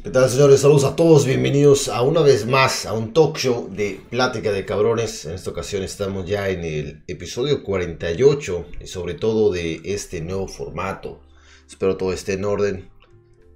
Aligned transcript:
¿Qué 0.00 0.10
tal 0.10 0.30
señores? 0.30 0.60
Saludos 0.60 0.84
a 0.84 0.94
todos, 0.94 1.26
bienvenidos 1.26 1.88
a 1.88 2.02
una 2.02 2.20
vez 2.20 2.46
más 2.46 2.86
a 2.86 2.92
un 2.92 3.12
talk 3.12 3.36
show 3.36 3.68
de 3.68 4.00
Plática 4.08 4.52
de 4.52 4.64
Cabrones. 4.64 5.24
En 5.24 5.32
esta 5.32 5.50
ocasión 5.50 5.82
estamos 5.82 6.24
ya 6.24 6.48
en 6.50 6.64
el 6.64 7.02
episodio 7.08 7.64
48 7.64 8.66
y 8.80 8.86
sobre 8.86 9.14
todo 9.14 9.50
de 9.50 9.80
este 9.82 10.20
nuevo 10.20 10.46
formato. 10.46 11.20
Espero 11.68 11.96
todo 11.96 12.12
esté 12.12 12.34
en 12.34 12.44
orden. 12.44 12.88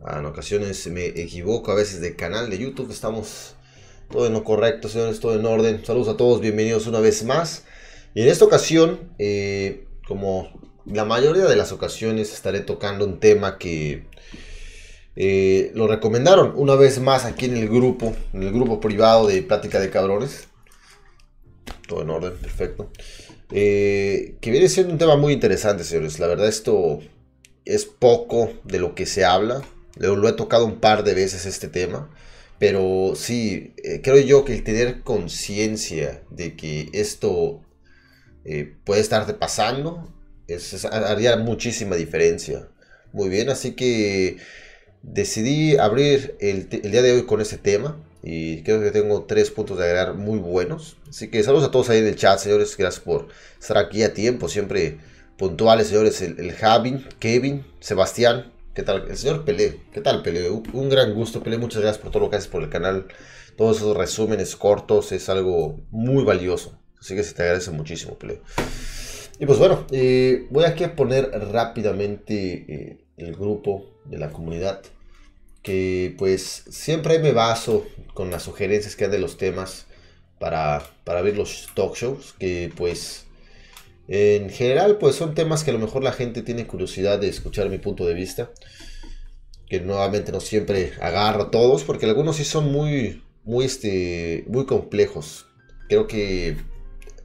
Ah, 0.04 0.18
en 0.18 0.26
ocasiones 0.26 0.84
me 0.88 1.06
equivoco 1.06 1.70
a 1.70 1.76
veces 1.76 2.00
de 2.00 2.16
canal 2.16 2.50
de 2.50 2.58
YouTube, 2.58 2.90
estamos 2.90 3.54
todo 4.10 4.26
en 4.26 4.32
lo 4.32 4.42
correcto 4.42 4.88
señores, 4.88 5.20
todo 5.20 5.36
en 5.36 5.46
orden. 5.46 5.86
Saludos 5.86 6.08
a 6.08 6.16
todos, 6.16 6.40
bienvenidos 6.40 6.88
una 6.88 6.98
vez 6.98 7.22
más. 7.22 7.66
Y 8.14 8.22
en 8.22 8.28
esta 8.28 8.44
ocasión, 8.44 9.14
eh, 9.20 9.86
como 10.08 10.60
la 10.86 11.04
mayoría 11.04 11.44
de 11.44 11.54
las 11.54 11.70
ocasiones, 11.70 12.32
estaré 12.32 12.60
tocando 12.60 13.04
un 13.04 13.20
tema 13.20 13.58
que 13.58 14.06
eh, 15.14 15.70
lo 15.74 15.86
recomendaron 15.88 16.54
una 16.56 16.74
vez 16.74 16.98
más 17.00 17.24
aquí 17.24 17.46
en 17.46 17.56
el 17.56 17.68
grupo, 17.68 18.14
en 18.32 18.42
el 18.42 18.52
grupo 18.52 18.80
privado 18.80 19.26
de 19.26 19.42
Plática 19.42 19.78
de 19.78 19.90
Cabrones. 19.90 20.48
Todo 21.86 22.02
en 22.02 22.10
orden, 22.10 22.32
perfecto. 22.34 22.90
Eh, 23.50 24.36
que 24.40 24.50
viene 24.50 24.68
siendo 24.68 24.92
un 24.92 24.98
tema 24.98 25.16
muy 25.16 25.34
interesante, 25.34 25.84
señores. 25.84 26.18
La 26.18 26.26
verdad, 26.26 26.48
esto 26.48 27.00
es 27.64 27.84
poco 27.84 28.52
de 28.64 28.78
lo 28.78 28.94
que 28.94 29.04
se 29.04 29.24
habla. 29.24 29.62
Lo, 29.96 30.26
he 30.26 30.32
tocado 30.32 30.64
un 30.64 30.80
par 30.80 31.04
de 31.04 31.14
veces 31.14 31.44
este 31.44 31.68
tema. 31.68 32.10
Pero 32.58 33.12
sí, 33.16 33.74
eh, 33.82 34.00
creo 34.02 34.18
yo 34.18 34.44
que 34.44 34.54
el 34.54 34.64
tener 34.64 35.02
conciencia 35.02 36.22
de 36.30 36.56
que 36.56 36.88
esto 36.92 37.60
puede 38.84 39.00
estarte 39.00 39.34
pasando 39.34 40.12
haría 40.90 41.36
muchísima 41.36 41.96
diferencia. 41.96 42.68
Muy 43.12 43.28
bien, 43.28 43.50
así 43.50 43.72
que 43.72 44.38
decidí 45.02 45.76
abrir 45.76 46.36
el, 46.40 46.68
día 46.68 47.02
de 47.02 47.12
hoy 47.12 47.26
con 47.26 47.40
este 47.40 47.58
tema 47.58 47.96
y 48.22 48.62
creo 48.62 48.80
que 48.80 48.90
tengo 48.90 49.24
tres 49.24 49.50
puntos 49.50 49.78
de 49.78 49.84
agregar 49.84 50.14
muy 50.14 50.38
buenos. 50.38 50.96
Así 51.08 51.28
que 51.28 51.42
saludos 51.42 51.68
a 51.68 51.70
todos 51.70 51.90
ahí 51.90 51.98
en 51.98 52.06
el 52.06 52.16
chat, 52.16 52.38
señores. 52.38 52.76
Gracias 52.76 53.02
por 53.02 53.28
estar 53.60 53.78
aquí 53.78 54.02
a 54.02 54.14
tiempo, 54.14 54.48
siempre 54.48 54.98
puntuales, 55.36 55.88
señores. 55.88 56.22
El, 56.22 56.38
el 56.38 56.52
Javi, 56.52 57.04
Kevin, 57.18 57.64
Sebastián, 57.80 58.52
¿qué 58.74 58.82
tal? 58.82 59.06
El 59.08 59.16
señor 59.16 59.44
Pelé, 59.44 59.80
¿qué 59.92 60.00
tal, 60.00 60.22
Pelé? 60.22 60.48
Un, 60.50 60.88
gran 60.88 61.14
gusto, 61.14 61.42
Pelé. 61.42 61.58
Muchas 61.58 61.82
gracias 61.82 62.02
por 62.02 62.10
todo 62.10 62.24
lo 62.24 62.30
que 62.30 62.36
haces 62.36 62.48
por 62.48 62.62
el 62.62 62.68
canal. 62.68 63.06
Todos 63.56 63.78
esos 63.78 63.96
resúmenes 63.96 64.56
cortos 64.56 65.12
es 65.12 65.28
algo 65.28 65.80
muy 65.90 66.24
valioso. 66.24 66.78
Así 66.98 67.14
que 67.14 67.24
se 67.24 67.34
te 67.34 67.42
agradece 67.42 67.70
muchísimo, 67.70 68.16
Pelé. 68.18 68.40
Y 69.38 69.46
pues 69.46 69.58
bueno, 69.58 69.86
eh, 69.90 70.46
voy 70.50 70.64
aquí 70.64 70.84
a 70.84 70.94
poner 70.94 71.30
rápidamente 71.52 72.64
eh, 72.68 73.01
el 73.26 73.36
grupo 73.36 73.86
de 74.04 74.18
la 74.18 74.30
comunidad 74.30 74.82
que 75.62 76.14
pues 76.18 76.64
siempre 76.70 77.18
me 77.18 77.32
baso 77.32 77.86
con 78.14 78.30
las 78.30 78.42
sugerencias 78.42 78.96
que 78.96 79.04
hay 79.04 79.10
de 79.10 79.18
los 79.18 79.36
temas 79.36 79.86
para, 80.38 80.82
para 81.04 81.22
ver 81.22 81.36
los 81.36 81.68
talk 81.74 81.94
shows 81.94 82.34
que 82.38 82.72
pues 82.76 83.26
en 84.08 84.50
general 84.50 84.98
pues 84.98 85.14
son 85.14 85.34
temas 85.34 85.62
que 85.62 85.70
a 85.70 85.74
lo 85.74 85.80
mejor 85.80 86.02
la 86.02 86.12
gente 86.12 86.42
tiene 86.42 86.66
curiosidad 86.66 87.20
de 87.20 87.28
escuchar 87.28 87.68
mi 87.68 87.78
punto 87.78 88.06
de 88.06 88.14
vista 88.14 88.50
que 89.68 89.80
nuevamente 89.80 90.32
no 90.32 90.40
siempre 90.40 90.92
agarro 91.00 91.46
todos 91.46 91.84
porque 91.84 92.06
algunos 92.06 92.36
sí 92.36 92.44
son 92.44 92.70
muy 92.70 93.22
muy 93.44 93.64
este 93.64 94.44
muy 94.48 94.66
complejos. 94.66 95.46
Creo 95.88 96.06
que 96.06 96.56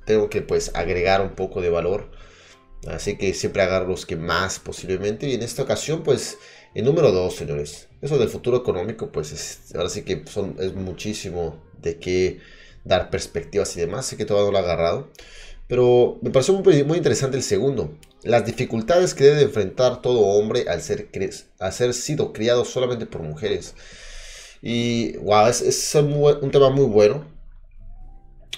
tengo 0.06 0.30
que 0.30 0.42
pues 0.42 0.72
agregar 0.74 1.22
un 1.22 1.36
poco 1.36 1.62
de 1.62 1.70
valor 1.70 2.10
así 2.88 3.18
que 3.18 3.34
siempre 3.34 3.62
agarro 3.62 3.88
los 3.88 4.06
que 4.06 4.16
más 4.16 4.60
posiblemente 4.60 5.28
y 5.28 5.34
en 5.34 5.42
esta 5.42 5.64
ocasión 5.64 6.04
pues 6.04 6.38
el 6.78 6.86
número 6.86 7.12
dos, 7.12 7.36
señores. 7.36 7.88
Eso 8.02 8.20
del 8.20 8.30
futuro 8.30 8.58
económico, 8.58 9.12
pues 9.12 9.32
es, 9.32 9.76
ahora 9.76 9.90
sí 9.90 10.04
que 10.04 10.24
es 10.60 10.74
muchísimo 10.76 11.60
de 11.82 11.98
qué 11.98 12.40
dar 12.84 13.10
perspectivas 13.10 13.76
y 13.76 13.80
demás. 13.80 14.06
Sé 14.06 14.16
que 14.18 14.26
todavía 14.26 14.52
lo 14.52 14.58
ha 14.60 14.62
agarrado. 14.62 15.10
Pero 15.68 16.20
me 16.22 16.30
pareció 16.30 16.54
muy, 16.54 16.98
interesante 16.98 17.36
el 17.36 17.44
segundo. 17.44 17.98
Las 18.24 18.46
dificultades 18.46 19.14
que 19.14 19.24
debe 19.24 19.42
enfrentar 19.42 20.02
todo 20.02 20.20
hombre 20.20 20.66
al 20.70 20.82
ser, 20.82 21.10
al 21.60 21.94
sido 21.96 22.32
criado 22.32 22.64
solamente 22.64 23.06
por 23.06 23.22
mujeres. 23.22 23.74
Y 24.62 25.18
wow, 25.18 25.48
es, 25.48 25.62
es 25.62 25.96
un, 25.96 26.52
tema 26.52 26.70
muy 26.70 26.86
bueno. 26.86 27.26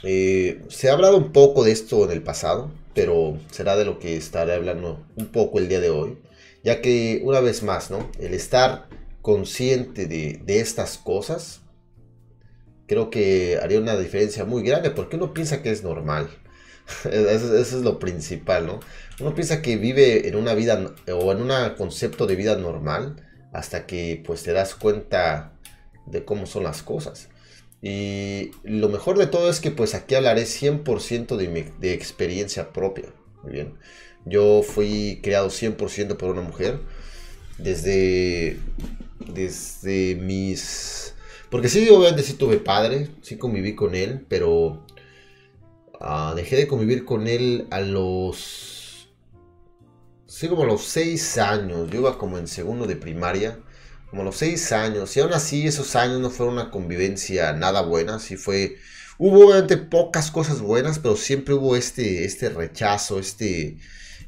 Eh, 0.03 0.61
se 0.69 0.89
ha 0.89 0.93
hablado 0.93 1.17
un 1.17 1.31
poco 1.31 1.63
de 1.63 1.71
esto 1.71 2.05
en 2.05 2.11
el 2.11 2.21
pasado, 2.21 2.71
pero 2.93 3.37
será 3.51 3.75
de 3.75 3.85
lo 3.85 3.99
que 3.99 4.17
estaré 4.17 4.53
hablando 4.53 5.05
un 5.15 5.27
poco 5.27 5.59
el 5.59 5.69
día 5.69 5.79
de 5.79 5.89
hoy 5.89 6.17
ya 6.63 6.81
que 6.81 7.21
una 7.23 7.39
vez 7.39 7.63
más, 7.63 7.91
¿no? 7.91 8.09
El 8.19 8.33
estar 8.33 8.87
consciente 9.21 10.07
de, 10.07 10.59
estas 10.59 10.97
cosas, 10.97 11.61
creo 12.87 13.09
que 13.09 13.59
haría 13.61 13.79
una 13.79 13.97
diferencia 13.97 14.45
muy 14.45 14.63
grande, 14.63 14.91
porque 14.91 15.15
uno 15.15 15.33
piensa 15.33 15.61
que 15.61 15.71
es 15.71 15.83
normal. 15.83 16.29
Eso, 17.05 17.57
es 17.57 17.73
lo 17.73 17.99
principal, 17.99 18.65
¿no? 18.65 18.79
Uno 19.19 19.35
piensa 19.35 19.61
que 19.61 19.77
vive 19.77 20.27
en 20.27 20.35
una 20.35 20.53
vida 20.53 20.93
o 21.13 21.31
en 21.31 21.41
un 21.41 21.51
concepto 21.77 22.25
de 22.25 22.35
vida 22.35 22.55
normal 22.55 23.25
hasta 23.53 23.85
que 23.85 24.21
pues 24.25 24.43
te 24.43 24.53
das 24.53 24.75
cuenta 24.75 25.53
de 26.05 26.25
cómo 26.25 26.45
son 26.45 26.63
las 26.63 26.81
cosas. 26.83 27.29
Y 27.81 28.51
lo 28.63 28.89
mejor 28.89 29.17
de 29.17 29.27
todo 29.27 29.49
es 29.49 29.61
que 29.61 29.71
pues 29.71 29.95
aquí 29.95 30.15
hablaré 30.15 30.43
100% 30.43 31.37
de, 31.37 31.71
de 31.79 31.93
experiencia 31.93 32.73
propia. 32.73 33.13
Muy 33.43 33.53
bien. 33.53 33.73
Yo 34.25 34.63
fui 34.63 35.19
creado 35.23 35.49
100% 35.49 36.17
por 36.17 36.31
una 36.31 36.41
mujer. 36.41 36.79
Desde, 37.57 38.57
desde 39.33 40.15
mis... 40.15 41.15
Porque 41.49 41.67
sí, 41.67 41.89
obviamente 41.89 42.23
sí 42.23 42.33
tuve 42.33 42.57
padre, 42.57 43.09
sí 43.21 43.37
conviví 43.37 43.75
con 43.75 43.95
él, 43.95 44.25
pero 44.29 44.85
ah, 45.99 46.33
dejé 46.35 46.57
de 46.57 46.67
convivir 46.67 47.05
con 47.05 47.27
él 47.27 47.67
a 47.71 47.81
los... 47.81 49.09
Sí, 50.27 50.47
como 50.47 50.63
a 50.63 50.67
los 50.67 50.83
6 50.83 51.37
años. 51.39 51.89
Yo 51.89 52.01
iba 52.01 52.17
como 52.17 52.37
en 52.37 52.47
segundo 52.47 52.85
de 52.85 52.95
primaria. 52.95 53.59
Como 54.09 54.23
los 54.23 54.37
6 54.37 54.71
años. 54.71 55.15
Y 55.15 55.19
aún 55.19 55.33
así 55.33 55.67
esos 55.67 55.95
años 55.95 56.19
no 56.19 56.29
fueron 56.29 56.55
una 56.55 56.71
convivencia 56.71 57.53
nada 57.53 57.81
buena. 57.81 58.19
Sí 58.19 58.37
fue... 58.37 58.77
Hubo 59.17 59.47
obviamente 59.47 59.77
pocas 59.77 60.31
cosas 60.31 60.61
buenas, 60.61 60.99
pero 60.99 61.17
siempre 61.17 61.53
hubo 61.53 61.75
este, 61.75 62.23
este 62.25 62.49
rechazo, 62.49 63.19
este 63.19 63.77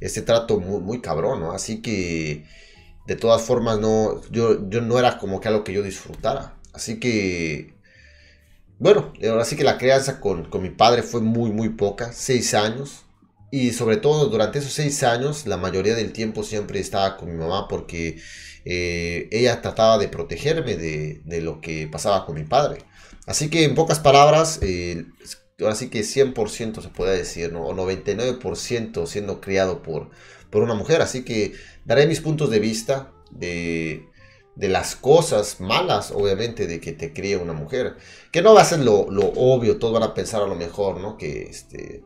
este 0.01 0.23
trato 0.23 0.59
muy, 0.59 0.81
muy 0.81 0.99
cabrón. 0.99 1.43
Así 1.55 1.81
que 1.81 2.45
de 3.07 3.15
todas 3.15 3.43
formas 3.43 3.79
no, 3.79 4.21
yo, 4.31 4.69
yo 4.69 4.81
no 4.81 4.99
era 4.99 5.17
como 5.17 5.39
que 5.39 5.47
algo 5.47 5.63
que 5.63 5.73
yo 5.73 5.83
disfrutara. 5.83 6.57
Así 6.73 6.99
que, 6.99 7.75
bueno, 8.79 9.13
ahora 9.29 9.45
sí 9.45 9.55
que 9.55 9.63
la 9.63 9.77
crianza 9.77 10.19
con, 10.19 10.49
con 10.49 10.63
mi 10.63 10.69
padre 10.71 11.03
fue 11.03 11.21
muy, 11.21 11.51
muy 11.51 11.69
poca, 11.69 12.11
seis 12.13 12.53
años. 12.53 13.05
Y 13.51 13.71
sobre 13.73 13.97
todo 13.97 14.27
durante 14.27 14.59
esos 14.59 14.73
seis 14.73 15.03
años, 15.03 15.45
la 15.45 15.57
mayoría 15.57 15.93
del 15.95 16.13
tiempo 16.13 16.43
siempre 16.43 16.79
estaba 16.79 17.17
con 17.17 17.29
mi 17.29 17.35
mamá 17.37 17.67
porque 17.67 18.19
eh, 18.65 19.27
ella 19.31 19.61
trataba 19.61 19.97
de 19.97 20.07
protegerme 20.07 20.75
de, 20.75 21.41
lo 21.41 21.61
que 21.61 21.87
pasaba 21.87 22.25
con 22.25 22.35
mi 22.35 22.43
padre. 22.43 22.83
Así 23.25 23.49
que 23.49 23.63
en 23.63 23.75
pocas 23.75 23.99
palabras, 23.99 24.59
eh, 24.61 25.05
ahora 25.59 25.75
sí 25.75 25.89
que 25.89 26.01
100% 26.01 26.81
se 26.81 26.89
puede 26.89 27.17
decir. 27.17 27.53
O 27.55 27.73
99% 27.73 29.05
siendo 29.07 29.41
criado 29.41 29.81
por, 29.81 30.09
por 30.49 30.63
una 30.63 30.73
mujer. 30.73 31.01
Así 31.01 31.23
que 31.23 31.53
daré 31.85 32.07
mis 32.07 32.21
puntos 32.21 32.49
de 32.49 32.59
vista 32.59 33.11
de, 33.31 34.05
de 34.55 34.69
las 34.69 34.95
cosas 34.95 35.59
malas, 35.59 36.11
obviamente, 36.11 36.67
de 36.67 36.79
que 36.79 36.91
te 36.91 37.13
críe 37.13 37.37
una 37.37 37.53
mujer. 37.53 37.97
Que 38.31 38.41
no 38.41 38.53
va 38.53 38.61
a 38.61 38.65
ser 38.65 38.79
lo, 38.79 38.99
obvio, 38.99 39.79
todos 39.79 39.93
van 39.93 40.03
a 40.03 40.13
pensar 40.13 40.41
a 40.41 40.47
lo 40.47 40.55
mejor, 40.55 40.99
¿no? 40.99 41.17
Que 41.17 41.43
este, 41.43 42.03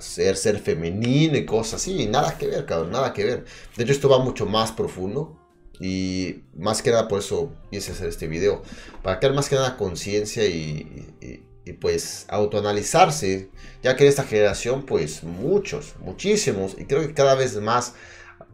ser, 0.00 0.36
ser 0.36 0.58
femenino 0.58 1.36
y 1.36 1.46
cosas 1.46 1.82
así, 1.82 2.06
nada 2.06 2.38
que 2.38 2.46
ver, 2.46 2.66
cabrón, 2.66 2.92
nada 2.92 3.12
que 3.12 3.24
ver. 3.24 3.44
De 3.76 3.84
hecho, 3.84 3.92
esto 3.92 4.08
va 4.08 4.18
mucho 4.18 4.46
más 4.46 4.72
profundo. 4.72 5.39
Y 5.80 6.42
más 6.54 6.82
que 6.82 6.90
nada 6.90 7.08
por 7.08 7.20
eso 7.20 7.52
quise 7.70 7.92
hacer 7.92 8.08
este 8.08 8.28
video. 8.28 8.62
Para 9.02 9.18
crear 9.18 9.34
más 9.34 9.48
que 9.48 9.56
nada 9.56 9.76
conciencia 9.76 10.46
y, 10.46 11.42
y 11.64 11.72
pues 11.74 12.26
autoanalizarse, 12.28 13.50
ya 13.82 13.96
que 13.96 14.04
en 14.04 14.10
esta 14.10 14.24
generación 14.24 14.84
pues 14.86 15.22
muchos, 15.22 15.94
muchísimos, 16.00 16.76
y 16.78 16.84
creo 16.84 17.02
que 17.02 17.14
cada 17.14 17.34
vez 17.34 17.56
más 17.60 17.94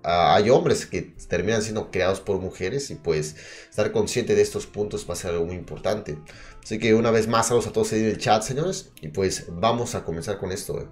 ah, 0.03 0.35
hay 0.35 0.51
hombres 0.51 0.87
que 0.87 1.03
terminan 1.29 1.63
siendo 1.63 1.91
creados 1.91 2.21
por 2.21 2.39
mujeres 2.39 2.91
y 2.91 2.97
pues 2.97 3.37
estar 3.69 3.93
consciente 3.93 4.35
de 4.35 4.43
estos 4.43 4.67
puntos 4.67 5.09
va 5.09 5.15
a 5.15 5.17
ser 5.17 5.33
algo 5.33 5.47
muy 5.47 5.57
importante. 5.57 6.19
Así 6.63 6.79
que 6.79 6.95
una 6.95 7.11
vez 7.11 7.29
más 7.29 7.49
saludos 7.49 7.69
a 7.69 7.73
todos 7.73 7.93
en 7.93 8.05
el 8.05 8.19
chat 8.19 8.43
señores 8.43 8.91
y 9.01 9.09
pues 9.09 9.47
vamos 9.49 9.95
a 9.95 10.05
comenzar 10.05 10.39
con 10.39 10.53
esto. 10.53 10.81
Eh. 10.81 10.87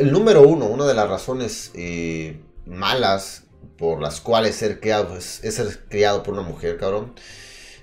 El, 0.00 0.10
número 0.10 0.42
uno, 0.42 0.66
una 0.66 0.86
de 0.86 0.94
las 0.94 1.08
razones 1.08 1.70
eh, 1.74 2.40
malas 2.64 3.44
por 3.76 4.00
las 4.00 4.20
cuales 4.20 4.56
ser 4.56 4.80
criado 4.80 5.16
es, 5.16 5.40
ser 5.42 5.84
criado 5.88 6.22
por 6.22 6.34
una 6.34 6.42
mujer, 6.42 6.76
cabrón. 6.78 7.14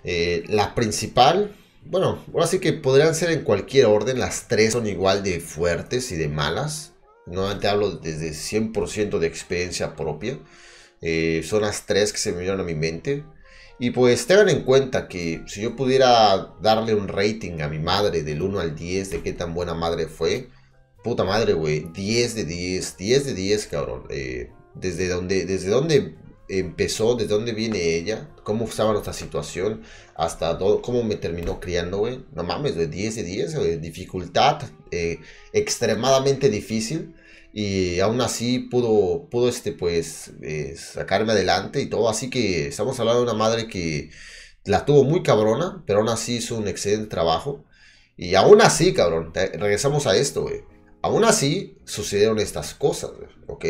Eh, 0.04 0.44
la 0.48 0.75
principal 0.75 1.56
bueno, 1.88 2.24
ahora 2.33 2.48
sí 2.48 2.60
que 2.60 2.74
podrían 2.74 3.13
ser 3.13 3.30
en 3.31 3.44
cualquier 3.44 3.86
orden, 3.86 4.19
las 4.19 4.48
tres 4.48 4.74
son 4.74 4.88
igual 4.88 5.22
de 5.24 5.39
fuertes 5.39 6.12
y 6.12 6.16
de 6.16 6.27
malas. 6.27 6.94
Nuevamente 7.27 7.68
hablo 7.68 7.92
desde 7.92 8.31
100% 8.31 9.19
de 9.19 9.27
experiencia 9.27 9.95
propia. 9.95 10.39
Eh, 11.01 11.44
son 11.44 11.62
las 11.62 11.86
tres 11.86 12.12
que 12.12 12.18
se 12.18 12.31
me 12.31 12.39
vinieron 12.39 12.62
a 12.62 12.63
mi 12.63 12.74
mente. 12.74 13.24
Y 13.78 13.92
pues 13.92 14.25
tengan 14.25 14.50
en 14.50 14.63
cuenta 14.63 15.07
que 15.07 15.44
si 15.48 15.62
yo 15.62 15.75
pudiera 15.75 16.56
darle 16.62 16.95
un 16.95 17.07
rating 17.07 17.62
a 17.62 17.68
mi 17.68 17.80
madre 17.80 18.24
del 18.24 18.42
1 18.42 18.60
al 18.60 18.75
10 18.75 19.12
de 19.12 19.21
qué 19.21 19.33
tan 19.33 19.54
buena 19.54 19.75
madre 19.75 20.07
fue, 20.07 20.50
puta 21.04 21.24
madre, 21.24 21.54
güey, 21.54 21.86
10 21.94 22.36
de 22.36 22.45
10, 22.45 22.98
10 22.98 23.25
de 23.25 23.33
10, 23.36 23.68
cabrón. 23.68 24.04
Eh, 24.10 24.51
desde 24.75 25.07
donde, 25.07 25.45
desde 25.45 25.69
donde 25.69 26.16
empezó, 26.48 27.16
desde 27.16 27.33
dónde 27.33 27.54
viene 27.54 27.95
ella, 27.95 28.30
cómo 28.44 28.66
estaba 28.66 28.92
nuestra 28.92 29.13
situación, 29.13 29.81
hasta 30.16 30.57
cómo 30.57 31.04
me 31.04 31.16
terminó 31.16 31.60
criando, 31.60 32.00
güey. 32.00 32.24
No 32.33 32.44
mames, 32.44 32.75
de 32.75 32.88
10 32.88 33.16
de 33.16 33.24
10, 33.24 33.56
güey. 33.56 33.77
Dificultad 33.77 34.62
eh, 34.92 35.19
extremadamente 35.54 36.50
difícil. 36.50 37.16
Y 37.54 38.00
aún 38.01 38.19
así 38.22 38.60
pudo, 38.60 39.30
pudo 39.30 39.48
este, 39.50 39.72
pues, 39.72 40.33
eh, 40.42 40.75
sacarme 40.78 41.31
adelante 41.31 41.81
y 41.81 41.88
todo. 41.88 42.10
Así 42.10 42.30
que 42.30 42.68
estamos 42.68 43.00
hablando 43.00 43.21
de 43.21 43.31
una 43.31 43.38
madre 43.38 43.68
que 43.68 44.10
la 44.66 44.86
tuvo 44.86 45.04
muy 45.04 45.24
cabrona, 45.24 45.83
pero 45.88 46.00
aún 46.00 46.10
así 46.10 46.38
hizo 46.38 46.57
un 46.57 46.68
excelente 46.68 47.07
trabajo. 47.07 47.63
Y 48.18 48.36
aún 48.36 48.62
así, 48.62 48.94
cabrón, 48.94 49.33
regresamos 49.33 50.07
a 50.07 50.16
esto, 50.18 50.44
güey 50.44 50.75
Aún 51.06 51.24
así, 51.24 51.78
sucedieron 51.86 52.40
estas 52.40 52.74
cosas, 52.74 53.12
¿ok? 53.46 53.63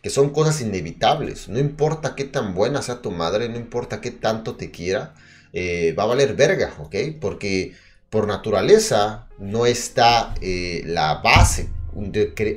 Que 0.00 0.08
son 0.08 0.30
cosas 0.30 0.62
inevitables. 0.62 1.46
No 1.50 1.58
importa 1.58 2.14
qué 2.16 2.24
tan 2.24 2.54
buena 2.54 2.80
sea 2.80 3.02
tu 3.02 3.10
madre, 3.10 3.50
no 3.50 3.58
importa 3.58 4.00
qué 4.00 4.10
tanto 4.10 4.56
te 4.56 4.70
quiera, 4.70 5.12
eh, 5.52 5.92
va 5.92 6.04
a 6.04 6.06
valer 6.06 6.34
verga, 6.34 6.72
¿ok? 6.78 6.96
Porque 7.20 7.74
por 8.08 8.26
naturaleza 8.26 9.28
no 9.36 9.66
está 9.66 10.34
eh, 10.40 10.82
la 10.86 11.16
base, 11.16 11.68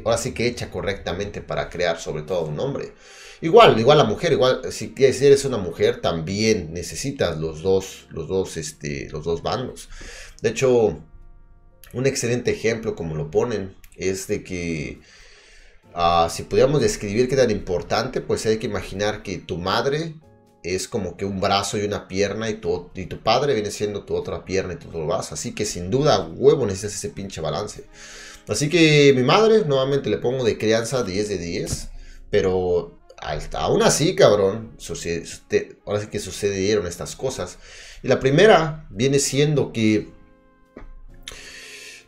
ahora 0.06 0.18
sí 0.18 0.32
que 0.32 0.48
hecha 0.48 0.72
correctamente 0.72 1.42
para 1.42 1.70
crear 1.70 2.00
sobre 2.00 2.24
todo 2.24 2.46
un 2.46 2.58
hombre. 2.62 2.94
Igual, 3.42 3.78
igual 3.78 3.98
la 3.98 4.06
mujer, 4.06 4.32
igual 4.32 4.62
si, 4.72 4.94
eres 4.98 5.44
una 5.44 5.58
mujer 5.58 6.00
también 6.00 6.72
necesitas 6.72 7.40
los 7.40 7.62
dos, 7.62 8.08
los 8.10 8.30
dos, 8.30 8.56
este, 8.56 9.10
los 9.12 9.26
dos 9.26 9.44
bandos. 9.44 9.90
De 10.42 10.52
hecho, 10.52 10.98
un 11.92 12.06
excelente 12.08 12.52
ejemplo 12.52 12.96
como 12.96 13.16
lo 13.16 13.30
ponen 13.30 13.83
es 13.96 14.28
de 14.28 14.44
que 14.44 15.00
ah, 15.94 16.28
si 16.32 16.44
pudiéramos 16.44 16.82
describir 16.82 17.28
qué 17.28 17.36
tan 17.36 17.52
importante, 17.52 18.22
pues 18.22 18.46
hay 18.46 18.58
que 18.58 18.68
imaginar 18.68 19.24
que 19.24 19.38
tu 19.38 19.58
madre 19.58 20.16
es 20.64 20.88
como 20.88 21.18
que 21.18 21.26
un 21.26 21.42
brazo 21.42 21.78
y 21.78 21.82
una 21.82 22.08
pierna 22.08 22.50
y 22.50 22.56
tu, 22.56 22.90
y 22.96 23.06
tu 23.06 23.20
padre 23.22 23.54
viene 23.54 23.70
siendo 23.70 24.04
tu 24.04 24.16
otra 24.16 24.46
pierna 24.46 24.74
y 24.74 24.78
tu 24.78 24.88
otro 24.88 25.06
brazo. 25.06 25.36
Así 25.36 25.54
que 25.54 25.66
sin 25.66 25.92
duda, 25.92 26.26
huevo, 26.26 26.66
necesitas 26.66 26.96
ese 26.96 27.10
pinche 27.10 27.42
balance. 27.42 27.84
Así 28.48 28.70
que 28.70 29.14
mi 29.16 29.24
madre, 29.24 29.66
nuevamente 29.66 30.10
le 30.10 30.18
pongo 30.18 30.44
de 30.44 30.58
crianza 30.58 31.04
10 31.04 31.30
de 31.30 31.38
10, 31.38 31.90
pero 32.30 32.98
aún 33.54 33.82
así, 33.84 34.16
cabrón, 34.16 34.78
ahora 35.86 36.02
sí 36.02 36.08
que 36.08 36.20
sucedieron 36.20 36.88
estas 36.88 37.16
cosas. 37.16 37.58
Y 38.02 38.08
la 38.08 38.20
primera 38.20 38.88
viene 38.90 39.20
siendo 39.20 39.72
que, 39.72 40.10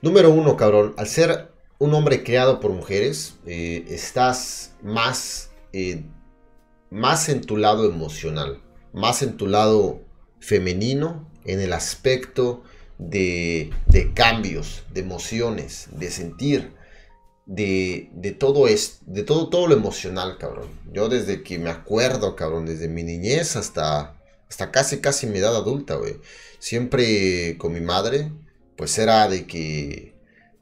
número 0.02 0.30
uno, 0.32 0.58
cabrón, 0.58 0.94
al 0.98 1.08
ser 1.08 1.55
un 1.78 1.94
hombre 1.94 2.24
creado 2.24 2.60
por 2.60 2.72
mujeres, 2.72 3.36
eh, 3.46 3.86
estás 3.90 4.74
más, 4.82 5.50
eh, 5.74 6.04
más 6.90 7.30
en 7.30 7.42
tu 7.42 7.58
lado 7.58 7.86
emocional, 7.86 8.62
más 8.94 9.22
en 9.22 9.38
tu 9.38 9.48
lado 9.48 10.02
femenino, 10.40 11.30
en 11.44 11.60
el 11.60 11.74
aspecto 11.74 12.64
de, 12.98 13.72
de 13.88 14.14
cambios, 14.14 14.84
de 14.94 15.02
emociones, 15.02 15.88
de 15.92 16.10
sentir, 16.12 16.72
de, 17.46 18.10
de 18.14 18.32
todo 18.32 18.68
es, 18.68 19.00
de 19.06 19.24
todo, 19.24 19.50
todo 19.50 19.68
lo 19.68 19.76
emocional, 19.76 20.38
cabrón. 20.40 20.70
Yo 20.92 21.10
desde 21.10 21.44
que 21.44 21.60
me 21.60 21.70
acuerdo, 21.70 22.36
cabrón, 22.36 22.66
desde 22.66 22.88
mi 22.88 23.04
niñez 23.04 23.56
hasta, 23.56 24.16
hasta 24.50 24.72
casi, 24.72 25.02
casi 25.02 25.28
mi 25.28 25.40
edad 25.40 25.56
adulta, 25.56 25.96
güey. 25.96 26.16
Siempre 26.60 27.58
con 27.58 27.74
mi 27.74 27.82
madre, 27.82 28.32
pues 28.76 28.98
era 28.98 29.28
de 29.28 29.46
que 29.46 30.15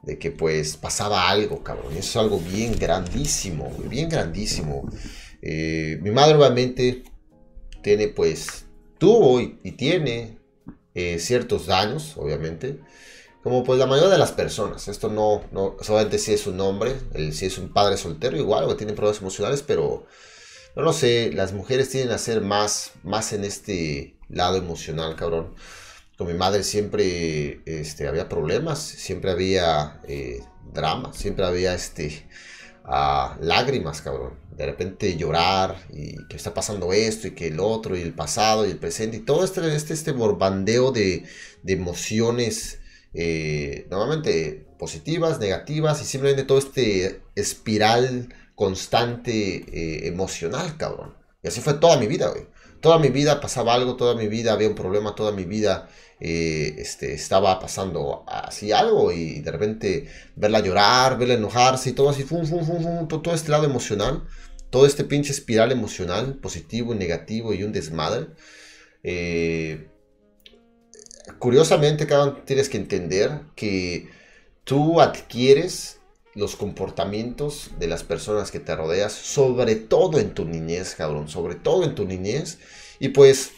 de 0.04 0.18
que 0.18 0.30
pues 0.30 0.76
pasaba 0.76 1.28
algo, 1.28 1.62
cabrón. 1.62 1.92
Eso 1.92 1.98
es 1.98 2.16
algo 2.16 2.38
bien 2.38 2.76
grandísimo, 2.78 3.70
bien 3.88 4.08
grandísimo. 4.08 4.88
Eh, 5.42 5.98
mi 6.02 6.10
madre 6.10 6.34
obviamente 6.34 7.04
tiene 7.82 8.08
pues, 8.08 8.66
tuvo 8.98 9.40
y, 9.40 9.72
tiene 9.72 10.38
eh, 10.94 11.18
ciertos 11.18 11.66
daños, 11.66 12.14
obviamente. 12.16 12.80
Como 13.42 13.62
pues 13.62 13.78
la 13.78 13.86
mayoría 13.86 14.10
de 14.10 14.18
las 14.18 14.32
personas. 14.32 14.88
Esto 14.88 15.10
no, 15.10 15.42
no 15.52 15.76
solamente 15.80 16.18
si 16.18 16.32
es 16.32 16.46
un 16.46 16.60
hombre, 16.60 16.94
si 17.32 17.46
es 17.46 17.58
un 17.58 17.72
padre 17.72 17.96
soltero, 17.96 18.36
igual, 18.36 18.64
o 18.64 18.76
tiene 18.76 18.94
problemas 18.94 19.20
emocionales, 19.20 19.62
pero 19.62 20.06
no 20.76 20.82
lo 20.82 20.92
sé, 20.92 21.30
las 21.32 21.52
mujeres 21.52 21.90
tienen 21.90 22.10
a 22.10 22.18
ser 22.18 22.40
más, 22.40 22.92
más 23.02 23.32
en 23.32 23.44
este 23.44 24.16
lado 24.28 24.56
emocional, 24.56 25.14
cabrón 25.14 25.54
con 26.16 26.28
mi 26.28 26.34
madre 26.34 26.62
siempre 26.62 27.60
este, 27.66 28.06
había 28.06 28.28
problemas, 28.28 28.80
siempre 28.80 29.30
había 29.30 30.00
eh, 30.06 30.42
drama, 30.72 31.12
siempre 31.12 31.44
había 31.44 31.74
este, 31.74 32.26
ah, 32.84 33.36
lágrimas, 33.40 34.00
cabrón. 34.00 34.38
De 34.56 34.66
repente 34.66 35.16
llorar 35.16 35.76
y 35.92 36.16
que 36.28 36.36
está 36.36 36.54
pasando 36.54 36.92
esto 36.92 37.26
y 37.26 37.32
que 37.32 37.48
el 37.48 37.58
otro 37.58 37.96
y 37.96 38.02
el 38.02 38.14
pasado 38.14 38.66
y 38.66 38.70
el 38.70 38.78
presente 38.78 39.16
y 39.16 39.20
todo 39.20 39.44
este, 39.44 39.74
este, 39.74 39.94
este 39.94 40.12
borbandeo 40.12 40.92
de, 40.92 41.24
emociones 41.66 42.78
eh, 43.14 43.86
normalmente 43.90 44.66
positivas, 44.78 45.40
negativas 45.40 46.00
y 46.02 46.04
simplemente 46.04 46.44
todo 46.44 46.58
este 46.58 47.22
espiral 47.34 48.32
constante 48.54 49.64
eh, 49.72 50.06
emocional, 50.06 50.76
cabrón. 50.76 51.14
Y 51.42 51.48
así 51.48 51.60
fue 51.60 51.74
toda 51.74 51.98
mi 51.98 52.06
vida, 52.06 52.28
güey. 52.28 52.46
Toda 52.84 52.98
mi 52.98 53.08
vida 53.08 53.40
pasaba 53.40 53.72
algo, 53.72 53.96
toda 53.96 54.14
mi 54.14 54.28
vida 54.28 54.52
había 54.52 54.68
un 54.68 54.74
problema, 54.74 55.14
toda 55.14 55.32
mi 55.32 55.46
vida 55.46 55.88
eh, 56.20 56.74
este, 56.76 57.14
estaba 57.14 57.58
pasando 57.58 58.24
así 58.28 58.72
algo 58.72 59.10
y 59.10 59.40
de 59.40 59.50
repente 59.50 60.06
verla 60.36 60.60
llorar, 60.60 61.16
verla 61.16 61.32
enojarse 61.32 61.88
y 61.88 61.92
todo 61.94 62.10
así, 62.10 62.24
fum, 62.24 62.44
fum, 62.44 62.62
fum, 62.62 63.08
todo, 63.08 63.34
este 63.34 63.50
lado 63.50 63.64
emocional, 63.64 64.24
todo 64.68 64.84
este 64.84 65.02
pinche 65.04 65.32
espiral 65.32 65.72
emocional, 65.72 66.34
positivo 66.34 66.94
negativo 66.94 67.54
y 67.54 67.62
un 67.62 67.72
desmadre. 67.72 68.26
Eh, 69.02 69.88
curiosamente, 71.38 72.06
cabrón, 72.06 72.42
tienes 72.44 72.68
que 72.68 72.76
entender 72.76 73.40
que 73.56 74.10
tú 74.64 75.00
adquieres 75.00 76.00
los 76.34 76.56
comportamientos 76.56 77.70
de 77.78 77.86
las 77.86 78.02
personas 78.02 78.50
que 78.50 78.60
te 78.60 78.74
rodeas, 78.74 79.12
sobre 79.12 79.76
todo 79.76 80.18
en 80.18 80.34
tu 80.34 80.44
niñez, 80.44 80.94
cabrón, 80.94 81.28
sobre 81.28 81.54
todo 81.54 81.84
en 81.84 81.94
tu 81.94 82.04
niñez. 82.04 82.58
Y 82.98 83.10
pues, 83.10 83.52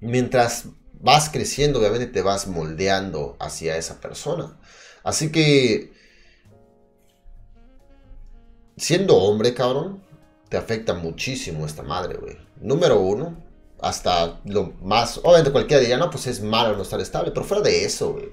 mientras 0.00 0.66
vas 1.00 1.28
creciendo, 1.28 1.78
obviamente 1.78 2.06
te 2.06 2.22
vas 2.22 2.46
moldeando 2.46 3.36
hacia 3.38 3.76
esa 3.76 4.00
persona. 4.00 4.58
Así 5.02 5.30
que, 5.30 5.92
siendo 8.76 9.16
hombre, 9.16 9.54
cabrón, 9.54 10.02
te 10.48 10.56
afecta 10.56 10.94
muchísimo 10.94 11.66
esta 11.66 11.82
madre, 11.82 12.16
güey. 12.16 12.36
Número 12.60 13.00
uno, 13.00 13.36
hasta 13.80 14.40
lo 14.44 14.72
más, 14.82 15.18
obviamente 15.18 15.52
cualquiera 15.52 15.80
diría, 15.80 15.98
no, 15.98 16.10
pues 16.10 16.26
es 16.26 16.40
malo 16.42 16.76
no 16.76 16.82
estar 16.82 17.00
estable, 17.00 17.30
pero 17.30 17.44
fuera 17.44 17.62
de 17.62 17.84
eso, 17.84 18.14
güey. 18.14 18.32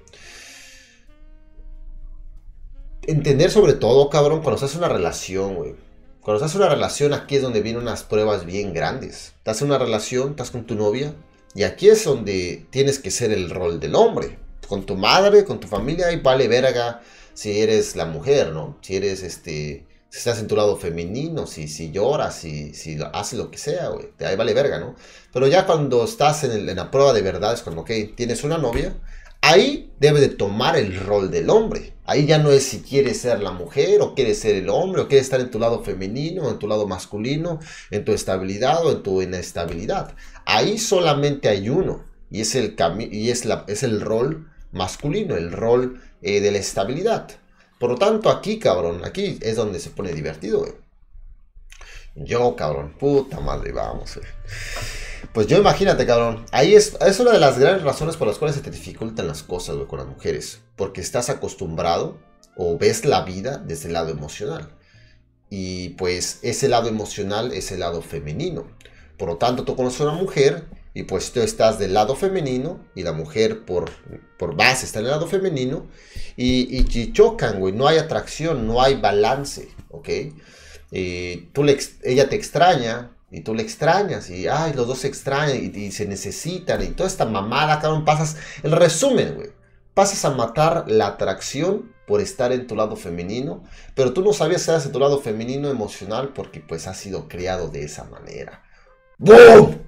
Entender 3.05 3.51
sobre 3.51 3.73
todo, 3.73 4.09
cabrón, 4.09 4.41
cuando 4.41 4.55
estás 4.55 4.73
en 4.73 4.79
una 4.79 4.87
relación, 4.87 5.55
güey. 5.55 5.75
Cuando 6.21 6.37
estás 6.37 6.55
en 6.55 6.61
una 6.61 6.73
relación, 6.73 7.13
aquí 7.13 7.35
es 7.35 7.41
donde 7.41 7.61
vienen 7.61 7.81
unas 7.81 8.03
pruebas 8.03 8.45
bien 8.45 8.73
grandes. 8.73 9.33
Estás 9.37 9.61
en 9.61 9.67
una 9.67 9.77
relación, 9.77 10.31
estás 10.31 10.51
con 10.51 10.65
tu 10.65 10.75
novia, 10.75 11.13
y 11.53 11.63
aquí 11.63 11.89
es 11.89 12.05
donde 12.05 12.65
tienes 12.69 12.99
que 12.99 13.11
ser 13.11 13.31
el 13.31 13.49
rol 13.49 13.81
del 13.81 13.95
hombre. 13.95 14.39
Con 14.69 14.85
tu 14.85 14.95
madre, 14.95 15.43
con 15.43 15.59
tu 15.59 15.67
familia, 15.67 16.13
y 16.13 16.21
vale 16.21 16.47
verga 16.47 17.01
si 17.33 17.59
eres 17.59 17.97
la 17.97 18.05
mujer, 18.05 18.53
¿no? 18.53 18.77
Si 18.81 18.95
eres 18.95 19.21
este. 19.21 19.85
Si 20.09 20.19
estás 20.19 20.39
en 20.39 20.47
tu 20.47 20.55
lado 20.55 20.77
femenino, 20.77 21.47
si, 21.47 21.67
si 21.67 21.91
lloras, 21.91 22.35
si, 22.35 22.73
si 22.75 22.99
haces 23.13 23.37
lo 23.39 23.49
que 23.49 23.57
sea, 23.57 23.87
güey. 23.89 24.09
Ahí 24.19 24.35
vale 24.35 24.53
verga, 24.53 24.79
¿no? 24.79 24.95
Pero 25.33 25.47
ya 25.47 25.65
cuando 25.65 26.05
estás 26.05 26.43
en, 26.43 26.69
en 26.69 26.75
la 26.75 26.91
prueba 26.91 27.13
de 27.13 27.23
verdad, 27.23 27.53
es 27.53 27.63
cuando, 27.63 27.81
ok, 27.81 27.91
tienes 28.15 28.43
una 28.43 28.59
novia, 28.59 28.95
ahí 29.43 29.91
debe 29.99 30.21
de 30.21 30.29
tomar 30.29 30.77
el 30.77 30.99
rol 30.99 31.29
del 31.29 31.49
hombre. 31.49 31.93
Ahí 32.05 32.25
ya 32.25 32.37
no 32.37 32.49
es 32.49 32.63
si 32.63 32.81
quieres 32.81 33.19
ser 33.21 33.41
la 33.41 33.51
mujer 33.51 34.01
o 34.01 34.15
quieres 34.15 34.39
ser 34.39 34.55
el 34.55 34.69
hombre 34.69 35.01
o 35.01 35.07
quieres 35.07 35.27
estar 35.27 35.39
en 35.39 35.51
tu 35.51 35.59
lado 35.59 35.83
femenino 35.83 36.43
o 36.43 36.49
en 36.49 36.59
tu 36.59 36.67
lado 36.67 36.87
masculino, 36.87 37.59
en 37.91 38.03
tu 38.03 38.13
estabilidad 38.13 38.85
o 38.85 38.91
en 38.91 39.03
tu 39.03 39.21
inestabilidad. 39.21 40.15
Ahí 40.45 40.77
solamente 40.77 41.49
hay 41.49 41.69
uno 41.69 42.03
y 42.31 42.41
es 42.41 42.55
el, 42.55 42.75
y 43.11 43.29
es 43.29 43.45
la, 43.45 43.65
es 43.67 43.83
el 43.83 44.01
rol 44.01 44.49
masculino, 44.71 45.35
el 45.35 45.51
rol 45.51 46.01
eh, 46.21 46.41
de 46.41 46.51
la 46.51 46.57
estabilidad. 46.57 47.29
Por 47.79 47.91
lo 47.91 47.97
tanto, 47.97 48.29
aquí, 48.29 48.59
cabrón, 48.59 49.01
aquí 49.03 49.37
es 49.41 49.55
donde 49.57 49.79
se 49.79 49.89
pone 49.89 50.13
divertido, 50.13 50.59
güey. 50.59 50.82
Yo, 52.15 52.55
cabrón, 52.55 52.95
puta 52.99 53.39
madre, 53.39 53.71
vamos, 53.71 54.15
güey. 54.15 54.27
Pues 55.33 55.47
yo 55.47 55.57
imagínate, 55.57 56.05
cabrón. 56.05 56.45
Ahí 56.51 56.75
es, 56.75 56.95
es 57.01 57.19
una 57.19 57.31
de 57.31 57.39
las 57.39 57.57
grandes 57.57 57.83
razones 57.83 58.17
por 58.17 58.27
las 58.27 58.37
cuales 58.37 58.55
se 58.55 58.61
te 58.61 58.69
dificultan 58.69 59.27
las 59.27 59.41
cosas, 59.41 59.75
con 59.87 59.97
las 59.99 60.07
mujeres. 60.07 60.61
Porque 60.75 61.01
estás 61.01 61.29
acostumbrado 61.29 62.19
o 62.55 62.77
ves 62.77 63.05
la 63.05 63.23
vida 63.23 63.57
desde 63.57 63.87
el 63.87 63.93
lado 63.93 64.09
emocional. 64.11 64.69
Y 65.49 65.89
pues 65.91 66.39
ese 66.43 66.67
lado 66.67 66.87
emocional 66.87 67.51
es 67.51 67.71
el 67.71 67.79
lado 67.79 68.01
femenino. 68.01 68.67
Por 69.17 69.29
lo 69.29 69.37
tanto, 69.37 69.63
tú 69.63 69.75
conoces 69.75 70.01
a 70.01 70.05
una 70.05 70.13
mujer 70.13 70.67
Y 70.95 71.03
pues 71.03 71.31
tú 71.31 71.39
estás 71.41 71.79
del 71.79 71.93
lado 71.93 72.15
femenino 72.15 72.85
y 72.93 73.01
la 73.01 73.13
mujer 73.13 73.65
por, 73.65 73.91
por 74.37 74.55
base 74.55 74.85
está 74.85 74.99
del 74.99 75.09
lado 75.09 75.25
femenino 75.27 75.87
y, 76.37 76.77
y, 76.77 77.13
chocan, 77.13 77.59
güey. 77.59 77.73
No 77.73 77.87
hay 77.87 77.97
atracción, 77.97 78.67
no 78.67 78.81
hay 78.81 78.95
balance, 78.95 79.69
¿ok? 79.89 80.09
Y 80.95 81.47
tú 81.53 81.63
le, 81.63 81.75
ella 82.03 82.29
te 82.29 82.35
extraña 82.35 83.09
y 83.31 83.41
tú 83.41 83.55
le 83.55 83.63
extrañas 83.63 84.29
y, 84.29 84.47
ay, 84.47 84.73
los 84.73 84.85
dos 84.85 84.99
se 84.99 85.07
extrañan 85.07 85.71
y, 85.73 85.91
se 85.91 86.05
necesitan 86.05 86.83
y 86.83 86.89
toda 86.89 87.09
esta 87.09 87.25
mamada, 87.25 87.79
cabrón, 87.79 88.05
pasas... 88.05 88.37
El 88.61 88.73
resumen, 88.73 89.33
güey. 89.33 89.49
Pasas 89.95 90.23
a 90.23 90.29
matar 90.29 90.85
la 90.87 91.07
atracción 91.07 91.91
por 92.05 92.21
estar 92.21 92.51
en 92.51 92.67
tu 92.67 92.75
lado 92.75 92.95
femenino, 92.95 93.63
pero 93.95 94.13
tú 94.13 94.23
no 94.23 94.33
sabías 94.33 94.65
que 94.65 94.71
eras 94.71 94.85
en 94.85 94.91
tu 94.91 94.99
lado 94.99 95.19
femenino 95.19 95.67
emocional 95.67 96.31
porque 96.31 96.59
pues 96.59 96.85
has 96.85 96.97
sido 96.97 97.27
criado 97.27 97.69
de 97.69 97.85
esa 97.85 98.03
manera. 98.03 98.61
¡Boom! 99.17 99.81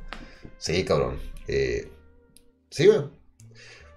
Sí, 0.57 0.83
cabrón. 0.85 1.19
Eh, 1.47 1.91
sí, 2.71 2.88
güey. 2.88 3.01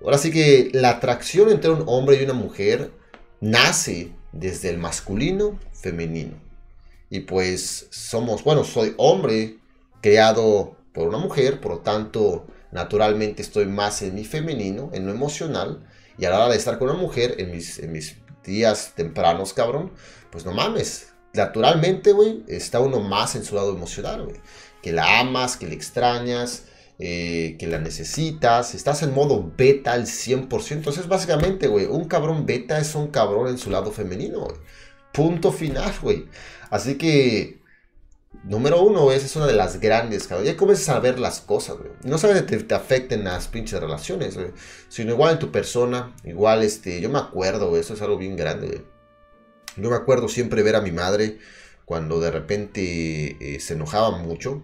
Ahora 0.02 0.18
sí 0.18 0.30
que 0.30 0.68
la 0.74 0.90
atracción 0.90 1.48
entre 1.48 1.70
un 1.70 1.84
hombre 1.86 2.20
y 2.20 2.24
una 2.24 2.34
mujer 2.34 2.92
nace 3.40 4.12
desde 4.32 4.68
el 4.68 4.76
masculino 4.76 5.58
femenino. 5.72 6.47
Y 7.10 7.20
pues 7.20 7.88
somos, 7.90 8.44
bueno, 8.44 8.64
soy 8.64 8.94
hombre 8.98 9.58
creado 10.00 10.76
por 10.92 11.08
una 11.08 11.18
mujer, 11.18 11.60
por 11.60 11.72
lo 11.72 11.78
tanto, 11.78 12.46
naturalmente 12.70 13.42
estoy 13.42 13.66
más 13.66 14.02
en 14.02 14.14
mi 14.14 14.24
femenino, 14.24 14.90
en 14.92 15.06
lo 15.06 15.12
emocional. 15.12 15.86
Y 16.18 16.24
a 16.24 16.30
la 16.30 16.38
hora 16.40 16.48
de 16.50 16.56
estar 16.56 16.78
con 16.78 16.90
una 16.90 16.98
mujer, 16.98 17.36
en 17.38 17.52
mis, 17.52 17.78
en 17.78 17.92
mis 17.92 18.16
días 18.44 18.92
tempranos, 18.96 19.52
cabrón, 19.52 19.92
pues 20.30 20.44
no 20.44 20.52
mames. 20.52 21.12
Naturalmente, 21.34 22.12
güey, 22.12 22.42
está 22.48 22.80
uno 22.80 23.00
más 23.00 23.36
en 23.36 23.44
su 23.44 23.54
lado 23.54 23.72
emocional, 23.72 24.24
güey. 24.24 24.36
Que 24.82 24.92
la 24.92 25.20
amas, 25.20 25.56
que 25.56 25.66
le 25.66 25.74
extrañas, 25.74 26.64
eh, 26.98 27.56
que 27.58 27.66
la 27.68 27.78
necesitas. 27.78 28.74
Estás 28.74 29.02
en 29.02 29.14
modo 29.14 29.52
beta 29.56 29.92
al 29.92 30.06
100%. 30.06 30.72
Entonces, 30.72 31.06
básicamente, 31.06 31.68
güey, 31.68 31.86
un 31.86 32.06
cabrón 32.06 32.46
beta 32.46 32.78
es 32.78 32.94
un 32.94 33.08
cabrón 33.08 33.48
en 33.48 33.58
su 33.58 33.70
lado 33.70 33.92
femenino, 33.92 34.40
güey. 34.40 34.56
Punto 35.12 35.52
final, 35.52 35.92
güey. 36.02 36.26
Así 36.70 36.96
que 36.98 37.58
Número 38.44 38.80
uno, 38.82 39.10
esa 39.10 39.26
es 39.26 39.36
una 39.36 39.46
de 39.46 39.54
las 39.54 39.80
grandes. 39.80 40.28
Ya 40.28 40.56
comienzas 40.56 40.88
a 40.90 41.00
ver 41.00 41.18
las 41.18 41.40
cosas. 41.40 41.76
No 42.04 42.18
sabes 42.18 42.42
que 42.42 42.56
te, 42.58 42.74
afecten 42.74 43.24
las 43.24 43.48
pinches 43.48 43.80
relaciones. 43.80 44.38
Sino 44.88 45.12
igual 45.12 45.34
en 45.34 45.38
tu 45.38 45.50
persona, 45.50 46.14
igual, 46.24 46.62
este, 46.62 47.00
yo 47.00 47.10
me 47.10 47.18
acuerdo, 47.18 47.76
eso 47.76 47.94
es 47.94 48.02
algo 48.02 48.16
bien 48.16 48.36
grande. 48.36 48.84
Yo 49.76 49.90
me 49.90 49.96
acuerdo 49.96 50.28
siempre 50.28 50.62
ver 50.62 50.76
a 50.76 50.80
mi 50.80 50.92
madre 50.92 51.38
cuando 51.84 52.20
de 52.20 52.30
repente 52.30 53.36
eh, 53.40 53.60
se 53.60 53.74
enojaba 53.74 54.10
mucho. 54.18 54.62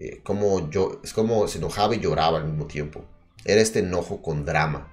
Eh, 0.00 0.20
como 0.22 0.70
yo, 0.70 1.00
es 1.04 1.12
como 1.12 1.46
se 1.48 1.58
enojaba 1.58 1.94
y 1.94 2.00
lloraba 2.00 2.38
al 2.38 2.46
mismo 2.46 2.66
tiempo. 2.66 3.04
Era 3.44 3.60
este 3.60 3.80
enojo 3.80 4.22
con 4.22 4.44
drama. 4.44 4.92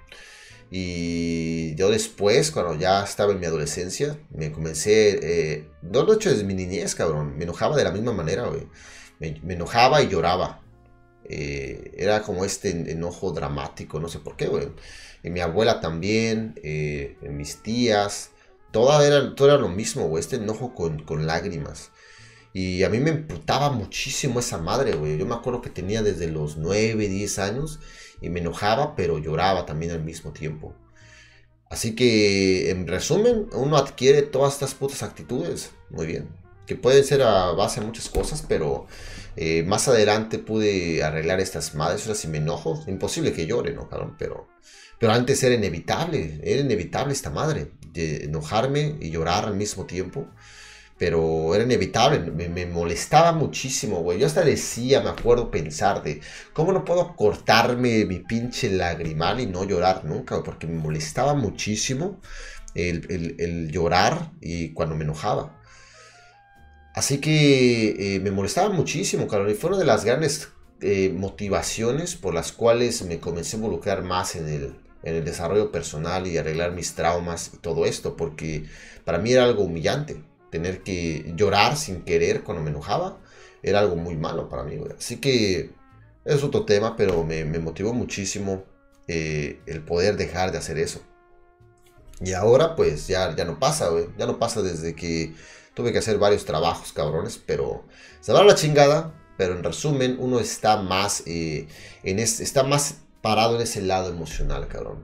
Y 0.72 1.76
yo 1.76 1.90
después, 1.90 2.52
cuando 2.52 2.76
ya 2.76 3.04
estaba 3.04 3.32
en 3.32 3.40
mi 3.40 3.46
adolescencia, 3.46 4.20
me 4.32 4.52
comencé, 4.52 5.20
eh, 5.22 5.70
no 5.82 6.12
hecho 6.12 6.30
desde 6.30 6.44
mi 6.44 6.54
niñez, 6.54 6.96
cabrón, 6.96 7.38
me 7.38 7.44
enojaba 7.44 7.78
de 7.78 7.84
la 7.84 7.92
misma 7.92 8.14
manera, 8.14 8.48
güey. 8.48 8.68
Me, 9.20 9.54
enojaba 9.54 10.02
y 10.02 10.10
lloraba. 10.10 10.62
Eh, 11.28 11.94
era 11.98 12.22
como 12.22 12.46
este 12.46 12.70
enojo 12.92 13.32
dramático, 13.32 14.00
no 14.00 14.10
sé 14.10 14.20
por 14.20 14.36
qué, 14.36 14.48
güey. 14.48 14.70
Y 15.24 15.30
mi 15.30 15.40
abuela 15.40 15.80
también, 15.82 16.60
eh, 16.64 17.18
mis 17.22 17.62
tías, 17.64 18.32
todo 18.72 19.02
era, 19.02 19.36
todo 19.36 19.48
era 19.50 19.58
lo 19.58 19.70
mismo, 19.70 20.08
güey, 20.08 20.22
este 20.22 20.36
enojo 20.38 20.74
con, 20.76 21.04
con 21.04 21.26
lágrimas. 21.26 21.92
Y 22.56 22.84
a 22.84 22.90
mí 22.90 23.00
me 23.00 23.10
emputaba 23.10 23.70
muchísimo 23.70 24.40
esa 24.40 24.58
madre, 24.58 24.94
güey. 24.94 25.18
Yo 25.18 25.26
me 25.26 25.36
acuerdo 25.36 25.62
que 25.62 25.70
tenía 25.70 26.02
desde 26.02 26.30
los 26.30 26.56
9, 26.56 27.10
10 27.10 27.40
años 27.40 27.82
y 28.22 28.30
me 28.30 28.40
enojaba, 28.40 28.96
pero 28.96 29.18
lloraba 29.20 29.66
también 29.66 29.92
al 29.92 30.06
mismo 30.06 30.32
tiempo. 30.32 30.74
Así 31.70 31.96
que, 31.96 32.70
en 32.70 32.88
resumen, 32.88 33.48
uno 33.52 33.76
adquiere 33.76 34.22
todas 34.22 34.54
estas 34.54 34.74
putas 34.74 35.04
actitudes. 35.04 35.72
Muy 35.90 36.06
bien. 36.06 36.30
Que 36.66 36.78
pueden 36.78 37.04
ser 37.04 37.24
a 37.24 37.52
base 37.52 37.82
de 37.82 37.88
muchas 37.88 38.08
cosas, 38.08 38.46
pero 38.48 38.88
eh, 39.36 39.64
más 39.64 39.90
adelante 39.90 40.40
pude 40.40 41.04
arreglar 41.04 41.42
estas 41.42 41.76
madres. 41.76 42.04
O 42.04 42.06
sea, 42.06 42.16
si 42.16 42.30
me 42.30 42.38
enojo, 42.38 42.86
imposible 42.88 43.34
que 43.34 43.48
llore, 43.48 43.74
¿no, 43.74 43.90
cabrón? 43.90 44.16
Pero, 44.18 44.48
pero 44.98 45.12
antes 45.12 45.44
era 45.44 45.56
inevitable, 45.56 46.40
era 46.42 46.62
inevitable 46.62 47.12
esta 47.12 47.32
madre. 47.32 47.74
De 47.92 48.24
enojarme 48.24 48.96
y 49.02 49.10
llorar 49.10 49.44
al 49.44 49.58
mismo 49.58 49.86
tiempo 49.86 50.30
pero 50.98 51.54
era 51.54 51.66
inevitable, 51.66 52.20
me, 52.32 52.66
molestaba 52.66 53.34
muchísimo, 53.34 54.00
güey. 54.02 54.20
Yo 54.20 54.28
hasta 54.28 54.46
decía, 54.46 55.02
me 55.02 55.10
acuerdo 55.10 55.52
pensar 55.52 56.02
de, 56.04 56.22
¿cómo 56.54 56.72
no 56.72 56.86
puedo 56.86 57.16
cortarme 57.18 58.06
mi 58.06 58.20
pinche 58.20 58.70
lagrimal 58.70 59.42
y 59.42 59.46
no 59.46 59.66
llorar 59.66 60.06
nunca? 60.06 60.42
Porque 60.42 60.68
me 60.68 60.78
molestaba 60.78 61.34
muchísimo 61.34 62.22
el, 62.76 63.70
llorar 63.72 64.32
y 64.40 64.70
cuando 64.74 64.96
me 64.96 65.04
enojaba. 65.04 65.62
Así 66.94 67.18
que 67.20 68.16
eh, 68.16 68.20
me 68.22 68.32
molestaba 68.32 68.70
muchísimo, 68.70 69.28
claro, 69.28 69.50
y 69.52 69.54
fue 69.56 69.72
una 69.72 69.80
de 69.80 69.86
las 69.86 70.06
grandes 70.06 70.50
eh, 70.80 71.12
motivaciones 71.14 72.16
por 72.16 72.34
las 72.34 72.54
cuales 72.54 73.02
me 73.04 73.20
comencé 73.20 73.58
a 73.58 73.60
involucrar 73.60 74.02
más 74.04 74.38
en 74.38 74.48
el, 74.48 74.76
en 75.04 75.16
el 75.16 75.26
desarrollo 75.26 75.74
personal 75.74 76.26
y 76.26 76.38
arreglar 76.38 76.72
mis 76.72 76.96
traumas 76.96 77.52
y 77.54 77.58
todo 77.58 77.86
esto, 77.86 78.16
porque 78.16 78.66
para 79.04 79.18
mí 79.18 79.34
era 79.34 79.44
algo 79.44 79.64
humillante 79.64 80.24
tener 80.56 80.84
que 80.84 81.34
llorar 81.36 81.76
sin 81.76 82.04
querer 82.04 82.42
cuando 82.42 82.64
me 82.64 82.70
enojaba, 82.70 83.18
era 83.62 83.80
algo 83.80 83.98
muy 83.98 84.16
malo 84.16 84.48
para 84.48 84.64
mí, 84.64 84.80
Así 84.98 85.18
que 85.18 85.72
es 86.24 86.44
otro 86.46 86.64
tema, 86.64 86.96
pero 86.96 87.26
me, 87.26 87.44
motivó 87.60 87.94
muchísimo 87.94 88.64
eh, 89.10 89.60
el 89.66 89.82
poder 89.82 90.16
dejar 90.16 90.54
de 90.54 90.58
hacer 90.58 90.78
eso. 90.78 91.02
Y 92.22 92.32
ahora 92.32 92.78
pues 92.78 93.06
ya, 93.08 93.36
ya 93.36 93.44
no 93.44 93.60
pasa. 93.60 93.90
Ya 94.18 94.26
no 94.26 94.40
pasa 94.40 94.62
desde 94.62 94.96
que 94.96 95.34
tuve 95.74 95.92
que 95.92 95.98
hacer 95.98 96.20
varios 96.20 96.46
trabajos, 96.46 96.94
cabrones. 96.94 97.38
Pero 97.46 97.84
se 98.22 98.32
va 98.32 98.42
la 98.46 98.56
chingada. 98.56 99.14
Pero 99.38 99.56
en 99.58 99.64
resumen, 99.64 100.16
uno 100.20 100.40
está 100.40 100.78
más, 100.78 101.24
eh, 101.26 101.68
en 102.04 102.20
está 102.20 102.64
más 102.64 103.00
parado 103.22 103.58
en 103.58 103.64
ese 103.64 103.82
lado 103.82 104.10
emocional, 104.10 104.70
cabrón 104.70 105.04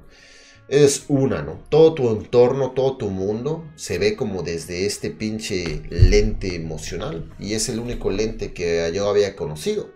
es 0.72 1.04
una, 1.10 1.42
¿no? 1.42 1.60
Todo 1.68 1.94
tu 1.94 2.10
entorno, 2.10 2.72
todo 2.72 2.96
tu 2.96 3.10
mundo 3.10 3.70
se 3.76 3.98
ve 4.00 4.16
como 4.16 4.42
desde 4.42 4.86
este 4.86 5.12
pinche 5.12 5.84
lente 5.90 6.56
emocional. 6.56 7.30
Y 7.40 7.56
es 7.56 7.68
el 7.68 7.80
único 7.80 8.10
lente 8.10 8.54
que 8.54 8.90
yo 8.94 9.10
había 9.10 9.36
conocido. 9.36 9.90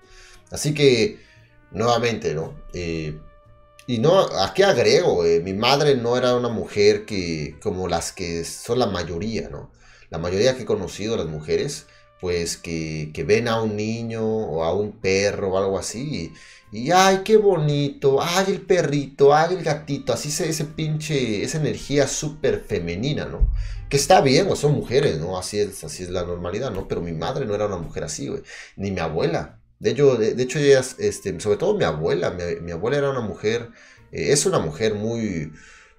Así 0.51 0.73
que, 0.73 1.19
nuevamente, 1.71 2.33
¿no? 2.33 2.55
Eh, 2.73 3.17
y 3.87 3.99
no, 3.99 4.19
¿a 4.19 4.53
qué 4.53 4.65
agrego? 4.65 5.25
Eh, 5.25 5.39
mi 5.39 5.53
madre 5.53 5.95
no 5.95 6.17
era 6.17 6.35
una 6.35 6.49
mujer 6.49 7.05
que, 7.05 7.55
como 7.63 7.87
las 7.87 8.11
que 8.11 8.43
son 8.43 8.79
la 8.79 8.87
mayoría, 8.87 9.49
¿no? 9.49 9.71
La 10.09 10.17
mayoría 10.17 10.57
que 10.57 10.63
he 10.63 10.65
conocido, 10.65 11.15
las 11.15 11.27
mujeres, 11.27 11.85
pues 12.19 12.57
que, 12.57 13.11
que 13.13 13.23
ven 13.23 13.47
a 13.47 13.61
un 13.61 13.77
niño 13.77 14.25
o 14.25 14.63
a 14.65 14.73
un 14.73 14.91
perro 14.99 15.53
o 15.53 15.57
algo 15.57 15.79
así. 15.79 16.01
Y 16.01 16.33
ay, 16.93 17.21
qué 17.23 17.37
bonito, 17.37 18.21
ay, 18.21 18.45
el 18.49 18.61
perrito, 18.61 19.33
ay, 19.33 19.55
el 19.55 19.63
gatito, 19.63 20.13
así 20.13 20.31
se, 20.31 20.49
ese 20.49 20.65
pinche, 20.65 21.43
esa 21.43 21.57
energía 21.57 22.07
súper 22.07 22.61
femenina, 22.61 23.25
¿no? 23.25 23.51
Que 23.89 23.97
está 23.97 24.21
bien, 24.21 24.47
o 24.49 24.55
son 24.55 24.73
mujeres, 24.73 25.19
¿no? 25.19 25.37
Así 25.37 25.59
es, 25.59 25.83
así 25.83 26.03
es 26.03 26.09
la 26.09 26.23
normalidad, 26.23 26.71
¿no? 26.71 26.87
Pero 26.87 27.01
mi 27.01 27.13
madre 27.13 27.45
no 27.45 27.55
era 27.55 27.67
una 27.67 27.77
mujer 27.77 28.03
así, 28.03 28.27
güey, 28.27 28.41
ni 28.75 28.91
mi 28.91 28.99
abuela. 28.99 29.59
De 29.79 29.91
hecho, 29.91 30.15
de, 30.17 30.41
hecho 30.41 30.59
ellas, 30.59 30.95
este, 30.99 31.39
sobre 31.39 31.57
todo 31.57 31.77
mi 31.77 31.83
abuela, 31.83 32.31
mi, 32.61 32.71
abuela 32.71 32.97
era 32.97 33.11
una 33.11 33.21
mujer, 33.21 33.69
eh, 34.11 34.31
es 34.31 34.45
una 34.45 34.59
mujer 34.59 34.95
muy, 34.95 35.51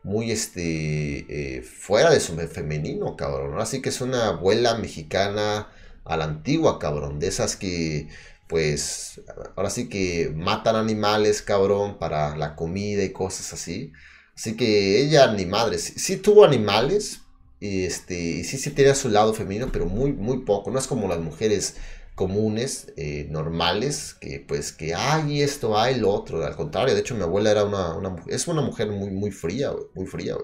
muy, 0.03 0.31
este, 0.31 1.59
eh, 1.59 1.63
fuera 1.63 2.11
de 2.11 2.21
su 2.21 2.37
femenino, 2.37 3.17
cabrón. 3.17 3.61
Así 3.61 3.83
que 3.83 3.91
es 3.91 4.01
una 4.01 4.29
abuela 4.29 4.77
mexicana 4.79 5.69
a 6.05 6.17
la 6.17 6.25
antigua, 6.25 6.79
cabrón, 6.79 7.19
de 7.21 7.29
esas 7.29 7.57
que 7.57 8.09
pues 8.49 9.21
ahora 9.57 9.71
sí 9.71 9.88
que 9.88 10.33
matan 10.35 10.76
animales, 10.76 11.43
cabrón, 11.43 11.99
para 11.99 12.37
la 12.37 12.55
comida 12.57 13.03
y 13.05 13.12
cosas 13.12 13.53
así. 13.53 13.93
Así 14.37 14.57
que 14.57 15.00
ella 15.03 15.33
ni 15.33 15.47
madre, 15.47 15.79
sí, 15.79 16.17
tuvo 16.19 16.45
animales 16.45 17.21
y 17.61 17.85
este, 17.85 18.45
sí, 18.45 18.59
sí 18.59 18.71
tenía 18.71 18.95
su 18.95 19.09
lado 19.09 19.35
femenino, 19.35 19.71
pero 19.73 19.87
muy, 19.87 20.12
muy 20.12 20.41
poco. 20.45 20.71
No 20.71 20.79
es 20.79 20.87
como 20.87 21.09
las 21.09 21.21
mujeres 21.21 21.76
comunes, 22.15 22.93
eh, 22.97 23.26
normales, 23.31 24.15
que 24.21 24.41
pues 24.47 24.73
que 24.73 24.95
hay 24.95 25.43
esto, 25.43 25.79
hay 25.79 25.97
lo 25.99 26.11
otro. 26.11 26.45
Al 26.45 26.57
contrario, 26.57 26.95
de 26.95 27.00
hecho 27.00 27.15
mi 27.15 27.23
abuela 27.23 27.50
era 27.50 27.65
una, 27.65 28.17
es 28.29 28.47
una 28.49 28.62
mujer 28.62 28.88
muy, 28.91 29.11
muy 29.11 29.31
fría, 29.31 29.73
muy 29.95 30.07
fría. 30.07 30.37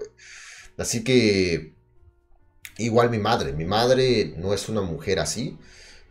Así 0.77 1.03
que 1.03 1.73
igual 2.77 3.09
mi 3.09 3.19
madre, 3.19 3.53
mi 3.53 3.65
madre 3.65 4.33
no 4.37 4.53
es 4.53 4.69
una 4.69 4.81
mujer 4.81 5.19
así 5.19 5.57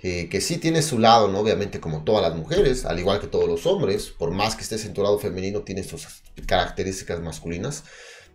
que 0.02 0.40
sí 0.40 0.58
tiene 0.58 0.82
su 0.82 0.98
lado, 0.98 1.28
¿no? 1.28 1.38
Obviamente 1.38 1.78
como 1.78 2.02
todas 2.02 2.22
las 2.28 2.36
mujeres, 2.36 2.84
al 2.84 2.98
igual 2.98 3.20
que 3.20 3.28
todos 3.28 3.48
los 3.48 3.66
hombres, 3.66 4.08
por 4.10 4.32
más 4.32 4.56
que 4.56 4.62
estés 4.62 4.84
en 4.84 4.94
tu 4.94 5.02
lado 5.02 5.20
femenino, 5.20 5.62
tiene 5.62 5.84
sus 5.84 6.08
características 6.44 7.20
masculinas, 7.20 7.84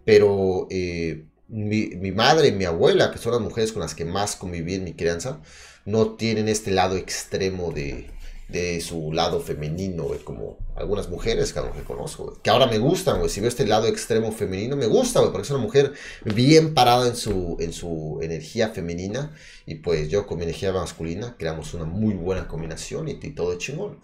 pero 0.05 0.67
eh, 0.69 1.25
mi, 1.49 1.87
mi, 1.87 2.13
madre 2.13 2.47
y 2.47 2.51
mi 2.53 2.63
abuela, 2.63 3.11
que 3.11 3.17
son 3.17 3.33
las 3.33 3.41
mujeres 3.41 3.73
con 3.73 3.81
las 3.81 3.95
que 3.95 4.05
más 4.05 4.37
conviví 4.37 4.75
en 4.75 4.85
mi 4.85 4.93
crianza, 4.93 5.41
no 5.83 6.15
tienen 6.15 6.47
este 6.47 6.71
lado 6.71 6.95
extremo 6.95 7.73
de, 7.73 8.11
de 8.47 8.79
su 8.79 9.11
lado 9.11 9.41
femenino, 9.41 10.07
como 10.23 10.57
algunas 10.75 11.09
mujeres 11.09 11.51
que, 11.51 11.59
que 11.59 11.83
conozco, 11.83 12.39
que 12.41 12.49
ahora 12.49 12.67
me 12.67 12.77
gustan, 12.77 13.19
güey, 13.19 13.29
si 13.29 13.41
veo 13.41 13.49
este 13.49 13.65
lado 13.67 13.87
extremo 13.87 14.31
femenino, 14.31 14.77
me 14.77 14.85
gusta, 14.85 15.19
güey, 15.19 15.31
porque 15.31 15.45
es 15.45 15.51
una 15.51 15.59
mujer 15.59 15.93
bien 16.23 16.73
parada 16.73 17.07
en 17.07 17.15
su, 17.15 17.57
en 17.59 17.73
su 17.73 18.19
energía 18.21 18.69
femenina, 18.69 19.35
y 19.65 19.75
pues 19.75 20.09
yo 20.09 20.25
con 20.25 20.37
mi 20.37 20.43
energía 20.43 20.71
masculina 20.71 21.35
creamos 21.37 21.73
una 21.73 21.83
muy 21.83 22.13
buena 22.13 22.47
combinación 22.47 23.09
y, 23.09 23.15
todo 23.15 23.57
chingón. 23.57 23.99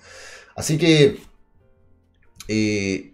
Así 0.55 0.77
que, 0.77 1.21
eh, 2.49 3.13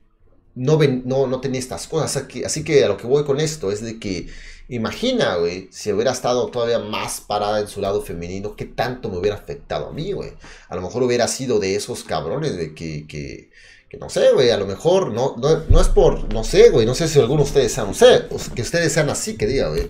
no, 0.55 0.77
ven, 0.77 1.03
no, 1.05 1.27
no 1.27 1.41
tenía 1.41 1.59
estas 1.59 1.87
cosas, 1.87 2.25
así 2.43 2.63
que 2.63 2.83
a 2.83 2.87
lo 2.87 2.97
que 2.97 3.05
voy 3.05 3.23
con 3.23 3.39
esto 3.39 3.71
es 3.71 3.81
de 3.81 3.99
que 3.99 4.27
Imagina, 4.71 5.35
güey, 5.37 5.67
si 5.71 5.91
hubiera 5.91 6.11
estado 6.11 6.45
todavía 6.47 6.77
más 6.77 7.21
parada 7.21 7.59
en 7.59 7.67
su 7.67 7.81
lado 7.81 8.03
femenino, 8.03 8.55
¿qué 8.55 8.65
tanto 8.65 9.09
me 9.09 9.17
hubiera 9.17 9.35
afectado 9.35 9.87
a 9.87 9.93
mí, 9.93 10.11
güey? 10.11 10.33
A 10.69 10.75
lo 10.75 10.83
mejor 10.83 11.01
hubiera 11.01 11.27
sido 11.27 11.59
de 11.59 11.75
esos 11.75 12.03
cabrones 12.03 12.55
de 12.55 12.75
que, 12.75 13.07
que, 13.07 13.49
que 13.89 13.97
no 13.97 14.09
sé, 14.09 14.31
güey, 14.31 14.51
a 14.51 14.57
lo 14.57 14.67
mejor, 14.67 15.11
no, 15.11 15.35
no, 15.37 15.81
es 15.81 15.87
por, 15.87 16.31
no 16.31 16.43
sé, 16.43 16.69
güey, 16.69 16.85
no 16.85 16.93
sé 16.93 17.07
si 17.07 17.19
algunos 17.19 17.45
de 17.45 17.49
ustedes 17.49 17.71
sean, 17.73 17.87
no 17.87 17.93
sé, 17.95 18.25
que 18.53 18.61
ustedes 18.61 18.93
sean 18.93 19.09
así, 19.09 19.35
que 19.35 19.47
diga, 19.47 19.69
güey. 19.69 19.89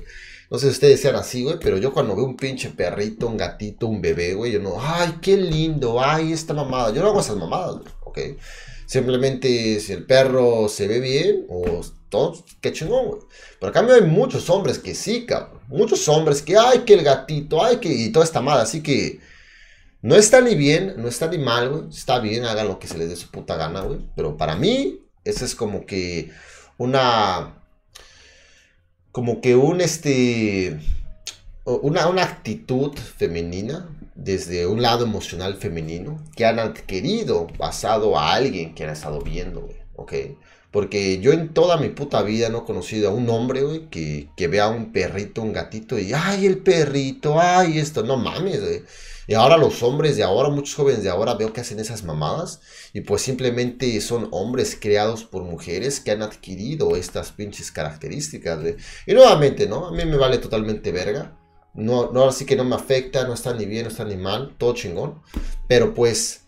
No 0.49 0.57
sé 0.57 0.67
si 0.67 0.71
ustedes 0.71 1.01
sean 1.01 1.15
así, 1.15 1.43
güey, 1.43 1.57
pero 1.59 1.77
yo 1.77 1.93
cuando 1.93 2.15
veo 2.15 2.25
un 2.25 2.37
pinche 2.37 2.69
perrito, 2.69 3.27
un 3.27 3.35
gatito, 3.37 3.85
un 3.85 4.01
bebé, 4.01 4.33
güey, 4.33 4.53
yo 4.53 4.59
no, 4.61 4.77
ay, 4.79 5.17
qué 5.21 5.35
lindo, 5.35 6.01
ay, 6.01 6.31
esta 6.31 6.53
mamada. 6.53 6.93
Yo 6.93 7.01
no 7.01 7.09
hago 7.09 7.19
esas 7.19 7.35
mamadas, 7.35 7.75
güey, 7.75 7.93
¿ok? 8.05 8.19
Simplemente 8.85 9.79
si 9.81 9.91
el 9.91 10.05
perro 10.05 10.69
se 10.69 10.87
ve 10.87 10.99
bien 10.99 11.45
o 11.49 11.81
todo, 12.09 12.43
qué 12.61 12.73
chingón, 12.73 13.07
güey. 13.07 13.21
Pero 13.59 13.69
a 13.69 13.73
cambio 13.73 13.95
hay 13.95 14.01
muchos 14.01 14.49
hombres 14.49 14.79
que 14.79 14.95
sí, 14.95 15.25
cabrón. 15.25 15.59
Muchos 15.67 16.07
hombres 16.07 16.41
que, 16.41 16.57
ay, 16.57 16.79
que 16.79 16.95
el 16.95 17.03
gatito, 17.03 17.63
ay, 17.63 17.77
que... 17.77 17.89
Y 17.89 18.11
toda 18.11 18.25
esta 18.25 18.41
madre. 18.41 18.63
Así 18.63 18.81
que 18.81 19.19
no 20.01 20.15
está 20.15 20.41
ni 20.41 20.55
bien, 20.55 20.95
no 20.97 21.07
está 21.07 21.27
ni 21.27 21.37
mal, 21.37 21.69
güey. 21.69 21.89
Está 21.89 22.19
bien, 22.19 22.45
hagan 22.45 22.67
lo 22.67 22.79
que 22.79 22.87
se 22.87 22.97
les 22.97 23.09
dé 23.09 23.15
su 23.15 23.29
puta 23.29 23.55
gana, 23.55 23.81
güey. 23.81 23.99
Pero 24.15 24.37
para 24.37 24.55
mí, 24.55 25.01
esa 25.23 25.45
es 25.45 25.55
como 25.55 25.85
que 25.85 26.31
una... 26.77 27.55
Como 29.11 29.41
que 29.41 29.55
un, 29.55 29.81
este... 29.81 30.79
Una, 31.65 32.07
una 32.07 32.23
actitud 32.23 32.93
femenina 32.97 33.87
desde 34.15 34.67
un 34.67 34.81
lado 34.81 35.05
emocional 35.05 35.55
femenino 35.55 36.23
que 36.35 36.45
han 36.45 36.59
adquirido 36.59 37.47
basado 37.57 38.17
a 38.17 38.33
alguien 38.33 38.75
que 38.75 38.83
han 38.83 38.89
estado 38.89 39.21
viendo, 39.21 39.61
güey, 39.61 39.77
¿ok? 39.95 40.13
Porque 40.71 41.19
yo 41.19 41.33
en 41.33 41.53
toda 41.53 41.77
mi 41.77 41.89
puta 41.89 42.21
vida 42.21 42.49
no 42.49 42.59
he 42.59 42.65
conocido 42.65 43.09
a 43.09 43.13
un 43.13 43.27
hombre, 43.29 43.63
güey, 43.63 43.89
que, 43.89 44.29
que 44.37 44.47
vea 44.47 44.69
un 44.69 44.91
perrito, 44.91 45.41
un 45.41 45.51
gatito 45.51 45.97
y, 45.97 46.13
ay, 46.13 46.45
el 46.45 46.59
perrito, 46.59 47.39
ay, 47.39 47.79
esto, 47.79 48.03
no 48.03 48.17
mames, 48.17 48.61
güey. 48.61 48.83
Y 49.29 49.35
ahora 49.35 49.57
los 49.57 49.83
hombres 49.83 50.17
de 50.17 50.23
ahora, 50.23 50.49
muchos 50.49 50.73
jóvenes 50.73 51.03
de 51.03 51.09
ahora 51.09 51.35
veo 51.35 51.53
que 51.53 51.61
hacen 51.61 51.79
esas 51.79 52.03
mamadas 52.03 52.61
y 52.93 53.01
pues 53.01 53.21
simplemente 53.21 54.01
son 54.01 54.27
hombres 54.31 54.75
creados 54.79 55.23
por 55.23 55.43
mujeres 55.43 55.99
que 55.99 56.09
han 56.09 56.23
adquirido 56.23 56.95
estas 56.95 57.31
pinches 57.31 57.71
características, 57.71 58.59
güey. 58.59 58.75
Y 59.05 59.13
nuevamente, 59.13 59.67
¿no? 59.67 59.85
A 59.85 59.91
mí 59.91 60.03
me 60.05 60.17
vale 60.17 60.39
totalmente 60.39 60.91
verga. 60.91 61.37
No, 61.75 62.11
no, 62.11 62.27
así 62.27 62.45
que 62.45 62.55
no 62.55 62.63
me 62.63 62.75
afecta, 62.75 63.27
no 63.27 63.35
está 63.35 63.53
ni 63.53 63.65
bien, 63.65 63.83
no 63.83 63.89
está 63.89 64.03
ni 64.03 64.17
mal, 64.17 64.55
todo 64.57 64.73
chingón. 64.73 65.21
Pero 65.67 65.93
pues 65.93 66.47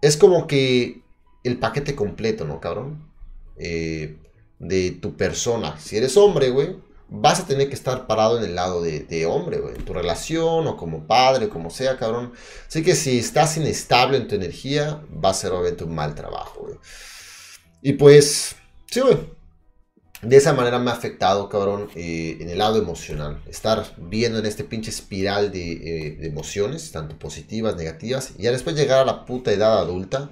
es 0.00 0.16
como 0.16 0.46
que 0.46 1.02
el 1.48 1.58
paquete 1.58 1.94
completo, 1.94 2.44
¿no, 2.44 2.60
cabrón? 2.60 3.10
Eh, 3.56 4.18
de 4.58 4.92
tu 4.92 5.16
persona. 5.16 5.78
Si 5.78 5.96
eres 5.96 6.16
hombre, 6.16 6.50
güey, 6.50 6.76
vas 7.08 7.40
a 7.40 7.46
tener 7.46 7.68
que 7.68 7.74
estar 7.74 8.06
parado 8.06 8.38
en 8.38 8.44
el 8.44 8.54
lado 8.54 8.82
de, 8.82 9.26
hombre, 9.26 9.58
güey, 9.58 9.74
en 9.74 9.84
tu 9.84 9.92
relación 9.92 10.66
o 10.66 10.76
como 10.76 11.06
padre, 11.06 11.48
como 11.48 11.70
sea, 11.70 11.96
cabrón. 11.96 12.32
Así 12.66 12.82
que 12.82 12.94
si 12.94 13.18
estás 13.18 13.56
inestable 13.56 14.18
en 14.18 14.28
tu 14.28 14.34
energía, 14.34 15.02
va 15.24 15.30
a 15.30 15.34
ser 15.34 15.52
obviamente 15.52 15.84
un 15.84 15.94
mal 15.94 16.14
trabajo, 16.14 16.60
güey. 16.60 16.76
Y 17.82 17.92
pues, 17.94 18.56
sí, 18.90 19.00
güey 19.00 19.37
de 20.22 20.36
esa 20.36 20.52
manera 20.52 20.80
me 20.80 20.90
ha 20.90 20.94
afectado, 20.94 21.48
cabrón, 21.48 21.88
eh, 21.94 22.38
en 22.40 22.50
el 22.50 22.58
lado 22.58 22.76
emocional. 22.76 23.40
Estar 23.46 23.94
viendo 23.98 24.40
en 24.40 24.46
este 24.46 24.64
pinche 24.64 24.90
espiral 24.90 25.52
eh, 25.54 26.16
de, 26.18 26.26
emociones, 26.26 26.90
tanto 26.90 27.16
positivas, 27.18 27.76
negativas, 27.76 28.32
y 28.36 28.42
ya 28.42 28.50
después 28.50 28.74
llegar 28.74 28.98
a 28.98 29.04
la 29.04 29.24
puta 29.24 29.52
edad 29.52 29.78
adulta 29.78 30.30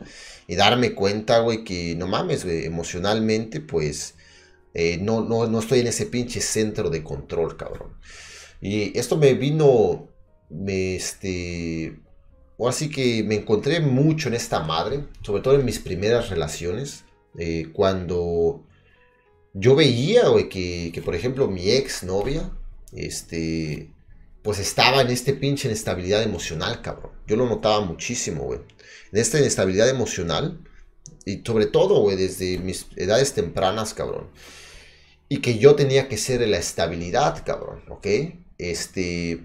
y 0.48 0.56
darme 0.56 0.94
cuenta, 0.94 1.38
güey, 1.38 1.62
que 1.62 1.94
no 1.94 2.08
mames, 2.08 2.44
güey, 2.44 2.64
emocionalmente, 2.64 3.60
pues, 3.60 4.14
eh, 4.74 4.98
no, 5.00 5.22
no, 5.22 5.46
no 5.46 5.60
estoy 5.60 5.80
en 5.80 5.86
ese 5.86 6.06
pinche 6.06 6.40
centro 6.40 6.90
de 6.90 7.04
control, 7.04 7.56
cabrón. 7.56 7.96
Y 8.60 8.98
esto 8.98 9.16
me 9.16 9.34
vino, 9.34 10.08
me, 10.50 10.96
este, 10.96 12.00
o 12.56 12.68
así 12.68 12.90
que 12.90 13.22
me 13.22 13.36
encontré 13.36 13.78
mucho 13.78 14.28
en 14.28 14.34
esta 14.34 14.60
madre, 14.60 15.04
sobre 15.22 15.42
todo 15.42 15.54
en 15.54 15.64
mis 15.64 15.78
primeras 15.78 16.28
relaciones, 16.28 17.04
cuando 17.74 18.65
yo 19.58 19.74
veía, 19.74 20.28
güey, 20.28 20.48
que, 20.50 21.02
por 21.02 21.14
ejemplo 21.14 21.48
mi 21.48 21.70
ex 21.70 22.02
novia, 22.02 22.50
este, 22.92 23.90
pues 24.42 24.58
estaba 24.58 25.00
en 25.00 25.08
este 25.08 25.32
pinche 25.32 25.68
inestabilidad 25.68 26.22
emocional, 26.22 26.82
cabrón. 26.82 27.12
Yo 27.26 27.36
lo 27.36 27.48
notaba 27.48 27.80
muchísimo, 27.80 28.44
güey. 28.44 28.60
En 29.12 29.18
esta 29.18 29.38
inestabilidad 29.38 29.88
emocional, 29.88 30.60
y 31.24 31.42
sobre 31.44 31.66
todo, 31.66 32.00
güey, 32.02 32.16
desde 32.16 32.58
mis 32.58 32.86
edades 32.96 33.32
tempranas, 33.32 33.94
cabrón. 33.94 34.28
Y 35.28 35.38
que 35.38 35.58
yo 35.58 35.74
tenía 35.74 36.08
que 36.08 36.18
ser 36.18 36.46
la 36.46 36.58
estabilidad, 36.58 37.42
cabrón, 37.44 37.82
¿ok? 37.88 38.06
Este, 38.58 39.40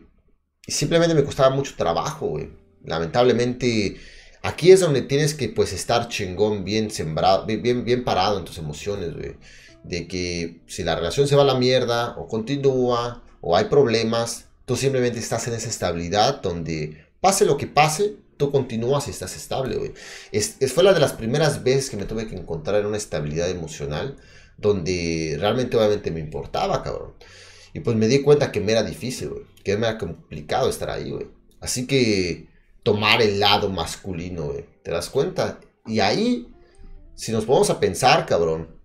simplemente 0.68 1.16
me 1.16 1.24
costaba 1.24 1.56
mucho 1.56 1.76
trabajo, 1.78 2.28
güey. 2.28 2.50
Lamentablemente, 2.84 3.96
aquí 4.44 4.72
es 4.72 4.82
donde 4.82 5.04
tienes 5.04 5.34
que, 5.36 5.48
pues, 5.48 5.72
estar 5.72 6.10
chingón, 6.10 6.66
bien 6.66 6.92
sembrado, 6.92 7.46
bien, 7.46 7.86
bien 7.86 8.04
parado 8.04 8.40
en 8.40 8.46
tus 8.46 8.58
emociones, 8.58 9.14
güey 9.14 9.36
de 9.84 10.08
que 10.08 10.62
si 10.68 10.84
la 10.84 10.96
relación 10.96 11.28
se 11.28 11.36
va 11.36 11.44
a 11.44 11.46
la 11.46 11.56
mierda 11.56 12.16
o 12.18 12.28
continúa 12.28 13.24
o 13.42 13.56
hay 13.56 13.66
problemas, 13.66 14.46
tú 14.66 14.76
simplemente 14.76 15.20
estás 15.20 15.48
en 15.48 15.54
esa 15.54 15.70
estabilidad 15.70 16.42
donde 16.42 17.06
pase 17.20 17.46
lo 17.46 17.58
que 17.58 17.68
pase, 17.68 18.16
tú 18.38 18.52
continúas 18.52 19.08
y 19.08 19.12
estás 19.12 19.36
estable, 19.36 19.78
güey. 19.78 19.94
Es, 20.32 20.58
fue 20.74 20.84
la 20.84 20.94
de 20.94 21.00
las 21.00 21.14
primeras 21.14 21.64
veces 21.64 21.90
que 21.90 21.98
me 21.98 22.06
tuve 22.06 22.28
que 22.28 22.36
encontrar 22.36 22.82
en 22.82 22.88
una 22.88 22.98
estabilidad 22.98 23.50
emocional 23.50 24.18
donde 24.58 25.38
realmente 25.40 25.78
obviamente 25.78 26.12
me 26.12 26.20
importaba, 26.20 26.84
cabrón. 26.84 27.14
Y 27.74 27.80
pues 27.80 27.96
me 27.96 28.08
di 28.08 28.22
cuenta 28.22 28.52
que 28.52 28.60
me 28.60 28.72
era 28.72 28.84
difícil. 28.84 29.32
Que 29.64 29.78
me 29.78 29.88
era 29.88 29.98
complicado 29.98 30.70
estar 30.70 30.90
ahí. 30.90 31.14
Así 31.60 31.88
que 31.88 32.48
tomar 32.84 33.22
el 33.22 33.40
lado 33.40 33.70
masculino. 33.70 34.54
¿Te 34.84 34.92
das 34.92 35.10
cuenta? 35.10 35.60
Y 35.86 36.00
ahí, 36.00 36.48
si 37.16 37.32
nos 37.32 37.46
ponemos 37.46 37.70
a 37.70 37.80
pensar, 37.80 38.26
cabrón, 38.26 38.81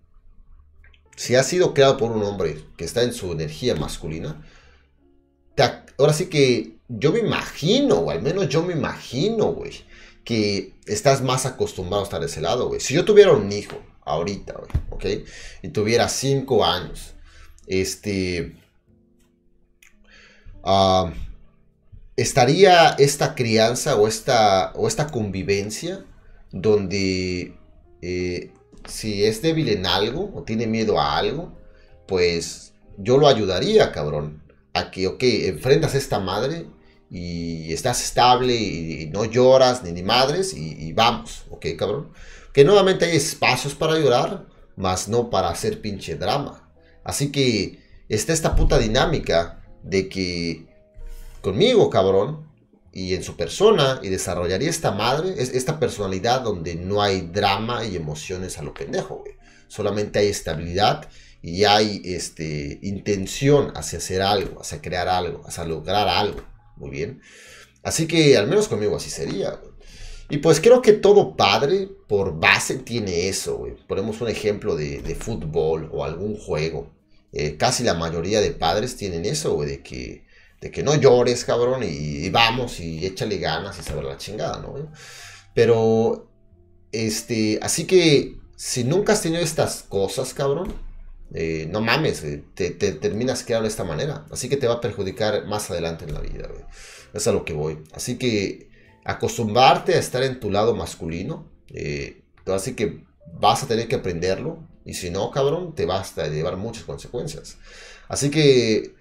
si 1.17 1.35
ha 1.35 1.43
sido 1.43 1.73
creado 1.73 1.97
por 1.97 2.11
un 2.11 2.23
hombre 2.23 2.63
que 2.77 2.85
está 2.85 3.01
en 3.01 3.11
su 3.11 3.31
energía 3.31 3.75
masculina, 3.75 4.41
ahora 5.97 6.13
sí 6.13 6.27
que 6.27 6.77
yo 6.87 7.11
me 7.11 7.19
imagino, 7.19 7.95
o 7.95 8.11
al 8.11 8.21
menos 8.21 8.47
yo 8.49 8.61
me 8.63 8.73
imagino, 8.73 9.47
güey, 9.47 9.71
que 10.23 10.73
estás 10.85 11.23
más 11.23 11.47
acostumbrado 11.47 12.03
a 12.03 12.05
estar 12.05 12.19
de 12.19 12.27
ese 12.27 12.39
lado, 12.39 12.67
güey. 12.67 12.79
Si 12.79 12.93
yo 12.93 13.03
tuviera 13.03 13.31
un 13.31 13.51
hijo 13.51 13.77
ahorita, 14.05 14.53
güey, 14.53 14.69
¿ok? 14.91 15.27
Y 15.63 15.69
tuviera 15.69 16.07
cinco 16.07 16.63
años, 16.63 17.15
este... 17.65 18.55
Ah, 20.63 21.11
estaría 22.15 22.89
esta 22.89 23.33
crianza 23.33 23.95
o 23.95 24.07
esta, 24.07 24.71
o 24.75 24.87
esta 24.87 25.07
convivencia 25.07 26.05
donde 26.51 27.57
eh, 28.01 28.51
si 28.87 29.25
es 29.25 29.41
débil 29.41 29.69
en 29.69 29.85
algo 29.85 30.31
o 30.33 30.43
tiene 30.43 30.67
miedo 30.67 30.99
a 30.99 31.17
algo, 31.17 31.57
pues 32.07 32.73
yo 32.97 33.17
lo 33.17 33.27
ayudaría, 33.27 33.91
cabrón. 33.91 34.43
A 34.73 34.91
que, 34.91 35.07
ok, 35.07 35.23
enfrentas 35.23 35.95
a 35.95 35.97
esta 35.97 36.19
madre 36.19 36.67
y 37.09 37.73
estás 37.73 38.03
estable 38.03 38.55
y, 38.55 39.09
no 39.11 39.25
lloras 39.25 39.83
ni 39.83 39.91
ni 39.91 40.03
madres 40.03 40.53
y, 40.53 40.93
vamos, 40.93 41.45
ok, 41.49 41.65
cabrón. 41.77 42.11
Que 42.53 42.63
nuevamente 42.63 43.05
hay 43.05 43.15
espacios 43.15 43.75
para 43.75 43.97
llorar, 43.97 44.47
más 44.75 45.07
no 45.07 45.29
para 45.29 45.49
hacer 45.49 45.81
pinche 45.81 46.15
drama. 46.15 46.71
Así 47.03 47.31
que 47.31 47.79
está 48.09 48.33
esta 48.33 48.55
puta 48.55 48.77
dinámica 48.77 49.63
de 49.83 50.09
que 50.09 50.65
conmigo, 51.41 51.89
cabrón, 51.89 52.46
y 52.97 53.13
en 53.13 53.21
su 53.21 53.37
persona 53.37 53.99
y 54.01 54.09
desarrollaría 54.09 54.71
esta 54.71 54.91
madre, 54.91 55.35
esta 55.37 55.79
personalidad 55.79 56.41
donde 56.41 56.73
no 56.73 57.03
hay 57.03 57.21
drama 57.21 57.85
y 57.85 57.95
emociones 57.95 58.57
a 58.57 58.63
lo 58.63 58.73
pendejo, 58.73 59.17
güey. 59.17 59.33
Solamente 59.67 60.17
hay 60.17 60.29
estabilidad 60.29 61.07
y 61.43 61.65
hay 61.65 62.01
este, 62.05 62.79
intención 62.81 63.71
hacia 63.75 63.99
hacer 63.99 64.23
algo, 64.23 64.61
hacia 64.61 64.81
crear 64.81 65.07
algo, 65.07 65.43
hacia 65.45 65.63
lograr 65.65 66.07
algo. 66.07 66.41
Muy 66.75 66.89
bien. 66.89 67.21
Así 67.83 68.07
que 68.07 68.35
al 68.35 68.47
menos 68.47 68.67
conmigo 68.67 68.95
así 68.95 69.11
sería. 69.11 69.59
Y 70.31 70.37
pues 70.37 70.59
creo 70.59 70.81
que 70.81 70.93
todo 70.93 71.35
padre 71.35 71.87
por 72.07 72.39
base 72.39 72.79
tiene 72.79 73.27
eso, 73.29 73.57
güey. 73.57 73.75
Ponemos 73.87 74.21
un 74.21 74.29
ejemplo 74.29 74.75
de, 74.75 75.15
fútbol 75.19 75.87
o 75.93 76.03
algún 76.03 76.35
juego. 76.35 76.91
Eh, 77.31 77.57
casi 77.57 77.83
la 77.83 77.93
mayoría 77.93 78.41
de 78.41 78.49
padres 78.49 78.97
tienen 78.97 79.23
eso, 79.25 79.53
güey, 79.53 79.69
de 79.69 79.83
que 79.83 80.26
de 80.61 80.71
que 80.71 80.83
no 80.83 80.95
llores, 80.95 81.45
cabrón, 81.45 81.83
y, 81.83 82.29
vamos, 82.29 82.79
y 82.79 83.05
échale 83.05 83.37
ganas 83.37 83.77
y 83.79 83.83
saber 83.83 84.05
la 84.05 84.17
chingada, 84.17 84.59
¿no? 84.59 84.91
Pero, 85.53 86.29
este, 86.91 87.59
así 87.61 87.85
que, 87.85 88.37
si 88.55 88.83
nunca 88.83 89.13
has 89.13 89.21
tenido 89.21 89.41
estas 89.41 89.83
cosas, 89.83 90.33
cabrón, 90.33 90.73
eh, 91.33 91.67
no 91.69 91.81
mames, 91.81 92.23
te, 92.55 92.71
te, 92.71 92.91
terminas 92.93 93.43
quedando 93.43 93.63
de 93.63 93.69
esta 93.69 93.83
manera. 93.83 94.25
Así 94.31 94.49
que 94.49 94.57
te 94.57 94.67
va 94.67 94.75
a 94.75 94.81
perjudicar 94.81 95.45
más 95.45 95.69
adelante 95.69 96.05
en 96.05 96.13
la 96.13 96.21
vida, 96.21 96.47
güey. 96.47 96.63
Es 97.13 97.27
a 97.27 97.31
lo 97.31 97.45
que 97.45 97.53
voy. 97.53 97.83
Así 97.93 98.17
que 98.17 98.69
acostumbrarte 99.03 99.93
a 99.95 99.99
estar 99.99 100.23
en 100.23 100.39
tu 100.39 100.49
lado 100.49 100.75
masculino, 100.75 101.49
eh, 101.73 102.23
así 102.47 102.73
que 102.73 103.03
vas 103.33 103.63
a 103.63 103.67
tener 103.67 103.87
que 103.87 103.95
aprenderlo. 103.95 104.67
Y 104.85 104.93
si 104.93 105.09
no, 105.09 105.31
cabrón, 105.31 105.75
te 105.75 105.85
vas 105.85 106.17
a 106.17 106.27
llevar 106.27 106.57
muchas 106.57 106.83
consecuencias. 106.83 107.57
Así 108.07 108.31
que 108.31 108.95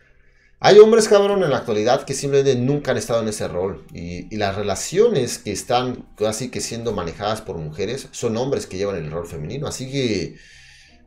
hay 0.58 0.78
hombres, 0.78 1.06
cabrón, 1.06 1.42
en 1.42 1.50
la 1.50 1.58
actualidad 1.58 2.04
que 2.04 2.14
simplemente 2.14 2.58
nunca 2.58 2.92
han 2.92 2.96
estado 2.96 3.20
en 3.20 3.28
ese 3.28 3.46
rol. 3.46 3.84
Y, 3.92 4.34
las 4.36 4.56
relaciones 4.56 5.38
que 5.38 5.52
están 5.52 6.06
casi 6.16 6.50
que 6.50 6.60
siendo 6.60 6.92
manejadas 6.92 7.42
por 7.42 7.58
mujeres 7.58 8.08
son 8.12 8.36
hombres 8.38 8.66
que 8.66 8.78
llevan 8.78 8.96
el 8.96 9.10
rol 9.10 9.26
femenino. 9.26 9.66
Así 9.66 9.90
que, 9.90 10.36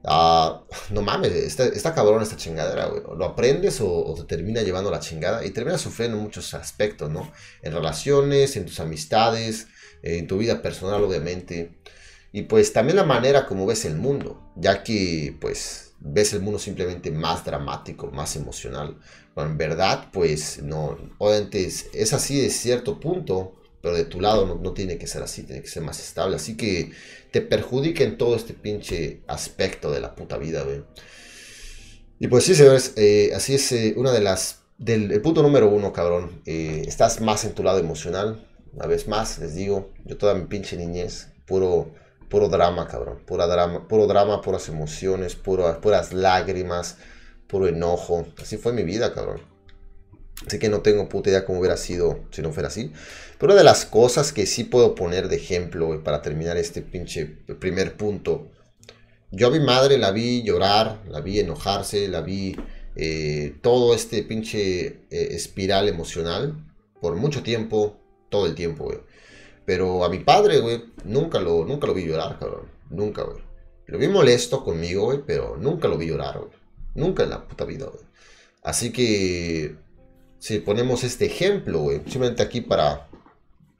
ah, 0.05 0.63
no 0.91 1.01
mames, 1.01 1.31
está, 1.31 1.95
cabrón 1.95 2.21
esta 2.21 2.37
chingadera, 2.37 2.85
güey. 2.87 3.01
Lo 3.17 3.25
aprendes 3.25 3.79
o, 3.81 4.13
te 4.15 4.35
termina 4.35 4.61
llevando 4.61 4.91
la 4.91 4.99
chingada 4.99 5.43
y 5.43 5.49
terminas 5.49 5.81
sufriendo 5.81 6.17
en 6.17 6.23
muchos 6.23 6.53
aspectos, 6.53 7.09
¿no? 7.09 7.31
En 7.63 7.73
relaciones, 7.73 8.55
en 8.55 8.65
tus 8.67 8.79
amistades, 8.79 9.67
en 10.03 10.27
tu 10.27 10.37
vida 10.37 10.61
personal, 10.61 11.03
obviamente. 11.03 11.79
Y 12.31 12.43
pues 12.43 12.71
también 12.71 12.97
la 12.97 13.03
manera 13.03 13.47
como 13.47 13.65
ves 13.65 13.85
el 13.85 13.95
mundo, 13.95 14.53
ya 14.55 14.83
que 14.83 15.35
pues 15.41 15.89
ves 15.99 16.33
el 16.33 16.41
mundo 16.41 16.59
simplemente 16.59 17.11
más 17.11 17.45
dramático, 17.45 18.11
más 18.11 18.35
emocional. 18.35 18.97
En 19.43 19.57
verdad, 19.57 20.09
pues 20.11 20.61
no, 20.61 20.97
obviamente 21.17 21.65
es, 21.65 22.13
así 22.13 22.41
de 22.41 22.49
cierto 22.49 22.99
punto, 22.99 23.55
pero 23.81 23.95
de 23.95 24.05
tu 24.05 24.19
lado 24.19 24.59
no, 24.61 24.73
tiene 24.73 24.97
que 24.97 25.07
ser 25.07 25.23
así, 25.23 25.43
tiene 25.43 25.61
que 25.61 25.67
ser 25.67 25.83
más 25.83 25.99
estable. 25.99 26.35
Así 26.35 26.57
que 26.57 26.91
te 27.31 27.41
perjudica 27.41 28.03
en 28.03 28.17
todo 28.17 28.35
este 28.35 28.53
pinche 28.53 29.21
aspecto 29.27 29.91
de 29.91 30.01
la 30.01 30.15
puta 30.15 30.37
vida, 30.37 30.63
güey. 30.63 30.83
Y 32.19 32.27
pues 32.27 32.43
sí, 32.43 32.55
señores, 32.55 32.93
eh, 32.97 33.31
así 33.33 33.55
es 33.55 33.71
eh, 33.71 33.93
una 33.95 34.11
de 34.11 34.19
las, 34.19 34.63
del 34.77 35.11
el 35.11 35.21
punto 35.21 35.41
número 35.41 35.69
uno, 35.69 35.93
cabrón. 35.93 36.41
Eh, 36.45 36.83
estás 36.87 37.21
más 37.21 37.45
en 37.45 37.53
tu 37.53 37.63
lado 37.63 37.79
emocional. 37.79 38.45
Una 38.73 38.87
vez 38.87 39.07
más, 39.07 39.39
les 39.39 39.55
digo, 39.55 39.93
yo 40.05 40.17
toda 40.17 40.35
mi 40.35 40.45
pinche 40.45 40.75
niñez, 40.77 41.29
puro 41.45 41.91
puro 42.29 42.47
drama, 42.47 42.87
cabrón. 42.87 43.19
Pura 43.25 43.47
drama, 43.47 43.87
puro 43.87 44.07
drama, 44.07 44.41
puras 44.41 44.69
emociones, 44.69 45.35
puras 45.35 46.13
lágrimas, 46.13 46.97
puro 47.49 47.67
enojo. 47.67 48.27
Así 48.41 48.55
fue 48.55 48.71
mi 48.71 48.83
vida, 48.83 49.13
cabrón. 49.13 49.41
Así 50.47 50.57
que 50.57 50.69
no 50.69 50.81
tengo 50.81 51.09
puta 51.09 51.29
idea 51.29 51.45
cómo 51.45 51.59
hubiera 51.59 51.75
sido 51.75 52.21
si 52.31 52.41
no 52.41 52.53
fuera 52.53 52.69
así. 52.69 52.93
Pero 53.37 53.51
una 53.51 53.59
de 53.59 53.65
las 53.65 53.85
cosas 53.85 54.31
que 54.31 54.45
sí 54.45 54.63
puedo 54.63 54.95
poner 54.95 55.27
de 55.27 55.35
ejemplo, 55.35 56.01
para 56.03 56.21
terminar 56.21 56.55
este 56.55 56.81
pinche 56.81 57.25
primer 57.59 57.97
punto. 57.97 58.49
Yo 59.31 59.47
a 59.47 59.51
mi 59.51 59.59
madre 59.59 59.97
la 59.97 60.11
vi 60.11 60.43
llorar, 60.43 61.01
la 61.07 61.19
vi 61.21 61.39
enojarse, 61.39 62.07
la 62.07 62.21
vi 62.21 62.55
eh, 62.95 63.57
todo 63.61 63.93
este 63.93 64.23
pinche 64.23 64.85
eh, 64.85 65.07
espiral 65.09 65.87
emocional 65.89 66.65
por 67.01 67.15
mucho 67.15 67.43
tiempo, 67.43 67.99
todo 68.29 68.45
el 68.45 68.55
tiempo, 68.55 68.85
güey. 68.85 68.99
Pero 69.65 70.03
a 70.03 70.09
mi 70.09 70.19
padre, 70.19 70.59
güey, 70.59 70.83
nunca 71.03 71.39
lo, 71.39 71.65
nunca 71.65 71.85
lo 71.85 71.93
vi 71.93 72.05
llorar, 72.05 72.39
cabrón. 72.39 72.71
Nunca, 72.89 73.23
güey. 73.23 73.43
Lo 73.85 73.99
vi 73.99 74.07
molesto 74.07 74.63
conmigo, 74.63 75.05
güey, 75.05 75.19
pero 75.25 75.57
nunca 75.57 75.87
lo 75.87 75.97
vi 75.97 76.07
llorar, 76.07 76.39
güey. 76.39 76.58
Nunca 76.99 77.23
en 77.23 77.29
la 77.29 77.47
puta 77.47 77.63
vida, 77.65 77.85
güey. 77.85 78.03
Así 78.61 78.91
que, 78.91 79.75
si 80.37 80.59
ponemos 80.59 81.03
este 81.03 81.25
ejemplo, 81.25 81.87
simplemente 82.05 82.43
aquí 82.43 82.59
para 82.61 83.07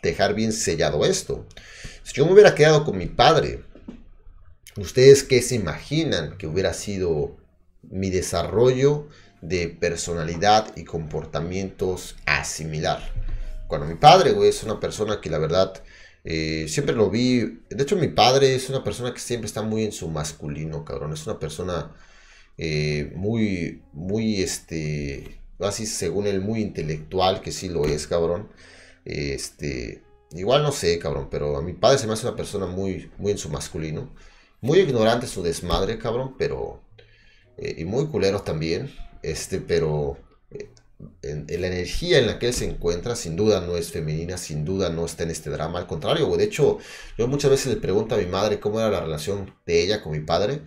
dejar 0.01 0.34
bien 0.34 0.53
sellado 0.53 1.05
esto. 1.05 1.45
Si 2.03 2.13
yo 2.13 2.25
me 2.25 2.32
hubiera 2.32 2.55
quedado 2.55 2.86
con 2.86 2.97
mi 2.97 3.08
padre, 3.08 3.63
¿ustedes 4.77 5.23
qué 5.23 5.41
se 5.41 5.55
imaginan 5.55 6.38
que 6.38 6.47
hubiera 6.47 6.73
sido 6.73 7.36
mi 7.82 8.10
desarrollo 8.10 9.08
de 9.41 9.67
personalidad 9.67 10.75
y 10.77 10.86
comportamientos 10.86 12.15
asimilar? 12.25 13.12
Cuando 13.67 13.86
mi 13.86 13.95
padre, 13.95 14.34
es 14.47 14.63
una 14.63 14.79
persona 14.79 15.19
que 15.19 15.29
la 15.29 15.39
verdad 15.39 15.73
eh, 16.23 16.67
siempre 16.69 16.95
lo 16.95 17.10
vi. 17.10 17.62
De 17.69 17.84
hecho, 17.84 17.97
mi 17.97 18.08
padre 18.08 18.55
es 18.55 18.69
una 18.69 18.84
persona 18.84 19.13
que 19.13 19.19
siempre 19.19 19.47
está 19.47 19.62
muy 19.62 19.84
en 19.84 19.91
su 19.91 20.08
masculino, 20.08 20.86
cabrón. 20.86 21.12
Es 21.12 21.27
una 21.27 21.38
persona 21.38 21.91
eh, 22.62 23.13
muy, 23.15 23.84
muy, 23.93 24.41
este, 24.41 25.39
así 25.60 25.86
según 25.86 26.28
él, 26.28 26.41
muy 26.41 26.62
intelectual, 26.62 27.41
que 27.41 27.54
sí 27.54 27.69
lo 27.69 27.86
es, 27.86 28.06
cabrón. 28.06 28.50
Este, 29.06 30.04
igual 30.32 30.63
no 30.63 30.74
sé, 30.74 31.00
cabrón, 31.00 31.30
pero 31.32 31.58
a 31.58 31.62
mi 31.62 31.72
padre 31.74 32.00
se 32.00 32.08
me 32.08 32.13
hace 32.13 32.28
una 32.28 32.36
persona 32.36 32.65
muy, 32.65 33.10
muy 33.17 33.32
en 33.32 33.38
su 33.38 33.50
masculino. 33.50 34.13
Muy 34.62 34.80
ignorante 34.80 35.26
su 35.28 35.41
desmadre, 35.41 35.98
cabrón, 36.00 36.36
pero. 36.38 36.82
Eh, 37.58 37.76
y 37.80 37.86
muy 37.86 38.08
culero 38.08 38.41
también. 38.41 38.91
Este, 39.24 39.62
pero 39.62 40.17
en, 41.22 41.45
la 41.48 41.67
energía 41.67 42.19
en 42.19 42.28
la 42.28 42.39
que 42.39 42.48
él 42.48 42.54
se 42.54 42.65
encuentra, 42.65 43.15
sin 43.15 43.36
duda 43.36 43.62
no 43.62 43.78
es 43.78 43.91
femenina, 43.91 44.38
sin 44.38 44.65
duda 44.65 44.89
no 44.89 45.06
está 45.06 45.24
en 45.24 45.32
este 45.32 45.50
drama. 45.50 45.80
Al 45.80 45.88
contrario, 45.88 46.36
de 46.36 46.43
hecho, 46.43 46.80
yo 47.17 47.28
muchas 47.28 47.52
veces 47.52 47.74
le 47.74 47.80
pregunto 47.80 48.15
a 48.15 48.17
mi 48.17 48.26
madre 48.26 48.60
cómo 48.60 48.80
era 48.80 48.89
la 48.89 49.02
relación 49.02 49.54
de 49.65 49.82
ella 49.84 50.02
con 50.02 50.12
mi 50.12 50.19
padre. 50.19 50.62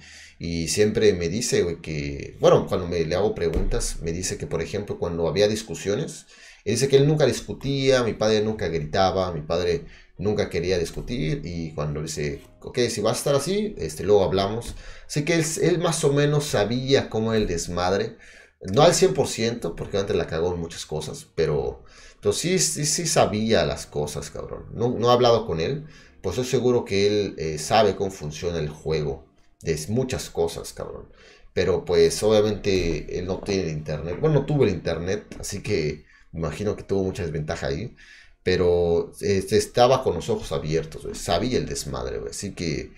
Y 0.44 0.66
siempre 0.66 1.12
me 1.12 1.28
dice, 1.28 1.78
que, 1.82 2.36
bueno, 2.40 2.66
cuando 2.66 2.88
me, 2.88 3.04
le 3.04 3.14
hago 3.14 3.32
preguntas, 3.32 3.98
me 4.02 4.10
dice 4.10 4.38
que, 4.38 4.48
por 4.48 4.60
ejemplo, 4.60 4.98
cuando 4.98 5.28
había 5.28 5.46
discusiones, 5.46 6.26
él 6.64 6.74
dice 6.74 6.88
que 6.88 6.96
él 6.96 7.06
nunca 7.06 7.26
discutía, 7.26 8.02
mi 8.02 8.14
padre 8.14 8.42
nunca 8.42 8.66
gritaba, 8.66 9.32
mi 9.32 9.42
padre 9.42 9.84
nunca 10.18 10.50
quería 10.50 10.78
discutir. 10.78 11.42
Y 11.44 11.72
cuando 11.74 12.02
dice, 12.02 12.42
ok, 12.60 12.76
si 12.90 13.00
va 13.00 13.10
a 13.10 13.14
estar 13.14 13.36
así, 13.36 13.76
este, 13.78 14.02
luego 14.02 14.24
hablamos. 14.24 14.74
Así 15.06 15.24
que 15.24 15.34
él, 15.62 15.78
más 15.78 16.02
o 16.02 16.12
menos 16.12 16.44
sabía 16.46 17.08
cómo 17.08 17.34
el 17.34 17.46
desmadre 17.46 18.16
no 18.62 18.82
al 18.82 18.94
100%, 18.94 19.76
porque 19.76 19.98
antes 19.98 20.16
la 20.16 20.26
cagó 20.26 20.52
en 20.54 20.60
muchas 20.60 20.86
cosas, 20.86 21.24
pero, 21.36 21.84
pero 22.20 22.32
sí, 22.32 22.58
sí, 22.58 22.84
sí 22.84 23.06
sabía 23.06 23.64
las 23.64 23.86
cosas, 23.86 24.30
cabrón. 24.30 24.66
No, 24.74 24.90
no 24.98 25.08
he 25.08 25.12
hablado 25.12 25.46
con 25.46 25.60
él, 25.60 25.86
pues 26.20 26.36
estoy 26.36 26.50
seguro 26.50 26.84
que 26.84 27.06
él 27.06 27.34
eh, 27.38 27.58
sabe 27.58 27.94
cómo 27.94 28.10
funciona 28.10 28.58
el 28.58 28.70
juego. 28.70 29.30
De 29.62 29.78
muchas 29.88 30.30
cosas, 30.30 30.72
cabrón. 30.72 31.08
Pero 31.54 31.84
pues 31.84 32.22
obviamente 32.22 33.18
él 33.18 33.26
no 33.26 33.38
tiene 33.40 33.70
internet. 33.70 34.18
Bueno, 34.20 34.40
no 34.40 34.46
tuvo 34.46 34.64
el 34.64 34.70
internet, 34.70 35.24
así 35.40 35.62
que 35.62 36.04
me 36.32 36.40
imagino 36.40 36.76
que 36.76 36.82
tuvo 36.82 37.04
mucha 37.04 37.22
desventaja 37.22 37.68
ahí. 37.68 37.94
Pero 38.42 39.12
este, 39.20 39.56
estaba 39.56 40.02
con 40.02 40.14
los 40.14 40.28
ojos 40.28 40.50
abiertos, 40.52 41.06
sabía 41.16 41.58
el 41.58 41.66
desmadre, 41.66 42.20
así 42.28 42.54
que 42.54 42.90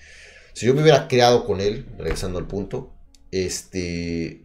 si 0.55 0.67
yo 0.67 0.75
me 0.75 0.83
hubiera 0.83 1.09
creado 1.09 1.45
con 1.45 1.61
él, 1.61 1.87
regresando 1.99 2.39
al 2.39 2.47
punto, 2.47 2.95
este, 3.31 4.45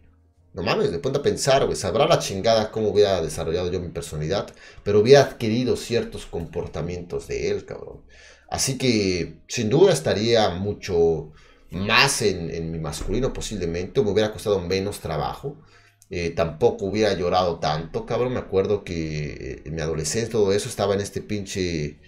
no 0.52 0.62
mames, 0.62 0.90
de 0.90 0.98
ponte 0.98 1.20
a 1.20 1.22
pensar, 1.22 1.74
sabrá 1.76 2.06
la 2.06 2.18
chingada 2.18 2.70
cómo 2.72 2.88
hubiera 2.88 3.22
desarrollado 3.22 3.70
yo 3.70 3.80
mi 3.80 3.88
personalidad, 3.88 4.52
pero 4.82 5.00
hubiera 5.00 5.22
adquirido 5.22 5.76
ciertos 5.76 6.26
comportamientos 6.26 7.28
de 7.28 7.50
él, 7.50 7.64
cabrón. 7.64 8.02
Así 8.48 8.76
que 8.76 9.38
sin 9.46 9.70
duda 9.70 9.92
estaría 9.92 10.50
mucho 10.50 11.32
más 11.70 12.22
en, 12.22 12.70
mi 12.70 12.78
masculino 12.78 13.32
posiblemente, 13.32 14.02
me 14.02 14.10
hubiera 14.10 14.32
costado 14.32 14.60
menos 14.60 15.00
trabajo. 15.00 15.56
Eh, 16.10 16.30
tampoco 16.30 16.86
hubiera 16.86 17.12
llorado 17.14 17.60
tanto, 17.60 18.04
cabrón. 18.06 18.32
Me 18.32 18.40
acuerdo 18.40 18.84
que 18.84 19.32
eh, 19.32 19.62
en 19.64 19.74
mi 19.74 19.80
adolescencia 19.80 20.32
todo 20.32 20.52
eso 20.52 20.68
estaba 20.68 20.94
en 20.94 21.00
este 21.00 21.22
pinche 21.22 22.00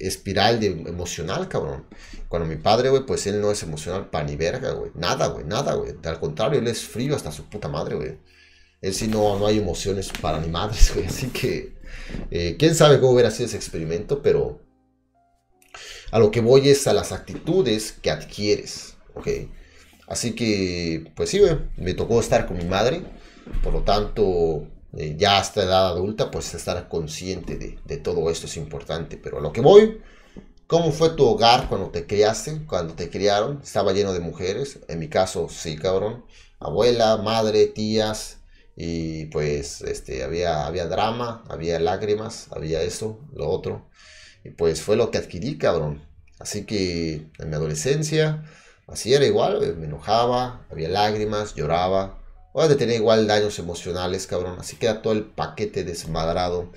espiral 0.00 0.60
de 0.60 0.66
emocional, 0.66 1.48
cabrón. 1.48 1.86
Cuando 2.28 2.48
mi 2.48 2.56
padre, 2.56 2.88
güey, 2.90 3.04
pues 3.04 3.26
él 3.26 3.40
no 3.40 3.50
es 3.50 3.62
emocional 3.62 4.10
pa' 4.10 4.22
ni 4.22 4.36
verga, 4.36 4.72
güey. 4.72 4.92
Nada, 4.94 5.26
güey, 5.28 5.44
nada, 5.44 5.74
güey. 5.74 5.94
Al 6.04 6.20
contrario, 6.20 6.60
él 6.60 6.68
es 6.68 6.82
frío 6.84 7.16
hasta 7.16 7.32
su 7.32 7.48
puta 7.48 7.68
madre, 7.68 7.96
güey. 7.96 8.18
Él 8.80 8.94
sí 8.94 9.08
no, 9.08 9.38
no 9.38 9.46
hay 9.46 9.58
emociones 9.58 10.10
para 10.20 10.40
ni 10.40 10.48
madres, 10.48 10.92
güey. 10.94 11.06
Así 11.06 11.28
que, 11.28 11.74
eh, 12.30 12.56
quién 12.58 12.74
sabe 12.74 13.00
cómo 13.00 13.12
hubiera 13.12 13.30
sido 13.30 13.46
ese 13.46 13.56
experimento, 13.56 14.22
pero 14.22 14.60
a 16.10 16.18
lo 16.18 16.30
que 16.30 16.40
voy 16.40 16.68
es 16.68 16.86
a 16.86 16.92
las 16.92 17.12
actitudes 17.12 17.92
que 17.92 18.10
adquieres, 18.10 18.91
¿ok? 19.14 19.28
Así 20.06 20.34
que, 20.34 21.10
pues 21.14 21.30
sí, 21.30 21.40
me 21.76 21.94
tocó 21.94 22.20
estar 22.20 22.46
con 22.46 22.58
mi 22.58 22.64
madre. 22.64 23.02
Por 23.62 23.72
lo 23.72 23.82
tanto, 23.82 24.66
eh, 24.96 25.16
ya 25.18 25.38
hasta 25.38 25.62
edad 25.62 25.88
adulta, 25.88 26.30
pues 26.30 26.54
estar 26.54 26.88
consciente 26.88 27.56
de, 27.56 27.96
todo 27.98 28.30
esto 28.30 28.46
es 28.46 28.56
importante. 28.56 29.16
Pero 29.16 29.38
a 29.38 29.40
lo 29.40 29.52
que 29.52 29.60
voy, 29.60 30.00
¿cómo 30.66 30.92
fue 30.92 31.10
tu 31.10 31.24
hogar 31.24 31.68
cuando 31.68 31.90
te 31.90 32.06
criaste, 32.06 32.64
cuando 32.66 32.94
te 32.94 33.10
criaron? 33.10 33.60
Estaba 33.62 33.92
lleno 33.92 34.12
de 34.12 34.20
mujeres, 34.20 34.80
en 34.88 34.98
mi 34.98 35.08
caso 35.08 35.48
sí, 35.48 35.76
cabrón. 35.76 36.24
Abuela, 36.60 37.16
madre, 37.16 37.66
tías, 37.66 38.38
y 38.76 39.26
pues 39.26 39.82
este, 39.82 40.22
había, 40.24 40.66
había 40.66 40.86
drama, 40.86 41.44
había 41.48 41.78
lágrimas, 41.80 42.48
había 42.52 42.82
eso, 42.82 43.20
lo 43.34 43.48
otro. 43.48 43.88
Y 44.44 44.50
pues 44.50 44.82
fue 44.82 44.96
lo 44.96 45.10
que 45.10 45.18
adquirí, 45.18 45.58
cabrón. 45.58 46.02
Así 46.38 46.64
que 46.64 47.26
en 47.38 47.50
mi 47.50 47.54
adolescencia, 47.54 48.44
así 48.86 49.14
era 49.14 49.26
igual, 49.26 49.76
me 49.76 49.86
enojaba, 49.86 50.66
había 50.70 50.88
lágrimas, 50.88 51.54
lloraba, 51.54 52.18
vas 52.54 52.70
a 52.70 52.76
tener 52.76 52.96
igual 52.96 53.26
daños 53.26 53.58
emocionales, 53.58 54.26
cabrón. 54.26 54.58
Así 54.58 54.76
queda 54.76 55.02
todo 55.02 55.12
el 55.12 55.24
paquete 55.24 55.84
desmadrado. 55.84 56.72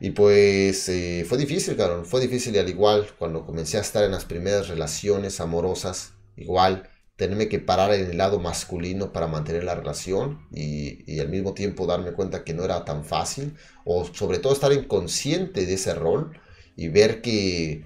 Y 0.00 0.10
pues 0.10 0.88
eh, 0.88 1.26
fue 1.28 1.38
difícil, 1.38 1.76
cabrón. 1.76 2.06
Fue 2.06 2.20
difícil 2.20 2.54
y 2.56 2.58
al 2.58 2.68
igual 2.68 3.06
cuando 3.18 3.44
comencé 3.44 3.76
a 3.78 3.82
estar 3.82 4.04
en 4.04 4.12
las 4.12 4.24
primeras 4.24 4.68
relaciones 4.68 5.40
amorosas, 5.40 6.12
igual 6.36 6.88
tenerme 7.16 7.50
que 7.50 7.58
parar 7.58 7.92
en 7.92 8.10
el 8.10 8.16
lado 8.16 8.38
masculino 8.38 9.12
para 9.12 9.26
mantener 9.26 9.62
la 9.64 9.74
relación 9.74 10.40
y, 10.50 11.20
al 11.20 11.28
mismo 11.28 11.52
tiempo 11.52 11.86
darme 11.86 12.12
cuenta 12.12 12.44
que 12.44 12.54
no 12.54 12.64
era 12.64 12.86
tan 12.86 13.04
fácil 13.04 13.56
o 13.84 14.06
sobre 14.06 14.38
todo 14.38 14.54
estar 14.54 14.72
inconsciente 14.72 15.66
de 15.66 15.74
ese 15.74 15.94
rol 15.94 16.40
y 16.76 16.88
ver 16.88 17.20
que 17.20 17.84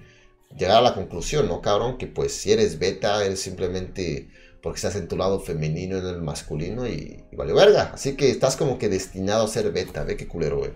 llegar 0.57 0.77
a 0.77 0.81
la 0.81 0.93
conclusión, 0.93 1.47
¿no, 1.47 1.61
cabrón? 1.61 1.97
Que 1.97 2.07
pues 2.07 2.33
si 2.33 2.51
eres 2.51 2.79
beta, 2.79 3.23
eres 3.23 3.41
simplemente 3.41 4.29
porque 4.61 4.77
estás 4.77 4.95
en 4.95 5.07
tu 5.07 5.15
lado 5.15 5.39
femenino 5.39 5.97
en 5.97 6.05
el 6.05 6.21
masculino 6.21 6.87
y, 6.87 7.23
y 7.31 7.35
vale 7.35 7.53
verga. 7.53 7.91
Así 7.93 8.15
que 8.15 8.29
estás 8.31 8.55
como 8.55 8.77
que 8.77 8.89
destinado 8.89 9.45
a 9.45 9.47
ser 9.47 9.71
beta, 9.71 10.03
ve 10.03 10.17
qué 10.17 10.27
culero, 10.27 10.57
güey. 10.57 10.71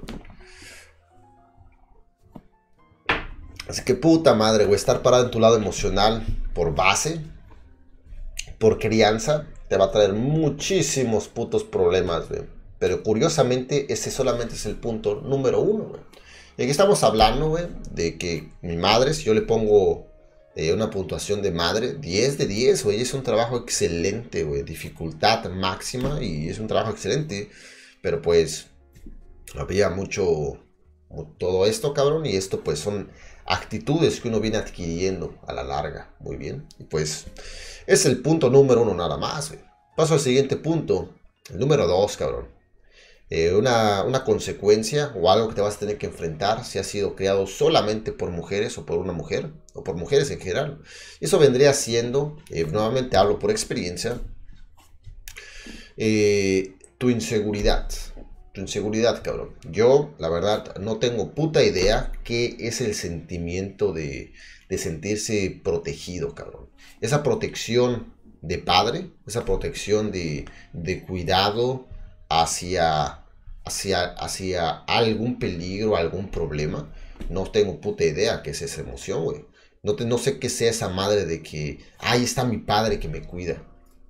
Así 3.68 3.84
que 3.84 3.94
puta 3.94 4.34
madre, 4.34 4.65
güey, 4.65 4.76
estar 4.76 5.04
parado 5.04 5.26
en 5.26 5.32
tu 5.32 5.39
lado 5.39 5.56
emocional 5.56 6.26
por 6.56 6.74
base, 6.74 7.22
por 8.58 8.80
crianza, 8.80 9.48
te 9.68 9.78
va 9.78 9.86
a 9.86 9.92
traer 9.92 10.13
muchísimos 10.13 11.28
putos 11.28 11.63
problemas, 11.63 12.28
güey. 12.30 12.42
Pero 12.80 13.04
curiosamente, 13.04 13.92
ese 13.94 14.10
solamente 14.10 14.56
es 14.56 14.65
el 14.65 14.76
punto 14.76 15.22
número 15.22 15.62
uno, 15.62 15.84
güey. 15.86 16.02
Aquí 16.60 16.72
estamos 16.72 17.06
hablando, 17.06 17.48
güey, 17.48 17.67
de 17.91 18.17
que 18.17 18.50
mi 18.62 18.76
madre, 18.76 19.13
si 19.13 19.24
yo 19.24 19.34
le 19.34 19.41
pongo 19.41 20.08
eh, 20.58 20.74
una 20.74 20.89
puntuación 20.89 21.41
de 21.41 21.52
madre, 21.52 21.93
10 21.93 22.38
de 22.38 22.48
10, 22.48 22.84
güey, 22.84 23.00
es 23.00 23.13
un 23.13 23.24
trabajo 23.24 23.56
excelente, 23.56 24.43
güey. 24.43 24.63
Dificultad 24.63 25.50
máxima 25.52 26.22
y 26.22 26.50
es 26.50 26.60
un 26.60 26.67
trabajo 26.67 26.91
excelente. 26.91 27.50
Pero 28.02 28.22
pues, 28.22 28.67
había 29.56 29.89
mucho, 29.89 30.58
todo 31.38 31.65
esto, 31.65 31.93
cabrón, 31.93 32.26
y 32.26 32.36
esto 32.36 32.62
pues 32.62 32.80
son 32.80 33.10
actitudes 33.45 34.19
que 34.19 34.28
uno 34.28 34.41
viene 34.41 34.58
adquiriendo 34.58 35.36
a 35.48 35.54
la 35.54 35.63
larga. 35.63 36.13
Muy 36.19 36.36
bien. 36.36 36.67
Y 36.78 36.84
pues 36.84 37.28
es 37.88 38.06
el 38.06 38.22
punto 38.22 38.50
número 38.50 38.82
uno 38.82 38.93
nada 38.93 39.15
más. 39.15 39.54
Paso 39.95 40.15
al 40.15 40.19
siguiente 40.19 40.58
punto. 40.58 41.15
El 41.50 41.58
número 41.58 41.88
dos, 41.88 42.17
cabrón. 42.17 42.59
Eh, 43.32 43.54
una, 43.54 44.04
una, 44.04 44.24
consecuencia 44.24 45.13
o 45.15 45.30
algo 45.32 45.50
que 45.50 45.56
te 45.56 45.62
vas 45.62 45.76
a 45.76 45.80
tener 45.80 46.00
que 46.00 46.08
enfrentar 46.08 46.65
si 46.65 46.80
has 46.80 46.88
sido 46.88 47.15
criado 47.15 47.46
solamente 47.46 48.12
por 48.12 48.32
mujeres 48.32 48.76
o 48.80 48.88
por 48.88 48.98
una 48.98 49.13
mujer 49.13 49.52
o 49.74 49.84
por 49.84 49.96
mujeres 49.96 50.32
en 50.32 50.39
general. 50.39 50.82
Eso 51.20 51.38
vendría 51.38 51.74
siendo, 51.74 52.38
eh, 52.50 52.65
nuevamente 52.65 53.18
hablo 53.18 53.38
por 53.38 53.52
experiencia, 53.52 54.20
eh, 55.98 56.74
tu 56.98 57.10
inseguridad 57.10 57.88
tu 58.54 58.62
inseguridad, 58.62 59.22
cabrón. 59.24 59.56
Yo, 59.70 60.15
la 60.18 60.30
verdad, 60.30 60.76
no 60.78 60.98
tengo 60.98 61.34
puta 61.36 61.63
idea 61.63 62.12
qué 62.24 62.58
es 62.60 62.82
el 62.82 62.96
sentimiento 62.96 63.94
de, 63.94 64.34
de 64.70 64.78
sentirse 64.78 65.62
protegido, 65.63 66.34
cabrón. 66.34 66.70
Esa 67.02 67.24
protección 67.24 68.13
de 68.42 68.58
padre, 68.58 69.12
esa 69.28 69.46
protección 69.46 70.12
de, 70.12 70.46
de 70.74 71.04
cuidado 71.04 71.88
hacia, 72.30 73.26
hacia, 73.65 74.04
hacia 74.13 74.70
algún 74.70 75.39
peligro, 75.39 75.96
algún 75.98 76.30
problema. 76.32 76.94
No 77.30 77.52
tengo 77.52 77.82
puta 77.82 78.06
idea 78.06 78.42
qué 78.44 78.52
es 78.52 78.62
esa 78.62 78.82
emoción, 78.82 79.24
güey. 79.24 79.46
No, 79.84 79.94
no 79.94 80.18
sé 80.18 80.39
qué 80.39 80.50
sea 80.50 80.70
esa 80.70 80.89
madre 80.89 81.26
de 81.26 81.42
que, 81.42 81.80
ahí 82.00 82.24
está 82.24 82.46
mi 82.46 82.58
padre 82.58 83.00
que 83.00 83.08
me 83.08 83.22
cuida. 83.22 83.63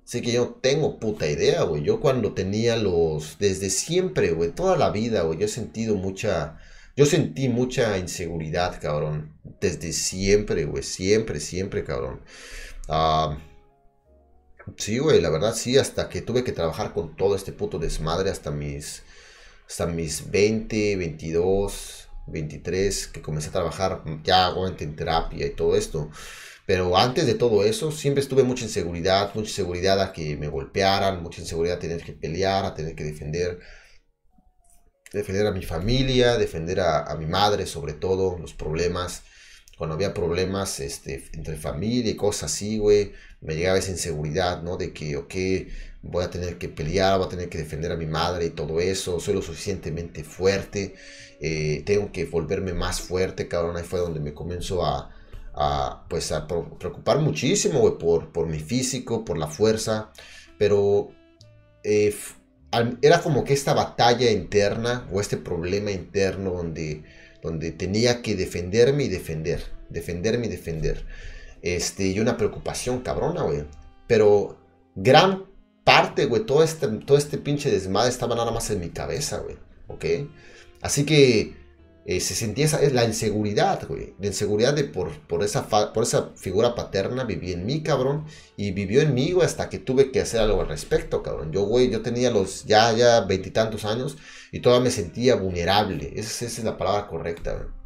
Así 0.04 0.22
que 0.22 0.32
yo 0.32 0.58
tengo 0.60 0.98
puta 0.98 1.28
idea, 1.30 1.62
güey. 1.62 1.84
Yo 1.84 2.00
cuando 2.00 2.34
tenía 2.34 2.76
los... 2.76 3.38
Desde 3.38 3.70
siempre, 3.70 4.32
güey. 4.32 4.50
Toda 4.50 4.76
la 4.76 4.90
vida, 4.90 5.22
güey. 5.22 5.38
Yo 5.38 5.44
he 5.46 5.48
sentido 5.48 5.94
mucha... 5.94 6.58
Yo 6.96 7.06
sentí 7.06 7.48
mucha 7.48 7.96
inseguridad, 7.96 8.80
cabrón. 8.80 9.38
Desde 9.60 9.92
siempre, 9.92 10.64
güey. 10.64 10.82
Siempre, 10.82 11.38
siempre, 11.38 11.84
cabrón. 11.84 12.22
Ah, 12.88 13.38
sí, 14.76 14.98
güey. 14.98 15.20
La 15.20 15.30
verdad, 15.30 15.54
sí. 15.54 15.78
Hasta 15.78 16.08
que 16.08 16.22
tuve 16.22 16.44
que 16.44 16.52
trabajar 16.52 16.92
con 16.92 17.16
todo 17.16 17.36
este 17.36 17.52
puto 17.52 17.78
desmadre. 17.78 18.30
Hasta 18.30 18.50
mis... 18.50 19.02
Hasta 19.68 19.86
mis 19.86 20.30
20, 20.30 20.96
22, 20.96 22.08
23. 22.26 23.06
Que 23.08 23.22
comencé 23.22 23.48
a 23.50 23.52
trabajar 23.52 24.02
ya, 24.24 24.50
obviamente, 24.50 24.84
en 24.84 24.96
terapia 24.96 25.46
y 25.46 25.50
todo 25.50 25.76
esto. 25.76 26.10
Pero 26.70 26.96
antes 26.96 27.26
de 27.26 27.34
todo 27.34 27.64
eso, 27.64 27.90
siempre 27.90 28.22
estuve 28.22 28.44
mucha 28.44 28.62
inseguridad, 28.62 29.34
mucha 29.34 29.48
inseguridad 29.48 30.00
a 30.00 30.12
que 30.12 30.36
me 30.36 30.46
golpearan, 30.46 31.20
mucha 31.20 31.40
inseguridad 31.40 31.78
a 31.78 31.80
tener 31.80 32.00
que 32.00 32.12
pelear, 32.12 32.64
a 32.64 32.74
tener 32.74 32.94
que 32.94 33.02
defender, 33.02 33.58
defender 35.12 35.48
a 35.48 35.50
mi 35.50 35.62
familia, 35.62 36.38
defender 36.38 36.78
a, 36.78 37.12
mi 37.16 37.26
madre, 37.26 37.66
sobre 37.66 37.94
todo, 37.94 38.38
los 38.38 38.54
problemas. 38.54 39.24
Cuando 39.80 39.94
había 39.94 40.12
problemas 40.12 40.78
este, 40.80 41.24
entre 41.32 41.56
familia 41.56 42.10
y 42.10 42.16
cosas 42.16 42.52
así, 42.52 42.76
güey, 42.76 43.12
me 43.40 43.54
llegaba 43.54 43.78
esa 43.78 43.90
inseguridad, 43.90 44.62
¿no? 44.62 44.76
De 44.76 44.92
que, 44.92 45.16
ok, 45.16 45.34
voy 46.02 46.22
a 46.22 46.28
tener 46.28 46.58
que 46.58 46.68
pelear, 46.68 47.16
voy 47.16 47.28
a 47.28 47.30
tener 47.30 47.48
que 47.48 47.56
defender 47.56 47.90
a 47.90 47.96
mi 47.96 48.04
madre 48.04 48.44
y 48.44 48.50
todo 48.50 48.78
eso, 48.80 49.20
soy 49.20 49.32
lo 49.32 49.40
suficientemente 49.40 50.22
fuerte, 50.22 50.96
eh, 51.40 51.82
tengo 51.86 52.12
que 52.12 52.26
volverme 52.26 52.74
más 52.74 53.00
fuerte, 53.00 53.48
cabrón, 53.48 53.78
ahí 53.78 53.84
fue 53.84 54.00
donde 54.00 54.20
me 54.20 54.34
comenzó 54.34 54.84
a 54.84 55.14
a, 55.54 56.04
pues 56.08 56.30
a 56.32 56.46
preocupar 56.46 57.20
muchísimo, 57.20 57.98
por, 57.98 58.32
por 58.32 58.46
mi 58.46 58.58
físico, 58.58 59.24
por 59.24 59.38
la 59.38 59.48
fuerza, 59.48 60.10
pero 60.58 61.10
eh, 61.82 62.14
era 63.02 63.20
como 63.22 63.44
que 63.44 63.54
esta 63.54 63.74
batalla 63.74 64.30
interna 64.30 65.08
o 65.12 65.20
este 65.20 65.36
problema 65.36 65.90
interno 65.90 66.50
donde, 66.52 67.02
donde 67.42 67.72
tenía 67.72 68.22
que 68.22 68.34
defenderme 68.34 69.04
y 69.04 69.08
defender, 69.08 69.62
defenderme 69.88 70.46
y 70.46 70.50
defender. 70.50 71.04
Este, 71.62 72.08
y 72.08 72.20
una 72.20 72.36
preocupación 72.36 73.00
cabrona, 73.00 73.42
güey. 73.42 73.64
Pero 74.06 74.58
gran 74.94 75.44
parte, 75.84 76.26
güey, 76.26 76.44
todo 76.44 76.62
este, 76.62 76.86
todo 76.88 77.18
este 77.18 77.38
pinche 77.38 77.70
desmadre 77.70 78.10
estaba 78.10 78.34
nada 78.34 78.50
más 78.50 78.70
en 78.70 78.80
mi 78.80 78.90
cabeza, 78.90 79.38
güey. 79.38 79.56
¿Ok? 79.88 80.04
Así 80.80 81.04
que 81.04 81.59
eh, 82.06 82.20
se 82.20 82.34
sentía 82.34 82.64
esa, 82.64 82.80
la 82.90 83.04
inseguridad, 83.04 83.86
güey. 83.86 84.14
La 84.18 84.28
inseguridad 84.28 84.74
de 84.74 84.84
por, 84.84 85.10
por, 85.26 85.44
esa 85.44 85.68
por 85.92 86.02
esa 86.02 86.30
figura 86.36 86.74
paterna 86.74 87.24
vivía 87.24 87.54
en 87.54 87.66
mí, 87.66 87.82
cabrón. 87.82 88.24
Y 88.56 88.72
vivió 88.72 89.02
en 89.02 89.14
mí, 89.14 89.32
güey, 89.32 89.46
hasta 89.46 89.68
que 89.68 89.78
tuve 89.78 90.10
que 90.10 90.20
hacer 90.20 90.40
algo 90.40 90.60
al 90.60 90.68
respecto, 90.68 91.22
cabrón. 91.22 91.52
Yo, 91.52 91.62
güey, 91.62 91.90
yo 91.90 92.02
tenía 92.02 92.30
los 92.30 92.64
ya, 92.64 92.92
ya 92.92 93.20
veintitantos 93.22 93.84
años 93.84 94.16
y 94.52 94.60
todavía 94.60 94.84
me 94.84 94.90
sentía 94.90 95.36
vulnerable. 95.36 96.12
Esa, 96.16 96.46
esa 96.46 96.60
es 96.60 96.64
la 96.64 96.78
palabra 96.78 97.06
correcta, 97.08 97.54
güey. 97.54 97.79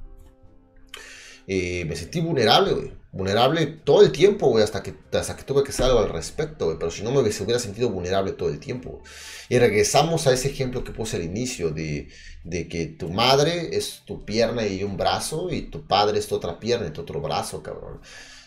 Eh, 1.47 1.85
me 1.87 1.97
sentí 1.97 2.21
vulnerable, 2.21 2.73
güey 2.73 3.05
vulnerable 3.15 3.67
todo 3.67 4.03
el 4.03 4.11
tiempo, 4.11 4.49
güey, 4.49 4.65
hasta 4.65 4.83
que, 4.83 4.95
hasta 5.13 5.37
que 5.37 5.45
tuve 5.45 5.63
que 5.63 5.71
hacer 5.71 5.87
algo 5.87 6.01
al 6.01 6.09
respecto, 6.09 6.77
pero 6.79 6.91
si 6.91 7.03
no 7.03 7.13
me 7.13 7.21
hubiera 7.21 7.61
sentido 7.61 7.89
vulnerable 7.89 8.33
todo 8.33 8.49
el 8.49 8.59
tiempo. 8.59 9.03
Y 9.49 9.59
regresamos 9.59 10.27
a 10.27 10.33
ese 10.33 10.49
ejemplo 10.49 10.83
que 10.83 10.91
puse 10.91 11.17
al 11.17 11.23
inicio, 11.23 11.71
de, 11.71 12.09
de, 12.43 12.69
que 12.69 12.87
tu 12.87 13.09
madre 13.11 13.77
es 13.77 14.03
tu 14.05 14.25
pierna 14.25 14.67
y 14.67 14.83
un 14.83 14.97
brazo, 14.97 15.51
y 15.51 15.63
tu 15.63 15.87
padre 15.87 16.19
es 16.19 16.27
tu 16.27 16.35
otra 16.35 16.59
pierna 16.59 16.89
y 16.89 16.91
tu 16.91 17.03
otro 17.03 17.21
brazo, 17.21 17.63
cabrón. 17.63 18.01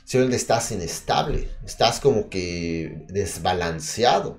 Si 0.03 0.17
donde 0.17 0.36
estás 0.36 0.71
inestable, 0.71 1.49
estás 1.65 2.01
como 2.01 2.29
que 2.29 3.05
desbalanceado. 3.07 4.38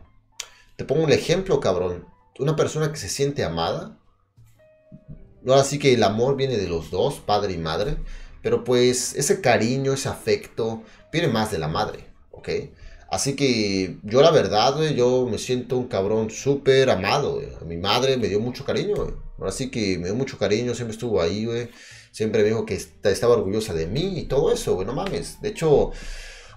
Te 0.76 0.84
pongo 0.84 1.04
un 1.04 1.12
ejemplo, 1.12 1.58
cabrón. 1.60 2.06
Una 2.38 2.54
persona 2.54 2.92
que 2.92 2.98
se 2.98 3.08
siente 3.08 3.44
amada, 3.44 3.98
ahora 5.46 5.64
sí 5.64 5.78
que 5.78 5.94
el 5.94 6.02
amor 6.02 6.36
viene 6.36 6.58
de 6.58 6.68
los 6.68 6.90
dos, 6.90 7.20
padre 7.20 7.54
y 7.54 7.58
madre 7.58 7.96
pero 8.48 8.64
pues 8.64 9.14
ese 9.14 9.42
cariño, 9.42 9.92
ese 9.92 10.08
afecto, 10.08 10.82
viene 11.12 11.28
más 11.28 11.50
de 11.50 11.58
la 11.58 11.68
madre, 11.68 12.06
¿ok? 12.30 12.48
Así 13.10 13.36
que 13.36 13.98
yo 14.02 14.22
la 14.22 14.30
verdad, 14.30 14.74
güey, 14.74 14.94
yo 14.94 15.28
me 15.30 15.36
siento 15.36 15.76
un 15.76 15.86
cabrón 15.86 16.30
súper 16.30 16.88
amado. 16.88 17.42
Mi 17.66 17.76
madre 17.76 18.16
me 18.16 18.26
dio 18.26 18.40
mucho 18.40 18.64
cariño, 18.64 18.96
güey. 18.96 19.10
Ahora 19.36 19.52
sí 19.52 19.70
que 19.70 19.98
me 19.98 20.06
dio 20.06 20.14
mucho 20.14 20.38
cariño, 20.38 20.74
siempre 20.74 20.94
estuvo 20.94 21.20
ahí, 21.20 21.44
güey. 21.44 21.68
Siempre 22.10 22.42
me 22.42 22.48
dijo 22.48 22.64
que 22.64 22.72
estaba 22.72 23.34
orgullosa 23.34 23.74
de 23.74 23.86
mí 23.86 24.18
y 24.18 24.22
todo 24.24 24.50
eso, 24.50 24.76
güey, 24.76 24.86
no 24.86 24.94
mames. 24.94 25.42
De 25.42 25.50
hecho, 25.50 25.90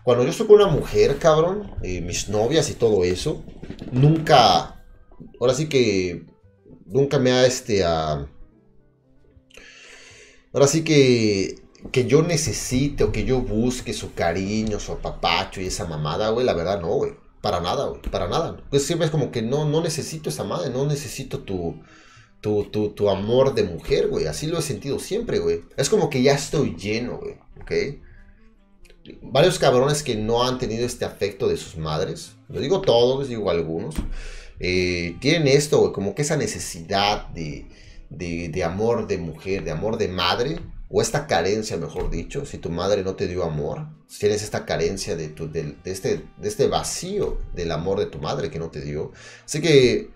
cuando 0.06 0.23
yo 0.23 0.30
estoy 0.30 0.47
con 0.47 0.62
una 0.62 0.67
mujer, 0.67 1.17
cabrón, 1.17 1.75
eh, 1.84 1.99
mis 1.99 2.30
novias 2.30 2.69
y 2.69 2.75
todo 2.75 3.04
eso, 3.04 3.43
nunca, 3.91 4.82
ahora 5.41 5.54
sí 5.54 5.67
que 5.67 6.25
nunca 6.86 7.19
me 7.19 7.34
ha 7.34 7.45
este, 7.45 7.84
ahora 7.84 8.30
sí 10.67 10.86
que 10.86 11.61
que 11.91 12.06
yo 12.06 12.22
necesite 12.22 13.04
o 13.04 13.12
que 13.12 13.24
yo 13.26 13.41
busque 13.41 13.94
su 13.94 14.13
cariño, 14.13 14.80
su 14.80 14.91
apapacho 14.94 15.62
y 15.62 15.67
esa 15.67 15.86
mamada, 15.86 16.30
güey, 16.30 16.46
la 16.46 16.54
verdad 16.54 16.82
no, 16.82 16.89
güey. 16.96 17.13
Para 17.41 17.60
nada, 17.60 17.88
güey, 17.88 18.02
para 18.02 18.28
nada. 18.28 18.58
Pues 18.70 18.86
siempre 18.86 19.06
es 19.06 19.12
como 19.12 19.32
que 19.32 19.41
no, 19.41 19.65
no 19.65 19.82
necesito 19.82 20.30
esa 20.30 20.44
madre, 20.44 20.70
no 20.70 20.86
necesito 20.86 21.39
tu, 21.39 21.82
tu, 22.41 22.65
tu, 22.72 22.89
tu 22.91 23.10
amor 23.10 23.54
de 23.56 23.63
mujer, 23.63 24.08
güey. 24.10 24.28
Así 24.28 24.48
lo 24.48 24.60
he 24.60 24.62
sentido 24.62 25.00
siempre, 25.00 25.39
güey. 25.39 25.62
Es 25.78 25.89
como 25.89 26.10
que 26.10 26.22
ya 26.22 26.34
estoy 26.34 26.76
lleno, 26.76 27.17
güey, 27.20 27.36
¿ok? 27.62 27.72
Varios 29.24 29.58
cabrones 29.60 30.04
que 30.04 30.15
no 30.15 30.44
han 30.44 30.60
tenido 30.60 30.86
este 30.86 31.06
afecto 31.06 31.48
de 31.48 31.58
sus 31.58 31.76
madres. 31.78 32.34
Lo 32.50 32.60
digo 32.60 32.82
todos, 32.82 33.28
digo 33.30 33.50
algunos. 33.50 33.96
eh, 34.60 35.17
tienen 35.20 35.48
esto, 35.48 35.80
güey, 35.80 35.94
como 35.94 36.13
que 36.15 36.22
esa 36.22 36.38
necesidad 36.38 37.28
de, 37.30 37.67
de, 38.10 38.63
amor 38.63 39.08
de 39.08 39.17
mujer, 39.17 39.63
de 39.63 39.72
amor 39.72 39.98
de 39.98 40.08
madre, 40.08 40.60
o 40.91 41.01
esta 41.01 41.25
carencia, 41.25 41.77
mejor 41.77 42.10
dicho, 42.10 42.45
si 42.45 42.58
tu 42.58 42.69
madre 42.69 43.04
no 43.04 43.15
te 43.15 43.27
dio 43.27 43.43
amor, 43.43 43.88
si 44.08 44.19
tienes 44.19 44.43
esta 44.43 44.65
carencia 44.65 45.15
de, 45.15 45.30
tu, 45.30 45.49
de, 45.49 45.75
este, 45.86 46.25
de 46.38 46.47
este 46.47 46.67
vacío 46.67 47.39
del 47.54 47.71
amor 47.71 47.99
de 47.99 48.08
tu 48.08 48.19
madre 48.19 48.51
que 48.51 48.60
no 48.60 48.69
te 48.69 48.82
dio, 48.82 49.12
así 49.45 49.62
que 49.62 50.10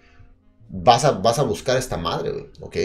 vas 0.69 1.05
a, 1.05 1.11
vas 1.11 1.39
a 1.39 1.43
buscar 1.43 1.77
a 1.77 1.79
esta 1.79 1.97
madre, 1.97 2.49
¿ok? 2.59 2.77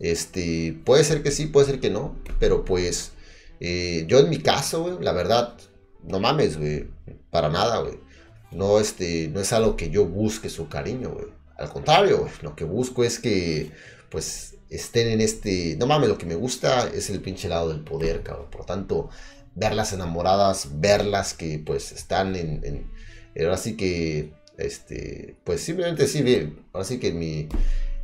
Este, 0.00 0.80
puede 0.84 1.04
ser 1.04 1.22
que 1.22 1.30
sí, 1.30 1.46
puede 1.46 1.66
ser 1.66 1.80
que 1.80 1.90
no, 1.90 2.16
pero 2.40 2.64
pues 2.64 3.12
eh, 3.60 4.06
yo 4.08 4.18
en 4.18 4.30
mi 4.30 4.38
caso, 4.38 4.98
la 5.00 5.12
verdad, 5.12 5.54
no 6.02 6.18
mames, 6.18 6.58
güey, 6.58 6.88
para 7.30 7.48
nada, 7.48 7.78
güey. 7.80 8.00
No, 8.50 8.80
este, 8.80 9.28
no 9.28 9.40
es 9.40 9.52
algo 9.52 9.76
que 9.76 9.90
yo 9.90 10.06
busque 10.06 10.48
su 10.48 10.68
cariño, 10.68 11.10
güey. 11.10 11.26
Al 11.56 11.68
contrario, 11.68 12.28
lo 12.42 12.56
que 12.56 12.64
busco 12.64 13.04
es 13.04 13.18
que, 13.20 13.70
pues, 14.10 14.56
estén 14.70 15.08
en 15.08 15.20
este... 15.20 15.76
No 15.78 15.86
mames, 15.86 16.08
lo 16.08 16.18
que 16.18 16.26
me 16.26 16.34
gusta 16.34 16.88
es 16.88 17.10
el 17.10 17.20
pinche 17.20 17.48
lado 17.48 17.68
del 17.68 17.80
poder, 17.80 18.22
cabrón. 18.22 18.50
Por 18.50 18.64
tanto, 18.64 19.10
verlas 19.54 19.92
enamoradas, 19.92 20.80
verlas 20.80 21.34
que, 21.34 21.58
pues, 21.58 21.92
están 21.92 22.36
en... 22.36 22.64
en 22.64 22.90
ahora 23.44 23.56
sí 23.56 23.76
que, 23.76 24.32
este, 24.58 25.36
pues, 25.44 25.60
simplemente 25.60 26.06
sí, 26.06 26.22
bien, 26.22 26.64
ahora 26.72 26.84
sí 26.84 26.98
que 26.98 27.12
mi 27.12 27.48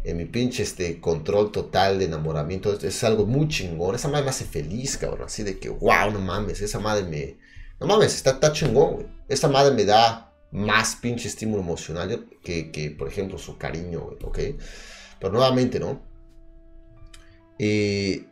en 0.06 0.16
mi 0.16 0.24
pinche 0.24 0.62
este, 0.62 1.00
control 1.00 1.50
total 1.50 1.98
de 1.98 2.04
enamoramiento. 2.04 2.72
Es, 2.72 3.02
algo 3.02 3.26
muy 3.26 3.48
chingón. 3.48 3.96
Esa 3.96 4.06
madre 4.08 4.22
me 4.22 4.30
hace 4.30 4.44
feliz, 4.44 4.96
cabrón. 4.96 5.26
Así 5.26 5.42
de 5.42 5.58
que, 5.58 5.68
wow, 5.68 6.12
no 6.12 6.20
mames, 6.20 6.60
esa 6.60 6.78
madre 6.78 7.04
me... 7.04 7.38
No 7.80 7.88
mames, 7.88 8.14
está, 8.14 8.30
está 8.30 8.52
chingón, 8.52 8.94
güey. 8.94 9.06
Esa 9.28 9.48
madre 9.48 9.74
me 9.74 9.84
da 9.84 10.32
más 10.52 10.94
pinche 10.94 11.26
estímulo 11.26 11.60
emocional 11.60 12.24
que, 12.42 12.70
que 12.70 12.92
por 12.92 13.08
ejemplo, 13.08 13.36
su 13.36 13.58
cariño, 13.58 14.00
güey, 14.02 14.16
¿ok? 14.22 14.38
Pero 15.18 15.32
nuevamente, 15.32 15.80
¿no? 15.80 16.00
Eh, 17.58 18.24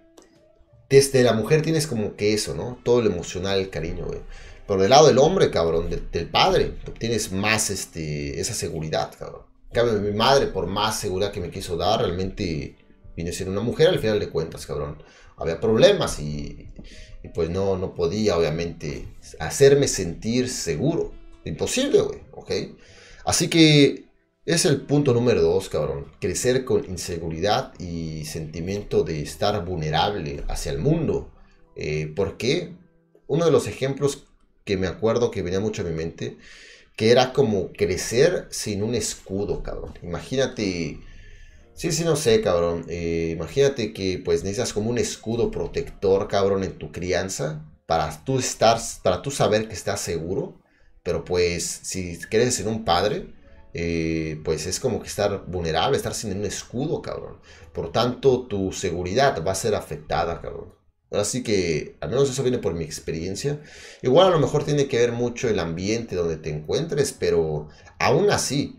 desde 0.88 1.22
la 1.22 1.32
mujer 1.32 1.62
tienes 1.62 1.87
como 1.87 2.16
que 2.16 2.34
eso, 2.34 2.54
¿no? 2.54 2.78
Todo 2.84 3.02
lo 3.02 3.10
emocional, 3.10 3.58
el 3.58 3.70
cariño, 3.70 4.06
güey. 4.06 4.20
Pero 4.66 4.80
del 4.80 4.90
lado 4.90 5.08
del 5.08 5.18
hombre, 5.18 5.50
cabrón, 5.50 5.90
del, 5.90 6.28
padre, 6.28 6.74
tienes 6.98 7.32
más 7.32 7.70
este, 7.70 8.40
esa 8.40 8.54
seguridad, 8.54 9.12
cabrón 9.18 9.54
cambio, 9.74 10.00
mi 10.00 10.16
madre, 10.16 10.46
por 10.46 10.66
más 10.66 10.98
seguridad 10.98 11.32
que 11.32 11.40
me 11.40 11.50
quiso 11.50 11.76
dar, 11.76 12.00
realmente 12.00 12.76
a 13.18 13.32
ser 13.32 13.50
una 13.50 13.60
mujer 13.60 13.88
al 13.88 13.98
final 13.98 14.18
de 14.18 14.30
cuentas, 14.30 14.64
cabrón. 14.64 15.02
Había 15.37 15.60
problemas 15.60 16.18
y, 16.18 16.68
pues 17.34 17.50
no, 17.50 17.76
no 17.76 17.94
podía, 17.94 18.38
obviamente, 18.38 19.06
hacerme 19.38 19.88
sentir 19.88 20.48
seguro. 20.48 21.12
Imposible, 21.44 22.00
güey, 22.00 22.20
¿ok? 22.32 22.50
Así 23.26 23.48
que 23.48 24.03
es 24.46 24.64
el 24.64 24.83
punto 24.83 25.14
número 25.14 25.42
dos, 25.42 25.68
cabrón. 25.68 26.07
Crecer 26.20 26.64
con 26.64 26.85
inseguridad 26.85 27.72
y 27.80 28.24
sentimiento 28.26 29.02
de 29.02 29.22
estar 29.22 29.64
vulnerable 29.64 30.44
hacia 30.48 30.72
el 30.72 30.78
mundo. 30.78 31.33
Eh, 31.76 32.12
¿Por 32.14 32.37
qué? 32.37 32.74
Uno 33.26 33.44
de 33.46 33.50
los 33.50 33.66
ejemplos 33.66 34.24
que 34.64 34.76
me 34.76 34.87
acuerdo 34.87 35.30
que 35.30 35.42
venía 35.42 35.61
mucho 35.61 35.83
a 35.83 35.85
mi 35.87 35.92
mente 35.92 36.38
que 36.96 37.11
era 37.11 37.33
como 37.33 37.72
crecer 37.72 38.46
sin 38.50 38.83
un 38.83 38.94
escudo, 38.94 39.62
cabrón. 39.62 39.94
Imagínate, 40.02 41.00
sí, 41.74 41.92
sí, 41.92 42.04
no 42.04 42.16
sé, 42.16 42.40
cabrón. 42.40 42.85
Eh, 42.88 43.30
imagínate 43.35 43.92
que 43.92 44.20
pues 44.24 44.44
necesitas 44.44 44.72
como 44.72 44.90
un 44.90 44.98
escudo 44.98 45.50
protector, 45.50 46.28
cabrón, 46.28 46.64
en 46.64 46.78
tu 46.78 46.92
crianza 46.92 47.64
para 47.87 48.24
tú 48.24 48.38
estar, 48.38 48.78
para 49.02 49.22
tú 49.22 49.30
saber 49.30 49.68
que 49.68 49.74
estás 49.74 50.00
seguro. 50.00 50.61
Pero 51.02 51.24
pues 51.24 51.64
si 51.83 52.18
creces 52.30 52.61
en 52.61 52.68
un 52.68 52.85
padre, 52.85 53.35
eh, 53.74 54.40
pues 54.44 54.66
es 54.66 54.78
como 54.78 55.00
que 55.00 55.08
estar 55.08 55.46
vulnerable, 55.46 55.96
estar 55.96 56.14
sin 56.14 56.37
un 56.37 56.44
escudo, 56.44 57.02
cabrón. 57.02 57.40
Por 57.72 57.90
tanto, 57.92 58.46
tu 58.46 58.72
seguridad 58.72 59.44
va 59.44 59.52
a 59.52 59.56
ser 59.56 59.74
afectada, 59.74 60.40
cabrón. 60.40 60.74
Así 61.10 61.42
que, 61.42 61.96
al 62.00 62.10
menos 62.10 62.30
eso 62.30 62.42
viene 62.42 62.58
por 62.58 62.74
mi 62.74 62.84
experiencia. 62.84 63.60
Igual 64.02 64.28
a 64.28 64.30
lo 64.30 64.38
mejor 64.38 64.64
tiene 64.64 64.87
que 64.87 64.98
ver 64.98 65.12
mucho 65.12 65.48
el 65.48 65.58
ambiente 65.58 66.16
donde 66.16 66.37
te 66.37 66.50
encuentres, 66.50 67.12
pero 67.12 67.68
aún 67.98 68.30
así, 68.30 68.78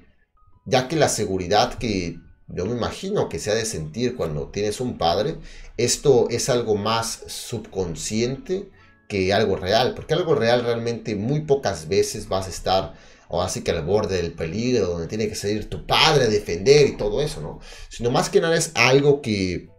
ya 0.65 0.87
que 0.87 0.95
la 0.95 1.09
seguridad 1.09 1.75
que 1.75 2.17
yo 2.47 2.65
me 2.65 2.75
imagino 2.75 3.27
que 3.27 3.39
se 3.39 3.51
ha 3.51 3.55
de 3.55 3.65
sentir 3.65 4.15
cuando 4.15 4.49
tienes 4.49 4.79
un 4.79 4.97
padre, 4.97 5.37
esto 5.77 6.27
es 6.29 6.49
algo 6.49 6.75
más 6.75 7.23
subconsciente 7.27 8.69
que 9.07 9.33
algo 9.33 9.55
real, 9.55 9.93
porque 9.95 10.13
algo 10.13 10.35
real 10.35 10.63
realmente 10.63 11.15
muy 11.15 11.41
pocas 11.41 11.87
veces 11.87 12.27
vas 12.27 12.47
a 12.47 12.49
estar 12.49 12.93
o 13.27 13.41
así 13.41 13.61
que 13.61 13.71
al 13.71 13.83
borde 13.83 14.21
del 14.21 14.33
peligro, 14.33 14.87
donde 14.87 15.07
tiene 15.07 15.27
que 15.27 15.35
salir 15.35 15.69
tu 15.69 15.85
padre 15.85 16.25
a 16.25 16.29
defender 16.29 16.87
y 16.87 16.97
todo 16.97 17.21
eso, 17.21 17.41
¿no? 17.41 17.59
Sino 17.89 18.11
más 18.11 18.29
que 18.29 18.41
nada 18.41 18.55
es 18.55 18.71
algo 18.75 19.21
que 19.21 19.69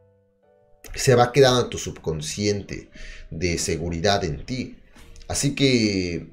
se 0.95 1.15
va 1.15 1.33
quedando 1.33 1.63
en 1.63 1.71
tu 1.71 1.79
subconsciente 1.79 2.91
de 3.31 3.59
seguridad 3.59 4.25
en 4.25 4.45
ti. 4.45 4.77
Así 5.29 5.55
que 5.55 6.29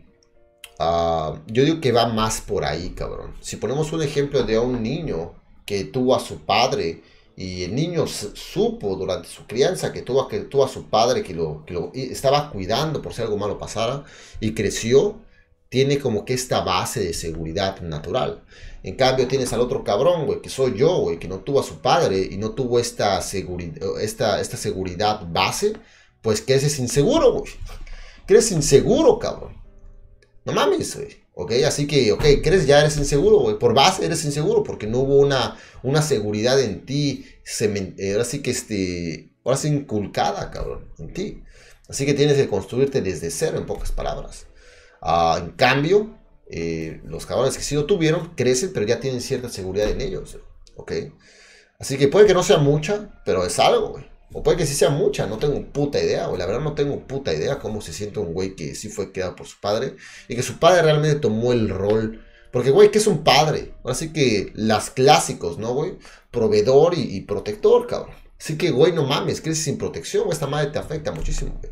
ah, 0.79 1.41
yo 1.47 1.63
digo 1.63 1.81
que 1.81 1.91
va 1.91 2.07
más 2.07 2.41
por 2.41 2.65
ahí, 2.65 2.91
cabrón. 2.91 3.35
Si 3.41 3.57
ponemos 3.57 3.91
un 3.93 4.01
ejemplo 4.01 4.43
de 4.43 4.57
un 4.57 4.81
niño 4.81 5.33
que 5.65 5.83
tuvo 5.85 6.15
a 6.15 6.19
su 6.19 6.39
padre 6.39 7.01
y 7.35 7.63
el 7.63 7.73
niño 7.73 8.05
supo 8.07 8.95
durante 8.95 9.27
su 9.27 9.47
crianza 9.47 9.91
que 9.91 10.03
tuvo, 10.03 10.27
que 10.27 10.41
tuvo 10.41 10.65
a 10.65 10.69
su 10.69 10.89
padre 10.89 11.23
que 11.23 11.33
lo, 11.33 11.65
que 11.65 11.73
lo 11.73 11.91
estaba 11.93 12.51
cuidando 12.51 13.01
por 13.01 13.13
si 13.13 13.21
algo 13.21 13.37
malo 13.37 13.57
pasara 13.57 14.03
y 14.39 14.53
creció, 14.53 15.19
tiene 15.73 15.97
como 15.97 16.23
que 16.23 16.35
esta 16.35 16.61
base 16.61 16.99
de 16.99 17.13
seguridad 17.15 17.81
natural. 17.81 18.43
En 18.83 18.95
cambio, 18.95 19.27
tienes 19.27 19.53
al 19.53 19.59
otro 19.59 19.83
cabrón, 19.83 20.27
güey, 20.27 20.39
que 20.39 20.49
soy 20.51 20.77
yo, 20.77 20.99
güey, 20.99 21.17
que 21.17 21.27
no 21.27 21.39
tuvo 21.39 21.61
a 21.61 21.63
su 21.63 21.81
padre 21.81 22.29
y 22.29 22.37
no 22.37 22.51
tuvo 22.51 22.77
esta, 22.77 23.17
esta, 23.17 24.39
esta 24.39 24.57
seguridad 24.57 25.25
base, 25.27 25.73
pues 26.21 26.43
creces 26.43 26.77
inseguro, 26.77 27.39
güey. 27.39 27.51
Creces 28.27 28.51
inseguro, 28.51 29.17
cabrón. 29.17 29.59
No 30.45 30.53
mames, 30.53 30.95
güey. 30.95 31.23
¿Ok? 31.33 31.53
Así 31.65 31.87
que, 31.87 32.11
ok, 32.11 32.23
crees 32.43 32.67
ya 32.67 32.79
eres 32.79 32.97
inseguro, 32.97 33.39
güey. 33.39 33.57
Por 33.57 33.73
base 33.73 34.05
eres 34.05 34.23
inseguro 34.25 34.61
porque 34.61 34.85
no 34.85 34.99
hubo 34.99 35.15
una, 35.15 35.57
una 35.81 36.03
seguridad 36.03 36.61
en 36.61 36.85
ti. 36.85 37.25
Eh, 37.59 38.11
ahora 38.11 38.25
sí 38.25 38.43
que 38.43 38.51
este. 38.51 39.31
Ahora 39.43 39.57
sí 39.57 39.69
inculcada, 39.69 40.51
cabrón, 40.51 40.87
en 40.99 41.13
ti. 41.13 41.41
Así 41.89 42.05
que 42.05 42.13
tienes 42.13 42.37
que 42.37 42.47
construirte 42.47 43.01
desde 43.01 43.31
cero, 43.31 43.57
en 43.57 43.65
pocas 43.65 43.91
palabras. 43.91 44.45
Ah, 45.05 45.37
en 45.43 45.51
cambio, 45.51 46.17
eh, 46.47 47.01
los 47.03 47.25
cabrones 47.25 47.57
que 47.57 47.63
sí 47.63 47.75
lo 47.75 47.85
tuvieron 47.85 48.35
crecen, 48.35 48.71
pero 48.73 48.85
ya 48.85 49.01
tienen 49.01 49.19
cierta 49.19 49.49
seguridad 49.49 49.89
en 49.89 49.99
ellos, 49.99 50.37
¿ok? 50.77 50.93
Así 51.77 51.97
que 51.97 52.07
puede 52.07 52.25
que 52.25 52.33
no 52.33 52.41
sea 52.41 52.57
mucha, 52.57 53.21
pero 53.25 53.45
es 53.45 53.59
algo, 53.59 53.89
güey. 53.89 54.05
O 54.31 54.41
puede 54.41 54.57
que 54.57 54.65
sí 54.65 54.73
sea 54.73 54.89
mucha, 54.89 55.27
no 55.27 55.37
tengo 55.37 55.61
puta 55.73 56.01
idea, 56.01 56.27
güey. 56.27 56.39
La 56.39 56.45
verdad 56.45 56.61
no 56.61 56.73
tengo 56.73 57.05
puta 57.05 57.33
idea 57.33 57.59
cómo 57.59 57.81
se 57.81 57.91
siente 57.91 58.19
un 58.19 58.33
güey 58.33 58.55
que 58.55 58.75
sí 58.75 58.87
fue 58.87 59.11
creado 59.11 59.35
por 59.35 59.45
su 59.45 59.59
padre 59.59 59.97
y 60.29 60.35
que 60.35 60.41
su 60.41 60.57
padre 60.57 60.83
realmente 60.83 61.19
tomó 61.19 61.51
el 61.51 61.67
rol. 61.67 62.23
Porque, 62.51 62.71
güey, 62.71 62.89
que 62.89 62.99
es 62.99 63.07
un 63.07 63.25
padre? 63.25 63.73
Así 63.83 64.13
que 64.13 64.53
las 64.55 64.89
clásicos, 64.89 65.57
¿no, 65.57 65.73
güey? 65.73 65.97
Proveedor 66.31 66.93
y, 66.95 67.19
protector, 67.21 67.87
cabrón. 67.87 68.15
Así 68.39 68.57
que, 68.57 68.71
güey, 68.71 68.93
no 68.93 69.05
mames, 69.05 69.41
creces 69.41 69.65
sin 69.65 69.77
protección, 69.77 70.31
esta 70.31 70.47
madre 70.47 70.71
te 70.71 70.79
afecta 70.79 71.11
muchísimo, 71.11 71.57
güey. 71.59 71.71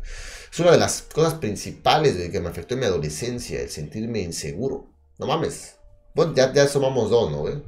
Es 0.52 0.60
una 0.60 0.72
de 0.72 0.76
las 0.76 1.00
cosas 1.00 1.34
principales 1.34 2.30
que 2.30 2.40
me 2.40 2.50
afectó 2.50 2.74
en 2.74 2.80
mi 2.80 2.86
adolescencia, 2.86 3.62
el 3.62 3.70
sentirme 3.70 4.20
inseguro. 4.20 4.86
No 5.16 5.26
mames. 5.26 5.76
Bueno, 6.14 6.34
ya, 6.34 6.52
ya 6.52 6.68
sumamos 6.68 7.08
dos, 7.08 7.32
¿no? 7.32 7.62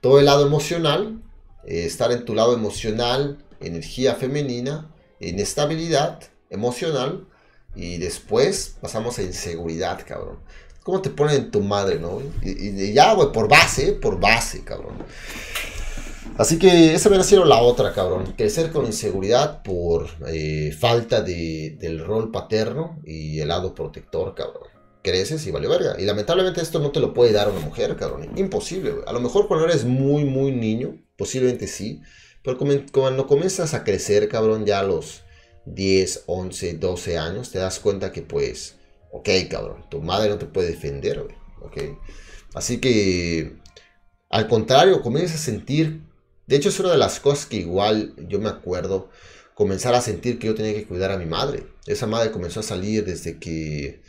Todo 0.00 0.18
el 0.18 0.24
lado 0.24 0.46
emocional, 0.46 1.22
eh, 1.66 1.84
estar 1.84 2.10
en 2.10 2.24
tu 2.24 2.34
lado 2.34 2.54
emocional, 2.54 3.44
energía 3.60 4.14
femenina, 4.14 4.90
inestabilidad 5.20 6.22
emocional, 6.48 7.26
y 7.74 7.98
después 7.98 8.76
pasamos 8.80 9.18
a 9.18 9.22
inseguridad, 9.22 10.06
cabrón. 10.06 10.38
¿Cómo 10.84 11.02
te 11.02 11.10
ponen 11.10 11.36
en 11.36 11.50
tu 11.50 11.60
madre, 11.60 11.98
no? 11.98 12.22
Y, 12.40 12.68
y 12.68 12.92
ya, 12.94 13.12
güey, 13.12 13.30
por 13.30 13.46
base, 13.46 13.92
por 13.92 14.18
base, 14.18 14.64
cabrón. 14.64 14.94
Así 16.38 16.58
que 16.58 16.94
esa 16.94 17.08
hubiera 17.08 17.24
sido 17.24 17.44
la 17.44 17.60
otra, 17.60 17.92
cabrón. 17.92 18.34
Crecer 18.36 18.70
con 18.70 18.86
inseguridad 18.86 19.62
por 19.62 20.08
eh, 20.28 20.74
falta 20.78 21.22
de, 21.22 21.76
del 21.80 22.04
rol 22.04 22.30
paterno 22.30 23.00
y 23.04 23.40
el 23.40 23.48
lado 23.48 23.74
protector, 23.74 24.34
cabrón. 24.34 24.68
Creces 25.02 25.46
y 25.46 25.50
vale 25.50 25.68
verga. 25.68 25.96
Y 25.98 26.04
lamentablemente 26.04 26.60
esto 26.60 26.78
no 26.78 26.90
te 26.90 27.00
lo 27.00 27.14
puede 27.14 27.32
dar 27.32 27.48
una 27.48 27.60
mujer, 27.60 27.96
cabrón. 27.96 28.30
Imposible, 28.36 28.90
güey. 28.90 29.04
A 29.06 29.12
lo 29.12 29.20
mejor 29.20 29.48
cuando 29.48 29.66
eres 29.66 29.84
muy, 29.84 30.24
muy 30.24 30.52
niño, 30.52 30.98
posiblemente 31.16 31.66
sí. 31.66 32.02
Pero 32.42 32.58
cuando 32.92 33.26
comienzas 33.26 33.72
a 33.74 33.82
crecer, 33.82 34.28
cabrón, 34.28 34.66
ya 34.66 34.80
a 34.80 34.82
los 34.82 35.22
10, 35.64 36.24
11, 36.26 36.74
12 36.74 37.18
años, 37.18 37.50
te 37.50 37.58
das 37.58 37.80
cuenta 37.80 38.12
que 38.12 38.22
pues, 38.22 38.76
ok, 39.10 39.28
cabrón, 39.50 39.84
tu 39.90 40.00
madre 40.00 40.28
no 40.28 40.38
te 40.38 40.46
puede 40.46 40.70
defender, 40.70 41.22
güey. 41.22 41.34
Ok. 41.62 41.98
Así 42.54 42.78
que, 42.78 43.56
al 44.30 44.48
contrario, 44.48 45.02
comienzas 45.02 45.36
a 45.36 45.44
sentir 45.44 46.05
de 46.46 46.56
hecho, 46.56 46.68
es 46.68 46.78
una 46.80 46.92
de 46.92 46.98
las 46.98 47.20
cosas 47.20 47.46
que 47.46 47.56
igual 47.56 48.14
yo 48.28 48.38
me 48.38 48.48
acuerdo 48.48 49.10
comenzar 49.54 49.94
a 49.94 50.00
sentir 50.00 50.38
que 50.38 50.48
yo 50.48 50.54
tenía 50.54 50.74
que 50.74 50.86
cuidar 50.86 51.10
a 51.10 51.18
mi 51.18 51.26
madre. 51.26 51.66
Esa 51.86 52.06
madre 52.06 52.30
comenzó 52.30 52.60
a 52.60 52.62
salir 52.62 53.04
desde 53.04 53.38
que 53.38 54.02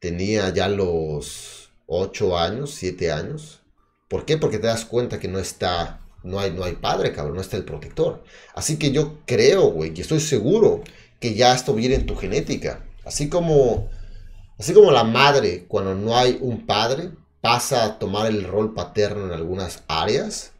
tenía 0.00 0.52
ya 0.52 0.68
los 0.68 1.70
8 1.86 2.38
años, 2.38 2.74
7 2.74 3.12
años. 3.12 3.60
¿Por 4.08 4.24
qué? 4.24 4.38
Porque 4.38 4.58
te 4.58 4.66
das 4.66 4.84
cuenta 4.86 5.20
que 5.20 5.28
no 5.28 5.38
está, 5.38 6.00
no 6.22 6.40
hay, 6.40 6.52
no 6.52 6.64
hay 6.64 6.76
padre, 6.76 7.12
cabrón, 7.12 7.36
no 7.36 7.42
está 7.42 7.56
el 7.56 7.64
protector. 7.64 8.24
Así 8.54 8.78
que 8.78 8.90
yo 8.90 9.18
creo, 9.26 9.70
güey, 9.70 9.92
y 9.94 10.00
estoy 10.00 10.20
seguro 10.20 10.82
que 11.20 11.34
ya 11.34 11.54
esto 11.54 11.74
viene 11.74 11.96
en 11.96 12.06
tu 12.06 12.16
genética. 12.16 12.84
Así 13.04 13.28
como, 13.28 13.90
así 14.58 14.72
como 14.72 14.90
la 14.90 15.04
madre, 15.04 15.66
cuando 15.68 15.94
no 15.94 16.16
hay 16.16 16.38
un 16.40 16.66
padre, 16.66 17.10
pasa 17.40 17.84
a 17.84 17.98
tomar 17.98 18.26
el 18.26 18.44
rol 18.44 18.74
paterno 18.74 19.26
en 19.26 19.32
algunas 19.32 19.82
áreas, 19.88 20.52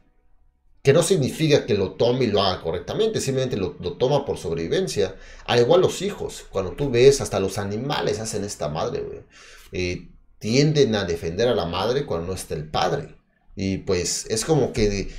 que 0.89 0.95
no 0.95 1.03
significa 1.03 1.66
que 1.66 1.74
lo 1.74 1.93
tome 1.97 2.24
y 2.24 2.28
lo 2.28 2.41
haga 2.43 2.62
correctamente, 2.62 3.20
simplemente 3.20 3.59
lo, 3.59 3.72
toma 3.99 4.24
por 4.24 4.39
sobrevivencia. 4.39 5.16
Al 5.45 5.59
igual 5.59 5.82
los 5.82 6.01
hijos, 6.01 6.47
cuando 6.49 6.72
tú 6.72 6.89
ves, 6.91 7.20
hasta 7.20 7.41
los 7.41 7.59
animales 7.59 8.20
hacen 8.20 8.43
esta 8.43 8.70
madre, 8.70 9.05
tienden 10.39 10.95
a 10.95 11.05
defender 11.05 11.47
a 11.49 11.55
la 11.55 11.66
madre 11.66 12.07
cuando 12.07 12.28
no 12.28 12.32
está 12.32 12.55
el 12.55 12.70
padre. 12.70 13.16
Y 13.55 13.76
pues 13.76 14.24
es 14.30 14.47
como 14.47 14.72
que 14.72 15.11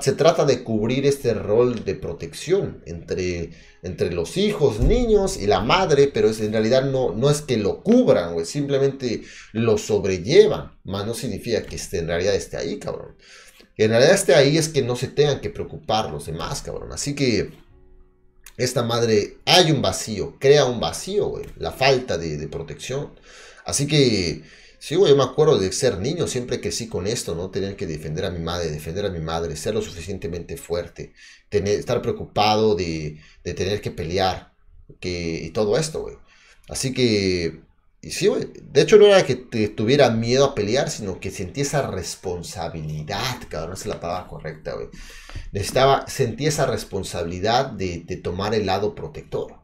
se 0.00 0.12
trata 0.12 0.46
de 0.46 0.64
cubrir 0.64 1.04
este 1.04 1.34
rol 1.34 1.84
de 1.84 1.96
protección 1.96 2.82
entre, 2.86 3.50
entre 3.82 4.14
los 4.14 4.38
hijos, 4.38 4.80
niños 4.80 5.36
y 5.36 5.46
la 5.46 5.60
madre, 5.60 6.10
pero 6.14 6.30
es, 6.30 6.40
en 6.40 6.52
realidad 6.52 6.84
no, 6.84 7.12
no 7.12 7.28
es 7.28 7.42
que 7.42 7.58
lo 7.58 7.82
cubran, 7.82 8.42
simplemente 8.46 9.20
lo 9.52 9.76
sobrellevan, 9.76 10.78
más 10.84 11.06
no 11.06 11.12
significa 11.12 11.62
que 11.66 11.76
esté, 11.76 11.98
en 11.98 12.06
realidad 12.06 12.34
esté 12.34 12.56
ahí, 12.56 12.78
cabrón. 12.78 13.16
En 13.76 13.90
realidad 13.90 14.14
esté 14.14 14.34
ahí 14.34 14.58
es 14.58 14.68
que 14.68 14.82
no 14.82 14.96
se 14.96 15.08
tengan 15.08 15.40
que 15.40 15.50
preocupar 15.50 16.10
los 16.10 16.26
demás, 16.26 16.62
cabrón. 16.62 16.92
Así 16.92 17.14
que 17.14 17.52
esta 18.56 18.82
madre, 18.82 19.38
hay 19.46 19.72
un 19.72 19.80
vacío, 19.82 20.36
crea 20.38 20.66
un 20.66 20.80
vacío, 20.80 21.28
güey, 21.28 21.46
la 21.56 21.72
falta 21.72 22.18
de, 22.18 22.36
de 22.36 22.48
protección. 22.48 23.10
Así 23.64 23.86
que 23.86 24.42
Sí, 24.80 24.94
güey, 24.94 25.10
yo 25.10 25.16
me 25.16 25.24
acuerdo 25.24 25.58
de 25.58 25.70
ser 25.72 25.98
niño, 25.98 26.26
siempre 26.26 26.58
que 26.60 26.72
sí 26.72 26.88
con 26.88 27.06
esto, 27.06 27.34
¿no? 27.34 27.50
Tener 27.50 27.76
que 27.76 27.86
defender 27.86 28.24
a 28.24 28.30
mi 28.30 28.38
madre, 28.40 28.70
defender 28.70 29.04
a 29.04 29.10
mi 29.10 29.20
madre, 29.20 29.54
ser 29.56 29.74
lo 29.74 29.82
suficientemente 29.82 30.56
fuerte, 30.56 31.12
tener, 31.50 31.78
estar 31.78 32.00
preocupado 32.00 32.74
de, 32.74 33.20
tener 33.42 33.82
que 33.82 33.90
pelear, 33.90 34.54
que, 34.98 35.42
y 35.44 35.50
todo 35.50 35.76
esto, 35.76 36.00
güey. 36.02 36.16
Así 36.68 36.94
que, 36.94 37.60
y 38.02 38.10
sí, 38.12 38.28
güey, 38.28 38.48
de 38.62 38.80
hecho 38.80 38.96
no 38.96 39.06
era 39.06 39.24
que 39.24 39.36
tuviera 39.36 40.10
miedo 40.10 40.46
a 40.46 40.54
pelear, 40.54 40.90
sino 40.90 41.20
que 41.20 41.30
sentí 41.30 41.60
esa 41.60 41.90
responsabilidad, 41.90 43.36
cabrón, 43.48 43.74
esa 43.74 43.82
es 43.82 43.86
la 43.86 44.00
palabra 44.00 44.28
correcta, 44.28 44.74
güey. 44.74 44.88
Necesitaba, 45.52 46.06
sentí 46.08 46.46
esa 46.46 46.66
responsabilidad 46.66 47.66
de, 47.72 47.98
tomar 48.22 48.54
el 48.54 48.66
lado 48.66 48.94
protector. 48.94 49.60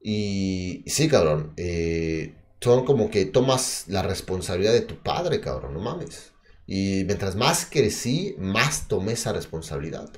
Y, 0.00 0.82
y 0.86 0.90
sí, 0.90 1.08
cabrón, 1.08 1.52
eh, 1.56 2.34
son 2.60 2.84
como 2.84 3.10
que 3.10 3.24
tomas 3.26 3.84
la 3.88 4.02
responsabilidad 4.02 4.72
de 4.72 4.82
tu 4.82 5.02
padre, 5.02 5.40
cabrón, 5.40 5.74
no 5.74 5.80
mames. 5.80 6.32
Y 6.66 7.04
mientras 7.04 7.34
más 7.34 7.66
crecí, 7.68 8.36
más 8.38 8.86
tomé 8.86 9.14
esa 9.14 9.32
responsabilidad. 9.32 10.08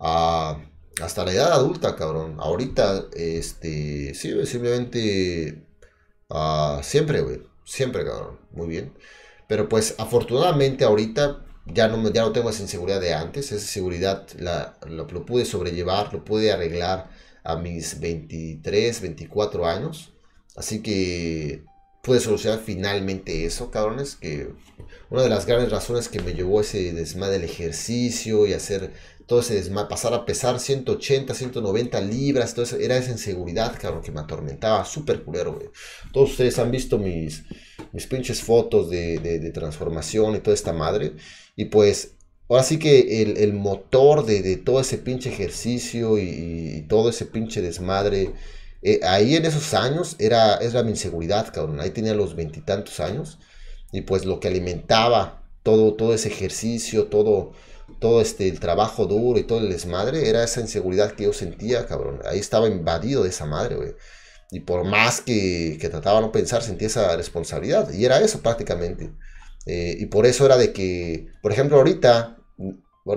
Ah, 0.00 0.60
hasta 1.00 1.24
la 1.24 1.32
edad 1.32 1.52
adulta, 1.52 1.96
cabrón. 1.96 2.36
Ahorita, 2.40 3.06
este, 3.14 4.14
sí, 4.14 4.34
simplemente, 4.44 5.67
uh, 6.28 6.82
siempre, 6.82 7.20
güey. 7.20 7.42
Siempre, 7.64 8.04
cabrón. 8.04 8.38
Muy 8.52 8.68
bien. 8.68 8.92
Pero 9.46 9.68
pues, 9.68 9.94
afortunadamente, 9.98 10.84
ahorita 10.84 11.44
ya 11.66 11.88
no, 11.88 12.10
ya 12.10 12.22
no 12.22 12.32
tengo 12.32 12.50
esa 12.50 12.62
inseguridad 12.62 13.00
de 13.00 13.14
antes. 13.14 13.52
Esa 13.52 13.66
seguridad 13.66 14.26
la, 14.38 14.78
lo, 14.86 15.06
pude 15.26 15.44
sobrellevar, 15.44 16.12
lo 16.12 16.24
pude 16.24 16.52
arreglar 16.52 17.10
a 17.44 17.56
mis 17.56 18.00
23, 18.00 19.00
24 19.00 19.66
años. 19.66 20.12
Así 20.56 20.82
que 20.82 21.64
pude 22.02 22.20
solucionar 22.20 22.60
finalmente 22.60 23.44
eso, 23.44 23.70
cabrones, 23.70 24.16
que 24.16 24.50
una 25.10 25.22
de 25.22 25.28
las 25.28 25.46
grandes 25.46 25.70
razones 25.70 26.08
que 26.08 26.20
me 26.20 26.34
llevó 26.34 26.60
ese 26.60 26.92
desmadre 26.92 27.34
del 27.34 27.44
ejercicio 27.44 28.46
y 28.46 28.54
hacer 28.54 28.92
todo 29.28 29.40
ese 29.40 29.54
desmadre, 29.54 29.88
pasar 29.88 30.12
a 30.12 30.26
pesar 30.26 30.58
180, 30.58 31.32
190 31.32 32.00
libras, 32.00 32.54
todo 32.54 32.64
eso, 32.64 32.76
era 32.78 32.96
esa 32.96 33.12
inseguridad, 33.12 33.78
cabrón, 33.80 34.02
que 34.02 34.10
me 34.10 34.18
atormentaba, 34.18 34.84
súper 34.84 35.22
culero, 35.22 35.54
güey. 35.54 35.68
Todos 36.12 36.30
ustedes 36.32 36.58
han 36.58 36.72
visto 36.72 36.98
mis, 36.98 37.44
mis 37.92 38.06
pinches 38.08 38.42
fotos 38.42 38.90
de, 38.90 39.52
transformación 39.54 40.34
y 40.34 40.40
toda 40.40 40.54
esta 40.54 40.72
madre, 40.72 41.12
y 41.54 41.66
pues 41.66 42.14
ahora 42.48 42.64
sí 42.64 42.80
que 42.80 43.22
el, 43.22 43.52
motor 43.52 44.26
de, 44.26 44.56
todo 44.56 44.80
ese 44.80 44.98
pinche 44.98 45.28
ejercicio 45.30 46.18
y, 46.18 46.78
y 46.78 46.82
todo 46.88 47.10
ese 47.10 47.26
pinche 47.26 47.62
desmadre 47.62 48.32
eh, 48.82 49.00
ahí 49.02 49.34
en 49.34 49.44
esos 49.44 49.74
años 49.74 50.16
era, 50.18 50.56
era 50.58 50.82
mi 50.82 50.90
inseguridad, 50.90 51.52
cabrón. 51.52 51.80
Ahí 51.80 51.90
tenía 51.90 52.14
los 52.14 52.34
veintitantos 52.34 53.00
años. 53.00 53.38
Y 53.92 54.02
pues 54.02 54.24
lo 54.24 54.40
que 54.40 54.48
alimentaba 54.48 55.42
todo, 55.62 55.94
todo 55.94 56.14
ese 56.14 56.28
ejercicio, 56.28 57.06
todo, 57.06 57.52
todo 57.98 58.20
este, 58.20 58.48
el 58.48 58.60
trabajo 58.60 59.06
duro 59.06 59.38
y 59.38 59.44
todo 59.44 59.60
el 59.60 59.70
desmadre, 59.70 60.28
era 60.28 60.44
esa 60.44 60.60
inseguridad 60.60 61.12
que 61.12 61.24
yo 61.24 61.32
sentía, 61.32 61.86
cabrón. 61.86 62.20
Ahí 62.24 62.38
estaba 62.38 62.68
invadido 62.68 63.22
de 63.22 63.30
esa 63.30 63.46
madre, 63.46 63.76
güey. 63.76 63.94
Y 64.50 64.60
por 64.60 64.84
más 64.84 65.20
que, 65.20 65.78
que 65.80 65.88
trataba 65.88 66.20
de 66.20 66.26
no 66.26 66.32
pensar, 66.32 66.62
sentía 66.62 66.88
esa 66.88 67.16
responsabilidad. 67.16 67.92
Y 67.92 68.04
era 68.04 68.20
eso 68.20 68.40
prácticamente. 68.40 69.10
Eh, 69.66 69.96
y 69.98 70.06
por 70.06 70.26
eso 70.26 70.46
era 70.46 70.56
de 70.56 70.72
que, 70.72 71.26
por 71.42 71.52
ejemplo, 71.52 71.76
ahorita 71.76 72.38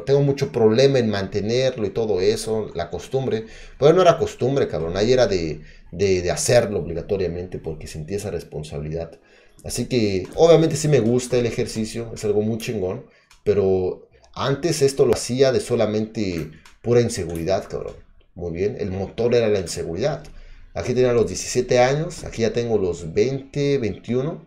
tengo 0.06 0.22
mucho 0.22 0.52
problema 0.52 1.00
en 1.00 1.10
mantenerlo 1.10 1.86
y 1.86 1.92
todo 1.92 2.22
eso, 2.22 2.72
la 2.76 2.90
costumbre. 2.90 3.46
Pero 3.80 3.94
no 3.94 4.02
era 4.02 4.18
costumbre, 4.18 4.68
cabrón. 4.68 4.98
Ahí 4.98 5.14
era 5.14 5.28
de, 5.28 5.62
de, 5.92 6.30
hacerlo 6.32 6.80
obligatoriamente 6.80 7.60
porque 7.60 7.88
sentí 7.88 8.16
esa 8.16 8.32
responsabilidad. 8.32 9.20
Así 9.64 9.88
que 9.88 10.28
obviamente 10.36 10.76
sí 10.76 10.88
me 10.88 11.00
gusta 11.00 11.38
el 11.38 11.46
ejercicio, 11.46 12.12
es 12.14 12.24
algo 12.26 12.42
muy 12.42 12.58
chingón. 12.58 13.06
Pero 13.44 14.08
antes 14.34 14.82
esto 14.82 15.06
lo 15.06 15.14
hacía 15.14 15.52
de 15.52 15.60
solamente 15.60 16.52
pura 16.82 17.02
inseguridad, 17.02 17.68
cabrón. 17.68 17.96
Muy 18.34 18.52
bien, 18.52 18.78
el 18.80 18.92
motor 18.92 19.36
era 19.36 19.50
la 19.50 19.60
inseguridad. 19.60 20.24
Aquí 20.74 20.94
tenía 20.94 21.14
los 21.14 21.28
17 21.28 21.80
años, 21.80 22.24
aquí 22.24 22.44
ya 22.44 22.54
tengo 22.54 22.78
los 22.78 23.14
20, 23.14 23.78
21. 23.78 24.46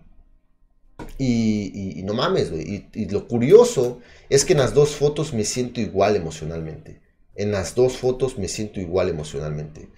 Y, 1.18 2.02
no 2.04 2.14
mames, 2.14 2.50
güey. 2.50 2.88
Y, 2.94 3.06
lo 3.06 3.28
curioso 3.28 4.00
es 4.30 4.44
que 4.44 4.52
en 4.52 4.60
las 4.60 4.74
dos 4.74 4.96
fotos 4.96 5.34
me 5.34 5.44
siento 5.44 5.80
igual 5.80 6.16
emocionalmente. 6.16 7.00
En 7.34 7.52
las 7.52 7.74
dos 7.74 7.96
fotos 7.96 8.38
me 8.38 8.48
siento 8.48 8.80
igual 8.80 9.08
emocionalmente. 9.08 9.88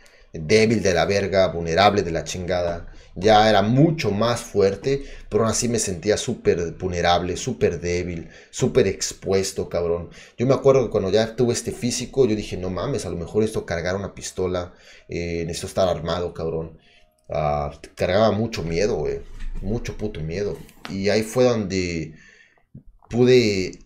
Débil 0.40 0.82
de 0.82 0.94
la 0.94 1.04
verga, 1.04 1.48
vulnerable 1.48 2.02
de 2.02 2.10
la 2.10 2.24
chingada. 2.24 2.92
Ya 3.14 3.48
era 3.48 3.62
mucho 3.62 4.10
más 4.10 4.40
fuerte, 4.40 5.04
pero 5.28 5.44
aún 5.44 5.50
así 5.50 5.68
me 5.68 5.78
sentía 5.78 6.16
súper 6.16 6.72
vulnerable, 6.72 7.36
súper 7.36 7.80
débil, 7.80 8.28
súper 8.50 8.86
expuesto, 8.86 9.68
cabrón. 9.68 10.10
Yo 10.36 10.46
me 10.46 10.54
acuerdo 10.54 10.84
que 10.84 10.90
cuando 10.90 11.10
ya 11.10 11.34
tuve 11.34 11.54
este 11.54 11.72
físico, 11.72 12.26
yo 12.26 12.36
dije, 12.36 12.56
no 12.56 12.70
mames, 12.70 13.06
a 13.06 13.10
lo 13.10 13.16
mejor 13.16 13.42
esto 13.42 13.64
cargar 13.64 13.96
una 13.96 14.14
pistola, 14.14 14.74
eh, 15.08 15.44
necesito 15.46 15.68
estar 15.68 15.88
armado, 15.88 16.34
cabrón. 16.34 16.78
Ah, 17.28 17.72
cargaba 17.94 18.30
mucho 18.32 18.62
miedo, 18.62 18.96
güey 18.96 19.20
mucho 19.62 19.96
puto 19.96 20.20
miedo. 20.20 20.56
Y 20.90 21.08
ahí 21.08 21.22
fue 21.22 21.44
donde 21.44 22.14
pude 23.10 23.78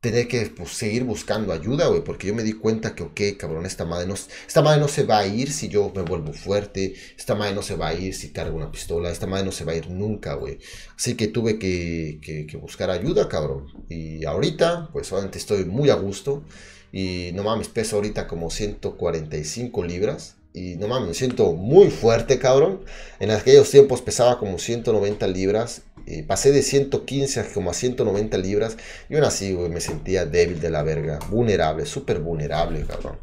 tener 0.00 0.28
que 0.28 0.46
pues, 0.46 0.70
seguir 0.70 1.04
buscando 1.04 1.52
ayuda, 1.52 1.88
güey, 1.88 2.02
porque 2.02 2.26
yo 2.28 2.34
me 2.34 2.42
di 2.42 2.54
cuenta 2.54 2.94
que, 2.94 3.02
ok, 3.02 3.20
cabrón, 3.38 3.66
esta 3.66 3.84
madre, 3.84 4.06
no, 4.06 4.14
esta 4.14 4.62
madre 4.62 4.80
no 4.80 4.88
se 4.88 5.04
va 5.04 5.18
a 5.18 5.26
ir 5.26 5.52
si 5.52 5.68
yo 5.68 5.92
me 5.94 6.02
vuelvo 6.02 6.32
fuerte, 6.32 6.94
esta 7.18 7.34
madre 7.34 7.54
no 7.54 7.62
se 7.62 7.76
va 7.76 7.88
a 7.88 7.94
ir 7.94 8.14
si 8.14 8.30
cargo 8.32 8.56
una 8.56 8.72
pistola, 8.72 9.10
esta 9.10 9.26
madre 9.26 9.44
no 9.44 9.52
se 9.52 9.64
va 9.64 9.72
a 9.72 9.76
ir 9.76 9.90
nunca, 9.90 10.34
güey. 10.34 10.58
Así 10.96 11.16
que 11.16 11.28
tuve 11.28 11.58
que, 11.58 12.18
que, 12.22 12.56
buscar 12.56 12.90
ayuda, 12.90 13.28
cabrón. 13.28 13.66
Y 13.88 14.24
ahorita, 14.24 14.88
pues 14.92 15.12
obviamente 15.12 15.38
estoy 15.38 15.64
muy 15.66 15.90
a 15.90 15.94
gusto 15.94 16.44
y 16.92 17.30
no 17.34 17.42
mames, 17.44 17.68
peso 17.68 17.96
ahorita 17.96 18.26
como 18.26 18.50
145 18.50 19.84
libras. 19.84 20.36
Y 20.52 20.76
no 20.76 20.88
mames, 20.88 21.08
me 21.08 21.14
siento 21.14 21.52
muy 21.52 21.90
fuerte, 21.90 22.38
cabrón. 22.38 22.80
En 23.20 23.30
aquellos 23.30 23.70
tiempos 23.70 24.02
pesaba 24.02 24.38
como 24.38 24.58
190 24.58 25.26
libras. 25.28 25.82
Y 26.06 26.22
pasé 26.22 26.52
de 26.52 26.62
115 26.62 27.40
a 27.40 27.44
como 27.52 27.70
a 27.70 27.74
190 27.74 28.38
libras. 28.38 28.76
Y 29.08 29.16
aún 29.16 29.24
así, 29.24 29.52
me 29.54 29.80
sentía 29.80 30.26
débil 30.26 30.60
de 30.60 30.70
la 30.70 30.82
verga. 30.82 31.18
Vulnerable, 31.30 31.86
súper 31.86 32.20
vulnerable, 32.20 32.84
cabrón. 32.86 33.18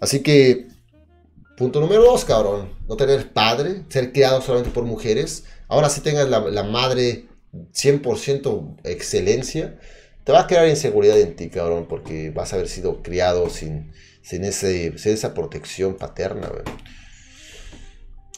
Así 0.00 0.20
que, 0.20 0.66
punto 1.56 1.80
número 1.80 2.04
dos, 2.04 2.24
cabrón. 2.24 2.72
No 2.88 2.96
tener 2.96 3.32
padre, 3.32 3.84
ser 3.88 4.12
criado 4.12 4.40
solamente 4.40 4.70
por 4.72 4.84
mujeres. 4.84 5.44
Ahora 5.68 5.88
sí 5.90 6.00
tengas 6.00 6.28
la, 6.28 6.62
madre 6.62 7.26
100% 7.52 8.80
excelencia. 8.84 9.78
Te 10.24 10.32
va 10.32 10.40
a 10.40 10.46
crear 10.46 10.68
inseguridad 10.68 11.18
en 11.18 11.36
ti, 11.36 11.48
cabrón. 11.48 11.86
Porque 11.88 12.30
vas 12.30 12.52
a 12.52 12.56
haber 12.56 12.68
sido 12.68 13.02
criado 13.02 13.50
sin 13.50 13.90
sin, 14.28 14.44
ese, 14.44 14.92
esa 14.94 15.32
protección 15.32 15.96
paterna, 15.96 16.50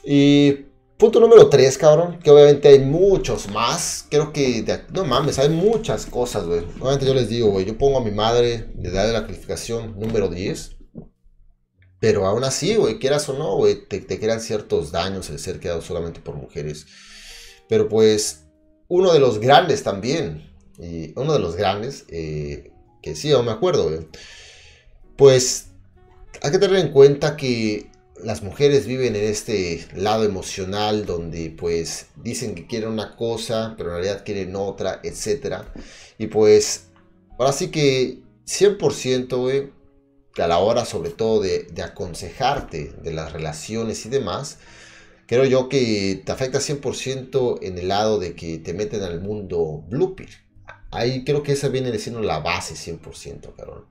Y 0.05 0.67
punto 1.01 1.19
número 1.19 1.49
3, 1.49 1.79
cabrón, 1.79 2.19
que 2.23 2.31
obviamente 2.31 2.69
hay 2.69 2.79
muchos 2.79 3.49
más. 3.49 4.07
Creo 4.11 4.33
que, 4.33 4.65
no 4.93 5.05
mames, 5.05 5.39
hay 5.39 5.49
muchas 5.49 6.07
cosas, 6.07 6.47
güey. 6.47 6.61
Obviamente 6.79 7.07
yo 7.07 7.15
les 7.15 7.29
digo, 7.29 7.51
güey, 7.51 7.65
yo 7.65 7.77
pongo 7.77 7.99
a 7.99 8.05
mi 8.05 8.13
madre 8.13 8.69
de 8.75 8.91
darle 8.91 9.15
la 9.15 9.27
calificación 9.27 9.99
número 9.99 10.29
10. 10.29 10.77
Pero 11.99 12.27
aún 12.27 12.45
así, 12.45 12.77
güey, 12.77 12.99
quieras 12.99 13.29
o 13.29 13.33
no, 13.33 13.57
güey, 13.57 13.87
te, 13.87 14.01
te 14.01 14.41
ciertos 14.41 14.93
daños 14.93 15.29
el 15.31 15.39
ser 15.39 15.59
quedado 15.59 15.83
solamente 15.83 16.21
por 16.21 16.37
mujeres. 16.37 16.87
Pero 17.69 17.89
pues, 17.89 18.45
uno 18.89 19.13
de 19.13 19.21
los 19.21 19.39
grandes 19.39 19.83
también 19.83 20.51
y 20.79 21.13
uno 21.19 21.33
de 21.33 21.39
los 21.41 21.57
grandes, 21.57 22.05
eh, 22.09 22.73
que 23.03 23.17
sí, 23.17 23.29
yo 23.29 23.43
me 23.43 23.53
acuerdo, 23.53 23.91
pues 25.17 25.69
hay 26.43 26.51
que 26.51 26.59
tener 26.59 26.77
en 26.77 26.93
cuenta 26.93 27.37
que 27.37 27.90
las 28.25 28.43
mujeres 28.43 28.87
viven 28.87 29.17
en 29.17 29.25
este 29.25 29.87
lado 29.95 30.25
emocional 30.25 31.07
donde 31.07 31.51
pues 31.51 32.07
dicen 32.17 32.55
que 32.55 32.67
quieren 32.67 32.91
una 32.91 33.17
cosa, 33.17 33.75
pero 33.77 33.91
en 33.91 33.97
realidad 33.97 34.25
quieren 34.25 34.57
otra, 34.57 35.01
etc. 35.03 35.63
Y 36.19 36.27
pues 36.29 36.89
ahora 37.39 37.53
sí 37.53 37.71
que 37.71 38.21
100%, 38.47 39.71
que 40.35 40.43
a 40.43 40.49
la 40.49 40.59
hora 40.59 40.85
sobre 40.85 41.11
todo 41.11 41.41
de, 41.41 41.67
aconsejarte 41.83 42.93
de 43.03 43.13
las 43.13 43.33
relaciones 43.33 44.05
y 44.07 44.09
demás, 44.09 44.59
creo 45.27 45.45
yo 45.45 45.69
que 45.69 46.23
te 46.25 46.33
afecta 46.33 46.59
100% 46.59 47.59
en 47.63 47.79
el 47.79 47.89
lado 47.89 48.19
de 48.19 48.35
que 48.35 48.59
te 48.59 48.75
meten 48.75 49.03
al 49.03 49.21
mundo 49.21 49.85
blue 49.89 50.17
Ahí 50.93 51.25
creo 51.25 51.43
que 51.45 51.53
esa 51.53 51.69
viene 51.69 51.97
siendo 51.99 52.21
la 52.21 52.41
base 52.41 52.75
100%, 52.75 53.55
cabrón. 53.55 53.87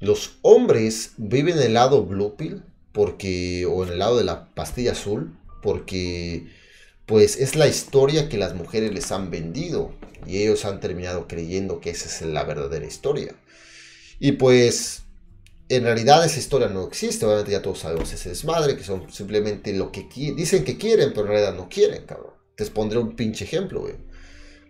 Los 0.00 0.38
hombres 0.42 1.12
viven 1.16 1.56
en 1.56 1.62
el 1.62 1.74
lado 1.74 2.04
blue 2.04 2.36
pill 2.36 2.64
porque, 2.96 3.66
o 3.66 3.84
en 3.84 3.92
el 3.92 3.98
lado 3.98 4.16
de 4.16 4.24
la 4.24 4.54
pastilla 4.54 4.92
azul, 4.92 5.38
porque 5.62 6.46
pues 7.04 7.36
es 7.36 7.54
la 7.54 7.68
historia 7.68 8.30
que 8.30 8.38
las 8.38 8.54
mujeres 8.54 8.90
les 8.94 9.12
han 9.12 9.30
vendido 9.30 9.92
y 10.26 10.38
ellos 10.38 10.64
han 10.64 10.80
terminado 10.80 11.28
creyendo 11.28 11.78
que 11.78 11.90
esa 11.90 12.06
es 12.06 12.22
la 12.22 12.44
verdadera 12.44 12.86
historia. 12.86 13.34
Y 14.18 14.32
pues 14.32 15.02
en 15.68 15.82
realidad 15.82 16.24
esa 16.24 16.38
historia 16.38 16.68
no 16.68 16.86
existe, 16.86 17.26
obviamente 17.26 17.52
ya 17.52 17.60
todos 17.60 17.80
sabemos 17.80 18.10
ese 18.14 18.30
desmadre, 18.30 18.78
que 18.78 18.82
son 18.82 19.12
simplemente 19.12 19.74
lo 19.74 19.92
que 19.92 20.08
dicen 20.34 20.64
que 20.64 20.78
quieren, 20.78 21.10
pero 21.10 21.26
en 21.26 21.32
realidad 21.32 21.54
no 21.54 21.68
quieren, 21.68 22.06
cabrón. 22.06 22.32
te 22.56 22.64
pondré 22.64 22.98
un 22.98 23.14
pinche 23.14 23.44
ejemplo, 23.44 23.82
güey. 23.82 23.96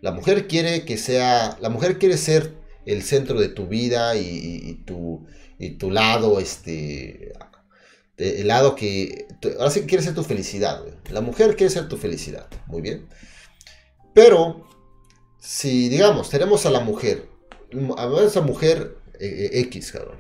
La 0.01 0.11
mujer 0.11 0.49
quiere 0.49 0.85
que 0.85 0.97
sea, 0.97 1.57
la 1.61 1.69
mujer 1.69 1.99
quiere 1.99 2.17
ser 2.17 2.55
el 2.87 3.05
centro 3.05 3.41
de 3.41 3.51
tu 3.51 3.69
vida 3.69 4.17
y, 4.17 4.83
tu, 4.85 5.25
y 5.61 5.71
tu 5.79 5.93
lado, 5.93 6.41
este, 6.41 7.33
el 8.17 8.49
lado 8.49 8.75
que, 8.75 9.27
ahora 9.59 9.71
sí 9.71 9.83
quiere 9.83 10.03
ser 10.03 10.15
tu 10.15 10.25
felicidad, 10.25 10.83
La 11.11 11.21
mujer 11.21 11.57
quiere 11.57 11.73
ser 11.73 11.89
tu 11.89 11.97
felicidad, 11.97 12.47
muy 12.67 12.81
bien. 12.81 13.09
Pero, 14.15 14.67
si 15.39 15.89
digamos, 15.89 16.31
tenemos 16.31 16.65
a 16.65 16.71
la 16.71 16.81
mujer, 16.81 17.29
a 17.99 18.21
esa 18.25 18.41
mujer 18.41 18.97
eh, 19.21 19.51
eh, 19.53 19.61
X, 19.61 19.93
cabrón. 19.93 20.17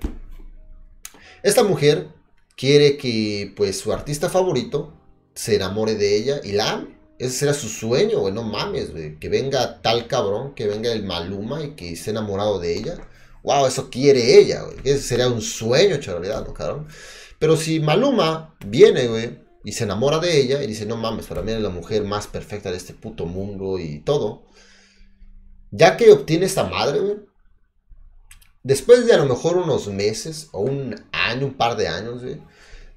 Esta 1.42 1.62
mujer 1.62 2.09
quiere 2.57 2.97
que, 2.97 3.53
pues, 3.57 3.78
su 3.78 3.92
artista 3.92 4.28
favorito 4.28 4.92
se 5.34 5.57
enamore 5.57 5.94
de 5.94 6.16
ella 6.16 6.40
y 6.44 6.53
la 6.53 6.72
ame. 6.72 6.97
Ese 7.18 7.38
será 7.38 7.55
su 7.55 7.68
sueño, 7.68 8.20
güey, 8.20 8.34
no 8.34 8.42
mames, 8.42 8.92
güey. 8.92 9.18
Que 9.18 9.30
venga 9.30 9.80
tal 9.80 10.07
cabrón, 10.07 10.55
que 10.55 10.66
venga 10.66 10.92
el 10.92 11.03
Maluma 11.05 11.62
y 11.62 11.70
que 11.70 11.92
esté 11.92 12.11
enamorado 12.11 12.59
de 12.59 12.76
ella. 12.76 12.99
Wow, 13.42 13.66
eso 13.66 13.88
quiere 13.88 14.38
ella, 14.38 14.62
güey. 14.62 14.76
Ese 14.84 15.01
sería 15.01 15.28
un 15.28 15.40
sueño, 15.40 15.94
en 15.94 16.03
realidad, 16.03 16.44
¿no, 16.47 16.53
cabrón? 16.53 16.88
Pero 17.39 17.57
si 17.57 17.80
Maluma 17.80 18.55
viene, 18.66 19.07
güey, 19.07 19.39
y 19.64 19.72
se 19.72 19.84
enamora 19.84 20.18
de 20.18 20.41
ella 20.41 20.62
y 20.62 20.66
dice, 20.66 20.87
no 20.87 20.97
mames, 20.97 21.26
para 21.26 21.43
mí 21.43 21.53
es 21.53 21.61
la 21.61 21.70
mujer 21.70 22.05
más 22.05 22.26
perfecta 22.26 22.70
de 22.70 22.76
este 22.76 22.95
puto 22.95 23.26
mundo 23.26 23.78
y 23.78 24.01
todo. 24.01 24.47
Ya 25.70 25.97
que 25.97 26.12
obtiene 26.12 26.47
esta 26.47 26.64
madre, 26.64 27.01
güey. 27.01 27.16
Después 28.62 29.07
de 29.07 29.14
a 29.14 29.18
lo 29.18 29.26
mejor 29.26 29.57
unos 29.57 29.89
meses 29.89 30.49
o 30.53 30.61
un 30.61 30.95
año, 31.12 31.47
un 31.47 31.55
par 31.55 31.76
de 31.76 31.89
años, 31.89 32.22
güey. 32.22 32.41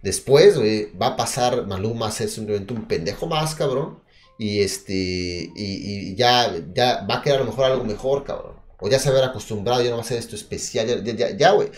Después, 0.01 0.57
güey, 0.57 0.95
va 0.97 1.07
a 1.07 1.15
pasar 1.15 1.67
Maluma 1.67 2.07
a 2.07 2.11
ser 2.11 2.29
simplemente 2.29 2.73
un 2.73 2.87
pendejo 2.87 3.27
más, 3.27 3.55
cabrón 3.55 3.99
y 4.39 4.61
este 4.61 5.51
y, 5.53 6.15
ya, 6.15 6.55
ya 6.73 7.05
va 7.05 7.17
a 7.17 7.21
quedar 7.21 7.41
a 7.41 7.43
lo 7.43 7.49
mejor 7.49 7.65
algo 7.65 7.83
mejor, 7.83 8.23
cabrón. 8.23 8.58
O 8.79 8.89
ya 8.89 8.99
se 8.99 9.09
haber 9.09 9.23
acostumbrado, 9.23 9.83
ya 9.83 9.89
no 9.89 9.97
va 9.97 10.03
a 10.03 10.05
ser 10.05 10.17
esto 10.17 10.35
especial, 10.35 11.03
ya, 11.03 11.35
ya, 11.35 11.51
güey. 11.51 11.69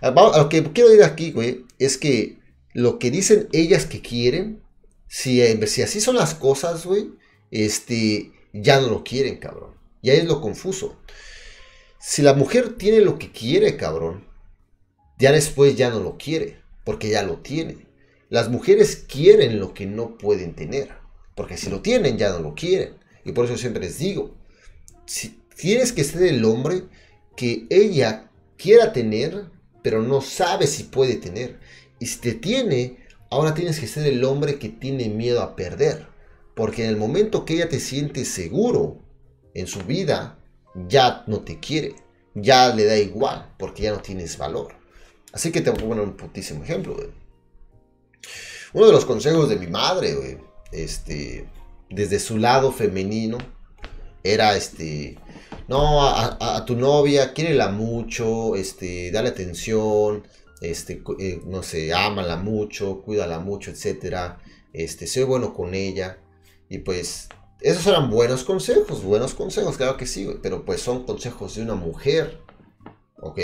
A 0.00 0.10
lo 0.10 0.48
que 0.48 0.62
quiero 0.72 0.90
decir 0.90 1.04
aquí, 1.04 1.32
güey, 1.32 1.64
es 1.78 1.96
que 1.96 2.38
lo 2.74 2.98
que 2.98 3.10
dicen 3.10 3.48
ellas 3.52 3.86
que 3.86 4.00
quieren, 4.02 4.62
si, 5.08 5.40
eh, 5.40 5.66
si 5.66 5.82
así 5.82 6.00
son 6.00 6.16
las 6.16 6.34
cosas, 6.34 6.84
güey, 6.84 7.10
este, 7.50 8.32
ya 8.52 8.80
no 8.80 8.88
lo 8.88 9.04
quieren, 9.04 9.38
cabrón. 9.38 9.74
Y 10.02 10.10
ahí 10.10 10.18
es 10.18 10.26
lo 10.26 10.40
confuso. 10.40 10.98
Si 11.98 12.22
la 12.22 12.34
mujer 12.34 12.76
tiene 12.76 13.00
lo 13.00 13.18
que 13.18 13.32
quiere, 13.32 13.76
cabrón, 13.76 14.26
ya 15.18 15.32
después 15.32 15.76
ya 15.76 15.90
no 15.90 16.00
lo 16.00 16.16
quiere, 16.16 16.60
porque 16.84 17.10
ya 17.10 17.22
lo 17.22 17.38
tiene. 17.38 17.86
Las 18.28 18.48
mujeres 18.48 18.96
quieren 18.96 19.58
lo 19.58 19.74
que 19.74 19.86
no 19.86 20.16
pueden 20.16 20.54
tener. 20.54 20.90
Porque 21.34 21.56
si 21.56 21.68
lo 21.68 21.80
tienen, 21.80 22.16
ya 22.16 22.30
no 22.30 22.40
lo 22.40 22.54
quieren. 22.54 22.96
Y 23.24 23.32
por 23.32 23.44
eso 23.44 23.56
siempre 23.56 23.82
les 23.82 23.98
digo, 23.98 24.34
si 25.06 25.39
tienes 25.60 25.92
que 25.92 26.04
ser 26.04 26.22
el 26.22 26.44
hombre 26.44 26.84
que 27.36 27.66
ella 27.70 28.30
quiera 28.56 28.92
tener, 28.92 29.46
pero 29.82 30.02
no 30.02 30.20
sabe 30.20 30.66
si 30.66 30.84
puede 30.84 31.16
tener. 31.16 31.58
Y 31.98 32.06
si 32.06 32.18
te 32.18 32.32
tiene, 32.32 32.98
ahora 33.30 33.54
tienes 33.54 33.78
que 33.78 33.86
ser 33.86 34.06
el 34.06 34.24
hombre 34.24 34.58
que 34.58 34.70
tiene 34.70 35.08
miedo 35.08 35.42
a 35.42 35.56
perder. 35.56 36.06
Porque 36.54 36.84
en 36.84 36.90
el 36.90 36.96
momento 36.96 37.44
que 37.44 37.54
ella 37.54 37.68
te 37.68 37.80
siente 37.80 38.24
seguro 38.24 38.98
en 39.54 39.66
su 39.66 39.80
vida, 39.80 40.38
ya 40.88 41.24
no 41.26 41.40
te 41.40 41.58
quiere. 41.58 41.94
Ya 42.34 42.74
le 42.74 42.84
da 42.84 42.96
igual, 42.96 43.54
porque 43.58 43.82
ya 43.82 43.92
no 43.92 44.00
tienes 44.00 44.38
valor. 44.38 44.74
Así 45.32 45.52
que 45.52 45.60
te 45.60 45.70
voy 45.70 45.82
a 45.82 45.88
poner 45.88 46.04
un 46.04 46.16
putísimo 46.16 46.64
ejemplo, 46.64 46.96
Uno 48.72 48.86
de 48.86 48.92
los 48.92 49.04
consejos 49.04 49.48
de 49.48 49.56
mi 49.56 49.66
madre, 49.66 50.38
este, 50.72 51.46
desde 51.88 52.18
su 52.18 52.38
lado 52.38 52.72
femenino, 52.72 53.38
era 54.22 54.56
este, 54.56 55.18
no, 55.68 56.06
a, 56.06 56.64
tu 56.64 56.76
novia, 56.76 57.32
quiérela 57.32 57.68
mucho, 57.68 58.56
este, 58.56 59.10
dale 59.10 59.28
atención, 59.28 60.26
este, 60.60 61.02
eh, 61.18 61.40
no 61.46 61.62
sé, 61.62 61.92
ámala 61.94 62.36
mucho, 62.36 63.02
cuídala 63.02 63.38
mucho, 63.38 63.70
etcétera, 63.70 64.38
este, 64.72 65.06
sé 65.06 65.24
bueno 65.24 65.54
con 65.54 65.74
ella, 65.74 66.18
y 66.68 66.78
pues, 66.78 67.28
esos 67.60 67.86
eran 67.86 68.10
buenos 68.10 68.44
consejos, 68.44 69.02
buenos 69.02 69.34
consejos, 69.34 69.76
claro 69.76 69.96
que 69.96 70.06
sí, 70.06 70.28
pero 70.42 70.64
pues 70.64 70.80
son 70.80 71.04
consejos 71.04 71.56
de 71.56 71.62
una 71.62 71.74
mujer, 71.74 72.40
¿ok? 73.20 73.38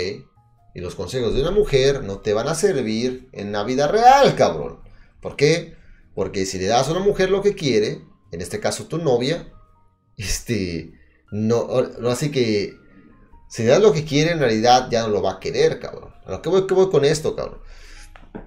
Y 0.73 0.79
los 0.79 0.95
consejos 0.95 1.33
de 1.35 1.41
una 1.41 1.51
mujer 1.51 2.03
no 2.03 2.19
te 2.19 2.33
van 2.33 2.47
a 2.47 2.55
servir 2.55 3.29
en 3.31 3.51
la 3.51 3.63
vida 3.63 3.87
real, 3.87 4.35
cabrón. 4.35 4.79
¿Por 5.21 5.35
qué? 5.35 5.75
Porque 6.15 6.45
si 6.45 6.57
le 6.57 6.65
das 6.65 6.87
a 6.87 6.91
una 6.91 6.99
mujer 6.99 7.29
lo 7.29 7.41
que 7.41 7.55
quiere, 7.55 8.01
en 8.31 8.41
este 8.41 8.59
caso 8.59 8.85
tu 8.85 8.97
novia, 8.97 9.51
este, 10.17 10.93
no, 11.31 11.67
así 12.09 12.31
que 12.31 12.77
si 13.49 13.65
das 13.65 13.81
lo 13.81 13.93
que 13.93 14.05
quiere, 14.05 14.31
en 14.31 14.39
realidad 14.39 14.87
ya 14.91 15.03
no 15.03 15.09
lo 15.09 15.21
va 15.21 15.33
a 15.33 15.39
querer, 15.39 15.79
cabrón. 15.79 16.13
¿A 16.25 16.31
lo 16.31 16.41
que 16.41 16.49
voy, 16.49 16.61
voy 16.61 16.89
con 16.89 17.05
esto, 17.05 17.35
cabrón? 17.35 17.59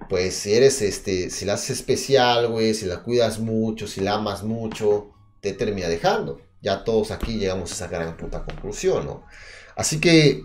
Pues 0.09 0.35
si 0.35 0.53
eres, 0.53 0.81
este, 0.81 1.29
si 1.29 1.45
la 1.45 1.53
haces 1.53 1.71
especial, 1.71 2.47
güey, 2.47 2.73
si 2.73 2.85
la 2.85 3.03
cuidas 3.03 3.39
mucho, 3.39 3.87
si 3.87 4.01
la 4.01 4.15
amas 4.15 4.43
mucho, 4.43 5.11
te 5.41 5.53
termina 5.53 5.87
dejando. 5.87 6.41
Ya 6.61 6.83
todos 6.83 7.11
aquí 7.11 7.37
llegamos 7.37 7.71
a 7.71 7.73
esa 7.75 7.87
gran 7.87 8.15
puta 8.17 8.43
conclusión, 8.43 9.05
¿no? 9.05 9.25
Así 9.75 9.99
que, 9.99 10.43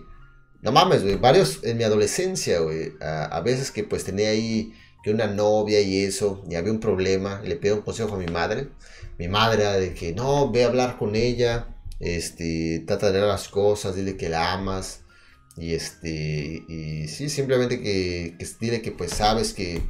no 0.63 0.73
mames, 0.73 1.03
güey, 1.03 1.17
varios 1.17 1.63
en 1.65 1.77
mi 1.77 1.85
adolescencia, 1.85 2.61
güey, 2.61 2.93
a, 3.01 3.41
veces 3.41 3.71
que 3.71 3.85
pues 3.85 4.05
tenía 4.05 4.31
ahí 4.31 4.73
una 5.13 5.27
novia 5.27 5.81
y 5.81 6.05
eso, 6.05 6.43
y 6.49 6.55
había 6.55 6.73
un 6.73 6.81
problema, 6.81 7.41
le 7.43 7.57
pido 7.57 7.77
un 7.77 7.83
consejo 7.83 8.15
a 8.15 8.19
mi 8.19 8.27
madre. 8.27 8.69
Mi 9.19 9.29
madre 9.29 9.65
de 9.81 9.95
que 9.95 10.13
no, 10.13 10.51
ve 10.51 10.65
a 10.65 10.67
hablar 10.67 10.99
con 10.99 11.17
ella, 11.17 11.76
este, 12.01 12.85
trata 12.87 13.11
de 13.13 13.21
las 13.21 13.49
cosas, 13.49 13.95
dile 13.95 14.17
que 14.17 14.29
la 14.29 14.53
amas. 14.53 15.01
Y 15.57 15.75
este, 15.75 16.65
y 16.69 17.09
sí, 17.09 17.29
simplemente 17.31 17.81
que, 17.81 18.37
dile 18.61 18.83
que 18.83 18.93
pues 18.93 19.13
sabes 19.13 19.55
que 19.55 19.83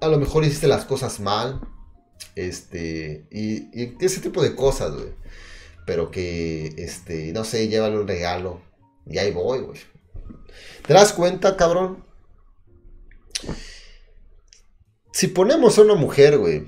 a 0.00 0.08
lo 0.08 0.18
mejor 0.18 0.44
hiciste 0.44 0.68
las 0.68 0.84
cosas 0.84 1.20
mal. 1.20 1.60
Este, 2.34 3.26
y, 3.30 3.68
y 3.78 3.96
ese 4.00 4.20
tipo 4.20 4.42
de 4.42 4.54
cosas, 4.54 4.92
güey. 4.92 5.14
Pero 5.86 6.10
que, 6.10 6.74
este, 6.78 7.32
no 7.32 7.44
sé, 7.44 7.68
llévale 7.68 7.98
un 7.98 8.08
regalo. 8.08 8.60
Y 9.06 9.18
ahí 9.18 9.32
voy, 9.32 9.60
güey. 9.60 9.80
¿Te 10.86 10.94
das 10.94 11.12
cuenta, 11.12 11.56
cabrón? 11.56 12.04
Si 15.12 15.28
ponemos 15.28 15.78
a 15.78 15.82
una 15.82 15.94
mujer, 15.94 16.38
güey, 16.38 16.66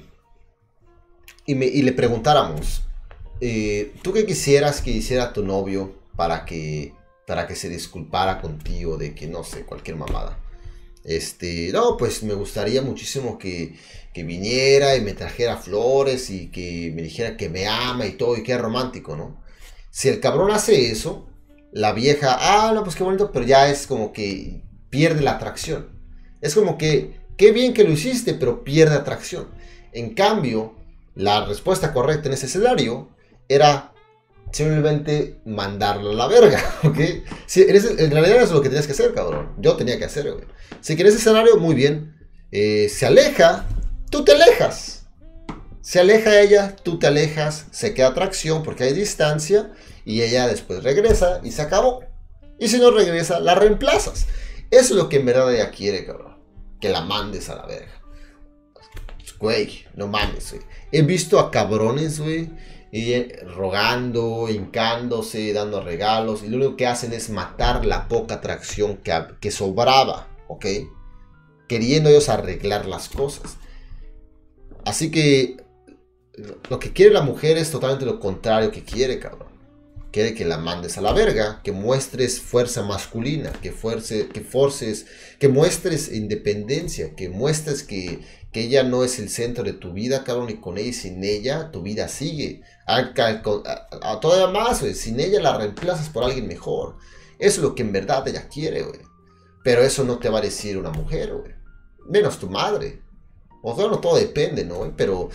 y, 1.47 1.83
le 1.83 1.93
preguntáramos, 1.93 2.83
eh, 3.47 3.93
¿tú 4.01 4.15
qué 4.15 4.25
quisieras 4.25 4.81
que 4.81 4.91
hiciera 4.91 5.35
tu 5.35 5.45
novio 5.45 5.95
para 6.17 6.47
que, 6.47 6.95
para 7.27 7.47
que 7.47 7.55
se 7.55 7.69
disculpara 7.69 8.41
contigo 8.41 8.97
de 8.97 9.15
que, 9.15 9.27
no 9.27 9.45
sé, 9.45 9.67
cualquier 9.67 9.97
mamada? 9.97 10.39
Este, 11.05 11.71
no, 11.71 11.99
pues 11.99 12.23
me 12.23 12.33
gustaría 12.33 12.81
muchísimo 12.81 13.37
que, 13.39 13.77
que 14.15 14.25
viniera 14.25 14.97
y 14.97 15.03
me 15.03 15.13
trajera 15.13 15.59
flores 15.59 16.31
y 16.31 16.51
que 16.51 16.91
me 16.95 17.03
dijera 17.03 17.37
que 17.37 17.51
me 17.51 17.67
ama 17.67 18.07
y 18.07 18.13
todo 18.13 18.35
y 18.35 18.43
que 18.43 18.53
es 18.53 18.61
romántico, 18.61 19.15
¿no? 19.15 19.45
Si 19.91 20.09
el 20.09 20.21
cabrón 20.21 20.51
hace 20.51 20.91
eso, 20.91 21.29
la 21.71 21.93
vieja, 21.93 22.39
ah, 22.41 22.73
no, 22.73 22.83
pues 22.83 22.97
qué 22.97 23.05
bonito, 23.05 23.31
pero 23.31 23.45
ya 23.45 23.69
es 23.69 23.87
como 23.87 24.15
que 24.15 24.63
pierde 24.89 25.21
la 25.21 25.33
atracción. 25.33 25.91
Es 26.41 26.55
como 26.55 26.79
que, 26.79 27.21
qué 27.37 27.53
bien 27.53 27.75
que 27.75 27.85
lo 27.85 27.93
hiciste, 27.93 28.33
pero 28.33 28.65
pierde 28.65 28.95
atracción. 28.95 29.49
En 29.93 30.15
cambio, 30.15 30.75
la 31.15 31.45
respuesta 31.45 31.93
correcta 31.93 32.29
en 32.29 32.35
ese 32.35 32.47
escenario 32.47 33.14
era, 33.49 33.93
simplemente 34.53 35.41
mandarlo 35.45 36.11
a 36.11 36.15
la 36.15 36.27
verga, 36.29 36.63
¿ok? 36.85 36.99
Si 37.47 37.63
en 37.63 38.11
realidad 38.11 38.37
eso 38.37 38.45
es 38.45 38.51
lo 38.53 38.63
que 38.63 38.69
tenías 38.69 38.87
que 38.87 38.93
hacer, 38.93 39.15
cabrón. 39.15 39.55
Yo 39.59 39.77
tenía 39.77 39.99
que 39.99 40.05
hacer, 40.05 40.33
güey. 40.33 40.45
Si 40.81 40.95
quieres 40.95 41.15
escenario, 41.15 41.57
muy 41.57 41.75
bien. 41.75 42.15
Eh, 42.53 42.89
se 42.89 43.07
aleja, 43.07 43.67
tú 44.11 44.25
te 44.25 44.33
alejas. 44.33 45.07
Se 45.81 46.01
aleja 46.01 46.41
ella, 46.41 46.77
tú 46.83 46.99
te 46.99 47.09
alejas, 47.09 47.67
se 47.71 47.93
queda 47.93 48.09
atracción 48.09 48.63
porque 48.63 48.85
hay 48.85 48.95
distancia 48.95 49.73
y 50.05 50.23
ella 50.23 50.47
después 50.47 50.83
regresa 50.83 51.41
y 51.43 51.51
se 51.51 51.63
acabó. 51.63 52.05
Y 52.59 52.69
si 52.69 52.79
no 52.79 52.91
regresa, 52.91 53.41
la 53.41 53.55
reemplazas. 53.55 54.27
Eso 54.71 54.95
es 54.95 54.99
lo 55.03 55.09
que 55.09 55.17
en 55.17 55.27
verdad 55.27 55.53
ella 55.53 55.71
quiere, 55.71 56.07
cabrón. 56.07 56.39
Que 56.81 56.89
la 56.89 57.03
mandes 57.03 57.49
a 57.49 57.57
la 57.57 57.67
verga. 57.67 58.01
Güey, 59.39 59.85
no 59.95 60.07
mames, 60.07 60.53
güey. 60.53 60.63
He 60.93 61.03
visto 61.03 61.39
a 61.39 61.51
cabrones, 61.51 62.21
güey, 62.21 62.51
y 62.97 63.33
rogando, 63.43 64.49
hincándose, 64.49 65.53
dando 65.53 65.83
regalos, 65.83 66.45
y 66.45 66.49
lo 66.49 66.59
único 66.59 66.77
que 66.77 66.87
hacen 66.87 67.13
es 67.13 67.29
matar 67.29 67.85
la 67.85 68.07
poca 68.07 68.37
atracción 68.37 68.99
que, 68.99 69.13
que 69.41 69.51
sobraba, 69.51 70.29
¿ok? 70.47 70.67
Queriendo 71.67 72.09
ellos 72.09 72.29
arreglar 72.29 72.87
las 72.87 73.09
cosas. 73.09 73.57
Así 74.85 75.11
que 75.11 75.57
lo 76.71 76.79
que 76.79 76.93
quiere 76.93 77.13
la 77.13 77.23
mujer 77.23 77.59
es 77.59 77.73
totalmente 77.73 78.07
lo 78.07 78.21
contrario 78.21 78.71
que 78.71 78.85
quiere, 78.85 79.19
cabrón. 79.19 79.49
Quiere 80.13 80.35
que 80.35 80.45
la 80.45 80.59
mandes 80.59 80.97
a 80.97 81.01
la 81.01 81.13
verga, 81.13 81.63
que 81.65 81.73
muestres 81.73 82.41
fuerza 82.41 82.85
masculina, 82.85 83.51
que, 83.61 83.73
fuerce, 83.73 84.29
que 84.29 84.41
forces, 84.41 85.07
que 85.41 85.49
muestres 85.49 86.13
independencia, 86.13 87.17
que 87.17 87.29
muestres 87.29 87.83
que, 87.83 88.21
que 88.53 88.61
ella 88.61 88.85
no 88.85 89.03
es 89.03 89.19
el 89.19 89.31
centro 89.31 89.65
de 89.65 89.73
tu 89.73 89.93
vida, 89.93 90.23
cabrón, 90.23 90.49
y 90.49 90.61
con 90.61 90.79
ella 90.79 90.91
y 90.91 90.93
sin 90.93 91.25
ella 91.25 91.73
tu 91.73 91.83
vida 91.83 92.07
sigue. 92.07 92.63
A, 92.87 94.21
todavía 94.21 94.49
más, 94.49 94.81
güey, 94.81 94.95
sin 94.95 95.19
ella 95.21 95.41
la 95.41 95.57
reemplazas 95.57 96.09
por 96.09 96.25
alguien 96.25 96.47
mejor. 96.47 96.97
Eso 97.39 97.61
es 97.61 97.65
lo 97.65 97.75
que 97.75 97.83
en 97.83 97.93
verdad 97.93 98.27
ella 98.29 98.49
quiere, 98.49 98.83
güey. 98.83 99.01
Pero 99.63 99.83
eso 99.83 100.05
no 100.05 100.19
te 100.19 100.29
va 100.29 100.39
a 100.39 100.43
decir 100.43 100.77
una 100.77 100.91
mujer, 100.91 101.35
güey. 101.35 101.53
Menos 102.09 102.39
tu 102.39 102.51
madre. 102.51 103.03
O 103.63 103.75
sea, 103.75 103.91
todo 104.01 104.17
depende, 104.17 104.65
¿no? 104.65 104.93
Pero 104.97 105.31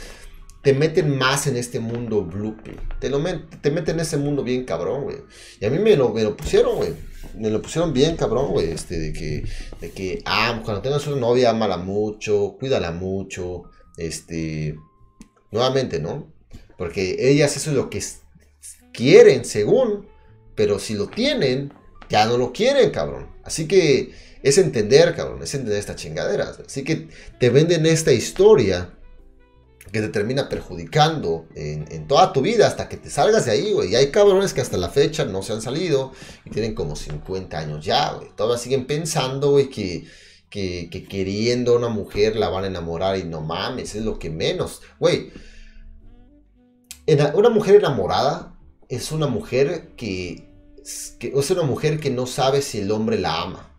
te 0.61 0.73
meten 0.73 1.17
más 1.17 1.47
en 1.47 1.57
este 1.57 1.79
mundo 1.79 2.23
bloopy. 2.23 2.75
Te, 2.99 3.09
te 3.09 3.71
meten 3.71 3.95
en 3.95 4.01
ese 4.01 4.17
mundo 4.17 4.43
bien 4.43 4.65
cabrón, 4.65 5.03
güey. 5.03 5.17
Y 5.59 5.65
a 5.65 5.69
mí 5.69 5.79
me 5.79 5.95
lo, 5.95 6.09
me 6.09 6.23
lo 6.23 6.37
pusieron, 6.37 6.75
güey 6.75 6.93
me 7.35 7.49
lo 7.49 7.61
pusieron 7.61 7.93
bien, 7.93 8.15
cabrón, 8.15 8.51
güey. 8.51 8.71
Este, 8.71 8.99
de 8.99 9.13
que, 9.13 9.43
de 9.81 9.91
que, 9.91 10.21
ah, 10.25 10.61
cuando 10.63 10.81
tengas 10.81 11.05
una 11.07 11.17
novia, 11.17 11.51
amala 11.51 11.77
mucho, 11.77 12.55
cuídala 12.59 12.91
mucho. 12.91 13.63
Este, 13.97 14.75
nuevamente, 15.51 15.99
¿no? 15.99 16.31
Porque 16.79 17.17
ellas 17.19 17.55
eso 17.57 17.69
es 17.69 17.75
lo 17.75 17.91
que 17.91 18.01
quieren, 18.93 19.45
según. 19.45 20.07
Pero 20.55 20.79
si 20.79 20.95
lo 20.95 21.07
tienen, 21.07 21.71
ya 22.09 22.25
no 22.25 22.37
lo 22.37 22.51
quieren, 22.51 22.89
cabrón. 22.89 23.27
Así 23.43 23.67
que 23.67 24.13
es 24.41 24.57
entender, 24.57 25.13
cabrón, 25.13 25.43
es 25.43 25.53
entender 25.53 25.77
esta 25.77 25.95
chingadera. 25.95 26.55
Así 26.65 26.83
que 26.83 27.09
te 27.37 27.49
venden 27.49 27.85
esta 27.85 28.13
historia 28.13 28.93
que 29.91 30.01
te 30.01 30.09
termina 30.09 30.47
perjudicando 30.47 31.47
en, 31.55 32.07
toda 32.07 32.31
tu 32.31 32.41
vida 32.41 32.67
hasta 32.67 32.87
que 32.87 32.97
te 32.97 33.09
salgas 33.09 33.45
de 33.45 33.51
ahí, 33.51 33.73
güey. 33.73 33.91
Y 33.91 33.95
hay 33.95 34.09
cabrones 34.11 34.53
que 34.53 34.61
hasta 34.61 34.77
la 34.77 34.89
fecha 34.89 35.25
no 35.25 35.41
se 35.43 35.53
han 35.53 35.61
salido 35.61 36.13
y 36.45 36.49
tienen 36.49 36.75
como 36.75 36.95
50 36.95 37.57
años 37.57 37.83
ya, 37.83 38.13
güey. 38.13 38.29
Todavía 38.35 38.57
siguen 38.57 38.85
pensando, 38.85 39.51
güey, 39.51 39.69
que, 39.69 40.05
que, 40.49 41.07
queriendo 41.09 41.73
a 41.73 41.77
una 41.77 41.89
mujer 41.89 42.37
la 42.37 42.49
van 42.49 42.63
a 42.63 42.67
enamorar 42.67 43.17
y 43.17 43.23
no 43.23 43.41
mames, 43.41 43.95
es 43.95 44.03
lo 44.03 44.17
que 44.17 44.29
menos. 44.29 44.81
Güey, 44.99 45.31
una 47.35 47.49
mujer 47.49 47.75
enamorada 47.75 48.55
es 48.87 49.11
una 49.11 49.27
mujer 49.27 49.89
que, 49.95 50.49
que 51.19 51.33
es 51.35 51.51
una 51.51 51.63
mujer 51.63 51.99
que 51.99 52.09
no 52.09 52.25
sabe 52.25 52.61
si 52.61 52.79
el 52.79 52.91
hombre 52.91 53.19
la 53.19 53.41
ama 53.41 53.69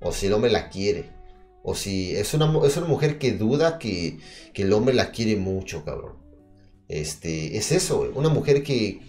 o 0.00 0.12
si 0.12 0.26
el 0.26 0.32
hombre 0.32 0.50
la 0.50 0.68
quiere. 0.70 1.10
O 1.62 1.74
si 1.74 2.16
es 2.16 2.32
una, 2.32 2.50
es 2.66 2.76
una 2.76 2.86
mujer 2.86 3.18
que 3.18 3.32
duda 3.32 3.78
que, 3.78 4.18
el 4.54 4.72
hombre 4.72 4.94
la 4.94 5.10
quiere 5.10 5.36
mucho, 5.36 5.84
cabrón. 5.84 6.16
Este, 6.88 7.56
es 7.56 7.70
eso, 7.72 8.10
Una 8.14 8.28
mujer 8.28 8.62
que, 8.62 9.00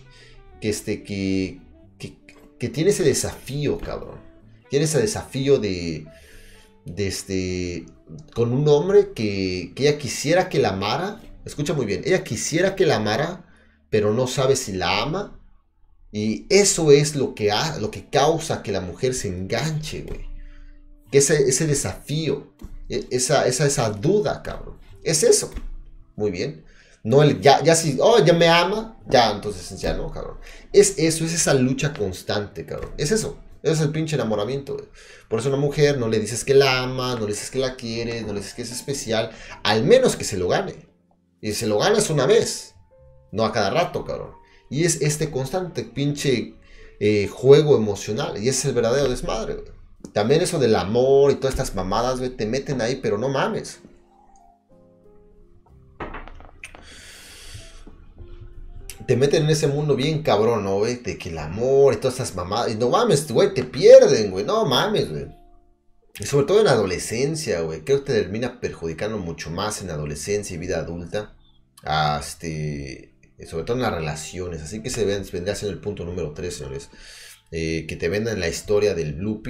que, 0.60 0.70
este, 0.70 1.04
que, 1.04 1.60
que, 1.98 2.70
tiene 2.70 2.92
ese 2.92 3.04
desafío, 3.04 3.78
cabrón. 3.80 4.20
Tiene 4.70 4.86
ese 4.86 5.00
desafío 5.00 5.60
de, 5.60 6.06
de 6.86 7.08
este, 7.08 7.86
con 8.34 8.54
un 8.54 8.68
hombre 8.68 9.12
que, 9.14 9.72
que 9.76 9.88
ella 9.88 9.98
quisiera 9.98 10.50
que 10.50 10.60
la 10.60 10.70
amara. 10.70 11.22
Escucha 11.46 11.74
muy 11.74 11.86
bien, 11.86 12.02
ella 12.06 12.24
quisiera 12.24 12.76
que 12.76 12.86
la 12.86 12.98
amara, 12.98 13.46
pero 13.92 14.12
no 14.12 14.26
sabe 14.26 14.56
si 14.56 14.72
la 14.74 15.04
ama. 15.04 15.40
Y 16.12 16.48
eso 16.50 16.92
es 16.92 17.16
lo 17.16 17.36
que, 17.36 17.54
lo 17.80 17.92
que 17.92 18.10
causa 18.10 18.64
que 18.64 18.72
la 18.72 18.82
mujer 18.82 19.14
se 19.14 19.28
enganche, 19.28 20.02
güey 20.02 20.32
que 21.12 21.18
ese, 21.18 21.48
ese 21.48 21.68
desafío, 21.68 22.54
e, 22.90 23.06
esa, 23.12 23.46
esa, 23.46 23.66
esa 23.68 23.90
duda, 23.90 24.42
cabrón. 24.42 24.78
Es 25.04 25.24
eso. 25.24 25.52
Muy 26.16 26.32
bien. 26.32 26.64
No 27.04 27.22
el, 27.24 27.42
ya, 27.42 27.62
ya 27.64 27.76
si, 27.76 27.98
oh, 28.00 28.24
ya 28.24 28.34
me 28.34 28.48
ama, 28.48 28.98
ya, 29.10 29.32
entonces 29.32 29.80
ya 29.80 29.94
no, 29.94 30.12
cabrón. 30.12 30.38
Es 30.72 30.98
eso, 30.98 31.26
es 31.26 31.34
esa 31.34 31.54
lucha 31.54 31.94
constante, 31.94 32.66
cabrón. 32.66 32.92
Es 32.98 33.12
eso. 33.12 33.38
Es 33.64 33.80
el 33.80 33.92
pinche 33.92 34.16
enamoramiento, 34.16 34.74
güey. 34.74 34.88
Por 35.28 35.40
eso 35.40 35.50
una 35.50 35.58
mujer 35.58 35.98
no 35.98 36.08
le 36.08 36.20
dices 36.20 36.44
que 36.44 36.56
la 36.56 36.82
ama, 36.82 37.16
no 37.16 37.22
le 37.22 37.34
dices 37.34 37.52
que 37.52 37.60
la 37.60 37.76
quiere, 37.76 38.22
no 38.22 38.34
le 38.34 38.40
dices 38.40 38.56
que 38.56 38.64
es 38.64 38.72
especial, 38.72 39.32
al 39.64 39.84
menos 39.84 40.16
que 40.16 40.24
se 40.24 40.38
lo 40.38 40.48
gane. 40.48 40.88
Y 41.42 41.54
se 41.54 41.68
lo 41.68 41.78
ganas 41.80 42.10
una 42.10 42.26
vez, 42.26 42.76
no 43.32 43.46
a 43.46 43.52
cada 43.52 43.70
rato, 43.70 44.06
cabrón. 44.06 44.32
Y 44.70 44.86
es 44.86 45.02
este 45.02 45.32
constante 45.32 45.84
pinche 45.84 46.56
eh, 47.00 47.28
juego 47.28 47.76
emocional. 47.76 48.42
Y 48.42 48.50
es 48.50 48.64
el 48.66 48.74
verdadero 48.74 49.10
desmadre, 49.10 49.56
güey. 49.56 49.82
También 50.14 50.42
eso 50.42 50.60
del 50.60 50.76
amor 50.76 51.32
y 51.32 51.36
todas 51.36 51.54
estas 51.54 51.76
mamadas, 51.76 52.20
güey, 52.20 52.32
te 52.32 52.46
meten 52.46 52.82
ahí, 52.82 53.00
pero 53.02 53.18
no 53.18 53.30
mames. 53.30 53.80
Te 59.08 59.16
meten 59.18 59.44
en 59.44 59.50
ese 59.50 59.68
mundo 59.68 59.96
bien 59.96 60.22
cabrón, 60.22 60.64
¿no, 60.64 60.78
güey? 60.78 60.98
De 60.98 61.18
que 61.18 61.30
el 61.30 61.38
amor 61.38 61.94
y 61.94 61.98
todas 61.98 62.20
estas 62.20 62.36
mamadas. 62.36 62.72
Y 62.72 62.76
no 62.76 62.90
mames, 62.90 63.32
güey, 63.32 63.54
te 63.54 63.64
pierden, 63.64 64.32
güey. 64.32 64.46
No 64.46 64.66
mames, 64.66 65.10
güey. 65.10 65.28
Y 66.20 66.26
sobre 66.26 66.46
todo 66.46 66.62
en 66.62 66.68
adolescencia, 66.68 67.62
güey. 67.62 67.82
Creo 67.82 68.04
que 68.04 68.14
te 68.14 68.22
termina 68.22 68.60
perjudicando 68.60 69.18
mucho 69.18 69.50
más 69.50 69.82
en 69.82 69.90
adolescencia 69.90 70.56
y 70.56 70.60
vida 70.60 70.80
adulta. 70.80 71.36
este, 72.20 73.11
sobre 73.46 73.64
todo 73.64 73.78
en 73.78 73.84
las 73.84 73.94
relaciones. 73.94 74.62
Así 74.62 74.82
que 74.82 74.90
se 74.90 75.06
vendría 75.06 75.56
siendo 75.56 75.74
el 75.74 75.80
punto 75.80 76.06
número 76.06 76.34
3, 76.34 76.54
señores. 76.54 76.90
Eh, 77.52 77.86
que 77.88 77.98
te 77.98 78.08
vendan 78.08 78.40
la 78.40 78.48
historia 78.48 78.96
del 78.96 79.14
Blue 79.14 79.42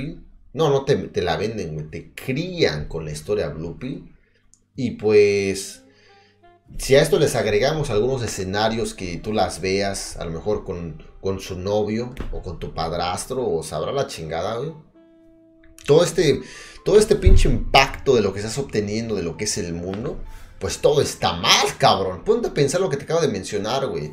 no, 0.53 0.69
no 0.69 0.85
te, 0.85 1.21
la 1.21 1.37
venden, 1.37 1.89
Te 1.89 2.13
crían 2.13 2.87
con 2.87 3.05
la 3.05 3.11
historia 3.11 3.49
Blue 3.49 3.77
Y 4.75 4.91
pues, 4.91 5.83
si 6.77 6.95
a 6.95 7.01
esto 7.01 7.19
les 7.19 7.35
agregamos 7.35 7.89
algunos 7.89 8.21
escenarios 8.21 8.93
que 8.93 9.17
tú 9.17 9.33
las 9.33 9.61
veas, 9.61 10.17
a 10.17 10.25
lo 10.25 10.31
mejor 10.31 10.63
con, 10.65 11.03
con 11.21 11.39
su 11.39 11.57
novio 11.57 12.13
o 12.31 12.41
con 12.41 12.59
tu 12.59 12.73
padrastro, 12.73 13.47
o 13.47 13.63
sabrá 13.63 13.91
la 13.91 14.07
chingada, 14.07 14.57
güey. 14.57 14.73
Todo 15.85 16.03
este, 16.03 16.41
todo 16.85 16.99
este 16.99 17.15
pinche 17.15 17.49
impacto 17.49 18.15
de 18.15 18.21
lo 18.21 18.33
que 18.33 18.39
estás 18.39 18.57
obteniendo, 18.57 19.15
de 19.15 19.23
lo 19.23 19.37
que 19.37 19.45
es 19.45 19.57
el 19.57 19.73
mundo, 19.73 20.21
pues 20.61 20.77
todo 20.77 21.01
está 21.01 21.33
mal, 21.33 21.75
cabrón. 21.79 22.23
Ponte 22.23 22.49
a 22.49 22.53
pensar 22.53 22.79
lo 22.79 22.89
que 22.89 22.95
te 22.95 23.03
acabo 23.03 23.19
de 23.19 23.27
mencionar, 23.27 23.87
güey. 23.87 24.11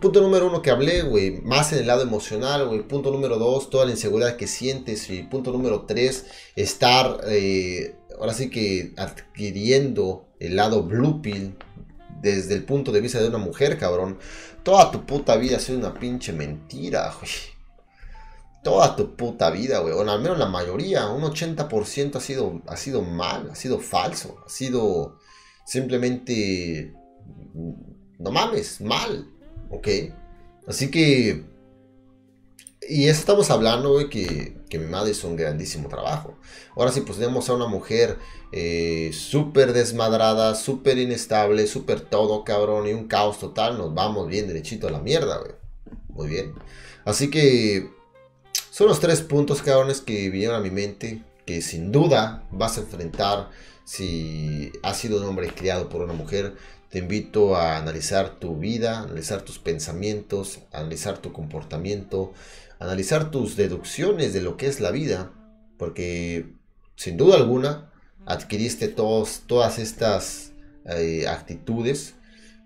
Punto 0.00 0.22
número 0.22 0.46
uno 0.46 0.62
que 0.62 0.70
hablé, 0.70 1.02
güey, 1.02 1.42
más 1.42 1.70
en 1.74 1.80
el 1.80 1.86
lado 1.86 2.00
emocional, 2.00 2.66
güey. 2.66 2.80
Punto 2.80 3.10
número 3.10 3.36
dos, 3.36 3.68
toda 3.68 3.84
la 3.84 3.90
inseguridad 3.90 4.36
que 4.36 4.46
sientes. 4.46 5.10
Y 5.10 5.22
punto 5.24 5.52
número 5.52 5.82
tres, 5.82 6.24
estar, 6.56 7.20
eh, 7.28 7.94
ahora 8.18 8.32
sí 8.32 8.48
que 8.48 8.94
adquiriendo 8.96 10.26
el 10.40 10.56
lado 10.56 10.82
blue 10.82 11.20
pill 11.20 11.58
desde 12.22 12.54
el 12.54 12.64
punto 12.64 12.90
de 12.90 13.02
vista 13.02 13.20
de 13.20 13.28
una 13.28 13.38
mujer, 13.38 13.78
cabrón. 13.78 14.18
Toda 14.62 14.90
tu 14.90 15.04
puta 15.04 15.36
vida 15.36 15.58
ha 15.58 15.60
sido 15.60 15.78
una 15.78 15.92
pinche 15.92 16.32
mentira, 16.32 17.14
güey. 17.20 17.30
Toda 18.64 18.96
tu 18.96 19.14
puta 19.14 19.50
vida, 19.50 19.80
güey. 19.80 19.92
O 19.92 20.00
al 20.00 20.22
menos 20.22 20.38
la 20.38 20.46
mayoría, 20.46 21.06
un 21.08 21.22
80% 21.22 22.16
ha 22.16 22.20
sido, 22.20 22.62
ha 22.66 22.78
sido 22.78 23.02
mal, 23.02 23.50
ha 23.52 23.54
sido 23.54 23.78
falso, 23.78 24.38
ha 24.44 24.48
sido 24.48 25.18
simplemente... 25.66 26.94
No 28.18 28.30
mames, 28.30 28.80
mal. 28.80 29.28
¿Ok? 29.70 29.88
Así 30.66 30.90
que... 30.90 31.44
Y 32.88 33.08
eso 33.08 33.20
estamos 33.20 33.50
hablando, 33.50 33.92
güey, 33.92 34.08
que, 34.08 34.58
que 34.70 34.78
mi 34.78 34.86
madre 34.86 35.10
hizo 35.10 35.26
un 35.26 35.36
grandísimo 35.36 35.88
trabajo. 35.88 36.38
Ahora 36.76 36.92
sí, 36.92 37.00
pues 37.00 37.18
tenemos 37.18 37.48
a 37.50 37.54
una 37.54 37.66
mujer 37.66 38.16
eh, 38.52 39.10
súper 39.12 39.72
desmadrada, 39.72 40.54
súper 40.54 40.98
inestable, 40.98 41.66
súper 41.66 42.00
todo, 42.00 42.44
cabrón, 42.44 42.86
y 42.86 42.92
un 42.92 43.08
caos 43.08 43.40
total. 43.40 43.76
Nos 43.76 43.92
vamos 43.92 44.28
bien 44.28 44.46
derechito 44.46 44.86
a 44.86 44.92
la 44.92 45.00
mierda, 45.00 45.38
güey. 45.38 45.52
Muy 46.10 46.28
bien. 46.28 46.54
Así 47.04 47.28
que 47.28 47.90
son 48.70 48.86
los 48.86 49.00
tres 49.00 49.20
puntos, 49.20 49.62
cabrones, 49.62 50.00
que 50.00 50.30
vinieron 50.30 50.56
a 50.56 50.60
mi 50.60 50.70
mente. 50.70 51.22
Que 51.46 51.62
sin 51.62 51.92
duda 51.92 52.44
vas 52.50 52.76
a 52.76 52.80
enfrentar 52.80 53.50
si 53.84 54.72
has 54.82 54.98
sido 54.98 55.20
un 55.20 55.28
hombre 55.28 55.48
criado 55.48 55.88
por 55.88 56.02
una 56.02 56.12
mujer 56.12 56.54
te 56.90 57.00
invito 57.00 57.56
a 57.56 57.76
analizar 57.76 58.38
tu 58.38 58.56
vida, 58.56 59.00
analizar 59.00 59.42
tus 59.42 59.58
pensamientos, 59.58 60.60
analizar 60.72 61.18
tu 61.18 61.32
comportamiento, 61.32 62.32
analizar 62.78 63.30
tus 63.30 63.56
deducciones 63.56 64.32
de 64.32 64.40
lo 64.40 64.56
que 64.56 64.66
es 64.66 64.80
la 64.80 64.92
vida, 64.92 65.32
porque 65.78 66.46
sin 66.94 67.16
duda 67.16 67.36
alguna 67.36 67.90
adquiriste 68.24 68.88
todos, 68.88 69.42
todas 69.46 69.78
estas 69.78 70.52
eh, 70.84 71.26
actitudes 71.28 72.14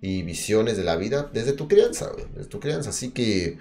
y 0.02 0.22
visiones 0.22 0.76
de 0.76 0.84
la 0.84 0.96
vida 0.96 1.30
desde 1.32 1.52
tu 1.52 1.66
crianza, 1.66 2.12
desde 2.34 2.48
tu 2.48 2.60
crianza. 2.60 2.90
Así 2.90 3.10
que 3.10 3.58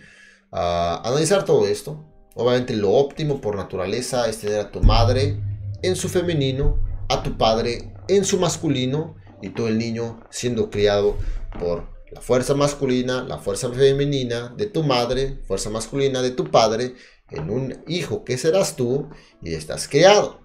uh, 0.51 1.01
analizar 1.03 1.45
todo 1.45 1.67
esto. 1.67 2.05
Obviamente 2.36 2.75
lo 2.75 2.91
óptimo 2.91 3.41
por 3.41 3.55
naturaleza 3.55 4.30
es 4.30 4.39
tener 4.39 4.59
a 4.59 4.71
tu 4.71 4.82
madre 4.82 5.39
en 5.82 5.95
su 5.95 6.09
femenino, 6.09 6.80
a 7.09 7.23
tu 7.23 7.38
padre 7.38 7.93
en 8.07 8.25
su 8.25 8.39
masculino 8.39 9.15
y 9.41 9.49
todo 9.49 9.67
el 9.67 9.77
niño 9.77 10.19
siendo 10.30 10.69
criado 10.69 11.17
por 11.59 11.88
la 12.11 12.21
fuerza 12.21 12.55
masculina, 12.55 13.23
la 13.23 13.38
fuerza 13.38 13.69
femenina 13.69 14.53
de 14.57 14.65
tu 14.65 14.84
madre, 14.84 15.39
fuerza 15.47 15.69
masculina 15.69 16.21
de 16.21 16.32
tu 16.32 16.49
padre, 16.49 16.95
en 17.30 17.49
un 17.49 17.84
hijo 17.88 18.23
que 18.23 18.38
serás 18.38 18.75
tú 18.75 19.09
y 19.41 19.53
estás 19.53 19.88
criado. 19.88 20.41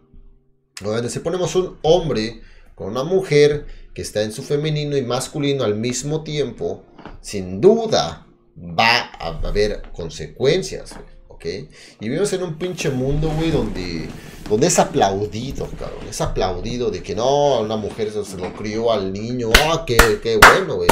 Obviamente 0.82 1.10
si 1.10 1.20
ponemos 1.20 1.56
un 1.56 1.78
hombre 1.82 2.42
con 2.74 2.88
una 2.88 3.04
mujer 3.04 3.66
que 3.94 4.02
está 4.02 4.22
en 4.22 4.32
su 4.32 4.42
femenino 4.42 4.96
y 4.96 5.02
masculino 5.02 5.64
al 5.64 5.76
mismo 5.76 6.24
tiempo, 6.24 6.84
sin 7.20 7.60
duda 7.60 8.26
va 8.56 9.10
a 9.18 9.28
haber 9.46 9.82
consecuencias, 9.92 10.94
Y 11.44 12.08
vivimos 12.08 12.32
en 12.32 12.42
un 12.42 12.58
pinche 12.58 12.90
mundo, 12.90 13.30
güey, 13.36 13.50
donde, 13.50 14.08
donde 14.48 14.66
es 14.66 14.78
aplaudido, 14.78 15.68
cabrón. 15.78 16.06
Es 16.08 16.20
aplaudido 16.20 16.90
de 16.90 17.02
que 17.02 17.14
no, 17.14 17.60
una 17.60 17.76
mujer 17.76 18.10
se 18.10 18.36
lo 18.36 18.52
crió 18.54 18.92
al 18.92 19.12
niño, 19.12 19.50
ah, 19.66 19.84
qué, 19.86 19.96
qué 20.22 20.38
bueno, 20.38 20.76
güey. 20.76 20.88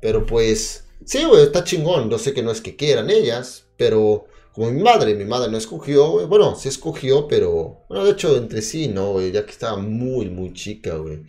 Pero 0.00 0.26
pues, 0.26 0.84
sí, 1.04 1.24
güey, 1.24 1.42
está 1.42 1.64
chingón. 1.64 2.10
Yo 2.10 2.18
sé 2.18 2.32
que 2.32 2.42
no 2.42 2.50
es 2.50 2.60
que 2.60 2.76
quieran 2.76 3.10
ellas, 3.10 3.66
pero 3.76 4.26
como 4.52 4.70
mi 4.70 4.82
madre, 4.82 5.14
mi 5.14 5.24
madre 5.24 5.50
no 5.50 5.56
escogió, 5.56 6.10
güey. 6.10 6.26
Bueno, 6.26 6.56
sí 6.56 6.68
escogió, 6.68 7.26
pero, 7.28 7.84
bueno, 7.88 8.04
de 8.04 8.12
hecho, 8.12 8.36
entre 8.36 8.60
sí, 8.60 8.88
¿no, 8.88 9.12
güey? 9.12 9.32
Ya 9.32 9.46
que 9.46 9.52
estaba 9.52 9.76
muy, 9.78 10.28
muy 10.28 10.52
chica, 10.52 10.96
güey. 10.96 11.22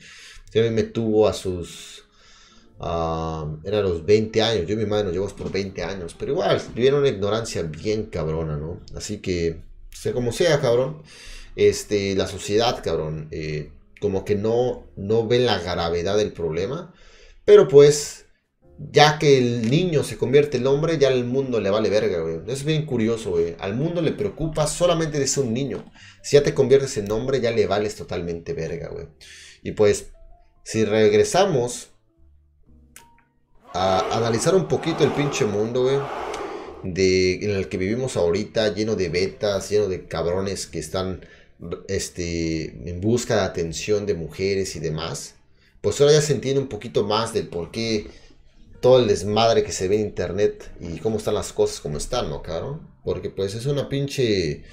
Sí, 0.52 0.60
me 0.60 0.84
tuvo 0.84 1.28
a 1.28 1.34
sus... 1.34 2.03
Uh, 2.80 3.60
era 3.64 3.82
los 3.82 4.06
20 4.06 4.42
años, 4.42 4.68
yo 4.68 4.76
mi 4.76 4.86
madre 4.86 5.06
nos 5.06 5.14
llevamos 5.14 5.34
por 5.34 5.52
20 5.52 5.84
años, 5.84 6.16
pero 6.18 6.34
igual, 6.34 6.62
vivieron 6.76 7.00
una 7.00 7.10
ignorancia 7.10 7.64
bien 7.64 8.08
cabrona, 8.08 8.58
¿no? 8.58 8.82
Así 8.96 9.20
que, 9.20 9.62
sea 9.90 10.12
como 10.12 10.32
sea, 10.32 10.60
cabrón, 10.60 11.02
este, 11.56 12.16
la 12.16 12.28
sociedad, 12.28 12.84
cabrón, 12.84 13.30
eh, 13.32 13.72
como 14.02 14.26
que 14.26 14.36
no, 14.36 14.86
no 14.98 15.28
ve 15.28 15.40
la 15.40 15.60
gravedad 15.60 16.18
del 16.18 16.34
problema, 16.34 16.94
pero 17.46 17.68
pues, 17.68 18.26
ya 18.92 19.20
que 19.20 19.38
el 19.38 19.70
niño 19.70 20.04
se 20.04 20.18
convierte 20.18 20.58
en 20.58 20.68
hombre, 20.68 20.98
ya 20.98 21.10
el 21.10 21.26
mundo 21.26 21.60
le 21.60 21.70
vale 21.70 21.90
verga. 21.90 22.18
Es 22.48 22.64
bien 22.64 22.86
curioso, 22.86 23.32
güey. 23.32 23.56
Al 23.60 23.76
mundo 23.76 24.02
le 24.02 24.12
preocupa 24.12 24.68
solamente 24.68 25.20
de 25.20 25.28
ser 25.28 25.44
un 25.44 25.54
niño. 25.54 25.86
Si 26.22 26.36
ya 26.36 26.44
te 26.44 26.54
conviertes 26.54 26.98
en 26.98 27.12
hombre, 27.12 27.40
ya 27.40 27.52
le 27.52 27.68
vales 27.68 27.96
totalmente 27.96 28.54
verga. 28.54 28.90
Y 29.62 29.72
pues, 29.74 30.12
si 30.64 30.86
regresamos 30.86 31.93
a 33.74 34.16
analizar 34.16 34.56
un 34.56 34.68
poquito 34.68 35.04
el 35.04 35.12
pinche 35.12 35.46
mundo, 35.46 35.84
güey, 35.84 35.98
de, 36.84 37.36
en 37.44 37.52
el 37.52 37.70
que 37.70 37.78
vivimos 37.78 38.18
ahorita, 38.18 38.74
lleno 38.74 38.96
de 38.96 39.10
betas, 39.10 39.70
lleno 39.70 39.88
de 39.88 40.06
cabrones 40.06 40.68
que 40.68 40.80
están 40.80 41.26
este, 41.88 42.90
en 42.90 43.02
busca 43.02 43.36
de 43.36 43.42
atención 43.42 44.06
de 44.06 44.14
mujeres 44.14 44.76
y 44.76 44.80
demás, 44.80 45.36
pues 45.82 46.00
ahora 46.00 46.14
ya 46.14 46.22
se 46.22 46.34
entiende 46.34 46.62
un 46.62 46.68
poquito 46.70 47.04
más 47.04 47.34
del 47.34 47.48
por 47.48 47.72
qué 47.72 48.08
todo 48.82 49.00
el 49.00 49.08
desmadre 49.08 49.64
que 49.64 49.72
se 49.72 49.88
ve 49.88 49.96
en 49.96 50.02
internet 50.02 50.72
y 50.80 51.00
cómo 51.00 51.18
están 51.18 51.36
las 51.36 51.54
cosas 51.54 51.80
como 51.80 51.98
están, 51.98 52.30
¿no, 52.30 52.42
cabrón? 52.42 52.88
Porque 53.04 53.30
pues 53.30 53.56
es 53.56 53.66
una 53.66 53.90
pinche... 53.90 54.64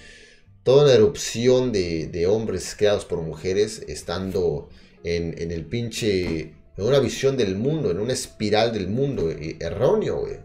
Toda 0.63 0.85
una 0.85 0.93
erupción 0.93 1.73
de, 1.73 2.07
de 2.09 2.27
hombres 2.27 2.75
creados 2.77 3.07
por 3.07 3.23
mujeres 3.23 3.83
estando 3.89 4.69
en, 5.05 5.51
el 5.51 5.65
pinche, 5.65 6.53
en 6.81 6.87
una 6.87 6.99
visión 6.99 7.37
del 7.37 7.57
mundo, 7.57 7.91
en 7.91 8.01
una 8.01 8.15
espiral 8.15 8.73
del 8.73 8.89
mundo 8.89 9.31
eh, 9.31 9.57
erróneo, 9.61 10.21
güey. 10.21 10.39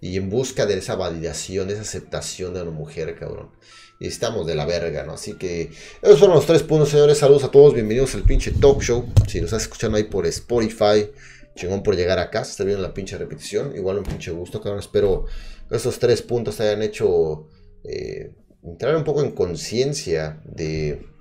Y 0.00 0.16
en 0.16 0.28
busca 0.28 0.66
de 0.66 0.76
esa 0.76 0.96
validación, 0.96 1.70
esa 1.70 1.82
aceptación 1.82 2.54
de 2.54 2.62
una 2.62 2.72
mujer, 2.72 3.14
cabrón. 3.16 3.52
Y 4.00 4.08
estamos 4.08 4.46
de 4.46 4.56
la 4.56 4.66
verga, 4.66 5.04
¿no? 5.04 5.12
Así 5.12 5.34
que 5.34 5.70
esos 6.02 6.18
fueron 6.18 6.36
los 6.36 6.46
tres 6.46 6.64
puntos, 6.64 6.90
señores. 6.90 7.18
Saludos 7.18 7.44
a 7.44 7.50
todos, 7.50 7.72
bienvenidos 7.72 8.14
al 8.16 8.24
pinche 8.24 8.50
talk 8.50 8.82
show. 8.82 9.06
Si 9.28 9.40
nos 9.40 9.46
estás 9.46 9.62
escuchando 9.62 9.96
ahí 9.96 10.04
por 10.04 10.26
Spotify, 10.26 11.08
chingón 11.54 11.84
por 11.84 11.94
llegar 11.94 12.18
acá. 12.18 12.44
Si 12.44 12.50
estás 12.50 12.66
viendo 12.66 12.82
la 12.82 12.92
pinche 12.92 13.16
repetición, 13.16 13.74
igual 13.76 13.98
un 13.98 14.04
pinche 14.04 14.32
gusto, 14.32 14.60
cabrón. 14.60 14.80
Espero 14.80 15.24
que 15.68 15.76
esos 15.76 15.98
tres 16.00 16.20
puntos 16.20 16.56
te 16.56 16.64
hayan 16.64 16.82
hecho 16.82 17.48
eh, 17.84 18.32
entrar 18.62 18.96
un 18.96 19.04
poco 19.04 19.22
en 19.22 19.30
conciencia 19.30 20.42
de 20.44 21.14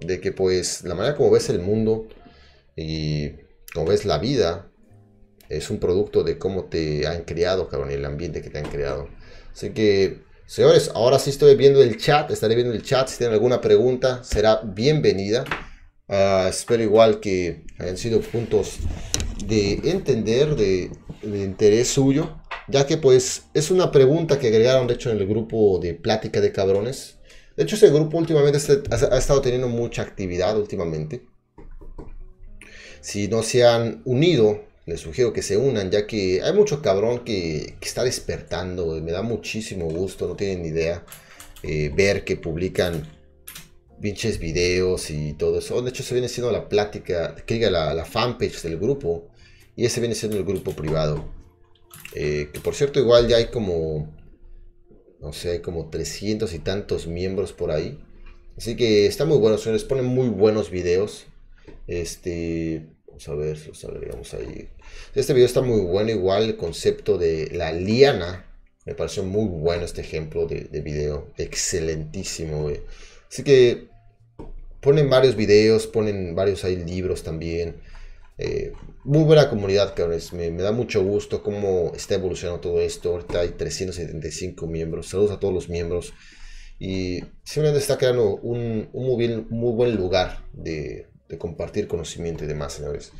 de 0.00 0.20
que 0.20 0.32
pues 0.32 0.84
la 0.84 0.94
manera 0.94 1.16
como 1.16 1.32
ves 1.32 1.50
el 1.50 1.58
mundo 1.58 2.06
y 2.76 3.47
como 3.78 3.90
ves 3.90 4.04
la 4.04 4.18
vida 4.18 4.72
es 5.48 5.70
un 5.70 5.78
producto 5.78 6.24
de 6.24 6.36
cómo 6.36 6.64
te 6.64 7.06
han 7.06 7.22
criado, 7.22 7.68
cabrón, 7.68 7.92
el 7.92 8.04
ambiente 8.04 8.42
que 8.42 8.50
te 8.50 8.58
han 8.58 8.68
creado. 8.68 9.08
Así 9.52 9.70
que, 9.70 10.22
señores, 10.46 10.90
ahora 10.96 11.20
sí 11.20 11.30
estoy 11.30 11.54
viendo 11.54 11.80
el 11.80 11.96
chat, 11.96 12.28
estaré 12.32 12.56
viendo 12.56 12.74
el 12.74 12.82
chat. 12.82 13.06
Si 13.06 13.18
tienen 13.18 13.34
alguna 13.34 13.60
pregunta, 13.60 14.24
será 14.24 14.62
bienvenida. 14.64 15.44
Ah, 16.08 16.48
espero 16.50 16.82
igual 16.82 17.20
que 17.20 17.66
hayan 17.78 17.96
sido 17.96 18.20
puntos 18.20 18.78
de 19.46 19.74
entender, 19.84 20.56
de, 20.56 20.90
de, 21.22 21.38
interés 21.44 21.86
suyo, 21.86 22.36
ya 22.66 22.84
que 22.84 22.96
pues 22.96 23.44
es 23.54 23.70
una 23.70 23.92
pregunta 23.92 24.40
que 24.40 24.48
agregaron 24.48 24.88
de 24.88 24.94
hecho 24.94 25.12
en 25.12 25.18
el 25.18 25.28
grupo 25.28 25.78
de 25.78 25.94
plática 25.94 26.40
de 26.40 26.50
cabrones. 26.50 27.18
De 27.56 27.62
hecho, 27.62 27.76
ese 27.76 27.90
grupo 27.90 28.18
últimamente 28.18 28.58
ha 28.90 29.18
estado 29.18 29.40
teniendo 29.40 29.68
mucha 29.68 30.02
actividad 30.02 30.58
últimamente. 30.58 31.37
Si 33.00 33.28
no 33.28 33.42
se 33.42 33.64
han 33.64 34.02
unido, 34.04 34.64
les 34.86 35.00
sugiero 35.00 35.32
que 35.32 35.42
se 35.42 35.56
unan, 35.56 35.90
ya 35.90 36.06
que 36.06 36.42
hay 36.42 36.52
mucho 36.52 36.82
cabrón 36.82 37.24
que, 37.24 37.74
está 37.80 38.04
despertando. 38.04 38.96
Y 38.96 39.00
me 39.00 39.12
da 39.12 39.22
muchísimo 39.22 39.86
gusto, 39.86 40.28
no 40.28 40.36
tienen 40.36 40.62
ni 40.62 40.68
idea, 40.68 41.04
eh, 41.62 41.90
ver 41.94 42.24
que 42.24 42.36
publican 42.36 43.06
pinches 44.00 44.38
videos 44.38 45.10
y 45.10 45.32
todo 45.34 45.58
eso. 45.58 45.82
De 45.82 45.90
hecho, 45.90 46.02
se 46.02 46.14
viene 46.14 46.28
siendo 46.28 46.52
la 46.52 46.68
plática, 46.68 47.34
que 47.34 47.54
diga 47.54 47.70
la, 47.70 48.04
fanpage 48.04 48.62
del 48.62 48.78
grupo. 48.78 49.28
Y 49.76 49.84
ese 49.84 50.00
viene 50.00 50.14
siendo 50.14 50.36
el 50.36 50.44
grupo 50.44 50.72
privado. 50.72 51.24
Eh, 52.14 52.50
que 52.52 52.60
por 52.60 52.74
cierto, 52.74 52.98
igual 52.98 53.28
ya 53.28 53.36
hay 53.36 53.46
como 53.46 54.12
no 55.20 55.32
sé, 55.32 55.60
como 55.62 55.88
300 55.90 56.52
y 56.54 56.58
tantos 56.58 57.06
miembros 57.06 57.52
por 57.52 57.70
ahí. 57.70 57.98
Así 58.56 58.76
que 58.76 59.06
está 59.06 59.24
muy 59.24 59.38
bueno, 59.38 59.58
señores. 59.58 59.84
Ponen 59.84 60.04
muy 60.04 60.28
buenos 60.28 60.70
videos. 60.70 61.26
Este, 61.86 62.86
vamos 63.06 63.28
a 63.28 63.34
ver 63.34 63.66
los 63.66 63.84
agregamos 63.84 64.34
ahí. 64.34 64.68
Este 65.14 65.32
video 65.32 65.46
está 65.46 65.62
muy 65.62 65.80
bueno. 65.80 66.10
Igual 66.10 66.44
el 66.44 66.56
concepto 66.56 67.18
de 67.18 67.50
la 67.52 67.72
liana. 67.72 68.44
Me 68.84 68.94
pareció 68.94 69.22
muy 69.22 69.46
bueno 69.46 69.84
este 69.84 70.00
ejemplo 70.00 70.46
de, 70.46 70.64
de 70.64 70.80
video. 70.80 71.28
Excelentísimo, 71.36 72.70
Así 73.30 73.42
que 73.42 73.88
ponen 74.80 75.10
varios 75.10 75.36
videos, 75.36 75.86
ponen 75.86 76.34
varios 76.34 76.64
ahí 76.64 76.76
libros 76.76 77.22
también. 77.22 77.76
Eh, 78.38 78.72
muy 79.04 79.24
buena 79.24 79.50
comunidad, 79.50 79.94
cabrones. 79.94 80.32
Me, 80.32 80.50
da 80.50 80.72
mucho 80.72 81.02
gusto 81.02 81.42
cómo 81.42 81.92
está 81.94 82.14
evolucionando 82.14 82.60
todo 82.60 82.80
esto. 82.80 83.10
Ahorita 83.10 83.40
hay 83.40 83.50
375 83.50 84.66
miembros. 84.66 85.08
Saludos 85.08 85.32
a 85.32 85.40
todos 85.40 85.52
los 85.52 85.68
miembros. 85.68 86.12
Y 86.78 87.20
simplemente 87.42 87.80
está 87.80 87.98
creando 87.98 88.36
un, 88.36 88.88
un 88.92 89.06
muy, 89.06 89.16
bien, 89.16 89.46
muy, 89.50 89.72
buen 89.72 89.96
lugar 89.96 90.44
de, 90.52 91.07
de, 91.28 91.38
compartir 91.38 91.88
conocimiento 91.88 92.44
y 92.44 92.46
demás, 92.46 92.74
señores. 92.74 93.12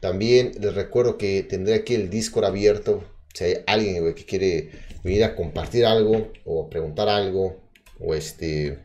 También 0.00 0.52
les 0.60 0.74
recuerdo 0.74 1.18
que 1.18 1.42
tendré 1.42 1.74
aquí 1.74 1.94
el 1.94 2.10
Discord 2.10 2.44
abierto. 2.44 3.02
Si 3.34 3.44
hay 3.44 3.54
alguien 3.66 4.14
que 4.14 4.24
quiere 4.24 4.70
venir 5.02 5.24
a 5.24 5.34
compartir 5.34 5.86
algo 5.86 6.32
o 6.44 6.68
preguntar 6.70 7.08
algo 7.08 7.60
o 8.00 8.14
este, 8.14 8.78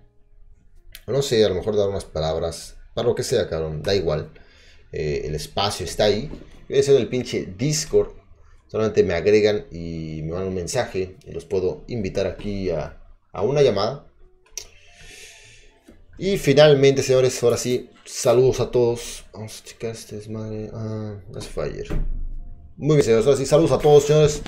no 1.07 1.21
sé, 1.21 1.43
a 1.45 1.49
lo 1.49 1.55
mejor 1.55 1.76
dar 1.76 1.89
unas 1.89 2.05
palabras, 2.05 2.78
para 2.93 3.07
lo 3.07 3.15
que 3.15 3.24
sea, 3.24 3.49
cabrón, 3.49 3.82
da 3.84 3.95
igual. 3.95 4.32
Eh, 4.91 5.24
el 5.26 5.36
espacio 5.36 5.86
está 5.86 6.05
ahí. 6.05 6.30
Yo 6.69 6.76
deseo 6.76 6.97
el 6.97 7.09
pinche 7.09 7.47
Discord. 7.57 8.11
Solamente 8.67 9.03
me 9.03 9.13
agregan 9.13 9.65
y 9.71 10.21
me 10.24 10.32
mandan 10.32 10.49
un 10.49 10.55
mensaje 10.55 11.17
y 11.26 11.32
los 11.32 11.45
puedo 11.45 11.84
invitar 11.88 12.28
aquí 12.28 12.69
a, 12.69 12.99
una 13.34 13.61
llamada. 13.61 14.07
Y 16.18 16.38
finalmente, 16.38 17.01
señores, 17.01 17.41
ahora 17.43 17.57
sí, 17.57 17.89
saludos 18.05 18.59
a 18.59 18.70
todos. 18.70 19.26
Vamos 19.34 19.61
a 19.61 19.66
checar 19.66 19.91
este 19.91 20.18
es 20.18 20.30
madre. 20.30 20.70
Ah, 20.74 21.16
eso 21.36 21.49
fue 21.49 21.66
ayer. 21.66 21.88
Muy 22.78 22.97
bien, 22.97 23.03
señores, 23.03 23.26
ahora 23.26 23.38
sí, 23.38 23.45
saludos 23.45 23.72
a 23.72 23.80
todos, 23.80 24.03
señores. 24.05 24.41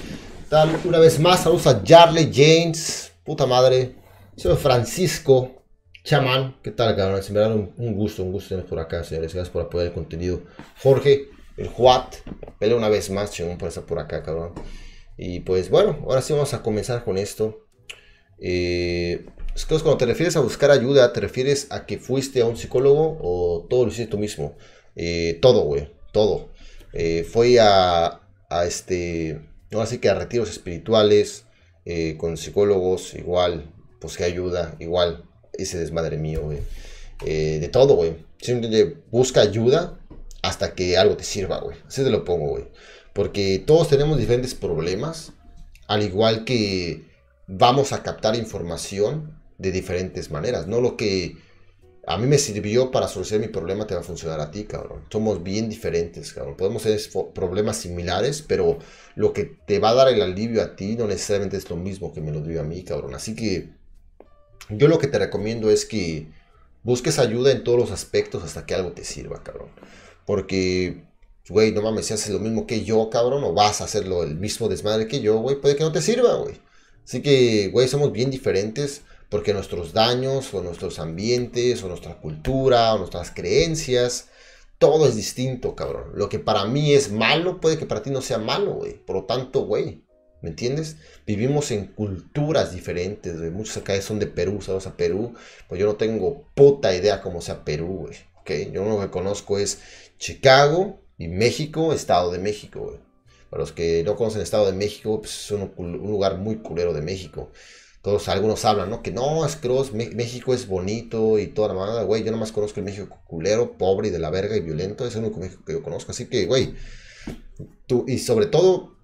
Tal, 0.49 0.79
una 0.85 0.99
vez 0.99 1.19
más, 1.19 1.43
saludos 1.43 1.65
a 1.67 1.81
Jarley 1.85 2.31
James. 2.31 3.11
Puta 3.23 3.47
madre. 3.47 3.95
Señor 4.35 4.57
Francisco. 4.57 5.63
Chamán, 6.03 6.57
¿qué 6.61 6.69
tal, 6.69 6.95
cabrón? 6.95 7.19
me 7.31 7.39
da 7.39 7.47
un, 7.47 7.95
gusto, 7.95 8.21
un 8.21 8.31
gusto 8.31 8.49
tener 8.49 8.65
por 8.67 8.77
acá, 8.77 9.03
señores. 9.03 9.33
Gracias 9.33 9.51
por 9.51 9.63
apoyar 9.63 9.87
el 9.87 9.93
contenido. 9.93 10.43
Jorge, 10.83 11.29
el 11.57 11.67
Juat. 11.67 12.17
Pelea 12.59 12.77
una 12.77 12.89
vez 12.89 13.09
más, 13.09 13.31
chingón, 13.31 13.57
por 13.57 13.69
estar 13.69 13.85
por 13.85 13.97
acá, 13.97 14.21
cabrón. 14.21 14.53
Y 15.17 15.39
pues 15.39 15.71
bueno, 15.71 15.97
ahora 16.03 16.21
sí 16.21 16.31
vamos 16.33 16.53
a 16.53 16.61
comenzar 16.61 17.03
con 17.03 17.17
esto. 17.17 17.65
Eh, 18.37 19.25
es 19.55 19.65
cuando 19.65 19.97
te 19.97 20.05
refieres 20.05 20.35
a 20.35 20.41
buscar 20.41 20.69
ayuda, 20.69 21.13
¿te 21.13 21.21
refieres 21.21 21.67
a 21.71 21.85
que 21.85 21.97
fuiste 21.97 22.41
a 22.41 22.45
un 22.45 22.57
psicólogo 22.57 23.17
o 23.21 23.65
todo 23.69 23.85
lo 23.85 23.91
hiciste 23.91 24.11
tú 24.11 24.17
mismo? 24.17 24.55
Eh, 24.95 25.39
todo, 25.41 25.61
güey, 25.63 25.89
todo. 26.11 26.49
Eh, 26.93 27.23
fui 27.23 27.57
a, 27.57 28.21
a 28.49 28.65
este, 28.65 29.41
no 29.71 29.81
así 29.81 29.97
que 29.99 30.09
a 30.09 30.15
retiros 30.15 30.49
espirituales, 30.49 31.45
eh, 31.85 32.17
con 32.17 32.35
psicólogos, 32.35 33.13
igual, 33.13 33.71
pues 34.01 34.17
que 34.17 34.23
ayuda, 34.23 34.75
igual, 34.79 35.23
ese 35.53 35.77
desmadre 35.77 36.17
mío, 36.17 36.41
güey. 36.43 36.59
Eh, 37.25 37.59
de 37.61 37.67
todo, 37.69 37.95
güey. 37.95 38.25
Simplemente 38.39 38.97
busca 39.11 39.41
ayuda 39.41 39.99
hasta 40.41 40.73
que 40.73 40.97
algo 40.97 41.15
te 41.15 41.23
sirva, 41.23 41.59
güey. 41.59 41.77
Así 41.87 42.03
te 42.03 42.09
lo 42.09 42.25
pongo, 42.25 42.49
güey. 42.49 42.65
Porque 43.13 43.63
todos 43.65 43.87
tenemos 43.87 44.17
diferentes 44.17 44.55
problemas, 44.55 45.31
al 45.87 46.03
igual 46.03 46.43
que 46.43 47.05
vamos 47.47 47.93
a 47.93 48.03
captar 48.03 48.35
información 48.35 49.34
de 49.57 49.71
diferentes 49.71 50.31
maneras. 50.31 50.67
No 50.67 50.81
lo 50.81 50.97
que 50.97 51.37
a 52.07 52.17
mí 52.17 52.27
me 52.27 52.37
sirvió 52.37 52.91
para 52.91 53.07
solucionar 53.07 53.47
mi 53.47 53.51
problema 53.51 53.87
te 53.87 53.95
va 53.95 54.01
a 54.01 54.03
funcionar 54.03 54.39
a 54.39 54.51
ti, 54.51 54.65
cabrón. 54.65 55.03
Somos 55.09 55.41
bien 55.41 55.69
diferentes, 55.69 56.33
cabrón. 56.33 56.55
Podemos 56.55 56.83
tener 56.83 57.01
problemas 57.33 57.77
similares, 57.77 58.43
pero 58.47 58.77
lo 59.15 59.33
que 59.33 59.45
te 59.65 59.79
va 59.79 59.89
a 59.89 59.95
dar 59.95 60.07
el 60.09 60.21
alivio 60.21 60.61
a 60.61 60.75
ti 60.75 60.95
no 60.95 61.07
necesariamente 61.07 61.57
es 61.57 61.69
lo 61.69 61.77
mismo 61.77 62.13
que 62.13 62.21
me 62.21 62.31
lo 62.31 62.41
dio 62.41 62.61
a 62.61 62.63
mí, 62.63 62.83
cabrón. 62.83 63.15
Así 63.15 63.35
que 63.35 63.69
yo 64.69 64.87
lo 64.87 64.99
que 64.99 65.07
te 65.07 65.17
recomiendo 65.17 65.71
es 65.71 65.85
que 65.85 66.27
busques 66.83 67.17
ayuda 67.17 67.51
en 67.51 67.63
todos 67.63 67.79
los 67.79 67.91
aspectos 67.91 68.43
hasta 68.43 68.65
que 68.65 68.75
algo 68.75 68.91
te 68.91 69.03
sirva, 69.03 69.41
cabrón. 69.41 69.69
Porque, 70.27 71.05
güey, 71.49 71.71
no 71.71 71.81
mames, 71.81 72.05
si 72.05 72.13
haces 72.13 72.29
lo 72.31 72.39
mismo 72.39 72.67
que 72.67 72.83
yo, 72.83 73.09
cabrón, 73.09 73.43
o 73.43 73.53
vas 73.53 73.81
a 73.81 73.85
hacerlo 73.85 74.23
el 74.23 74.35
mismo 74.35 74.69
desmadre 74.69 75.07
que 75.07 75.21
yo, 75.21 75.39
güey, 75.39 75.59
puede 75.59 75.75
que 75.75 75.83
no 75.83 75.91
te 75.91 76.03
sirva, 76.03 76.35
güey. 76.35 76.59
Así 77.03 77.23
que, 77.23 77.69
güey, 77.69 77.87
somos 77.87 78.11
bien 78.11 78.29
diferentes 78.29 79.01
porque 79.29 79.53
nuestros 79.53 79.93
daños 79.93 80.53
o 80.53 80.61
nuestros 80.61 80.99
ambientes 80.99 81.83
o 81.83 81.87
nuestra 81.87 82.19
cultura 82.19 82.93
o 82.93 82.99
nuestras 82.99 83.31
creencias, 83.31 84.29
todo 84.77 85.07
es 85.07 85.15
distinto, 85.15 85.75
cabrón. 85.75 86.11
Lo 86.13 86.29
que 86.29 86.39
para 86.39 86.65
mí 86.65 86.93
es 86.93 87.11
malo 87.11 87.59
puede 87.59 87.77
que 87.77 87.85
para 87.85 88.03
ti 88.03 88.09
no 88.09 88.21
sea 88.21 88.37
malo, 88.37 88.73
güey. 88.73 88.93
Por 88.93 89.15
lo 89.15 89.23
tanto, 89.23 89.61
güey, 89.61 90.03
¿me 90.41 90.49
entiendes? 90.49 90.97
Vivimos 91.25 91.71
en 91.71 91.87
culturas 91.87 92.73
diferentes, 92.73 93.37
güey. 93.37 93.51
Muchos 93.51 93.77
acá 93.77 93.99
son 94.01 94.19
de 94.19 94.27
Perú, 94.27 94.61
¿sabes? 94.61 94.85
A 94.87 94.97
Perú, 94.97 95.33
pues 95.67 95.79
yo 95.79 95.87
no 95.87 95.95
tengo 95.95 96.49
puta 96.53 96.95
idea 96.95 97.21
cómo 97.21 97.41
sea 97.41 97.63
Perú, 97.65 98.07
güey. 98.07 98.15
¿Ok? 98.39 98.71
Yo 98.73 98.85
lo 98.85 98.99
que 98.99 99.09
conozco 99.09 99.57
es 99.57 99.79
Chicago 100.19 100.99
y 101.17 101.27
México, 101.29 101.93
Estado 101.93 102.31
de 102.31 102.39
México. 102.39 102.99
Para 103.49 103.61
los 103.61 103.71
que 103.71 104.03
no 104.03 104.15
conocen 104.15 104.41
Estado 104.41 104.65
de 104.65 104.73
México, 104.73 105.21
pues 105.21 105.45
es 105.45 105.51
un, 105.51 105.71
un 105.77 105.93
lugar 105.93 106.37
muy 106.37 106.57
culero 106.57 106.93
de 106.93 107.01
México 107.01 107.51
todos 108.05 108.29
algunos 108.29 108.63
hablan, 108.65 108.91
¿no? 108.91 109.01
Que 109.01 109.11
no, 109.11 109.43
es 109.47 109.55
que 109.55 109.67
México 110.13 110.53
es 110.53 110.67
bonito 110.67 111.39
y 111.39 111.47
toda 111.47 111.69
la 111.69 111.73
manada, 111.73 112.03
güey. 112.03 112.23
Yo 112.23 112.31
nomás 112.31 112.51
conozco 112.51 112.79
el 112.79 112.85
México 112.85 113.17
culero, 113.25 113.79
pobre 113.79 114.09
y 114.09 114.11
de 114.11 114.19
la 114.19 114.29
verga 114.29 114.55
y 114.55 114.59
violento. 114.59 115.07
Es 115.07 115.15
el 115.15 115.23
único 115.23 115.39
México 115.39 115.63
que 115.65 115.73
yo 115.73 115.81
conozco. 115.81 116.11
Así 116.11 116.27
que, 116.27 116.45
güey, 116.45 116.75
tú, 117.87 118.05
y 118.07 118.19
sobre 118.19 118.45
todo, 118.45 118.95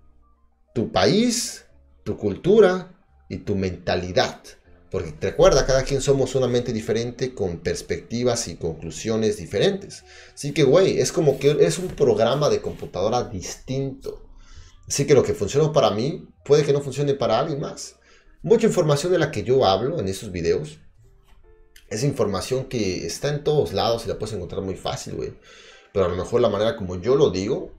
tu 0.75 0.91
país, 0.91 1.65
tu 2.03 2.15
cultura 2.15 2.93
y 3.27 3.37
tu 3.37 3.55
mentalidad. 3.55 4.39
Porque 4.91 5.15
recuerda, 5.19 5.65
cada 5.65 5.81
quien 5.81 6.01
somos 6.01 6.35
una 6.35 6.45
mente 6.45 6.71
diferente 6.71 7.33
con 7.33 7.57
perspectivas 7.57 8.47
y 8.49 8.55
conclusiones 8.57 9.37
diferentes. 9.37 10.03
Así 10.31 10.51
que, 10.51 10.61
güey, 10.61 10.99
es 10.99 11.11
como 11.11 11.39
que 11.39 11.57
es 11.61 11.79
un 11.79 11.87
programa 11.87 12.51
de 12.51 12.61
computadora 12.61 13.23
distinto. 13.23 14.29
Así 14.87 15.07
que 15.07 15.15
lo 15.15 15.23
que 15.23 15.33
funcionó 15.33 15.73
para 15.73 15.89
mí 15.89 16.27
puede 16.45 16.63
que 16.63 16.71
no 16.71 16.81
funcione 16.81 17.15
para 17.15 17.39
alguien 17.39 17.61
más. 17.61 17.95
Mucha 18.43 18.65
información 18.65 19.11
de 19.11 19.19
la 19.19 19.29
que 19.29 19.43
yo 19.43 19.65
hablo 19.65 19.99
en 19.99 20.07
estos 20.07 20.31
videos 20.31 20.79
es 21.89 22.03
información 22.03 22.65
que 22.65 23.05
está 23.05 23.29
en 23.29 23.43
todos 23.43 23.71
lados 23.71 24.05
y 24.05 24.07
la 24.07 24.17
puedes 24.17 24.33
encontrar 24.33 24.63
muy 24.63 24.73
fácil, 24.73 25.13
güey. 25.13 25.33
Pero 25.93 26.05
a 26.05 26.09
lo 26.09 26.15
mejor 26.15 26.41
la 26.41 26.49
manera 26.49 26.75
como 26.75 26.99
yo 26.99 27.15
lo 27.15 27.29
digo 27.29 27.71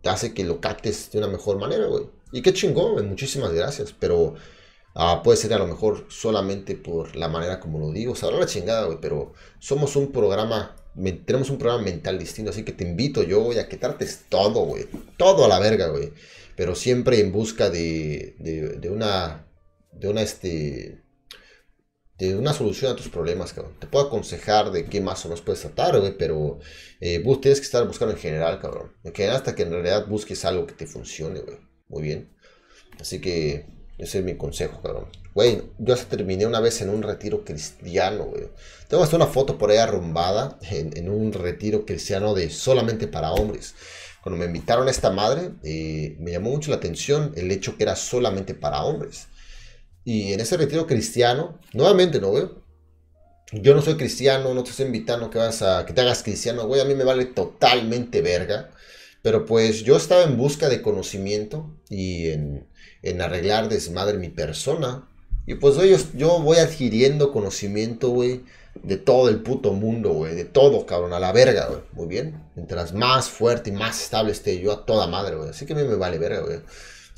te 0.00 0.08
hace 0.08 0.32
que 0.32 0.44
lo 0.44 0.60
captes 0.60 1.10
de 1.10 1.18
una 1.18 1.28
mejor 1.28 1.58
manera, 1.58 1.86
güey. 1.86 2.06
Y 2.32 2.40
qué 2.40 2.54
chingón, 2.54 2.92
güey. 2.92 3.04
Muchísimas 3.04 3.52
gracias. 3.52 3.94
Pero 3.98 4.34
uh, 4.94 5.22
puede 5.22 5.36
ser 5.36 5.52
a 5.52 5.58
lo 5.58 5.66
mejor 5.66 6.06
solamente 6.08 6.74
por 6.74 7.14
la 7.14 7.28
manera 7.28 7.60
como 7.60 7.78
lo 7.78 7.90
digo. 7.90 8.12
O 8.12 8.16
sea, 8.16 8.30
la 8.30 8.46
chingada, 8.46 8.86
güey. 8.86 8.98
Pero 9.00 9.34
somos 9.58 9.94
un 9.94 10.10
programa, 10.10 10.74
tenemos 11.26 11.50
un 11.50 11.58
programa 11.58 11.84
mental 11.84 12.18
distinto. 12.18 12.50
Así 12.50 12.64
que 12.64 12.72
te 12.72 12.84
invito 12.84 13.22
yo, 13.22 13.42
güey, 13.42 13.58
a 13.58 13.68
que 13.68 13.76
trates 13.76 14.24
todo, 14.30 14.64
güey. 14.64 14.86
Todo 15.18 15.44
a 15.44 15.48
la 15.48 15.58
verga, 15.58 15.88
güey. 15.88 16.12
Pero 16.56 16.74
siempre 16.74 17.20
en 17.20 17.30
busca 17.30 17.68
de, 17.68 18.34
de 18.80 18.90
una 18.90 19.46
de 19.92 20.08
una, 20.08 20.22
este, 20.22 21.02
de 22.18 22.36
una 22.36 22.52
solución 22.52 22.92
a 22.92 22.96
tus 22.96 23.08
problemas, 23.08 23.52
cabrón. 23.52 23.76
Te 23.78 23.86
puedo 23.86 24.06
aconsejar 24.06 24.70
de 24.70 24.86
qué 24.86 25.00
más 25.00 25.24
o 25.24 25.28
menos 25.28 25.42
puedes 25.42 25.60
tratar, 25.60 25.98
güey, 25.98 26.16
pero 26.16 26.58
eh, 27.00 27.22
tienes 27.40 27.60
que 27.60 27.66
estar 27.66 27.86
buscando 27.86 28.14
en 28.14 28.20
general, 28.20 28.60
cabrón. 28.60 28.92
Hasta 29.30 29.54
que 29.54 29.62
en 29.62 29.72
realidad 29.72 30.06
busques 30.06 30.44
algo 30.44 30.66
que 30.66 30.74
te 30.74 30.86
funcione, 30.86 31.40
güey. 31.40 31.58
Muy 31.88 32.02
bien. 32.02 32.34
Así 33.00 33.20
que 33.20 33.66
ese 33.98 34.18
es 34.18 34.24
mi 34.24 34.36
consejo, 34.36 34.80
cabrón. 34.82 35.08
Güey, 35.34 35.62
yo 35.78 35.94
hasta 35.94 36.16
terminé 36.16 36.46
una 36.46 36.60
vez 36.60 36.80
en 36.82 36.90
un 36.90 37.02
retiro 37.02 37.44
cristiano, 37.44 38.24
güey. 38.24 38.48
Tengo 38.88 39.02
hasta 39.02 39.16
una 39.16 39.26
foto 39.26 39.56
por 39.56 39.70
ahí 39.70 39.78
arrumbada 39.78 40.58
en, 40.62 40.96
en 40.96 41.08
un 41.08 41.32
retiro 41.32 41.86
cristiano 41.86 42.34
de 42.34 42.50
solamente 42.50 43.06
para 43.06 43.32
hombres. 43.32 43.74
Cuando 44.22 44.38
me 44.38 44.46
invitaron 44.46 44.86
a 44.86 44.90
esta 44.90 45.10
madre, 45.10 45.50
eh, 45.64 46.16
me 46.20 46.30
llamó 46.30 46.50
mucho 46.50 46.70
la 46.70 46.76
atención 46.76 47.32
el 47.34 47.50
hecho 47.50 47.76
que 47.76 47.82
era 47.82 47.96
solamente 47.96 48.54
para 48.54 48.82
hombres. 48.82 49.26
Y 50.04 50.32
en 50.32 50.40
ese 50.40 50.56
retiro 50.56 50.86
cristiano, 50.86 51.58
nuevamente, 51.72 52.20
¿no, 52.20 52.28
güey? 52.28 52.48
Yo 53.52 53.74
no 53.74 53.82
soy 53.82 53.96
cristiano, 53.96 54.54
no 54.54 54.64
te 54.64 54.70
estoy 54.70 54.86
invitando 54.86 55.30
que, 55.30 55.38
vas 55.38 55.62
a, 55.62 55.84
que 55.84 55.92
te 55.92 56.00
hagas 56.00 56.22
cristiano, 56.22 56.66
güey. 56.66 56.80
A 56.80 56.84
mí 56.84 56.94
me 56.94 57.04
vale 57.04 57.26
totalmente 57.26 58.22
verga. 58.22 58.70
Pero 59.22 59.46
pues 59.46 59.84
yo 59.84 59.96
estaba 59.96 60.24
en 60.24 60.36
busca 60.36 60.68
de 60.68 60.82
conocimiento 60.82 61.70
y 61.88 62.30
en, 62.30 62.66
en 63.02 63.20
arreglar 63.20 63.68
desmadre 63.68 64.18
mi 64.18 64.30
persona. 64.30 65.08
Y 65.46 65.54
pues 65.54 65.76
yo, 65.76 65.96
yo 66.16 66.40
voy 66.40 66.58
adquiriendo 66.58 67.30
conocimiento, 67.30 68.10
güey, 68.10 68.42
de 68.82 68.96
todo 68.96 69.28
el 69.28 69.42
puto 69.42 69.72
mundo, 69.72 70.10
güey. 70.12 70.34
De 70.34 70.44
todo, 70.44 70.86
cabrón, 70.86 71.12
a 71.12 71.20
la 71.20 71.32
verga, 71.32 71.66
güey. 71.66 71.82
Muy 71.92 72.06
bien. 72.06 72.42
Mientras 72.56 72.92
más 72.94 73.28
fuerte 73.28 73.70
y 73.70 73.72
más 73.74 74.02
estable 74.02 74.32
esté 74.32 74.58
yo 74.60 74.72
a 74.72 74.86
toda 74.86 75.06
madre, 75.06 75.36
güey. 75.36 75.50
Así 75.50 75.66
que 75.66 75.74
a 75.74 75.76
mí 75.76 75.84
me 75.84 75.96
vale 75.96 76.18
verga, 76.18 76.40
güey. 76.40 76.60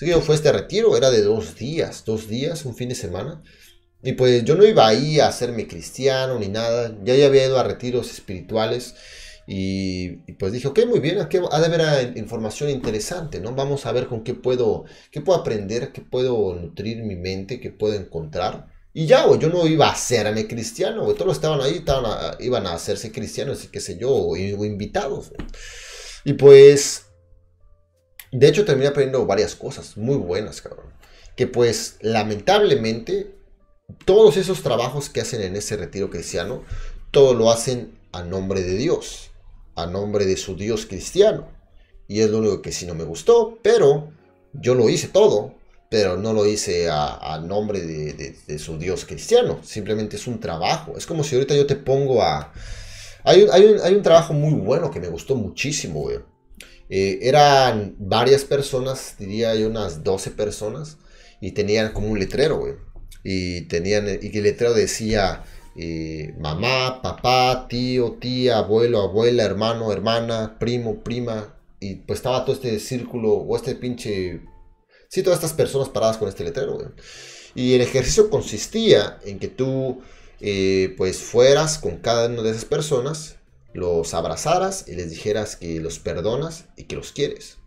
Yo 0.05 0.21
fue 0.21 0.35
este 0.35 0.53
retiro, 0.53 0.97
era 0.97 1.11
de 1.11 1.23
dos 1.23 1.57
días, 1.57 2.05
dos 2.05 2.29
días, 2.29 2.65
un 2.65 2.77
fin 2.77 2.89
de 2.89 2.95
semana. 2.95 3.43
Y 4.03 4.13
pues 4.13 4.45
yo 4.45 4.55
no 4.55 4.65
iba 4.65 4.87
ahí 4.87 5.21
a 5.21 5.29
hacerme 5.29 5.67
cristiano 5.67 6.39
ni 6.39 6.49
nada. 6.49 6.97
Ya, 7.05 7.15
ya 7.17 7.27
había 7.27 7.47
ido 7.47 7.59
a 7.59 7.65
retiros 7.65 8.11
espirituales. 8.11 8.95
Y, 9.47 10.33
pues 10.39 10.53
dije, 10.53 10.69
ok, 10.69 10.81
muy 10.87 11.01
bien, 11.01 11.21
aquí 11.21 11.39
ha 11.51 11.61
de 11.61 11.67
haber 11.67 12.17
información 12.17 12.71
interesante, 12.71 13.41
¿no? 13.41 13.55
Vamos 13.55 13.85
a 13.85 13.93
ver 13.93 14.07
con 14.07 14.25
qué 14.25 14.35
puedo, 14.35 14.85
qué 15.11 15.21
puedo 15.21 15.39
aprender, 15.39 15.93
qué 15.93 16.01
puedo 16.01 16.55
nutrir 16.55 17.03
mi 17.03 17.17
mente, 17.17 17.61
qué 17.61 17.71
puedo 17.71 17.95
encontrar. 17.95 18.69
Y 18.95 19.07
ya, 19.07 19.27
güey, 19.27 19.41
yo 19.41 19.51
no 19.51 19.67
iba 19.67 19.89
a 19.89 19.93
hacerme 19.93 20.47
cristiano, 20.47 21.05
güey. 21.05 21.17
Todos 21.17 21.35
estaban 21.35 21.61
ahí, 21.61 21.85
iban 22.41 22.67
a 22.67 22.75
hacerse 22.75 23.13
cristianos 23.13 23.65
y 23.65 23.69
qué 23.69 23.81
sé 23.81 23.99
yo, 23.99 24.11
o, 24.11 24.37
invitados. 24.37 25.33
Y 26.25 26.35
pues 26.35 27.07
de 28.35 28.49
hecho, 28.49 28.65
terminé 28.65 28.89
aprendiendo 28.89 29.27
varias 29.27 29.55
cosas 29.55 29.97
muy 29.97 30.17
buenas, 30.17 30.61
cabrón. 30.61 30.87
Que 31.37 31.47
pues, 31.47 31.99
lamentablemente, 32.01 33.33
todos 34.05 34.37
esos 34.37 34.65
trabajos 34.65 35.09
que 35.09 35.21
hacen 35.21 35.41
en 35.41 35.55
ese 35.55 35.77
retiro 35.77 36.11
cristiano, 36.11 36.65
todo 37.13 37.35
lo 37.35 37.53
hacen 37.53 37.97
a 38.11 38.25
nombre 38.25 38.63
de 38.63 38.75
Dios, 38.75 39.31
a 39.77 39.87
nombre 39.87 40.27
de 40.27 40.37
su 40.37 40.57
Dios 40.57 40.85
cristiano. 40.85 41.47
Y 42.09 42.23
es 42.23 42.31
lo 42.31 42.39
único 42.39 42.61
que 42.61 42.73
sí 42.73 42.87
no 42.87 42.95
me 42.97 43.05
gustó, 43.05 43.61
pero 43.63 44.11
yo 44.53 44.75
lo 44.75 44.89
hice 44.89 45.07
todo, 45.07 45.55
pero 45.89 46.17
no 46.17 46.33
lo 46.33 46.45
hice 46.45 46.89
a, 46.91 47.41
nombre 47.47 47.83
de, 47.83 48.59
su 48.59 48.79
Dios 48.79 49.05
cristiano. 49.05 49.61
Simplemente 49.63 50.17
es 50.17 50.27
un 50.27 50.41
trabajo. 50.41 50.95
Es 50.99 51.07
como 51.07 51.23
si 51.23 51.37
ahorita 51.37 51.55
yo 51.55 51.69
te 51.69 51.77
pongo 51.77 52.21
a... 52.21 52.53
Hay, 53.23 53.47
hay, 53.53 53.65
un, 53.67 53.81
hay 53.81 53.95
un 53.95 54.03
trabajo 54.03 54.33
muy 54.33 54.55
bueno 54.55 54.91
que 54.91 54.99
me 54.99 55.07
gustó 55.07 55.37
muchísimo, 55.37 56.01
güey 56.01 56.34
eh, 56.91 57.19
eran 57.23 57.97
varias 57.99 58.45
personas, 58.45 59.17
diría 59.19 59.55
yo 59.55 59.69
unas 59.69 60.05
12 60.05 60.31
personas, 60.33 60.99
y 61.41 61.53
tenían 61.53 61.93
como 61.93 62.09
un 62.09 62.19
letrero, 62.19 62.59
güey. 62.59 62.75
Y, 63.23 63.63
tenían, 63.63 64.07
y 64.07 64.37
el 64.37 64.45
letrero 64.45 64.75
decía 64.75 65.45
eh, 65.77 66.35
mamá, 66.39 67.03
papá, 67.03 67.67
tío, 67.69 68.17
tía, 68.21 68.59
abuelo, 68.59 69.01
abuela, 69.01 69.45
hermano, 69.45 69.93
hermana, 69.93 70.57
primo, 70.59 71.03
prima. 71.03 71.55
Y 71.81 71.97
pues 71.97 72.21
estaba 72.21 72.45
todo 72.45 72.55
este 72.55 72.79
círculo, 72.81 73.33
o 73.33 73.57
este 73.57 73.75
pinche... 73.75 74.41
Sí, 75.09 75.23
todas 75.23 75.39
estas 75.39 75.53
personas 75.53 75.89
paradas 75.89 76.17
con 76.17 76.29
este 76.29 76.45
letrero. 76.45 76.95
Y 77.55 77.75
el 77.75 77.81
ejercicio 77.81 78.31
consistía 78.31 79.19
en 79.25 79.39
que 79.39 79.49
tú, 79.49 80.01
eh, 80.41 80.95
pues, 80.97 81.19
fueras 81.19 81.79
con 81.79 81.99
cada 81.99 82.27
una 82.29 82.43
de 82.43 82.51
esas 82.51 82.65
personas 82.65 83.37
los 83.75 84.15
abrazaras 84.15 84.87
y 84.87 84.95
les 84.95 85.11
dijeras 85.11 85.57
que 85.57 85.81
los 85.81 85.99
perdonas 85.99 86.67
y 86.77 86.85
que 86.85 86.97
los 86.97 87.13
quieres. 87.13 87.59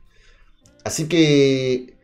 Así 0.83 1.07
que 1.09 1.97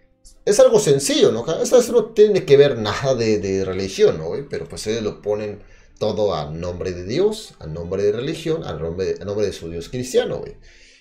es 0.46 0.60
algo 0.60 0.80
sencillo, 0.80 1.32
¿no? 1.32 1.46
Eso, 1.62 1.82
no 1.94 2.06
tiene 2.08 2.44
que 2.44 2.58
ver 2.58 2.78
nada 2.78 3.16
de, 3.16 3.64
religión, 3.66 4.18
¿no? 4.18 4.32
Pero 4.50 4.68
pues 4.68 4.86
ellos 4.88 5.04
lo 5.04 5.22
ponen 5.22 5.64
todo 6.00 6.36
a 6.36 6.52
nombre 6.52 6.92
de 6.92 7.06
Dios, 7.06 7.56
a 7.60 7.66
nombre 7.66 8.04
de 8.04 8.12
religión, 8.12 8.66
a 8.66 8.74
nombre, 8.74 9.16
nombre 9.26 9.46
de 9.46 9.54
su 9.54 9.70
Dios 9.70 9.88
cristiano, 9.88 10.40
güey. 10.40 10.58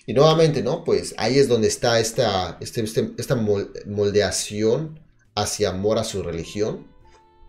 Y 0.06 0.14
nuevamente, 0.14 0.62
¿no? 0.62 0.84
Pues 0.84 1.14
ahí 1.18 1.38
es 1.38 1.48
donde 1.48 1.66
está 1.66 1.98
esta, 1.98 2.56
este, 2.60 2.82
este, 2.82 3.10
esta 3.18 3.34
moldeación 3.34 5.00
hacia 5.34 5.70
amor 5.70 5.98
a 5.98 6.04
su 6.04 6.22
religión. 6.22 6.86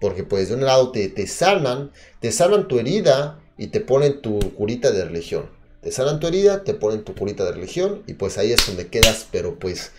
Porque 0.02 0.24
pues 0.24 0.50
de 0.50 0.56
un 0.56 0.66
lado 0.66 0.92
te, 0.92 1.10
te 1.10 1.28
sanan, 1.28 1.92
te 2.20 2.32
sanan 2.32 2.68
tu 2.68 2.80
herida 2.80 3.43
y 3.58 3.68
te 3.68 3.80
ponen 3.80 4.22
tu 4.22 4.40
curita 4.54 4.92
de 4.92 5.06
religión. 5.06 5.50
Te 5.82 5.92
sanan 5.92 6.20
tu 6.20 6.28
herida, 6.28 6.64
te 6.64 6.74
ponen 6.74 7.04
tu 7.04 7.14
curita 7.14 7.44
de 7.46 7.52
religión 7.52 8.04
y 8.08 8.14
pues 8.14 8.38
ahí 8.38 8.52
es 8.52 8.66
donde 8.66 8.88
quedas, 8.88 9.28
pero 9.32 9.60
pues 9.60 9.92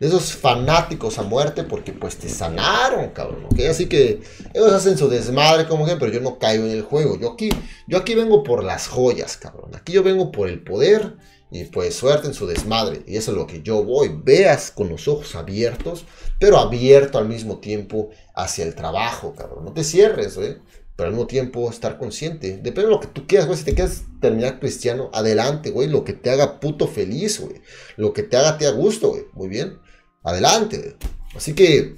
de 0.00 0.08
esos 0.08 0.32
fanáticos 0.32 1.18
a 1.18 1.22
muerte 1.22 1.64
porque 1.64 1.92
pues 1.92 2.16
te 2.16 2.28
sanaron, 2.28 3.10
cabrón, 3.10 3.46
¿ok? 3.46 3.60
Así 3.70 3.86
que 3.86 4.20
ellos 4.52 4.72
hacen 4.72 4.98
su 4.98 5.08
desmadre 5.08 5.66
como 5.66 5.86
que, 5.86 5.96
pero 5.96 6.12
yo 6.12 6.20
no 6.20 6.38
caigo 6.38 6.64
en 6.64 6.70
el 6.70 6.82
juego. 6.82 7.18
Yo 7.18 7.32
aquí, 7.32 7.50
yo 7.86 7.98
aquí 7.98 8.14
vengo 8.14 8.42
por 8.42 8.64
las 8.64 8.88
joyas, 8.88 9.36
cabrón. 9.36 9.74
Aquí 9.74 9.92
yo 9.92 10.02
vengo 10.02 10.32
por 10.32 10.48
el 10.48 10.62
poder 10.62 11.16
y 11.50 11.64
pues 11.64 11.94
suerte 11.94 12.26
en 12.26 12.34
su 12.34 12.46
desmadre. 12.46 13.02
Y 13.06 13.16
eso 13.16 13.30
es 13.30 13.36
lo 13.36 13.46
que 13.46 13.62
yo 13.62 13.84
voy. 13.84 14.10
Veas 14.22 14.70
con 14.70 14.88
los 14.88 15.08
ojos 15.08 15.34
abiertos, 15.34 16.04
pero 16.38 16.58
abierto 16.58 17.18
al 17.18 17.28
mismo 17.28 17.58
tiempo 17.58 18.10
hacia 18.34 18.64
el 18.64 18.74
trabajo, 18.74 19.34
cabrón. 19.34 19.64
No 19.64 19.72
te 19.72 19.84
cierres, 19.84 20.36
¿eh? 20.36 20.58
Pero 20.96 21.08
al 21.08 21.14
mismo 21.14 21.26
tiempo 21.26 21.70
estar 21.70 21.98
consciente. 21.98 22.56
Depende 22.56 22.84
de 22.84 22.90
lo 22.90 23.00
que 23.00 23.08
tú 23.08 23.26
quieras, 23.26 23.46
güey. 23.46 23.58
Si 23.58 23.64
te 23.64 23.74
quieres 23.74 24.04
terminar 24.20 24.58
cristiano, 24.58 25.10
adelante, 25.12 25.70
güey. 25.70 25.88
Lo 25.88 26.04
que 26.04 26.14
te 26.14 26.30
haga 26.30 26.58
puto 26.58 26.88
feliz, 26.88 27.38
güey. 27.38 27.60
Lo 27.96 28.14
que 28.14 28.22
te 28.22 28.36
haga 28.38 28.56
te 28.56 28.66
a 28.66 28.70
gusto, 28.70 29.10
güey. 29.10 29.24
Muy 29.34 29.48
bien. 29.48 29.78
Adelante. 30.22 30.96
Así 31.34 31.52
que, 31.52 31.96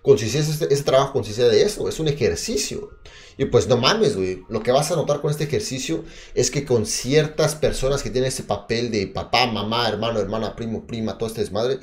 consiste, 0.00 0.38
ese, 0.38 0.66
ese 0.70 0.82
trabajo 0.82 1.12
consiste 1.12 1.42
de 1.42 1.62
eso. 1.62 1.88
Es 1.90 2.00
un 2.00 2.08
ejercicio. 2.08 2.88
Y 3.38 3.44
pues 3.44 3.68
no 3.68 3.76
mames, 3.76 4.16
güey. 4.16 4.42
Lo 4.48 4.64
que 4.64 4.72
vas 4.72 4.90
a 4.90 4.96
notar 4.96 5.20
con 5.20 5.30
este 5.30 5.44
ejercicio 5.44 6.04
es 6.34 6.50
que 6.50 6.64
con 6.64 6.86
ciertas 6.86 7.54
personas 7.54 8.02
que 8.02 8.10
tienen 8.10 8.28
ese 8.28 8.42
papel 8.42 8.90
de 8.90 9.06
papá, 9.06 9.46
mamá, 9.46 9.88
hermano, 9.88 10.18
hermana, 10.18 10.56
primo, 10.56 10.88
prima, 10.88 11.18
todo 11.18 11.28
este 11.28 11.42
desmadre, 11.42 11.78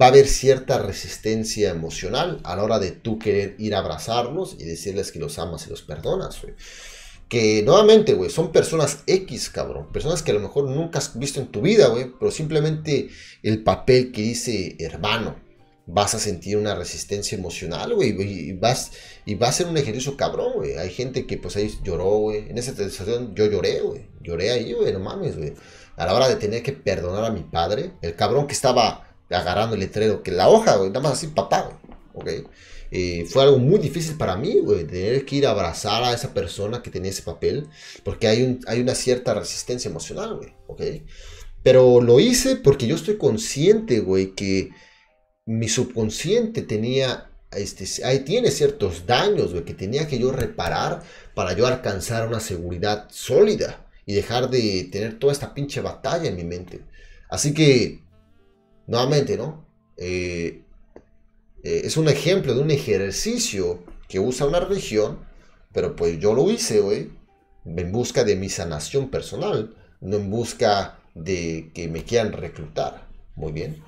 va 0.00 0.06
a 0.06 0.08
haber 0.10 0.28
cierta 0.28 0.78
resistencia 0.78 1.70
emocional 1.70 2.38
a 2.44 2.54
la 2.54 2.62
hora 2.62 2.78
de 2.78 2.92
tú 2.92 3.18
querer 3.18 3.56
ir 3.58 3.74
a 3.74 3.80
abrazarlos 3.80 4.54
y 4.60 4.64
decirles 4.64 5.10
que 5.10 5.18
los 5.18 5.40
amas 5.40 5.66
y 5.66 5.70
los 5.70 5.82
perdonas, 5.82 6.40
güey. 6.40 6.54
Que 7.28 7.64
nuevamente, 7.64 8.14
güey, 8.14 8.30
son 8.30 8.52
personas 8.52 9.02
X, 9.08 9.50
cabrón. 9.50 9.88
Personas 9.92 10.22
que 10.22 10.30
a 10.30 10.34
lo 10.34 10.40
mejor 10.40 10.68
nunca 10.68 11.00
has 11.00 11.18
visto 11.18 11.40
en 11.40 11.48
tu 11.48 11.60
vida, 11.60 11.88
güey. 11.88 12.12
Pero 12.20 12.30
simplemente 12.30 13.08
el 13.42 13.64
papel 13.64 14.12
que 14.12 14.22
dice 14.22 14.76
hermano 14.78 15.49
vas 15.86 16.14
a 16.14 16.18
sentir 16.18 16.56
una 16.56 16.74
resistencia 16.74 17.36
emocional, 17.36 17.94
güey, 17.94 18.10
y 18.20 18.52
vas, 18.52 18.92
y 19.24 19.34
va 19.34 19.48
a 19.48 19.52
ser 19.52 19.66
un 19.66 19.76
ejercicio 19.76 20.16
cabrón, 20.16 20.52
güey. 20.54 20.76
Hay 20.76 20.90
gente 20.90 21.26
que 21.26 21.36
pues 21.36 21.56
ahí 21.56 21.72
lloró, 21.82 22.18
güey. 22.18 22.48
En 22.50 22.58
esa 22.58 22.72
situación 22.72 23.34
yo 23.34 23.46
lloré, 23.46 23.80
güey. 23.80 24.08
Lloré 24.20 24.50
ahí, 24.50 24.72
güey, 24.72 24.92
no 24.92 25.00
mames, 25.00 25.36
güey. 25.36 25.54
A 25.96 26.06
la 26.06 26.14
hora 26.14 26.28
de 26.28 26.36
tener 26.36 26.62
que 26.62 26.72
perdonar 26.72 27.24
a 27.24 27.30
mi 27.30 27.42
padre, 27.42 27.92
el 28.02 28.14
cabrón 28.14 28.46
que 28.46 28.54
estaba 28.54 29.14
agarrando 29.30 29.74
el 29.74 29.80
letrero, 29.80 30.22
que 30.22 30.30
la 30.30 30.48
hoja, 30.48 30.76
güey, 30.76 30.90
nada 30.90 31.00
más 31.00 31.12
así, 31.12 31.28
papá, 31.28 31.78
güey, 32.14 32.40
¿ok? 32.42 32.50
Y 32.90 33.24
fue 33.24 33.44
algo 33.44 33.58
muy 33.58 33.78
difícil 33.78 34.16
para 34.16 34.36
mí, 34.36 34.58
güey, 34.60 34.84
tener 34.84 35.24
que 35.24 35.36
ir 35.36 35.46
a 35.46 35.50
abrazar 35.50 36.02
a 36.02 36.12
esa 36.12 36.34
persona 36.34 36.82
que 36.82 36.90
tenía 36.90 37.10
ese 37.10 37.22
papel, 37.22 37.68
porque 38.04 38.26
hay, 38.26 38.42
un, 38.42 38.60
hay 38.66 38.80
una 38.80 38.94
cierta 38.94 39.34
resistencia 39.34 39.88
emocional, 39.88 40.36
güey, 40.36 40.54
¿ok? 40.66 40.82
Pero 41.62 42.00
lo 42.00 42.18
hice 42.18 42.56
porque 42.56 42.86
yo 42.86 42.96
estoy 42.96 43.16
consciente, 43.16 44.00
güey, 44.00 44.34
que 44.34 44.70
mi 45.46 45.68
subconsciente 45.68 46.62
tenía, 46.62 47.30
este, 47.50 48.04
ahí 48.04 48.20
tiene 48.20 48.50
ciertos 48.50 49.06
daños 49.06 49.52
que 49.62 49.74
tenía 49.74 50.06
que 50.06 50.18
yo 50.18 50.32
reparar 50.32 51.02
para 51.34 51.54
yo 51.54 51.66
alcanzar 51.66 52.28
una 52.28 52.40
seguridad 52.40 53.08
sólida 53.10 53.86
y 54.06 54.14
dejar 54.14 54.50
de 54.50 54.88
tener 54.90 55.18
toda 55.18 55.32
esta 55.32 55.54
pinche 55.54 55.80
batalla 55.80 56.28
en 56.28 56.36
mi 56.36 56.44
mente. 56.44 56.80
Así 57.28 57.54
que, 57.54 58.02
nuevamente, 58.86 59.36
¿no? 59.36 59.66
Eh, 59.96 60.62
eh, 61.62 61.82
es 61.84 61.96
un 61.96 62.08
ejemplo 62.08 62.54
de 62.54 62.60
un 62.60 62.70
ejercicio 62.70 63.84
que 64.08 64.18
usa 64.18 64.46
una 64.46 64.60
religión, 64.60 65.20
pero 65.72 65.94
pues 65.94 66.18
yo 66.18 66.34
lo 66.34 66.50
hice, 66.50 66.80
güey, 66.80 67.10
en 67.64 67.92
busca 67.92 68.24
de 68.24 68.36
mi 68.36 68.48
sanación 68.48 69.10
personal, 69.10 69.76
no 70.00 70.16
en 70.16 70.30
busca 70.30 70.98
de 71.14 71.70
que 71.74 71.88
me 71.88 72.04
quieran 72.04 72.32
reclutar. 72.32 73.06
Muy 73.36 73.52
bien. 73.52 73.82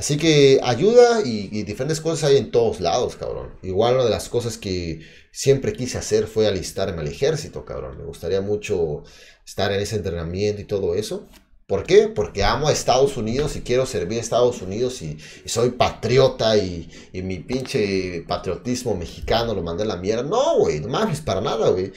Así 0.00 0.16
que 0.16 0.58
ayuda 0.62 1.20
y, 1.26 1.62
diferentes 1.64 2.00
cosas 2.00 2.30
hay 2.30 2.38
en 2.38 2.50
todos 2.50 2.80
lados, 2.80 3.16
cabrón. 3.16 3.50
Igual 3.62 3.96
una 3.96 4.04
de 4.04 4.08
las 4.08 4.30
cosas 4.30 4.56
que 4.56 5.02
siempre 5.30 5.74
quise 5.74 5.98
hacer 5.98 6.26
fue 6.26 6.46
alistarme 6.46 7.02
al 7.02 7.08
ejército, 7.08 7.66
cabrón. 7.66 7.98
Me 7.98 8.04
gustaría 8.04 8.40
mucho 8.40 9.04
estar 9.44 9.70
en 9.72 9.80
ese 9.80 9.96
entrenamiento 9.96 10.62
y 10.62 10.64
todo 10.64 10.94
eso. 10.94 11.28
¿Por 11.66 11.84
qué? 11.84 12.08
Porque 12.08 12.42
amo 12.42 12.68
a 12.68 12.72
Estados 12.72 13.18
Unidos 13.18 13.56
y 13.56 13.60
quiero 13.60 13.84
servir 13.84 14.16
a 14.16 14.22
Estados 14.22 14.62
Unidos 14.62 15.02
y, 15.02 15.18
soy 15.44 15.72
patriota 15.72 16.56
y, 16.56 16.88
mi 17.12 17.40
pinche 17.40 18.24
patriotismo 18.26 18.94
mexicano 18.94 19.52
lo 19.52 19.62
mandé 19.62 19.82
a 19.82 19.86
la 19.86 19.96
mierda. 19.96 20.22
No, 20.22 20.60
güey, 20.60 20.80
no 20.80 20.88
mames, 20.88 21.20
para 21.20 21.42
nada, 21.42 21.68
güey 21.68 21.92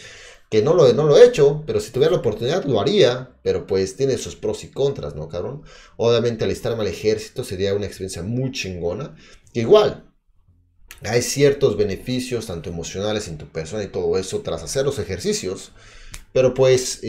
que 0.54 0.62
no 0.62 0.76
lo, 0.76 0.93
no 0.93 1.06
lo 1.06 1.18
he 1.18 1.26
hecho, 1.26 1.64
pero 1.66 1.80
si 1.80 1.89
tuviera 1.89 2.12
la 2.12 2.20
oportunidad 2.20 2.64
lo 2.66 2.80
haría, 2.80 3.32
pero 3.41 3.66
pues 3.66 3.95
tiene 3.95 4.20
sus 4.20 4.36
pros 4.36 4.64
y 4.64 4.68
contras, 4.68 5.16
¿no, 5.16 5.28
cabrón? 5.28 5.64
Obviamente 5.97 6.43
alistarme 6.43 6.84
al 6.84 6.89
ejército 6.89 7.43
sería 7.43 7.74
una 7.74 7.88
experiencia 7.88 8.22
muy 8.22 8.51
chingona. 8.51 9.16
Igual, 9.54 10.06
hay 11.01 11.24
ciertos 11.24 11.76
beneficios, 11.76 12.45
tanto 12.45 12.70
emocionales 12.70 13.28
en 13.30 13.39
tu 13.39 13.47
persona 13.47 13.84
y 13.84 13.88
todo 13.88 14.16
eso, 14.16 14.41
tras 14.41 14.62
hacer 14.62 14.86
los 14.86 14.99
ejercicios, 14.99 15.72
pero 16.34 16.54
pues, 16.54 17.01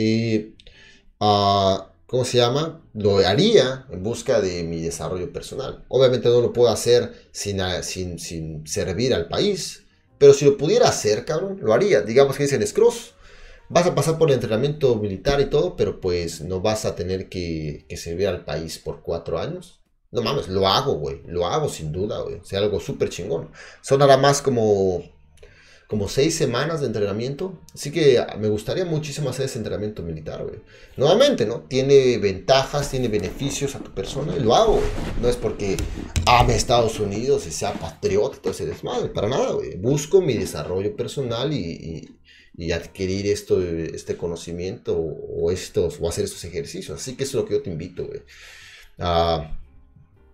ah, 1.20 1.90
¿cómo 2.06 2.24
se 2.24 2.38
llama? 2.38 2.82
Lo 2.94 3.18
haría 3.18 3.84
en 3.90 4.02
busca 4.02 4.40
de 4.40 4.62
mi 4.62 4.80
desarrollo 4.80 5.30
personal. 5.34 5.84
Obviamente 5.88 6.30
no 6.30 6.40
lo 6.40 6.54
puedo 6.54 6.70
hacer 6.70 7.12
sin, 7.30 7.60
sin, 7.82 8.18
sin 8.18 8.66
servir 8.66 9.12
al 9.12 9.28
país, 9.28 9.84
pero 10.16 10.32
si 10.32 10.46
lo 10.46 10.56
pudiera 10.56 10.88
hacer, 10.88 11.26
cabrón, 11.26 11.58
lo 11.60 11.74
haría. 11.74 12.00
Digamos 12.00 12.38
que 12.38 12.44
dicen 12.44 12.66
Scrooge 12.66 13.13
vas 13.68 13.86
a 13.86 13.94
pasar 13.94 14.18
por 14.18 14.28
el 14.28 14.34
entrenamiento 14.34 14.94
militar 14.96 15.40
y 15.40 15.46
todo, 15.46 15.76
pero 15.76 16.00
pues 16.00 16.40
no 16.40 16.60
vas 16.60 16.84
a 16.84 16.94
tener 16.94 17.28
que, 17.28 17.86
servir 17.96 18.28
al 18.28 18.44
país 18.44 18.78
por 18.78 19.02
cuatro 19.02 19.38
años. 19.38 19.80
No 20.10 20.22
mames, 20.22 20.48
lo 20.48 20.68
hago, 20.68 20.94
güey. 20.94 21.22
Lo 21.26 21.46
hago 21.46 21.68
sin 21.68 21.90
duda, 21.90 22.20
güey. 22.20 22.36
O 22.36 22.44
sea, 22.44 22.60
algo 22.60 22.78
súper 22.78 23.08
chingón. 23.08 23.50
Son 23.80 23.98
nada 23.98 24.16
más 24.16 24.42
como, 24.42 25.02
como 25.88 26.08
seis 26.08 26.36
semanas 26.36 26.80
de 26.80 26.86
entrenamiento. 26.86 27.58
Así 27.74 27.90
que 27.90 28.24
me 28.38 28.48
gustaría 28.48 28.84
muchísimo 28.84 29.30
hacer 29.30 29.46
ese 29.46 29.58
entrenamiento 29.58 30.02
militar, 30.04 30.44
güey. 30.44 30.60
Nuevamente, 30.96 31.46
¿no? 31.46 31.62
Tiene 31.62 32.18
ventajas, 32.18 32.92
tiene 32.92 33.08
beneficios 33.08 33.74
a 33.74 33.80
tu 33.80 33.92
persona 33.92 34.36
y 34.36 34.40
lo 34.40 34.54
hago, 34.54 34.74
güey. 34.74 34.86
No 35.20 35.28
es 35.28 35.36
porque 35.36 35.76
ame 36.26 36.54
Estados 36.54 37.00
Unidos 37.00 37.48
y 37.48 37.50
sea 37.50 37.72
patriota 37.72 38.38
todo 38.40 38.52
ese 38.52 38.66
desmadre. 38.66 39.08
Para 39.08 39.28
nada, 39.28 39.50
güey. 39.50 39.76
Busco 39.78 40.20
mi 40.20 40.34
desarrollo 40.34 40.94
personal 40.94 41.52
y 41.52 42.08
adquirir 42.72 43.26
esto, 43.26 43.60
este 43.62 44.16
conocimiento 44.16 44.96
o, 44.96 45.50
estos, 45.50 45.98
o 46.00 46.08
hacer 46.08 46.24
estos 46.24 46.44
ejercicios. 46.44 47.00
Así 47.00 47.16
que 47.16 47.24
eso 47.24 47.38
es 47.38 47.42
lo 47.42 47.48
que 47.48 47.54
yo 47.54 47.62
te 47.62 47.70
invito, 47.70 48.08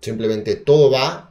simplemente 0.00 0.56
todo 0.56 0.90
va 0.90 1.30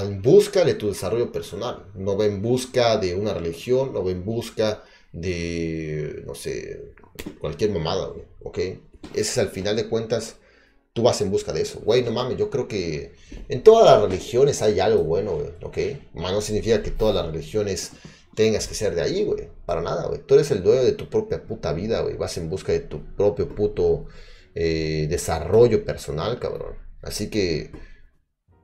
en 0.00 0.22
busca 0.22 0.64
de 0.64 0.74
tu 0.74 0.88
desarrollo 0.88 1.30
personal. 1.32 1.84
No 1.94 2.16
va 2.16 2.26
en 2.26 2.40
busca 2.42 2.96
de 2.96 3.14
una 3.14 3.34
religión, 3.34 3.92
no 3.92 4.04
va 4.04 4.10
en 4.10 4.24
busca 4.24 4.82
de, 5.12 6.22
no 6.26 6.34
sé, 6.34 6.94
cualquier 7.38 7.70
mamada, 7.70 8.06
güey. 8.06 8.80
Ese 9.14 9.20
es 9.20 9.38
al 9.38 9.48
final 9.50 9.76
de 9.76 9.88
cuentas, 9.88 10.36
tú 10.92 11.02
vas 11.02 11.20
en 11.20 11.30
busca 11.30 11.52
de 11.52 11.62
eso. 11.62 11.80
Güey, 11.80 12.02
no 12.02 12.12
mames, 12.12 12.38
yo 12.38 12.50
creo 12.50 12.68
que 12.68 13.14
en 13.48 13.62
todas 13.62 13.84
las 13.84 14.02
religiones 14.02 14.62
hay 14.62 14.80
algo 14.80 15.02
bueno, 15.04 15.36
güey. 15.36 15.50
¿Ok? 15.62 15.78
no 16.14 16.40
significa 16.40 16.82
que 16.82 16.90
todas 16.90 17.14
las 17.14 17.26
religiones 17.26 17.92
tengas 18.34 18.66
que 18.66 18.74
ser 18.74 18.94
de 18.94 19.02
ahí, 19.02 19.24
güey. 19.24 19.48
Para 19.66 19.80
nada, 19.80 20.06
güey. 20.06 20.20
Tú 20.26 20.34
eres 20.34 20.50
el 20.50 20.62
dueño 20.62 20.82
de 20.82 20.92
tu 20.92 21.08
propia 21.08 21.42
puta 21.42 21.72
vida, 21.72 22.00
güey. 22.00 22.16
Vas 22.16 22.36
en 22.38 22.48
busca 22.48 22.72
de 22.72 22.80
tu 22.80 23.04
propio 23.16 23.48
puto 23.54 24.06
eh, 24.54 25.06
desarrollo 25.08 25.84
personal, 25.84 26.38
cabrón. 26.38 26.76
Así 27.02 27.28
que 27.28 27.70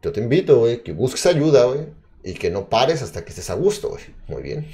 yo 0.02 0.12
te 0.12 0.20
invito, 0.20 0.60
güey, 0.60 0.82
que 0.82 0.92
busques 0.92 1.26
ayuda, 1.26 1.64
güey. 1.64 1.86
Y 2.24 2.34
que 2.34 2.50
no 2.50 2.68
pares 2.68 3.02
hasta 3.02 3.24
que 3.24 3.30
estés 3.30 3.50
a 3.50 3.54
gusto, 3.54 3.90
güey. 3.90 4.02
Muy 4.26 4.42
bien. 4.42 4.68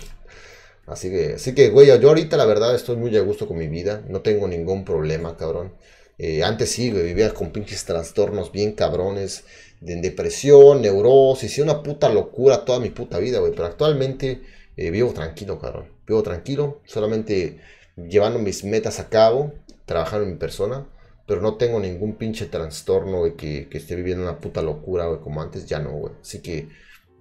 Así 0.86 1.10
que, 1.10 1.34
así 1.34 1.54
que, 1.54 1.70
güey, 1.70 1.86
yo 1.86 2.08
ahorita 2.08 2.36
la 2.36 2.44
verdad 2.44 2.74
estoy 2.74 2.96
muy 2.96 3.16
a 3.16 3.20
gusto 3.22 3.46
con 3.46 3.58
mi 3.58 3.68
vida. 3.68 4.04
No 4.08 4.20
tengo 4.22 4.48
ningún 4.48 4.84
problema, 4.84 5.36
cabrón. 5.36 5.74
Eh, 6.18 6.44
antes 6.44 6.70
sí, 6.70 6.90
güey, 6.90 7.04
vivía 7.04 7.34
con 7.34 7.50
pinches 7.52 7.84
trastornos 7.84 8.52
bien 8.52 8.72
cabrones. 8.72 9.44
De 9.80 9.96
depresión, 9.96 10.80
neurosis 10.80 11.58
y 11.58 11.60
una 11.60 11.82
puta 11.82 12.08
locura 12.08 12.64
toda 12.64 12.80
mi 12.80 12.90
puta 12.90 13.18
vida, 13.18 13.40
güey. 13.40 13.52
Pero 13.52 13.66
actualmente 13.66 14.40
eh, 14.76 14.90
vivo 14.90 15.12
tranquilo, 15.12 15.58
cabrón. 15.58 15.88
Vivo 16.06 16.22
tranquilo, 16.22 16.80
solamente 16.84 17.60
llevando 17.96 18.38
mis 18.38 18.64
metas 18.64 19.00
a 19.00 19.08
cabo 19.08 19.52
trabajar 19.86 20.22
en 20.22 20.30
mi 20.30 20.36
persona, 20.36 20.86
pero 21.26 21.40
no 21.40 21.56
tengo 21.56 21.80
ningún 21.80 22.16
pinche 22.16 22.46
trastorno, 22.46 23.18
güey, 23.18 23.36
que, 23.36 23.68
que 23.68 23.78
esté 23.78 23.96
viviendo 23.96 24.22
una 24.22 24.38
puta 24.38 24.62
locura, 24.62 25.06
güey, 25.06 25.20
como 25.20 25.40
antes, 25.42 25.66
ya 25.66 25.78
no, 25.78 25.92
güey. 25.92 26.14
Así 26.20 26.40
que 26.40 26.68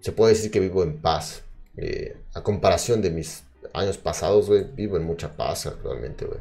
se 0.01 0.11
puede 0.11 0.33
decir 0.33 0.51
que 0.51 0.59
vivo 0.59 0.83
en 0.83 0.97
paz. 1.01 1.43
Eh, 1.77 2.17
a 2.33 2.43
comparación 2.43 3.01
de 3.01 3.09
mis 3.09 3.43
años 3.73 3.97
pasados, 3.97 4.47
güey, 4.47 4.63
vivo 4.63 4.97
en 4.97 5.03
mucha 5.03 5.35
paz 5.35 5.65
actualmente, 5.65 6.25
güey. 6.25 6.39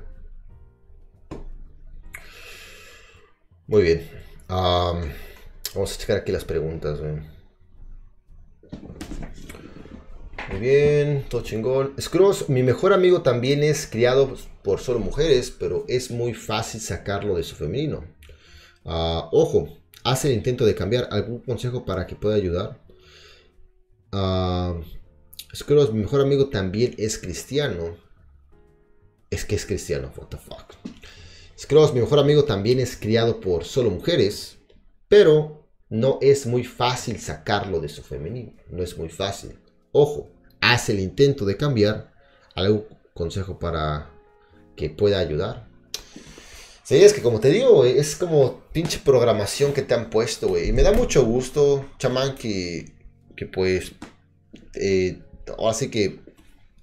Muy 3.67 3.83
bien. 3.83 4.11
vamos 4.49 5.95
a 5.95 5.99
checar 5.99 6.19
aquí 6.19 6.33
las 6.33 6.45
preguntas, 6.45 7.01
güey. 7.01 7.33
Muy 10.51 10.61
bien, 10.61 11.25
todo 11.29 11.43
chingón. 11.43 11.95
Scrooge, 12.01 12.47
mi 12.49 12.63
mejor 12.63 12.93
amigo 12.93 13.23
también 13.23 13.63
es 13.63 13.87
criado 13.87 14.37
por 14.63 14.81
solo 14.81 14.99
mujeres, 14.99 15.51
pero 15.51 15.85
es 15.89 16.11
muy 16.11 16.35
fácil 16.35 16.81
sacarlo 16.81 17.37
de 17.37 17.43
su 17.43 17.55
femenino. 17.55 18.05
Ah, 18.85 19.29
ojo, 19.33 19.69
hace 20.03 20.29
el 20.29 20.35
intento 20.35 20.65
de 20.65 20.75
cambiar. 20.75 21.09
¿Algún 21.11 21.41
consejo 21.41 21.85
para 21.85 22.07
que 22.07 22.17
pueda 22.17 22.37
ayudar? 22.37 22.81
Uh, 24.13 24.83
mi 25.93 26.01
mejor 26.01 26.21
amigo 26.21 26.49
también 26.49 26.95
es 26.99 27.19
cristiano. 27.19 27.97
Es 29.31 29.45
que 29.45 29.55
es 29.55 29.65
cristiano, 29.65 30.13
what 30.17 30.29
the 30.29 30.37
fuck. 30.37 30.75
mi 31.95 32.01
mejor 32.01 32.19
amigo 32.19 32.45
también 32.45 32.81
es 32.81 32.97
criado 32.97 33.41
por 33.41 33.65
solo 33.65 33.91
mujeres, 33.91 34.59
pero 35.09 35.69
no 35.89 36.19
es 36.21 36.47
muy 36.47 36.65
fácil 36.65 37.19
sacarlo 37.19 37.81
de 37.81 37.89
su 37.89 38.03
femenino. 38.03 38.53
No 38.69 38.83
es 38.83 38.99
muy 38.99 39.09
fácil. 39.09 39.62
Ojo, 39.93 40.31
hace 40.61 40.93
el 40.93 41.01
intento 41.01 41.45
de 41.45 41.57
cambiar. 41.57 42.13
¿Algún 42.55 42.85
consejo 43.15 43.59
para 43.59 44.11
que 44.77 44.91
pueda 44.91 45.19
ayudar? 45.19 45.69
Sí, 46.83 46.97
es 46.97 47.13
que 47.13 47.23
como 47.23 47.41
te 47.41 47.51
digo, 47.51 47.85
es 47.85 48.17
como 48.17 48.61
pinche 48.73 48.99
programación 48.99 49.73
que 49.73 49.83
te 49.83 49.95
han 49.95 50.11
puesto, 50.11 50.49
güey. 50.49 50.69
Y 50.69 50.73
me 50.73 50.83
da 50.83 50.93
mucho 50.93 51.25
gusto, 51.25 51.87
chamán, 51.99 52.35
que 52.35 52.93
que 53.37 53.47
pues, 53.47 53.93
eh, 54.75 55.21
ahora 55.59 55.75
sí 55.75 55.91
que 55.91 56.21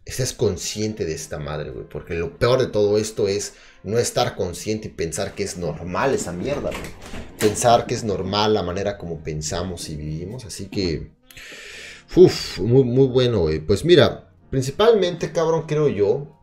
estés 0.05 0.34
consciente 0.34 1.05
de 1.05 1.14
esta 1.14 1.39
madre, 1.39 1.72
güey. 1.72 1.88
Porque 1.88 2.16
lo 2.16 2.38
peor 2.38 2.60
de 2.60 2.68
todo 2.68 2.97
esto 2.97 3.28
es 3.28 3.53
no 3.84 3.97
estar 3.97 4.36
consciente 4.36 4.88
y 4.88 4.91
pensar 4.91 5.36
que 5.36 5.43
es 5.43 5.57
normal 5.57 6.14
esa 6.14 6.32
mierda, 6.32 6.72
güey. 6.72 6.91
Pensar 7.39 7.86
que 7.86 7.93
es 7.93 8.03
normal 8.03 8.53
la 8.53 8.64
manera 8.64 8.97
como 8.97 9.24
pensamos 9.24 9.89
y 9.89 9.95
vivimos. 9.95 10.45
Así 10.45 10.66
que, 10.66 11.12
uff, 12.16 12.60
muy, 12.60 12.84
muy 12.84 13.07
bueno, 13.07 13.39
güey. 13.39 13.60
Pues 13.60 13.86
mira, 13.86 14.34
principalmente, 14.49 15.32
cabrón, 15.32 15.66
creo 15.68 15.88
yo, 15.88 16.39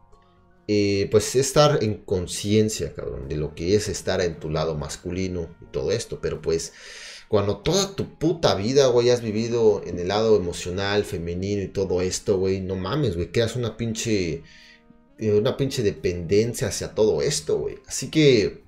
eh, 0.69 1.09
pues 1.11 1.37
estar 1.37 1.83
en 1.83 1.95
conciencia, 2.05 2.93
cabrón, 2.93 3.29
de 3.29 3.37
lo 3.37 3.55
que 3.55 3.77
es 3.77 3.89
estar 3.89 4.21
en 4.21 4.41
tu 4.41 4.51
lado 4.51 4.75
masculino 4.75 5.49
y 5.62 5.67
todo 5.67 5.93
esto. 5.93 6.21
Pero 6.21 6.43
pues 6.43 6.73
cuando 7.29 7.59
toda 7.59 7.95
tu 7.95 8.19
puta 8.19 8.55
vida, 8.55 8.87
güey, 8.89 9.11
has 9.11 9.21
vivido 9.21 9.83
en 9.85 9.99
el 9.99 10.09
lado 10.09 10.37
emocional, 10.37 11.05
femenino 11.05 11.62
y 11.62 11.69
todo 11.69 12.01
esto, 12.01 12.39
güey, 12.39 12.61
no 12.61 12.77
mames, 12.77 13.17
güey, 13.17 13.31
creas 13.33 13.57
una 13.57 13.77
pinche. 13.77 14.43
Eh, 15.19 15.33
una 15.33 15.57
pinche 15.57 15.83
dependencia 15.83 16.69
hacia 16.69 16.95
todo 16.95 17.23
esto, 17.23 17.59
güey. 17.59 17.77
Así 17.87 18.11
que. 18.11 18.64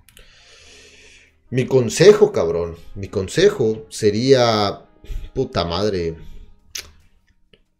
Mi 1.50 1.66
consejo, 1.66 2.32
cabrón. 2.32 2.76
Mi 2.94 3.08
consejo 3.08 3.86
sería. 3.90 4.86
Puta 5.34 5.64
madre. 5.64 6.16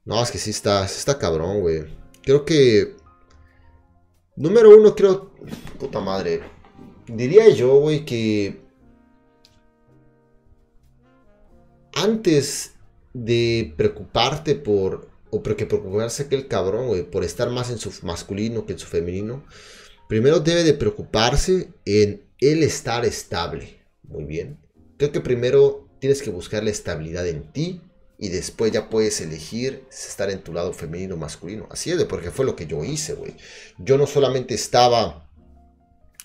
No, 0.08 0.22
es 0.22 0.30
que 0.30 0.38
sí 0.38 0.48
está, 0.48 0.86
está 0.86 1.18
cabrón, 1.18 1.60
güey. 1.60 1.84
Creo 2.22 2.46
que. 2.46 2.96
Número 4.36 4.74
uno, 4.74 4.94
creo. 4.94 5.34
Puta 5.78 6.00
madre. 6.00 6.40
Diría 7.06 7.50
yo, 7.50 7.78
güey, 7.78 8.06
que 8.06 8.58
antes 11.92 12.72
de 13.12 13.74
preocuparte 13.76 14.54
por, 14.54 15.10
o 15.28 15.42
que 15.42 15.66
preocuparse 15.66 16.22
aquel 16.22 16.48
cabrón, 16.48 16.86
güey, 16.86 17.02
por 17.02 17.22
estar 17.22 17.50
más 17.50 17.70
en 17.70 17.76
su 17.76 17.92
masculino 18.06 18.64
que 18.64 18.72
en 18.72 18.78
su 18.78 18.86
femenino, 18.86 19.44
primero 20.08 20.40
debe 20.40 20.64
de 20.64 20.72
preocuparse 20.72 21.68
en 21.84 22.22
él 22.38 22.62
estar 22.62 23.04
estable. 23.04 23.82
Muy 24.04 24.24
bien. 24.24 24.58
Creo 24.96 25.12
que 25.12 25.20
primero 25.20 25.86
tienes 25.98 26.22
que 26.22 26.30
buscar 26.30 26.64
la 26.64 26.70
estabilidad 26.70 27.26
en 27.26 27.52
ti 27.52 27.82
y 28.18 28.30
después 28.30 28.72
ya 28.72 28.90
puedes 28.90 29.20
elegir 29.20 29.84
estar 29.90 30.28
en 30.28 30.42
tu 30.42 30.52
lado 30.52 30.72
femenino 30.72 31.14
o 31.14 31.18
masculino. 31.18 31.68
Así 31.70 31.92
es, 31.92 32.02
porque 32.04 32.32
fue 32.32 32.44
lo 32.44 32.56
que 32.56 32.66
yo 32.66 32.84
hice, 32.84 33.14
güey. 33.14 33.34
Yo 33.78 33.96
no 33.96 34.08
solamente 34.08 34.54
estaba, 34.54 35.30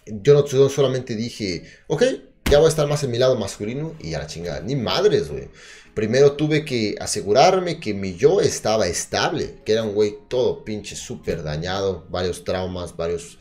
yo 0.08 0.34
no, 0.34 0.70
solamente 0.70 1.16
dije, 1.16 1.64
ok, 1.88 2.04
ya 2.50 2.58
voy 2.58 2.66
a 2.66 2.70
estar 2.70 2.88
más 2.88 3.04
en 3.04 3.12
mi 3.12 3.20
lado 3.20 3.38
masculino 3.38 3.94
y 4.00 4.16
a 4.16 4.20
la 4.20 4.28
chingada. 4.28 4.60
Ni 4.62 4.76
madres, 4.76 5.30
güey. 5.30 5.50
Primero 5.94 6.32
tuve 6.32 6.66
que 6.66 6.96
asegurarme 7.00 7.80
que 7.80 7.94
mi 7.94 8.16
yo 8.16 8.42
estaba 8.42 8.88
estable, 8.88 9.60
que 9.64 9.74
era 9.74 9.84
un 9.84 9.94
güey 9.94 10.18
todo 10.28 10.66
pinche 10.66 10.96
súper 10.96 11.44
dañado, 11.44 12.08
varios 12.10 12.44
traumas, 12.44 12.98
varios 12.98 13.38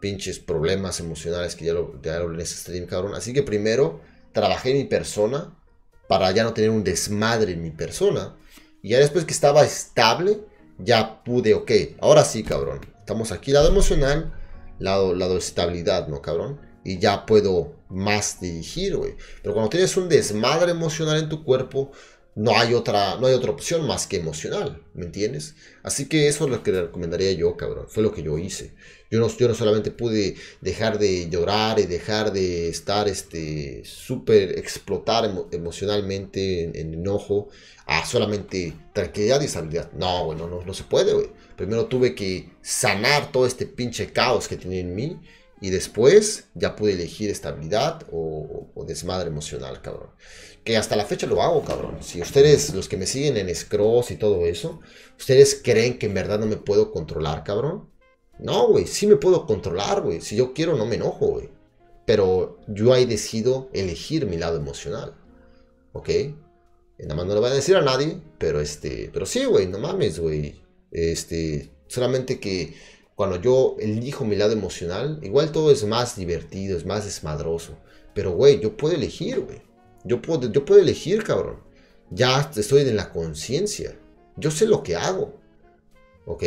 pinches 0.00 0.38
problemas 0.38 1.00
emocionales 1.00 1.56
que 1.56 1.64
ya 1.64 1.72
lo, 1.72 2.00
ya 2.00 2.20
lo 2.20 2.32
en 2.32 2.38
ese 2.38 2.54
stream, 2.54 2.86
cabrón. 2.86 3.16
Así 3.16 3.32
que 3.32 3.42
primero 3.42 4.00
trabajé 4.32 4.70
en 4.70 4.76
mi 4.76 4.84
persona 4.84 5.57
para 6.08 6.30
ya 6.32 6.42
no 6.42 6.54
tener 6.54 6.70
un 6.70 6.84
desmadre 6.84 7.52
en 7.52 7.62
mi 7.62 7.70
persona. 7.70 8.36
Y 8.82 8.90
ya 8.90 8.98
después 8.98 9.24
que 9.24 9.32
estaba 9.32 9.64
estable, 9.64 10.40
ya 10.78 11.22
pude, 11.22 11.54
ok, 11.54 11.70
ahora 12.00 12.24
sí, 12.24 12.42
cabrón. 12.42 12.80
Estamos 12.98 13.32
aquí, 13.32 13.52
lado 13.52 13.68
emocional, 13.68 14.34
lado, 14.78 15.14
lado 15.14 15.38
estabilidad, 15.38 16.08
¿no, 16.08 16.20
cabrón? 16.20 16.60
y 16.88 16.98
ya 16.98 17.26
puedo 17.26 17.76
más 17.88 18.40
dirigir, 18.40 18.96
güey. 18.96 19.14
Pero 19.42 19.54
cuando 19.54 19.70
tienes 19.70 19.96
un 19.96 20.08
desmadre 20.08 20.70
emocional 20.70 21.18
en 21.18 21.28
tu 21.28 21.44
cuerpo, 21.44 21.92
no 22.34 22.56
hay 22.56 22.72
otra, 22.72 23.16
no 23.16 23.26
hay 23.26 23.34
otra 23.34 23.50
opción 23.50 23.86
más 23.86 24.06
que 24.06 24.16
emocional, 24.16 24.82
¿me 24.94 25.04
entiendes? 25.04 25.54
Así 25.82 26.08
que 26.08 26.28
eso 26.28 26.44
es 26.44 26.50
lo 26.50 26.62
que 26.62 26.72
le 26.72 26.82
recomendaría 26.82 27.32
yo, 27.32 27.56
cabrón. 27.56 27.86
Fue 27.88 28.02
lo 28.02 28.12
que 28.12 28.22
yo 28.22 28.38
hice. 28.38 28.74
Yo 29.10 29.20
no, 29.20 29.54
solamente 29.54 29.90
pude 29.90 30.36
dejar 30.60 30.98
de 30.98 31.30
llorar 31.30 31.78
y 31.78 31.86
dejar 31.86 32.32
de 32.32 32.68
estar, 32.68 33.08
este, 33.08 33.82
súper 33.84 34.58
explotar 34.58 35.30
emocionalmente 35.50 36.64
en, 36.64 36.94
enojo 36.94 37.48
a 37.86 38.04
solamente 38.04 38.74
tranquilidad 38.92 39.40
y 39.40 39.46
estabilidad. 39.46 39.90
No, 39.92 40.26
güey, 40.26 40.38
no, 40.38 40.46
no, 40.46 40.62
no 40.62 40.74
se 40.74 40.84
puede, 40.84 41.14
güey. 41.14 41.30
Primero 41.56 41.86
tuve 41.86 42.14
que 42.14 42.50
sanar 42.60 43.32
todo 43.32 43.46
este 43.46 43.66
pinche 43.66 44.12
caos 44.12 44.46
que 44.46 44.56
tenía 44.56 44.80
en 44.80 44.94
mí 44.94 45.18
y 45.60 45.70
después 45.70 46.48
ya 46.54 46.76
pude 46.76 46.92
elegir 46.92 47.30
estabilidad 47.30 48.06
o, 48.12 48.68
desmadre 48.86 49.28
emocional, 49.28 49.82
cabrón. 49.82 50.10
Que 50.64 50.76
hasta 50.76 50.96
la 50.96 51.04
fecha 51.04 51.26
lo 51.26 51.42
hago, 51.42 51.64
cabrón. 51.64 51.98
Si 52.00 52.20
ustedes, 52.20 52.74
los 52.74 52.88
que 52.88 52.96
me 52.96 53.06
siguen 53.06 53.36
en 53.36 53.54
Scross 53.54 54.10
y 54.10 54.16
todo 54.16 54.46
eso, 54.46 54.80
¿ustedes 55.18 55.60
creen 55.62 55.98
que 55.98 56.06
en 56.06 56.14
verdad 56.14 56.38
no 56.38 56.46
me 56.46 56.56
puedo 56.56 56.92
controlar, 56.92 57.42
cabrón? 57.42 57.88
No, 58.38 58.68
güey, 58.68 58.86
sí 58.86 59.06
me 59.06 59.16
puedo 59.16 59.46
controlar, 59.46 60.02
güey. 60.02 60.20
Si 60.20 60.36
yo 60.36 60.52
quiero, 60.52 60.76
no 60.76 60.86
me 60.86 60.96
enojo, 60.96 61.26
güey. 61.26 61.48
Pero 62.06 62.58
yo 62.68 62.92
ahí 62.92 63.04
decido 63.04 63.68
elegir 63.72 64.26
mi 64.26 64.36
lado 64.36 64.56
emocional. 64.56 65.14
¿Ok? 65.92 66.10
nada 67.00 67.14
más 67.14 67.26
no 67.26 67.34
lo 67.34 67.40
voy 67.40 67.50
a 67.50 67.54
decir 67.54 67.76
a 67.76 67.82
nadie, 67.82 68.20
pero 68.38 68.60
este, 68.60 69.08
pero 69.12 69.24
sí, 69.24 69.44
güey, 69.44 69.68
no 69.68 69.78
mames, 69.78 70.18
güey. 70.18 70.60
Este, 70.90 71.70
solamente 71.86 72.40
que 72.40 72.74
cuando 73.14 73.40
yo 73.40 73.76
elijo 73.80 74.24
mi 74.24 74.36
lado 74.36 74.52
emocional, 74.52 75.18
igual 75.22 75.52
todo 75.52 75.70
es 75.70 75.84
más 75.84 76.16
divertido, 76.16 76.76
es 76.76 76.86
más 76.86 77.04
desmadroso. 77.04 77.76
Pero, 78.14 78.32
güey, 78.32 78.60
yo 78.60 78.76
puedo 78.76 78.94
elegir, 78.94 79.40
güey. 79.40 79.60
Yo 80.04 80.22
puedo, 80.22 80.50
yo 80.50 80.64
puedo 80.64 80.80
elegir, 80.80 81.24
cabrón. 81.24 81.60
Ya 82.10 82.50
estoy 82.54 82.82
en 82.82 82.96
la 82.96 83.10
conciencia. 83.10 83.98
Yo 84.36 84.50
sé 84.50 84.66
lo 84.66 84.82
que 84.82 84.96
hago. 84.96 85.34
¿Ok? 86.26 86.44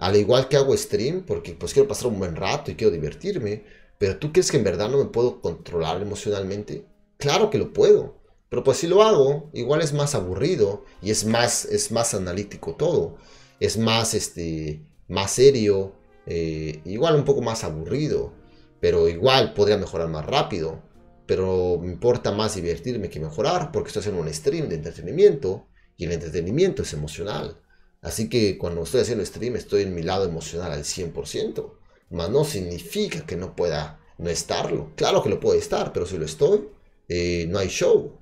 Al 0.00 0.16
igual 0.16 0.48
que 0.48 0.56
hago 0.56 0.74
stream, 0.76 1.24
porque 1.26 1.52
pues 1.52 1.74
quiero 1.74 1.86
pasar 1.86 2.08
un 2.08 2.18
buen 2.18 2.34
rato 2.34 2.70
y 2.70 2.74
quiero 2.74 2.92
divertirme. 2.92 3.64
Pero 3.98 4.18
tú 4.18 4.32
crees 4.32 4.50
que 4.50 4.56
en 4.56 4.64
verdad 4.64 4.88
no 4.88 4.96
me 4.98 5.10
puedo 5.10 5.42
controlar 5.42 6.00
emocionalmente? 6.00 6.86
Claro 7.18 7.50
que 7.50 7.58
lo 7.58 7.72
puedo. 7.74 8.18
Pero 8.48 8.64
pues 8.64 8.78
si 8.78 8.86
lo 8.86 9.02
hago, 9.02 9.50
igual 9.52 9.82
es 9.82 9.92
más 9.92 10.14
aburrido 10.14 10.84
y 11.02 11.10
es 11.10 11.26
más, 11.26 11.66
es 11.66 11.92
más 11.92 12.14
analítico 12.14 12.76
todo. 12.76 13.16
Es 13.60 13.76
más, 13.76 14.14
este, 14.14 14.82
más 15.08 15.32
serio, 15.32 15.92
eh, 16.26 16.80
igual 16.86 17.14
un 17.16 17.24
poco 17.26 17.42
más 17.42 17.62
aburrido, 17.62 18.32
pero 18.80 19.06
igual 19.08 19.52
podría 19.52 19.76
mejorar 19.76 20.08
más 20.08 20.24
rápido. 20.24 20.82
Pero 21.26 21.78
me 21.78 21.92
importa 21.92 22.32
más 22.32 22.54
divertirme 22.54 23.10
que 23.10 23.20
mejorar 23.20 23.70
porque 23.70 23.88
estoy 23.88 24.00
haciendo 24.00 24.22
un 24.22 24.32
stream 24.32 24.68
de 24.70 24.76
entretenimiento 24.76 25.68
y 25.98 26.06
el 26.06 26.12
entretenimiento 26.12 26.82
es 26.82 26.94
emocional. 26.94 27.59
Así 28.02 28.28
que 28.28 28.56
cuando 28.58 28.82
estoy 28.82 29.02
haciendo 29.02 29.24
stream 29.24 29.56
estoy 29.56 29.82
en 29.82 29.94
mi 29.94 30.02
lado 30.02 30.24
emocional 30.24 30.72
al 30.72 30.84
100%. 30.84 31.72
Mas 32.10 32.30
no 32.30 32.44
significa 32.44 33.24
que 33.26 33.36
no 33.36 33.54
pueda 33.54 34.00
no 34.18 34.30
estarlo. 34.30 34.92
Claro 34.96 35.22
que 35.22 35.28
lo 35.28 35.40
puede 35.40 35.58
estar, 35.58 35.92
pero 35.92 36.06
si 36.06 36.18
lo 36.18 36.24
estoy, 36.24 36.68
eh, 37.08 37.46
no 37.48 37.58
hay 37.58 37.68
show, 37.68 38.18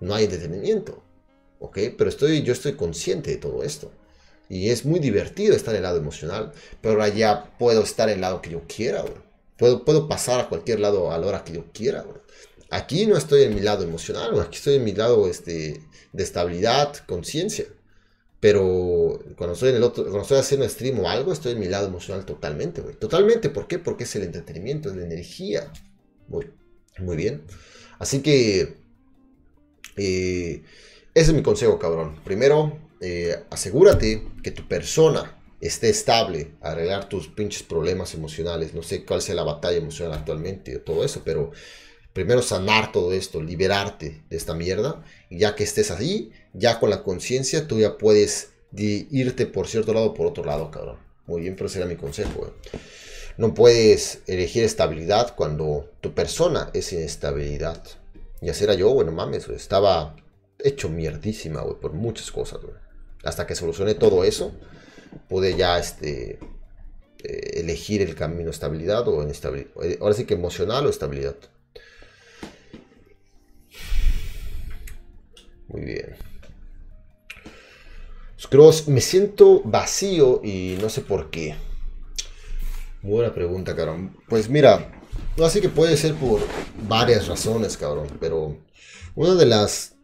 no 0.00 0.14
hay 0.14 0.24
entretenimiento. 0.24 1.02
¿Ok? 1.58 1.78
Pero 1.96 2.10
estoy, 2.10 2.42
yo 2.42 2.52
estoy 2.52 2.74
consciente 2.74 3.30
de 3.30 3.36
todo 3.36 3.62
esto. 3.62 3.90
Y 4.48 4.70
es 4.70 4.84
muy 4.84 5.00
divertido 5.00 5.54
estar 5.54 5.74
en 5.74 5.78
el 5.78 5.84
lado 5.84 5.98
emocional. 5.98 6.52
Pero 6.80 6.94
ahora 6.94 7.08
ya 7.08 7.56
puedo 7.58 7.82
estar 7.82 8.08
en 8.08 8.16
el 8.16 8.20
lado 8.20 8.42
que 8.42 8.50
yo 8.50 8.62
quiera, 8.66 9.04
Puedo, 9.56 9.84
puedo 9.84 10.08
pasar 10.08 10.40
a 10.40 10.48
cualquier 10.48 10.80
lado 10.80 11.12
a 11.12 11.18
la 11.18 11.26
hora 11.26 11.44
que 11.44 11.52
yo 11.52 11.66
quiera. 11.72 12.04
Aquí 12.70 13.06
no 13.06 13.16
estoy 13.16 13.44
en 13.44 13.54
mi 13.54 13.60
lado 13.60 13.84
emocional, 13.84 14.32
güey. 14.32 14.44
Aquí 14.44 14.56
estoy 14.56 14.76
en 14.76 14.84
mi 14.84 14.92
lado 14.92 15.28
este, 15.28 15.80
de 16.12 16.22
estabilidad, 16.22 16.96
conciencia. 17.06 17.66
Pero 18.42 19.22
cuando 19.36 19.54
estoy, 19.54 19.68
en 19.68 19.76
el 19.76 19.84
otro, 19.84 20.02
cuando 20.02 20.22
estoy 20.22 20.38
haciendo 20.38 20.68
stream 20.68 20.98
o 20.98 21.08
algo, 21.08 21.32
estoy 21.32 21.52
en 21.52 21.60
mi 21.60 21.68
lado 21.68 21.86
emocional 21.86 22.24
totalmente, 22.24 22.80
güey. 22.80 22.96
Totalmente, 22.96 23.50
¿por 23.50 23.68
qué? 23.68 23.78
Porque 23.78 24.02
es 24.02 24.16
el 24.16 24.24
entretenimiento, 24.24 24.90
es 24.90 24.96
la 24.96 25.04
energía. 25.04 25.72
Muy, 26.26 26.50
muy 26.98 27.16
bien. 27.16 27.44
Así 28.00 28.20
que, 28.20 28.78
eh, 29.96 30.64
ese 31.14 31.30
es 31.30 31.32
mi 31.32 31.44
consejo, 31.44 31.78
cabrón. 31.78 32.16
Primero, 32.24 32.80
eh, 33.00 33.44
asegúrate 33.48 34.26
que 34.42 34.50
tu 34.50 34.66
persona 34.66 35.40
esté 35.60 35.88
estable, 35.88 36.50
arreglar 36.62 37.08
tus 37.08 37.28
pinches 37.28 37.62
problemas 37.62 38.12
emocionales. 38.14 38.74
No 38.74 38.82
sé 38.82 39.04
cuál 39.04 39.22
sea 39.22 39.36
la 39.36 39.44
batalla 39.44 39.78
emocional 39.78 40.18
actualmente, 40.18 40.80
todo 40.80 41.04
eso, 41.04 41.22
pero 41.24 41.52
primero 42.12 42.42
sanar 42.42 42.92
todo 42.92 43.12
esto, 43.12 43.42
liberarte 43.42 44.22
de 44.28 44.36
esta 44.36 44.54
mierda. 44.54 45.04
Ya 45.30 45.54
que 45.54 45.64
estés 45.64 45.90
ahí, 45.90 46.32
ya 46.52 46.78
con 46.78 46.90
la 46.90 47.02
conciencia, 47.02 47.66
tú 47.66 47.78
ya 47.78 47.98
puedes 47.98 48.50
irte 48.74 49.46
por 49.46 49.68
cierto 49.68 49.92
lado 49.92 50.06
o 50.06 50.14
por 50.14 50.26
otro 50.26 50.44
lado, 50.44 50.70
cabrón. 50.70 50.98
Muy 51.26 51.42
bien, 51.42 51.54
pero 51.54 51.66
ese 51.66 51.78
era 51.78 51.86
mi 51.86 51.96
consejo, 51.96 52.32
güey. 52.36 52.50
No 53.38 53.54
puedes 53.54 54.20
elegir 54.26 54.64
estabilidad 54.64 55.34
cuando 55.34 55.90
tu 56.00 56.12
persona 56.14 56.70
es 56.74 56.92
inestabilidad. 56.92 57.82
Y 58.40 58.50
así 58.50 58.64
era 58.64 58.74
yo, 58.74 58.92
bueno, 58.92 59.12
mames, 59.12 59.48
Estaba 59.48 60.16
hecho 60.58 60.88
mierdísima, 60.88 61.62
güey, 61.62 61.76
por 61.80 61.92
muchas 61.92 62.30
cosas, 62.30 62.60
güey. 62.60 62.74
Hasta 63.24 63.46
que 63.46 63.54
solucioné 63.54 63.94
todo 63.94 64.24
eso, 64.24 64.52
pude 65.28 65.56
ya, 65.56 65.78
este, 65.78 66.38
eh, 67.24 67.60
elegir 67.60 68.02
el 68.02 68.16
camino 68.16 68.50
estabilidad 68.50 69.06
o 69.06 69.22
inestabilidad. 69.22 69.70
Eh, 69.82 69.98
ahora 70.00 70.14
sí 70.14 70.24
que 70.24 70.34
emocional 70.34 70.86
o 70.86 70.90
estabilidad. 70.90 71.36
Muy 75.72 75.82
bien. 75.82 76.16
Cross, 78.52 78.88
me 78.88 79.00
siento 79.00 79.62
vacío 79.64 80.42
y 80.44 80.76
no 80.80 80.90
sé 80.90 81.00
por 81.00 81.30
qué. 81.30 81.54
Buena 83.00 83.32
pregunta, 83.32 83.74
cabrón. 83.74 84.14
Pues 84.28 84.50
mira, 84.50 84.92
así 85.42 85.62
que 85.62 85.70
puede 85.70 85.96
ser 85.96 86.14
por 86.14 86.40
varias 86.86 87.28
razones, 87.28 87.78
cabrón. 87.78 88.08
Pero 88.20 88.58
una 89.14 89.34
de 89.36 89.46
las 89.46 89.94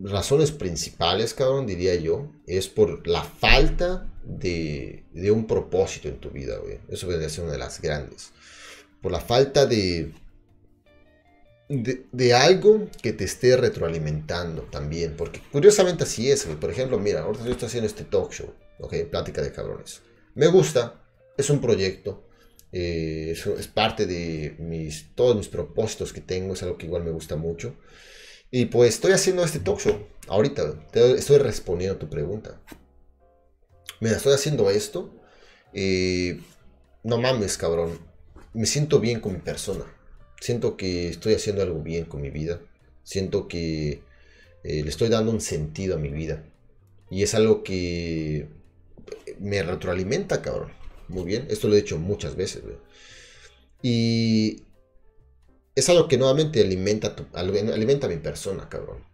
razones 0.00 0.50
principales, 0.50 1.32
cabrón, 1.32 1.66
diría 1.66 1.94
yo, 1.94 2.32
es 2.46 2.66
por 2.66 3.06
la 3.06 3.22
falta 3.22 4.10
de, 4.24 5.04
de 5.12 5.30
un 5.30 5.46
propósito 5.46 6.08
en 6.08 6.18
tu 6.18 6.30
vida, 6.30 6.58
güey. 6.58 6.80
Eso 6.88 7.06
debería 7.06 7.28
ser 7.28 7.44
una 7.44 7.52
de 7.52 7.58
las 7.58 7.80
grandes. 7.80 8.32
Por 9.00 9.12
la 9.12 9.20
falta 9.20 9.64
de, 9.66 10.12
de, 11.72 12.34
algo 12.34 12.88
que 13.00 13.12
te 13.12 13.24
esté 13.24 13.56
retroalimentando 13.56 14.62
también. 14.62 15.14
Porque 15.16 15.40
curiosamente 15.50 16.04
así 16.04 16.30
es, 16.30 16.44
Por 16.44 16.70
ejemplo, 16.70 16.98
mira, 16.98 17.22
ahorita 17.22 17.44
yo 17.44 17.52
estoy 17.52 17.68
haciendo 17.68 17.86
este 17.86 18.04
talk 18.04 18.32
show, 18.32 18.52
¿ok? 18.80 18.94
Plática 19.10 19.42
de 19.42 19.52
cabrones. 19.52 20.02
Me 20.34 20.46
gusta, 20.48 21.02
es 21.36 21.50
un 21.50 21.60
proyecto, 21.60 22.28
eh, 22.72 23.34
es, 23.34 23.68
parte 23.68 24.06
de 24.06 24.56
mis, 24.58 25.14
todos 25.14 25.36
mis 25.36 25.48
propósitos 25.48 26.12
que 26.12 26.20
tengo, 26.20 26.54
es 26.54 26.62
algo 26.62 26.78
que 26.78 26.86
igual 26.86 27.04
me 27.04 27.10
gusta 27.10 27.36
mucho. 27.36 27.74
Y 28.50 28.66
pues 28.66 28.94
estoy 28.94 29.12
haciendo 29.12 29.44
este 29.44 29.60
talk 29.60 29.80
show 29.80 30.06
ahorita, 30.28 30.86
estoy 30.92 31.38
respondiendo 31.38 31.96
a 31.96 31.98
tu 31.98 32.08
pregunta. 32.08 32.60
Mira, 34.00 34.16
estoy 34.16 34.34
haciendo 34.34 34.68
esto. 34.68 35.14
Eh, 35.72 36.40
no 37.02 37.18
mames, 37.18 37.56
cabrón. 37.56 37.98
Me 38.52 38.66
siento 38.66 39.00
bien 39.00 39.20
con 39.20 39.32
mi 39.32 39.38
persona 39.38 39.84
siento 40.42 40.76
que 40.76 41.08
estoy 41.08 41.34
haciendo 41.34 41.62
algo 41.62 41.80
bien 41.80 42.04
con 42.04 42.20
mi 42.20 42.30
vida. 42.30 42.60
Siento 43.04 43.46
que 43.46 44.02
eh, 44.64 44.82
le 44.82 44.88
estoy 44.88 45.08
dando 45.08 45.30
un 45.30 45.40
sentido 45.40 45.94
a 45.94 45.98
mi 45.98 46.08
vida. 46.08 46.44
Y 47.10 47.22
es 47.22 47.34
algo 47.34 47.62
que 47.62 48.48
me 49.38 49.62
retroalimenta, 49.62 50.42
cabrón. 50.42 50.72
Muy 51.08 51.24
bien. 51.24 51.46
Esto 51.48 51.68
lo 51.68 51.74
he 51.74 51.82
dicho 51.82 51.96
muchas 51.98 52.34
veces, 52.34 52.62
Y 53.82 54.62
es 55.76 55.88
algo 55.88 56.08
que 56.08 56.18
nuevamente 56.18 56.60
alimenta, 56.60 57.14
alimenta 57.34 58.06
a 58.08 58.10
mi 58.10 58.16
persona, 58.16 58.68
cabrón. 58.68 59.04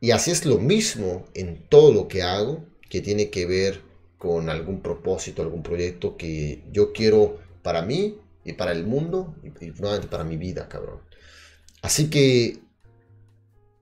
Y 0.00 0.12
así 0.12 0.30
es 0.30 0.46
lo 0.46 0.58
mismo 0.58 1.26
en 1.34 1.66
todo 1.68 1.92
lo 1.92 2.06
que 2.06 2.22
hago 2.22 2.64
que 2.88 3.00
tiene 3.00 3.30
que 3.30 3.46
ver 3.46 3.80
con 4.16 4.48
algún 4.48 4.80
propósito, 4.80 5.42
algún 5.42 5.64
proyecto 5.64 6.16
que 6.16 6.62
yo 6.70 6.92
quiero 6.92 7.40
para 7.62 7.82
mí 7.82 8.18
y 8.44 8.54
para 8.54 8.72
el 8.72 8.86
mundo 8.86 9.34
y, 9.42 9.50
nuevamente 9.80 10.08
para 10.08 10.24
mi 10.24 10.36
vida, 10.36 10.68
cabrón. 10.68 11.00
Así 11.82 12.10
que, 12.10 12.60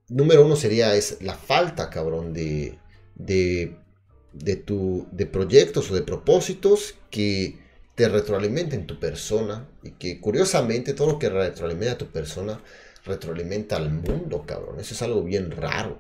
número 0.09 0.45
uno 0.45 0.57
sería 0.57 0.95
es 0.95 1.23
la 1.23 1.35
falta, 1.35 1.91
cabrón, 1.91 2.33
de, 2.33 2.79
de, 3.15 3.77
de, 4.33 4.57
tu, 4.57 5.07
de 5.13 5.27
proyectos 5.27 5.91
o 5.91 5.95
de 5.95 6.03
propósitos 6.03 6.95
que 7.11 7.59
te 7.95 8.09
retroalimenten 8.09 8.87
tu 8.87 8.99
persona 8.99 9.69
y 9.83 9.91
que 9.93 10.21
curiosamente 10.21 10.95
todo 10.95 11.09
lo 11.09 11.19
que 11.19 11.29
retroalimenta 11.29 11.95
a 11.95 11.99
tu 11.99 12.07
persona 12.07 12.61
retroalimenta 13.05 13.77
al 13.77 13.91
mundo, 13.91 14.45
cabrón. 14.47 14.79
Eso 14.81 14.95
es 14.95 15.03
algo 15.03 15.23
bien 15.23 15.51
raro. 15.51 15.99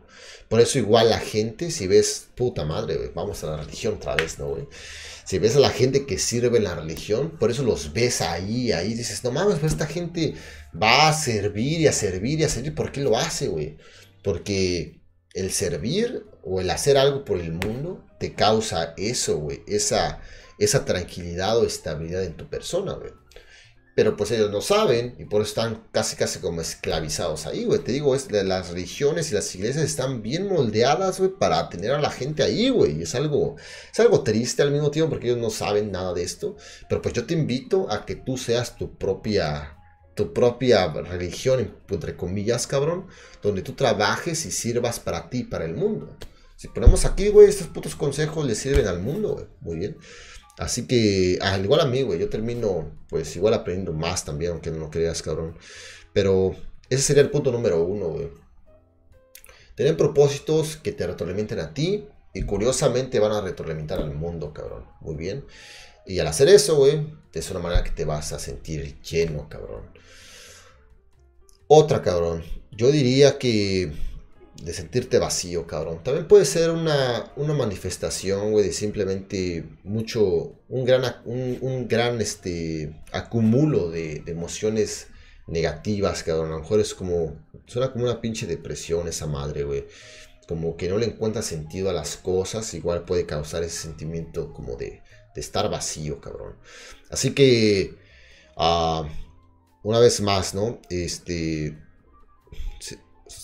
Por 0.49 0.61
eso 0.61 0.79
igual 0.79 1.11
la 1.11 1.19
gente, 1.19 1.71
si 1.71 1.87
ves, 1.87 2.29
puta 2.35 2.65
madre, 2.65 3.11
vamos 3.15 3.43
a 3.45 3.49
la 3.49 3.57
religión 3.59 3.95
otra 3.95 4.17
vez, 4.17 4.39
¿no, 4.39 4.49
güey? 4.49 4.67
Si 5.31 5.39
ves 5.39 5.55
a 5.55 5.61
la 5.61 5.71
gente 5.71 6.07
que 6.07 6.19
sirve 6.19 6.59
en 6.59 6.65
la 6.65 6.75
religión, 6.75 7.31
por 7.39 7.53
eso 7.53 7.63
los 7.63 7.93
ves 7.93 8.21
ahí, 8.21 8.73
ahí 8.73 8.95
dices, 8.95 9.23
no 9.23 9.31
mames, 9.31 9.61
pues 9.61 9.71
esta 9.71 9.87
gente 9.87 10.35
va 10.75 11.09
a 11.09 11.13
servir 11.13 11.81
y 11.81 11.87
a 11.87 11.93
servir 11.93 12.41
y 12.41 12.43
a 12.43 12.49
servir. 12.49 12.75
¿Por 12.75 12.91
qué 12.91 13.01
lo 13.01 13.17
hace, 13.17 13.47
güey? 13.47 13.77
Porque 14.25 15.01
el 15.33 15.53
servir 15.53 16.27
o 16.43 16.61
el 16.61 16.69
hacer 16.69 16.97
algo 16.99 17.25
por 17.25 17.39
el 17.39 17.53
mundo 17.53 18.05
te 18.19 18.35
causa 18.35 18.93
eso, 18.97 19.39
güey. 19.39 19.63
Esa, 19.69 20.21
esa 20.59 20.85
tranquilidad 20.85 21.57
o 21.59 21.65
estabilidad 21.65 22.25
en 22.25 22.37
tu 22.37 22.51
persona, 22.51 22.95
güey. 22.95 23.13
Pero 24.01 24.17
pues 24.17 24.31
ellos 24.31 24.51
no 24.51 24.63
saben 24.63 25.15
y 25.19 25.27
por 25.27 25.43
eso 25.43 25.51
están 25.51 25.83
casi 25.93 26.17
casi 26.17 26.39
como 26.39 26.63
esclavizados 26.63 27.45
ahí, 27.45 27.67
güey. 27.67 27.81
Te 27.81 27.93
digo, 27.93 28.15
es, 28.15 28.33
las 28.33 28.71
religiones 28.71 29.31
y 29.31 29.35
las 29.35 29.55
iglesias 29.55 29.85
están 29.85 30.23
bien 30.23 30.49
moldeadas, 30.49 31.19
güey, 31.19 31.31
para 31.39 31.69
tener 31.69 31.91
a 31.91 32.01
la 32.01 32.09
gente 32.09 32.43
ahí, 32.43 32.71
güey. 32.71 33.03
Es 33.03 33.15
algo, 33.15 33.57
es 33.93 34.01
algo 34.01 34.23
triste 34.23 34.63
al 34.63 34.71
mismo 34.71 34.91
tiempo 34.91 35.11
porque 35.11 35.27
ellos 35.27 35.39
no 35.39 35.51
saben 35.51 35.93
nada 35.93 36.15
de 36.15 36.23
esto. 36.23 36.57
Pero 36.89 37.03
pues 37.03 37.13
yo 37.13 37.27
te 37.27 37.35
invito 37.35 37.93
a 37.93 38.07
que 38.07 38.15
tú 38.17 38.39
seas 38.39 38.75
tu 38.75 38.97
propia, 38.97 39.77
tu 40.15 40.33
propia 40.33 40.89
religión, 40.89 41.77
entre 41.91 42.17
comillas, 42.17 42.67
cabrón. 42.67 43.07
Donde 43.43 43.61
tú 43.61 43.75
trabajes 43.75 44.47
y 44.47 44.51
sirvas 44.51 44.99
para 44.99 45.29
ti, 45.29 45.45
para 45.45 45.67
el 45.67 45.75
mundo. 45.75 46.17
Si 46.57 46.69
ponemos 46.69 47.05
aquí, 47.05 47.29
güey, 47.29 47.51
estos 47.51 47.67
putos 47.67 47.97
consejos 47.97 48.47
le 48.47 48.55
sirven 48.55 48.87
al 48.87 49.01
mundo, 49.01 49.35
güey. 49.35 49.47
Muy 49.61 49.77
bien. 49.77 49.99
Así 50.61 50.87
que, 50.87 51.39
al 51.41 51.65
igual 51.65 51.81
a 51.81 51.87
mí, 51.87 52.03
güey, 52.03 52.21
yo 52.21 52.29
termino, 52.29 52.93
pues, 53.09 53.35
igual 53.35 53.55
aprendiendo 53.55 53.95
más 53.95 54.27
también, 54.27 54.53
aunque 54.53 54.71
no 54.71 54.77
lo 54.77 54.91
creas, 54.91 55.23
cabrón. 55.23 55.57
Pero 56.13 56.55
ese 56.91 57.03
sería 57.03 57.23
el 57.23 57.31
punto 57.31 57.51
número 57.51 57.83
uno, 57.83 58.09
güey. 58.09 58.29
Tener 59.75 59.97
propósitos 59.97 60.77
que 60.77 60.93
te 60.93 61.07
retroalimenten 61.07 61.61
a 61.61 61.73
ti 61.73 62.05
y 62.35 62.43
curiosamente 62.43 63.19
van 63.19 63.33
a 63.33 63.41
retroalimentar 63.41 64.01
al 64.01 64.15
mundo, 64.15 64.53
cabrón. 64.53 64.85
Muy 65.01 65.15
bien. 65.15 65.47
Y 66.05 66.19
al 66.19 66.27
hacer 66.27 66.51
eso, 66.51 66.77
güey, 66.77 67.07
es 67.33 67.51
una 67.51 67.61
manera 67.61 67.83
que 67.83 67.93
te 67.93 68.05
vas 68.05 68.35
a 68.35 68.39
sentir 68.39 69.01
lleno, 69.01 69.49
cabrón. 69.49 69.91
Otra, 71.69 72.03
cabrón. 72.03 72.45
Yo 72.71 72.91
diría 72.91 73.39
que 73.39 73.95
de 74.61 74.75
sentirte 74.75 75.19
vacío, 75.19 75.67
cabrón. 75.67 76.03
También 76.03 76.29
puede 76.29 76.45
ser 76.45 76.71
una, 76.71 77.33
una 77.37 77.55
manifestación, 77.55 78.53
güey, 78.53 78.67
de 78.67 78.73
simplemente 78.73 79.65
mucho, 79.85 80.53
un 80.69 80.85
gran, 80.85 81.17
un, 81.25 81.89
gran 81.89 82.21
este, 82.21 82.95
acumulo 83.13 83.91
de, 83.91 84.23
emociones 84.27 85.09
negativas, 85.47 86.23
cabrón. 86.23 86.49
A 86.49 86.57
lo 86.57 86.61
mejor 86.61 86.81
es 86.81 86.95
como, 86.95 87.39
suena 87.67 87.93
como 87.93 88.05
una 88.05 88.21
pinche 88.21 88.47
depresión 88.47 89.09
esa 89.09 89.27
madre, 89.27 89.65
güey. 89.65 89.87
Como 90.47 90.77
que 90.77 90.89
no 90.89 90.99
le 90.99 91.07
encuentra 91.07 91.43
sentido 91.43 91.89
a 91.91 91.95
las 91.95 92.17
cosas, 92.17 92.75
igual 92.75 93.05
puede 93.05 93.25
causar 93.25 93.63
ese 93.63 93.83
sentimiento 93.83 94.53
como 94.53 94.77
de, 94.77 95.03
de 95.35 95.41
estar 95.41 95.71
vacío, 95.71 96.21
cabrón. 96.21 96.57
Así 97.09 97.33
que, 97.33 97.95
uh, 98.57 99.05
una 99.83 99.99
vez 100.01 100.21
más, 100.21 100.55
¿no? 100.55 100.81
Este, 100.91 101.79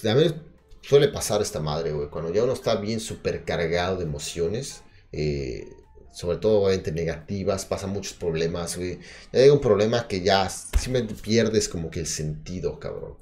también 0.02 0.55
suele 0.86 1.08
pasar 1.08 1.42
esta 1.42 1.60
madre, 1.60 1.92
güey. 1.92 2.08
Cuando 2.08 2.32
ya 2.32 2.44
uno 2.44 2.52
está 2.52 2.76
bien 2.76 3.00
supercargado 3.00 3.96
de 3.98 4.04
emociones, 4.04 4.82
eh, 5.12 5.68
sobre 6.12 6.38
todo 6.38 6.60
obviamente 6.62 6.92
negativas, 6.92 7.66
pasan 7.66 7.90
muchos 7.90 8.14
problemas, 8.14 8.76
güey. 8.76 8.98
Ya 9.32 9.40
llega 9.40 9.52
un 9.52 9.60
problema 9.60 10.06
que 10.08 10.22
ya 10.22 10.48
simplemente 10.48 11.14
pierdes 11.14 11.68
como 11.68 11.90
que 11.90 12.00
el 12.00 12.06
sentido, 12.06 12.78
cabrón. 12.78 13.16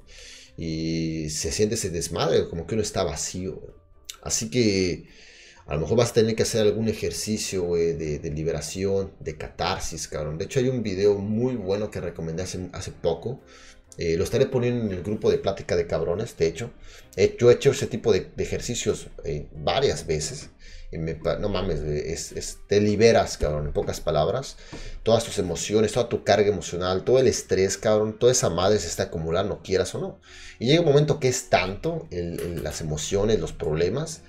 Y 0.57 1.29
se 1.29 1.51
siente 1.51 1.75
ese 1.75 1.89
desmadre, 1.89 2.47
como 2.49 2.65
que 2.67 2.75
uno 2.75 2.83
está 2.83 3.03
vacío. 3.03 3.61
Así 4.21 4.49
que 4.49 5.07
A 5.67 5.73
lo 5.75 5.81
mejor 5.81 5.97
vas 5.97 6.11
a 6.11 6.13
tener 6.13 6.35
que 6.35 6.43
hacer 6.43 6.61
algún 6.61 6.89
ejercicio, 6.89 7.73
de, 7.73 8.31
liberación, 8.35 9.13
de 9.19 9.35
catarsis, 9.35 10.07
cabrón. 10.07 10.37
De 10.37 10.45
hecho, 10.45 10.59
hay 10.59 10.69
un 10.69 10.83
video 10.83 11.15
muy 11.17 11.55
bueno 11.55 11.89
que 11.89 12.01
recomendé 12.01 12.43
hace 12.43 12.91
poco. 13.01 13.41
Eh, 13.97 14.17
lo 14.17 14.23
estaré 14.25 14.45
poniendo 14.45 14.85
en 14.85 14.91
el 14.91 15.03
grupo 15.03 15.31
de 15.31 15.37
plática 15.37 15.75
de 15.75 15.87
cabrones, 15.87 16.35
de 16.37 16.47
hecho. 16.47 16.71
yo 17.39 17.49
he 17.49 17.53
hecho 17.53 17.71
ese 17.71 17.87
tipo 17.87 18.11
de, 18.11 18.29
ejercicios 18.37 19.07
eh, 19.23 19.47
varias 19.53 20.05
veces. 20.05 20.49
No 21.39 21.49
mames, 21.49 21.81
es, 21.81 22.59
te 22.67 22.79
liberas, 22.79 23.37
cabrón, 23.37 23.65
en 23.65 23.73
pocas 23.73 23.99
palabras. 23.99 24.55
Todas 25.03 25.25
tus 25.25 25.39
emociones, 25.39 25.91
toda 25.91 26.07
tu 26.07 26.23
carga 26.23 26.47
emocional, 26.47 27.03
todo 27.03 27.19
el 27.19 27.27
estrés, 27.27 27.77
cabrón, 27.77 28.17
toda 28.17 28.31
esa 28.31 28.49
madre 28.49 28.79
se 28.79 28.87
está 28.87 29.03
acumulando, 29.03 29.61
quieras 29.61 29.93
o 29.95 29.99
no. 29.99 30.21
Y 30.57 30.67
llega 30.67 30.81
un 30.81 30.87
momento 30.87 31.19
que 31.19 31.27
es 31.27 31.49
tanto 31.49 32.07
las 32.11 32.79
emociones, 32.79 33.39
los 33.39 33.51
problemas, 33.51 34.21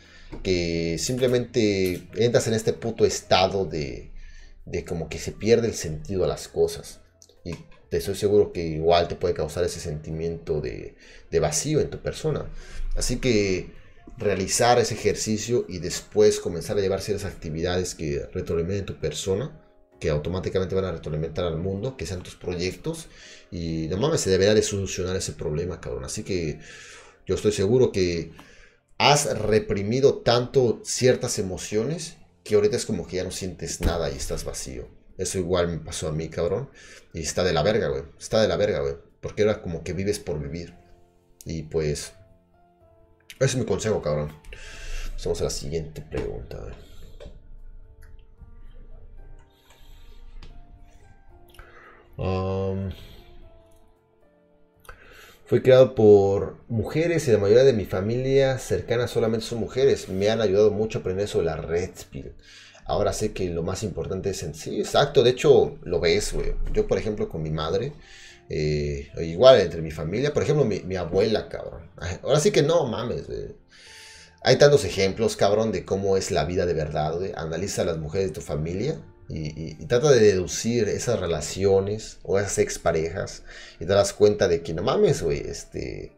que 0.42 0.96
simplemente 0.98 2.08
entras 2.14 2.48
en 2.48 2.54
este 2.54 2.72
puto 2.72 3.04
estado 3.04 3.64
de, 3.64 4.12
como 4.88 5.08
que 5.08 5.18
se 5.18 5.30
pierde 5.30 5.68
el 5.68 5.74
sentido 5.74 6.24
a 6.24 6.28
las 6.28 6.48
cosas. 6.48 7.00
Te 7.90 7.98
estoy 7.98 8.14
seguro 8.14 8.52
que 8.52 8.64
igual 8.66 9.08
te 9.08 9.14
puede 9.14 9.34
causar 9.34 9.64
ese 9.64 9.80
sentimiento 9.80 10.60
de, 10.60 10.96
de 11.30 11.40
vacío 11.40 11.80
en 11.80 11.90
tu 11.90 11.98
persona. 11.98 12.46
Así 12.96 13.16
que 13.16 13.70
realizar 14.18 14.78
ese 14.78 14.94
ejercicio 14.94 15.66
y 15.68 15.78
después 15.78 16.40
comenzar 16.40 16.78
a 16.78 16.80
llevar 16.80 17.00
ciertas 17.00 17.30
actividades 17.30 17.94
que 17.94 18.26
retroalimenten 18.32 18.86
tu 18.86 18.96
persona, 18.98 19.60
que 20.00 20.10
automáticamente 20.10 20.74
van 20.74 20.86
a 20.86 20.92
retroalimentar 20.92 21.44
al 21.44 21.58
mundo, 21.58 21.96
que 21.96 22.06
sean 22.06 22.22
tus 22.22 22.36
proyectos. 22.36 23.08
Y 23.50 23.86
no 23.88 23.96
mames, 23.98 24.22
se 24.22 24.30
deberá 24.30 24.54
de 24.54 24.62
solucionar 24.62 25.16
ese 25.16 25.32
problema, 25.32 25.80
cabrón. 25.80 26.04
Así 26.04 26.22
que 26.22 26.60
yo 27.26 27.34
estoy 27.34 27.52
seguro 27.52 27.92
que 27.92 28.32
has 28.98 29.38
reprimido 29.38 30.18
tanto 30.18 30.80
ciertas 30.84 31.38
emociones 31.38 32.16
que 32.44 32.54
ahorita 32.54 32.76
es 32.76 32.86
como 32.86 33.06
que 33.06 33.16
ya 33.16 33.24
no 33.24 33.30
sientes 33.30 33.80
nada 33.80 34.10
y 34.10 34.16
estás 34.16 34.44
vacío. 34.44 34.88
Eso 35.18 35.38
igual 35.38 35.68
me 35.68 35.78
pasó 35.78 36.08
a 36.08 36.12
mí, 36.12 36.28
cabrón. 36.28 36.70
Y 37.12 37.22
está 37.22 37.44
de 37.44 37.52
la 37.52 37.62
verga, 37.62 37.88
güey. 37.88 38.02
Está 38.18 38.42
de 38.42 38.48
la 38.48 38.56
verga, 38.56 38.80
güey. 38.80 38.94
Porque 39.20 39.42
era 39.42 39.62
como 39.62 39.82
que 39.82 39.92
vives 39.92 40.18
por 40.18 40.38
vivir. 40.40 40.74
Y 41.44 41.62
pues... 41.62 42.12
Ese 43.38 43.44
es 43.44 43.56
mi 43.56 43.64
consejo, 43.64 44.02
cabrón. 44.02 44.32
Vamos 45.24 45.40
a 45.40 45.44
la 45.44 45.50
siguiente 45.50 46.02
pregunta. 46.02 46.58
Fui 55.46 55.62
criado 55.62 55.94
por 55.94 56.56
mujeres 56.68 57.28
y 57.28 57.32
la 57.32 57.38
mayoría 57.38 57.64
de 57.64 57.72
mi 57.72 57.84
familia 57.84 58.58
cercana 58.58 59.06
solamente 59.06 59.46
son 59.46 59.60
mujeres. 59.60 60.08
Me 60.08 60.28
han 60.28 60.40
ayudado 60.40 60.70
mucho 60.70 60.98
a 60.98 61.00
aprender 61.00 61.28
sobre 61.28 61.46
la 61.46 61.56
red 61.56 61.90
pill. 62.10 62.34
Ahora 62.86 63.12
sé 63.12 63.32
que 63.32 63.48
lo 63.50 63.62
más 63.62 63.82
importante 63.82 64.30
es 64.30 64.42
en 64.42 64.54
sí. 64.54 64.78
Exacto, 64.78 65.22
de 65.22 65.30
hecho 65.30 65.78
lo 65.82 66.00
ves, 66.00 66.32
güey. 66.32 66.54
Yo, 66.72 66.86
por 66.86 66.98
ejemplo, 66.98 67.28
con 67.28 67.42
mi 67.42 67.50
madre, 67.50 67.92
eh, 68.48 69.08
igual 69.18 69.60
entre 69.60 69.82
mi 69.82 69.90
familia, 69.90 70.32
por 70.32 70.42
ejemplo, 70.42 70.64
mi, 70.64 70.96
abuela, 70.96 71.48
cabrón. 71.48 71.90
Ahora 72.22 72.40
sí 72.40 72.50
que 72.52 72.62
no, 72.62 72.86
mames, 72.86 73.26
güey. 73.26 73.56
Hay 74.42 74.56
tantos 74.56 74.84
ejemplos, 74.84 75.36
cabrón, 75.36 75.72
de 75.72 75.84
cómo 75.84 76.16
es 76.16 76.30
la 76.30 76.44
vida 76.44 76.66
de 76.66 76.74
verdad, 76.74 77.16
güey. 77.16 77.32
Analiza 77.34 77.82
a 77.82 77.86
las 77.86 77.98
mujeres 77.98 78.28
de 78.28 78.34
tu 78.34 78.40
familia 78.40 79.00
y, 79.28 79.74
trata 79.86 80.12
de 80.12 80.20
deducir 80.20 80.88
esas 80.88 81.18
relaciones 81.18 82.18
o 82.22 82.38
esas 82.38 82.58
exparejas 82.58 83.42
y 83.80 83.86
te 83.86 83.92
das 83.92 84.12
cuenta 84.12 84.46
de 84.46 84.62
que 84.62 84.74
no 84.74 84.82
mames, 84.82 85.22
güey, 85.22 85.40
este, 85.40 86.16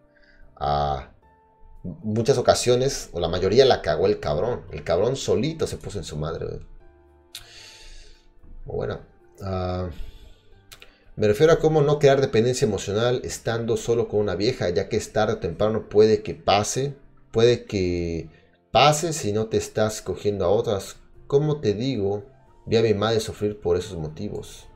a 0.56 1.10
muchas 1.82 2.38
ocasiones, 2.38 3.10
o 3.12 3.20
la 3.20 3.28
mayoría 3.28 3.64
la 3.64 3.82
cagó 3.82 4.06
el 4.06 4.20
cabrón. 4.20 4.62
El 4.72 4.84
cabrón 4.84 5.16
solito 5.16 5.66
se 5.66 5.76
puso 5.76 5.98
en 5.98 6.04
su 6.04 6.16
madre. 6.16 6.60
Bueno, 8.64 9.00
ah, 9.42 9.88
me 11.16 11.26
refiero 11.26 11.52
a 11.52 11.58
cómo 11.58 11.82
no 11.82 11.98
crear 11.98 12.20
dependencia 12.20 12.66
emocional 12.66 13.22
estando 13.24 13.76
solo 13.76 14.08
con 14.08 14.20
una 14.20 14.34
vieja, 14.34 14.68
ya 14.70 14.88
que 14.88 15.00
tarde 15.00 15.34
o 15.34 15.38
temprano 15.38 15.88
puede 15.88 16.22
que 16.22 16.34
pase, 16.34 16.94
puede 17.32 17.64
que 17.64 18.28
pase 18.70 19.12
si 19.12 19.32
no 19.32 19.46
te 19.46 19.56
estás 19.56 20.02
cogiendo 20.02 20.44
a 20.44 20.50
otras. 20.50 20.96
¿Cómo 21.26 21.60
te 21.60 21.74
digo? 21.74 22.24
Vi 22.66 22.76
a 22.76 22.82
mi 22.82 22.94
madre 22.94 23.20
sufrir 23.20 23.60
por 23.60 23.76
esos 23.76 23.96
motivos. 23.96 24.66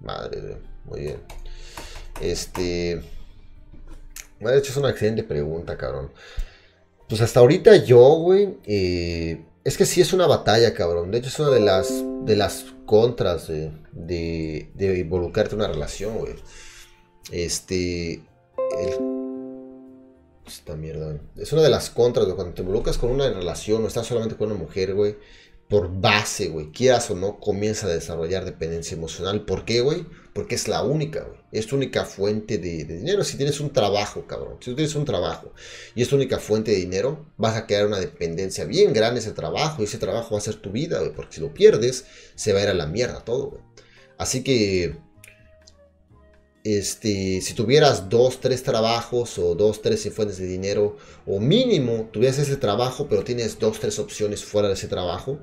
Madre, 0.00 0.58
muy 0.84 1.00
bien. 1.00 1.22
Este. 2.20 3.02
De 4.40 4.58
hecho, 4.58 4.72
es 4.72 4.76
una 4.76 4.90
excelente 4.90 5.22
pregunta, 5.22 5.76
cabrón. 5.76 6.10
Pues 7.08 7.20
hasta 7.20 7.40
ahorita 7.40 7.76
yo, 7.76 8.16
güey. 8.16 8.56
Eh, 8.64 9.44
es 9.64 9.76
que 9.76 9.86
sí 9.86 10.00
es 10.00 10.12
una 10.12 10.26
batalla, 10.26 10.74
cabrón. 10.74 11.10
De 11.10 11.18
hecho, 11.18 11.28
es 11.28 11.38
una 11.38 11.50
de 11.50 11.60
las, 11.60 12.04
de 12.24 12.36
las 12.36 12.66
contras 12.86 13.48
de, 13.48 13.72
de, 13.92 14.98
involucrarte 14.98 15.54
en 15.54 15.60
una 15.60 15.68
relación, 15.68 16.18
güey. 16.18 16.34
Este. 17.30 18.22
esta 20.46 20.74
mierda. 20.76 21.18
Es 21.36 21.52
una 21.52 21.62
de 21.62 21.70
las 21.70 21.90
contras 21.90 22.26
de 22.26 22.34
cuando 22.34 22.54
te 22.54 22.62
involucras 22.62 22.96
con 22.96 23.10
una 23.10 23.28
relación 23.28 23.84
o 23.84 23.88
estás 23.88 24.06
solamente 24.06 24.36
con 24.36 24.50
una 24.50 24.58
mujer, 24.58 24.94
güey 24.94 25.16
por 25.70 26.00
base, 26.00 26.48
güey, 26.48 26.72
quieras 26.72 27.08
o 27.12 27.14
no, 27.14 27.38
comienza 27.38 27.86
a 27.86 27.90
desarrollar 27.90 28.44
dependencia 28.44 28.96
emocional. 28.96 29.44
¿Por 29.44 29.64
qué, 29.64 29.80
güey? 29.80 30.04
Porque 30.32 30.56
es 30.56 30.66
la 30.66 30.82
única, 30.82 31.22
güey. 31.22 31.38
Es 31.52 31.68
tu 31.68 31.76
única 31.76 32.04
fuente 32.04 32.58
de, 32.58 32.84
dinero. 32.84 33.22
Si 33.22 33.36
tienes 33.36 33.60
un 33.60 33.72
trabajo, 33.72 34.26
cabrón. 34.26 34.56
Si 34.58 34.74
tienes 34.74 34.96
un 34.96 35.04
trabajo 35.04 35.52
y 35.94 36.02
es 36.02 36.08
tu 36.08 36.16
única 36.16 36.40
fuente 36.40 36.72
de 36.72 36.78
dinero, 36.78 37.24
vas 37.36 37.56
a 37.56 37.68
crear 37.68 37.86
una 37.86 38.00
dependencia 38.00 38.64
bien 38.64 38.92
grande 38.92 39.20
ese 39.20 39.30
trabajo. 39.30 39.80
Y 39.80 39.84
ese 39.84 39.98
trabajo 39.98 40.32
va 40.32 40.38
a 40.38 40.42
ser 40.42 40.56
tu 40.56 40.72
vida, 40.72 40.98
güey. 40.98 41.14
Porque 41.14 41.36
si 41.36 41.40
lo 41.40 41.54
pierdes, 41.54 42.04
se 42.34 42.52
va 42.52 42.58
a 42.58 42.62
ir 42.64 42.68
a 42.68 42.74
la 42.74 42.86
mierda 42.86 43.24
todo, 43.24 43.50
güey. 43.50 43.62
Así 44.18 44.42
que 44.42 44.96
este, 46.64 47.40
si 47.40 47.54
tuvieras 47.54 48.08
dos, 48.08 48.40
tres 48.40 48.62
trabajos 48.62 49.38
o 49.38 49.54
dos, 49.54 49.82
tres 49.82 50.08
fuentes 50.12 50.38
de 50.38 50.46
dinero, 50.46 50.96
o 51.26 51.40
mínimo 51.40 52.08
tuvieras 52.12 52.38
ese 52.38 52.56
trabajo, 52.56 53.06
pero 53.08 53.24
tienes 53.24 53.58
dos, 53.58 53.80
tres 53.80 53.98
opciones 53.98 54.44
fuera 54.44 54.68
de 54.68 54.74
ese 54.74 54.88
trabajo, 54.88 55.40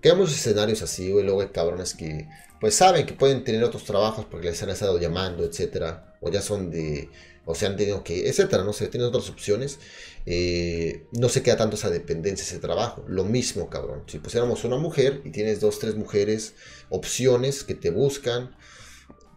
quedamos 0.00 0.32
escenarios 0.32 0.82
así, 0.82 1.10
güey, 1.10 1.24
luego 1.24 1.40
hay 1.40 1.48
cabrones 1.48 1.94
que, 1.94 2.28
pues 2.60 2.74
saben 2.74 3.06
que 3.06 3.14
pueden 3.14 3.44
tener 3.44 3.64
otros 3.64 3.84
trabajos 3.84 4.26
porque 4.30 4.50
les 4.50 4.62
han 4.62 4.70
estado 4.70 4.98
llamando, 4.98 5.44
etcétera, 5.44 6.16
o 6.20 6.30
ya 6.30 6.42
son 6.42 6.70
de, 6.70 7.08
o 7.44 7.54
se 7.54 7.66
han 7.66 7.76
tenido 7.76 8.04
que, 8.04 8.28
etcétera, 8.28 8.64
no 8.64 8.72
sé, 8.72 8.86
tienen 8.88 9.08
otras 9.08 9.28
opciones, 9.28 9.78
eh, 10.26 11.06
no 11.12 11.28
se 11.28 11.42
queda 11.42 11.56
tanto 11.56 11.76
esa 11.76 11.90
dependencia, 11.90 12.44
ese 12.44 12.58
trabajo. 12.58 13.04
Lo 13.08 13.24
mismo, 13.24 13.68
cabrón, 13.70 14.04
si 14.06 14.18
pusiéramos 14.18 14.64
una 14.64 14.76
mujer 14.76 15.22
y 15.24 15.30
tienes 15.30 15.60
dos, 15.60 15.78
tres 15.78 15.96
mujeres, 15.96 16.54
opciones 16.90 17.64
que 17.64 17.74
te 17.74 17.90
buscan, 17.90 18.54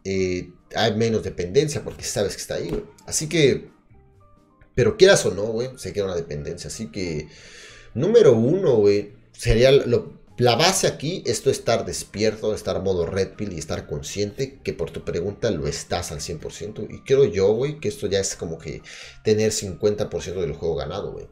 eh, 0.06 0.52
hay 0.76 0.96
menos 0.96 1.24
dependencia 1.24 1.84
porque 1.84 2.04
sabes 2.04 2.36
que 2.36 2.42
está 2.42 2.56
ahí, 2.56 2.70
güey. 2.70 2.84
Así 3.06 3.28
que, 3.28 3.70
pero 4.76 4.98
quieras 4.98 5.26
o 5.26 5.34
no, 5.34 5.44
güey, 5.44 5.70
se 5.78 5.94
queda 5.94 6.06
una 6.06 6.16
dependencia. 6.16 6.68
Así 6.68 6.88
que, 6.92 7.28
número 7.94 8.34
uno, 8.34 8.76
güey, 8.76 9.14
sería 9.32 9.72
la 10.38 10.56
base 10.56 10.88
aquí, 10.88 11.24
esto 11.26 11.50
estar 11.50 11.86
despierto, 11.86 12.56
estar 12.56 12.82
modo 12.82 13.06
red 13.06 13.34
pill 13.36 13.54
y 13.54 13.60
estar 13.60 13.86
consciente 13.86 14.60
que 14.64 14.74
por 14.74 14.90
tu 14.92 15.06
pregunta 15.06 15.52
lo 15.52 15.68
estás 15.68 16.12
al 16.12 16.20
100%. 16.20 16.88
Y 16.90 17.04
creo 17.04 17.26
yo, 17.26 17.54
güey, 17.54 17.80
que 17.80 17.88
esto 17.88 18.08
ya 18.08 18.20
es 18.20 18.36
como 18.36 18.58
que 18.58 18.82
tener 19.24 19.52
50% 19.52 20.42
del 20.42 20.54
juego 20.54 20.76
ganado, 20.76 21.12
güey. 21.12 21.28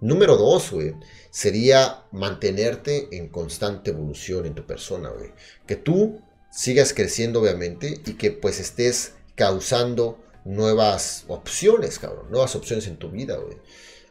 Número 0.00 0.36
dos, 0.36 0.72
güey, 0.72 0.94
sería 1.30 2.02
mantenerte 2.10 3.16
en 3.16 3.28
constante 3.28 3.90
evolución 3.90 4.46
en 4.46 4.54
tu 4.54 4.66
persona, 4.66 5.10
güey. 5.10 5.30
Que 5.64 5.76
tú 5.76 6.20
sigas 6.52 6.92
creciendo 6.92 7.40
obviamente 7.40 8.00
y 8.04 8.14
que 8.14 8.30
pues 8.30 8.60
estés 8.60 9.14
causando 9.34 10.22
nuevas 10.44 11.24
opciones, 11.28 11.98
cabrón, 11.98 12.30
nuevas 12.30 12.54
opciones 12.54 12.86
en 12.86 12.98
tu 12.98 13.10
vida, 13.10 13.36
güey. 13.36 13.56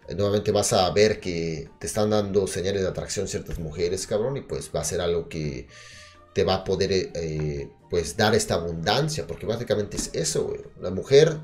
Eh, 0.07 0.15
nuevamente 0.15 0.51
vas 0.51 0.73
a 0.73 0.89
ver 0.91 1.19
que 1.19 1.69
te 1.79 1.87
están 1.87 2.09
dando 2.09 2.47
señales 2.47 2.81
de 2.81 2.87
atracción 2.87 3.27
ciertas 3.27 3.59
mujeres, 3.59 4.07
cabrón, 4.07 4.37
y 4.37 4.41
pues 4.41 4.71
va 4.75 4.81
a 4.81 4.85
ser 4.85 5.01
algo 5.01 5.29
que 5.29 5.67
te 6.33 6.43
va 6.43 6.55
a 6.55 6.63
poder, 6.63 6.91
eh, 6.91 7.69
pues, 7.89 8.17
dar 8.17 8.33
esta 8.33 8.55
abundancia, 8.55 9.27
porque 9.27 9.45
básicamente 9.45 9.97
es 9.97 10.09
eso, 10.13 10.45
güey. 10.45 10.61
La 10.81 10.89
mujer 10.89 11.37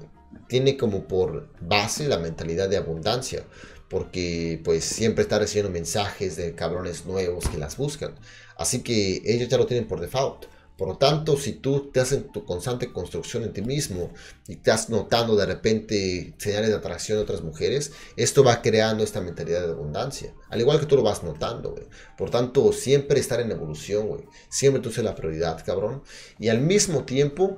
tiene 0.47 0.77
como 0.77 1.07
por 1.07 1.49
base 1.61 2.07
la 2.07 2.17
mentalidad 2.17 2.69
de 2.69 2.77
abundancia, 2.77 3.43
porque 3.89 4.59
pues 4.63 4.83
siempre 4.83 5.23
está 5.23 5.39
recibiendo 5.39 5.71
mensajes 5.71 6.35
de 6.35 6.55
cabrones 6.55 7.05
nuevos 7.05 7.47
que 7.49 7.57
las 7.57 7.77
buscan. 7.77 8.15
Así 8.57 8.81
que 8.81 9.21
ellos 9.25 9.49
ya 9.49 9.57
lo 9.57 9.67
tienen 9.67 9.87
por 9.87 9.99
default. 9.99 10.45
Por 10.77 10.87
lo 10.87 10.97
tanto, 10.97 11.37
si 11.37 11.53
tú 11.53 11.89
te 11.91 11.99
haces 11.99 12.31
tu 12.31 12.45
constante 12.45 12.93
construcción 12.93 13.43
en 13.43 13.51
ti 13.51 13.63
mismo 13.63 14.13
y 14.47 14.53
estás 14.53 14.89
notando 14.89 15.35
de 15.35 15.47
repente 15.47 16.35
señales 16.37 16.69
de 16.69 16.75
atracción 16.75 17.17
de 17.17 17.23
otras 17.23 17.41
mujeres, 17.41 17.93
esto 18.15 18.43
va 18.43 18.61
creando 18.61 19.03
esta 19.03 19.19
mentalidad 19.19 19.65
de 19.65 19.73
abundancia. 19.73 20.35
Al 20.49 20.61
igual 20.61 20.79
que 20.79 20.85
tú 20.85 20.95
lo 20.95 21.01
vas 21.01 21.23
notando, 21.23 21.71
güey. 21.71 21.87
Por 22.15 22.29
tanto, 22.29 22.71
siempre 22.73 23.19
estar 23.19 23.39
en 23.39 23.51
evolución, 23.51 24.07
güey. 24.07 24.23
Siempre 24.49 24.81
tú 24.81 24.91
seas 24.91 25.05
la 25.05 25.15
prioridad, 25.15 25.65
cabrón. 25.65 26.03
Y 26.37 26.49
al 26.49 26.61
mismo 26.61 27.05
tiempo, 27.05 27.57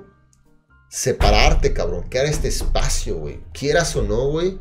separarte, 0.88 1.74
cabrón. 1.74 2.08
Crear 2.08 2.24
este 2.24 2.48
espacio, 2.48 3.16
güey. 3.16 3.40
Quieras 3.52 3.94
o 3.96 4.02
no, 4.02 4.30
güey. 4.30 4.58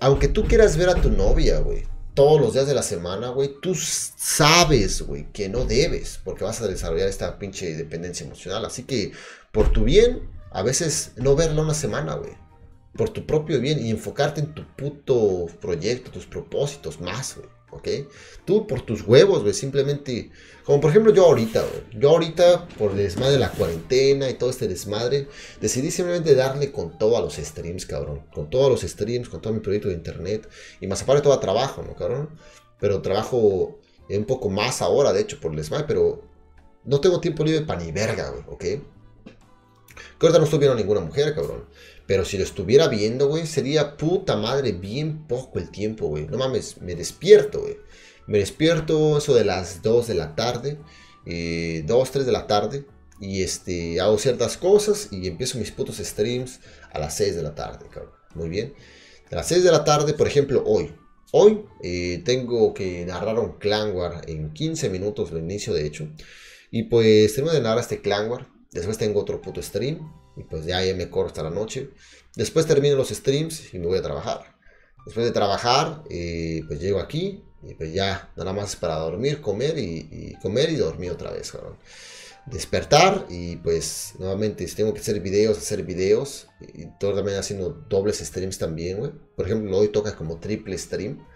Aunque 0.00 0.28
tú 0.28 0.44
quieras 0.44 0.78
ver 0.78 0.88
a 0.88 0.94
tu 0.94 1.10
novia, 1.10 1.58
güey 1.60 1.95
todos 2.16 2.40
los 2.40 2.54
días 2.54 2.66
de 2.66 2.72
la 2.72 2.82
semana, 2.82 3.28
güey, 3.28 3.60
tú 3.60 3.74
sabes, 3.74 5.02
güey, 5.02 5.30
que 5.32 5.50
no 5.50 5.66
debes, 5.66 6.18
porque 6.24 6.44
vas 6.44 6.62
a 6.62 6.66
desarrollar 6.66 7.08
esta 7.08 7.38
pinche 7.38 7.76
dependencia 7.76 8.24
emocional. 8.24 8.64
Así 8.64 8.84
que, 8.84 9.12
por 9.52 9.70
tu 9.70 9.84
bien, 9.84 10.30
a 10.50 10.62
veces 10.62 11.12
no 11.16 11.36
verla 11.36 11.60
una 11.60 11.74
semana, 11.74 12.14
güey. 12.14 12.32
Por 12.94 13.10
tu 13.10 13.26
propio 13.26 13.60
bien 13.60 13.84
y 13.84 13.90
enfocarte 13.90 14.40
en 14.40 14.54
tu 14.54 14.66
puto 14.76 15.44
proyecto, 15.60 16.10
tus 16.10 16.24
propósitos 16.24 17.02
más, 17.02 17.36
güey. 17.36 17.55
¿Ok? 17.76 17.88
Tú 18.44 18.66
por 18.66 18.82
tus 18.82 19.02
huevos, 19.02 19.42
güey, 19.42 19.54
simplemente. 19.54 20.30
Como 20.64 20.80
por 20.80 20.90
ejemplo 20.90 21.12
yo 21.12 21.26
ahorita, 21.26 21.60
güey. 21.60 22.00
Yo 22.00 22.10
ahorita, 22.10 22.66
por 22.78 22.90
el 22.90 22.96
desmadre 22.98 23.32
de 23.32 23.38
la 23.38 23.52
cuarentena 23.52 24.28
y 24.28 24.34
todo 24.34 24.50
este 24.50 24.66
desmadre, 24.66 25.28
decidí 25.60 25.90
simplemente 25.90 26.34
darle 26.34 26.72
con 26.72 26.98
todo 26.98 27.16
a 27.16 27.20
los 27.20 27.34
streams, 27.34 27.86
cabrón. 27.86 28.22
Con 28.34 28.50
todos 28.50 28.70
los 28.70 28.80
streams, 28.80 29.28
con 29.28 29.40
todo 29.40 29.52
mi 29.52 29.60
proyecto 29.60 29.88
de 29.88 29.94
internet. 29.94 30.48
Y 30.80 30.86
más 30.86 31.02
aparte 31.02 31.22
todo 31.22 31.38
trabajo, 31.38 31.82
¿no, 31.86 31.94
cabrón? 31.94 32.30
Pero 32.80 33.00
trabajo 33.02 33.78
un 34.08 34.24
poco 34.24 34.48
más 34.48 34.82
ahora, 34.82 35.12
de 35.12 35.20
hecho, 35.20 35.40
por 35.40 35.50
el 35.50 35.56
desmadre, 35.56 35.84
pero 35.86 36.22
no 36.84 37.00
tengo 37.00 37.20
tiempo 37.20 37.44
libre 37.44 37.64
para 37.64 37.80
ni 37.82 37.92
verga, 37.92 38.30
güey, 38.30 38.44
¿ok? 38.48 38.60
Que 40.18 40.26
ahorita 40.26 40.38
no 40.38 40.44
estoy 40.44 40.58
viendo 40.60 40.74
a 40.74 40.80
ninguna 40.80 41.00
mujer, 41.00 41.34
cabrón. 41.34 41.64
Pero 42.06 42.24
si 42.24 42.38
lo 42.38 42.44
estuviera 42.44 42.88
viendo, 42.88 43.28
güey, 43.28 43.46
sería 43.46 43.96
puta 43.96 44.36
madre 44.36 44.72
bien 44.72 45.26
poco 45.26 45.58
el 45.58 45.70
tiempo, 45.70 46.06
güey. 46.06 46.26
No 46.26 46.38
mames, 46.38 46.80
me 46.80 46.94
despierto, 46.94 47.62
güey. 47.62 47.76
Me 48.26 48.38
despierto 48.38 49.18
eso 49.18 49.34
de 49.34 49.44
las 49.44 49.82
2 49.82 50.06
de 50.06 50.14
la 50.14 50.34
tarde, 50.34 50.78
eh, 51.26 51.82
2, 51.86 52.10
3 52.10 52.26
de 52.26 52.32
la 52.32 52.46
tarde. 52.46 52.86
Y 53.20 53.42
este, 53.42 54.00
hago 54.00 54.18
ciertas 54.18 54.56
cosas 54.56 55.08
y 55.10 55.26
empiezo 55.26 55.58
mis 55.58 55.70
putos 55.70 55.96
streams 55.96 56.60
a 56.92 56.98
las 56.98 57.16
6 57.16 57.36
de 57.36 57.42
la 57.42 57.54
tarde, 57.54 57.86
cabrón. 57.90 58.12
Muy 58.34 58.48
bien. 58.48 58.74
A 59.32 59.36
las 59.36 59.48
6 59.48 59.64
de 59.64 59.72
la 59.72 59.84
tarde, 59.84 60.12
por 60.12 60.26
ejemplo, 60.28 60.62
hoy. 60.66 60.94
Hoy 61.32 61.64
eh, 61.82 62.22
tengo 62.24 62.72
que 62.72 63.04
narrar 63.04 63.38
un 63.38 63.58
clan 63.58 63.94
war 63.96 64.22
en 64.28 64.52
15 64.52 64.90
minutos, 64.90 65.32
lo 65.32 65.38
inicio 65.38 65.72
de 65.74 65.86
hecho. 65.86 66.08
Y 66.70 66.84
pues 66.84 67.34
tengo 67.34 67.50
de 67.50 67.60
narrar 67.60 67.80
este 67.80 68.00
clan 68.00 68.30
war 68.30 68.46
Después 68.76 68.98
tengo 68.98 69.20
otro 69.20 69.40
puto 69.40 69.62
stream. 69.62 70.00
Y 70.36 70.44
pues 70.44 70.64
ya, 70.66 70.84
ya 70.84 70.94
me 70.94 71.08
corro 71.08 71.28
hasta 71.28 71.42
la 71.42 71.50
noche. 71.50 71.90
Después 72.34 72.66
termino 72.66 72.96
los 72.96 73.08
streams 73.08 73.72
y 73.72 73.78
me 73.78 73.86
voy 73.86 73.98
a 73.98 74.02
trabajar. 74.02 74.56
Después 75.04 75.24
de 75.26 75.32
trabajar, 75.32 76.02
eh, 76.10 76.62
pues 76.66 76.80
llego 76.80 77.00
aquí. 77.00 77.42
Y 77.62 77.74
pues 77.74 77.92
ya, 77.92 78.30
nada 78.36 78.52
más 78.52 78.76
para 78.76 78.96
dormir, 78.96 79.40
comer 79.40 79.78
y, 79.78 80.36
comer 80.42 80.70
y 80.70 80.76
dormir 80.76 81.10
otra 81.10 81.30
vez, 81.32 81.52
Despertar 82.44 83.26
y 83.28 83.56
pues 83.56 84.12
nuevamente 84.20 84.68
si 84.68 84.76
tengo 84.76 84.94
que 84.94 85.00
hacer 85.00 85.18
videos, 85.20 85.58
hacer 85.58 85.82
videos. 85.82 86.46
Y 86.74 86.86
todo 87.00 87.14
también 87.14 87.38
haciendo 87.38 87.70
dobles 87.88 88.18
streams 88.18 88.58
también, 88.58 88.98
güey. 88.98 89.12
Por 89.34 89.46
ejemplo, 89.46 89.76
hoy 89.76 89.88
toca 89.88 90.14
como 90.14 90.38
triple 90.38 90.78
stream. 90.78 91.26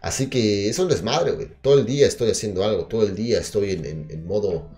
Así 0.00 0.28
que 0.28 0.68
es 0.68 0.78
un 0.78 0.88
desmadre, 0.88 1.32
güey. 1.32 1.48
Todo 1.60 1.78
el 1.78 1.86
día 1.86 2.06
estoy 2.06 2.30
haciendo 2.30 2.62
algo, 2.62 2.86
todo 2.86 3.02
el 3.02 3.16
día 3.16 3.40
estoy 3.40 3.72
en 3.72 4.26
modo 4.26 4.70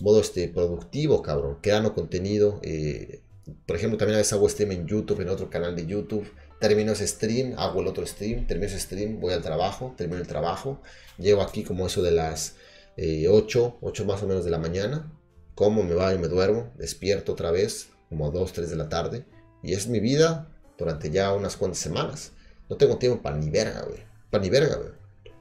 modo 0.00 0.20
este, 0.20 0.48
productivo, 0.48 1.22
cabrón, 1.22 1.58
creando 1.60 1.94
contenido. 1.94 2.60
Eh, 2.62 3.20
por 3.66 3.76
ejemplo, 3.76 3.98
también 3.98 4.16
a 4.16 4.18
veces 4.18 4.32
hago 4.32 4.48
stream 4.48 4.72
en 4.72 4.86
YouTube, 4.86 5.20
en 5.20 5.28
otro 5.28 5.50
canal 5.50 5.76
de 5.76 5.86
YouTube. 5.86 6.30
Termino 6.60 6.92
ese 6.92 7.06
stream, 7.06 7.54
hago 7.56 7.80
el 7.80 7.86
otro 7.86 8.04
stream, 8.06 8.46
termino 8.46 8.68
ese 8.68 8.80
stream, 8.80 9.20
voy 9.20 9.32
al 9.32 9.42
trabajo, 9.42 9.94
termino 9.96 10.20
el 10.20 10.26
trabajo. 10.26 10.80
Llego 11.18 11.42
aquí 11.42 11.62
como 11.62 11.86
eso 11.86 12.02
de 12.02 12.10
las 12.10 12.56
8, 12.96 12.98
eh, 12.98 13.28
8 13.28 14.04
más 14.04 14.22
o 14.22 14.26
menos 14.26 14.44
de 14.44 14.50
la 14.50 14.58
mañana. 14.58 15.12
Como 15.54 15.82
me 15.82 15.94
y 15.94 16.18
me 16.18 16.28
duermo, 16.28 16.72
despierto 16.76 17.32
otra 17.32 17.50
vez, 17.50 17.88
como 18.08 18.26
a 18.26 18.30
2, 18.30 18.52
3 18.52 18.70
de 18.70 18.76
la 18.76 18.88
tarde. 18.88 19.24
Y 19.62 19.72
es 19.72 19.88
mi 19.88 20.00
vida 20.00 20.48
durante 20.76 21.10
ya 21.10 21.32
unas 21.32 21.56
cuantas 21.56 21.80
semanas. 21.80 22.32
No 22.68 22.76
tengo 22.76 22.98
tiempo 22.98 23.22
para 23.22 23.36
ni 23.36 23.50
verga, 23.50 23.82
güey. 23.82 24.00
Para 24.30 24.42
ni 24.42 24.50
verga, 24.50 24.76
güey. 24.76 24.90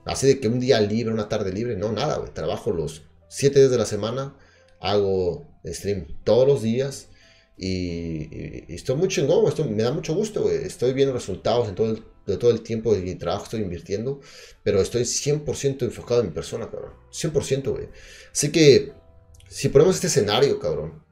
Así 0.06 0.28
de 0.28 0.40
que 0.40 0.48
un 0.48 0.60
día 0.60 0.80
libre, 0.80 1.14
una 1.14 1.30
tarde 1.30 1.52
libre, 1.52 1.76
no, 1.76 1.92
nada, 1.92 2.18
güey. 2.18 2.34
Trabajo 2.34 2.72
los 2.72 3.04
7 3.28 3.60
días 3.60 3.72
de 3.72 3.78
la 3.78 3.86
semana, 3.86 4.36
hago 4.80 5.46
stream 5.66 6.08
todos 6.24 6.48
los 6.48 6.62
días 6.62 7.10
y, 7.58 8.74
estoy 8.74 8.96
muy 8.96 9.08
chingón, 9.08 9.48
esto 9.48 9.66
me 9.66 9.82
da 9.84 9.92
mucho 9.92 10.14
gusto, 10.14 10.50
Estoy 10.50 10.94
viendo 10.94 11.14
resultados 11.14 11.68
de 11.68 12.38
todo 12.38 12.52
el 12.52 12.62
tiempo 12.62 12.94
de 12.94 13.02
mi 13.02 13.16
trabajo 13.16 13.46
estoy 13.46 13.62
invirtiendo, 13.62 14.22
pero 14.64 14.80
estoy 14.80 15.04
100% 15.04 15.82
enfocado 15.82 16.22
en 16.22 16.28
mi 16.28 16.34
persona, 16.34 16.70
cabrón. 16.70 16.94
100%, 17.12 17.72
güey. 17.72 17.90
Así 18.32 18.52
que, 18.52 18.94
si 19.50 19.70
ponemos 19.70 19.96
este 19.96 20.08
escenario, 20.08 20.60
cabrón, 20.60 21.04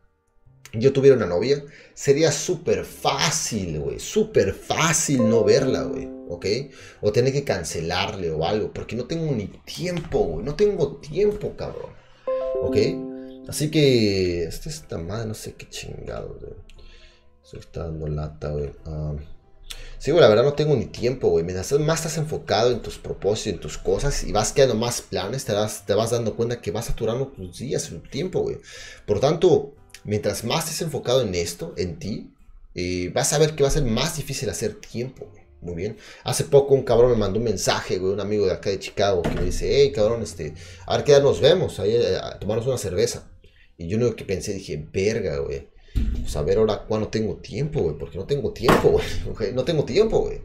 yo 0.73 0.93
tuviera 0.93 1.15
una 1.15 1.25
novia, 1.25 1.63
sería 1.93 2.31
súper 2.31 2.85
fácil, 2.85 3.79
güey. 3.79 3.99
Súper 3.99 4.53
fácil 4.53 5.27
no 5.27 5.43
verla, 5.43 5.83
güey. 5.83 6.07
¿Ok? 6.27 6.45
O 7.01 7.11
tener 7.11 7.33
que 7.33 7.43
cancelarle 7.43 8.31
o 8.31 8.45
algo, 8.45 8.73
porque 8.73 8.95
no 8.95 9.05
tengo 9.05 9.31
ni 9.33 9.47
tiempo, 9.47 10.19
güey. 10.19 10.45
No 10.45 10.55
tengo 10.55 10.97
tiempo, 10.97 11.55
cabrón. 11.55 11.91
¿Ok? 12.61 12.77
Así 13.47 13.69
que, 13.69 14.43
este 14.43 14.69
está 14.69 14.97
mal, 14.97 15.27
no 15.27 15.33
sé 15.33 15.53
qué 15.53 15.69
chingado, 15.69 16.37
güey. 16.39 16.53
Se 17.43 17.57
está 17.57 17.83
dando 17.83 18.07
lata, 18.07 18.49
güey. 18.49 18.71
Ah, 18.85 19.13
sí, 19.99 20.11
güey, 20.11 20.21
la 20.21 20.29
verdad 20.29 20.43
no 20.43 20.53
tengo 20.53 20.75
ni 20.75 20.87
tiempo, 20.87 21.29
güey. 21.29 21.43
Mientras 21.43 21.71
más 21.79 21.99
estás 21.99 22.17
enfocado 22.17 22.71
en 22.71 22.81
tus 22.81 22.97
propósitos, 22.97 23.53
en 23.53 23.59
tus 23.59 23.77
cosas, 23.77 24.23
y 24.23 24.31
vas 24.31 24.51
quedando 24.51 24.75
más 24.75 25.01
planes, 25.01 25.45
te 25.45 25.53
vas, 25.53 25.85
te 25.85 25.93
vas 25.93 26.11
dando 26.11 26.35
cuenta 26.35 26.61
que 26.61 26.71
vas 26.71 26.85
saturando 26.85 27.27
tus 27.27 27.59
días, 27.59 27.87
tu 27.87 27.99
tiempo, 27.99 28.41
güey. 28.41 28.57
Por 29.05 29.19
tanto, 29.19 29.75
mientras 30.03 30.43
más 30.43 30.65
estés 30.65 30.81
enfocado 30.81 31.21
en 31.21 31.35
esto, 31.35 31.73
en 31.77 31.99
ti, 31.99 32.31
eh, 32.73 33.11
vas 33.13 33.31
a 33.33 33.37
ver 33.37 33.55
que 33.55 33.63
va 33.63 33.69
a 33.69 33.71
ser 33.71 33.83
más 33.83 34.17
difícil 34.17 34.49
hacer 34.49 34.75
tiempo, 34.75 35.27
güey. 35.31 35.45
Muy 35.61 35.75
bien. 35.75 35.97
Hace 36.23 36.43
poco 36.43 36.75
un 36.75 36.83
cabrón 36.83 37.11
me 37.11 37.17
mandó 37.17 37.39
un 37.39 37.45
mensaje, 37.45 37.97
güey, 37.97 38.13
un 38.13 38.19
amigo 38.19 38.45
de 38.45 38.53
acá 38.53 38.69
de 38.69 38.79
Chicago, 38.79 39.23
que 39.23 39.31
me 39.31 39.43
dice, 39.43 39.67
hey, 39.67 39.91
cabrón, 39.91 40.21
este, 40.21 40.53
a 40.85 40.95
ver 40.95 41.05
qué 41.05 41.13
día 41.13 41.21
nos 41.21 41.41
vemos, 41.41 41.79
ahí 41.79 41.95
eh, 41.95 42.17
a 42.21 42.37
tomarnos 42.37 42.67
una 42.67 42.77
cerveza. 42.77 43.27
Y 43.77 43.87
yo 43.87 43.97
lo 43.97 44.15
que 44.15 44.25
pensé, 44.25 44.53
dije, 44.53 44.87
verga, 44.91 45.37
güey. 45.39 45.67
Pues 46.21 46.35
a 46.35 46.41
ver 46.41 46.57
ahora 46.57 46.83
cuándo 46.87 47.07
tengo 47.07 47.37
tiempo, 47.37 47.81
güey. 47.81 47.97
Porque 47.97 48.17
no 48.17 48.25
tengo 48.25 48.51
tiempo, 48.51 48.89
güey. 48.89 49.53
No 49.53 49.63
tengo 49.63 49.85
tiempo, 49.85 50.19
güey. 50.19 50.41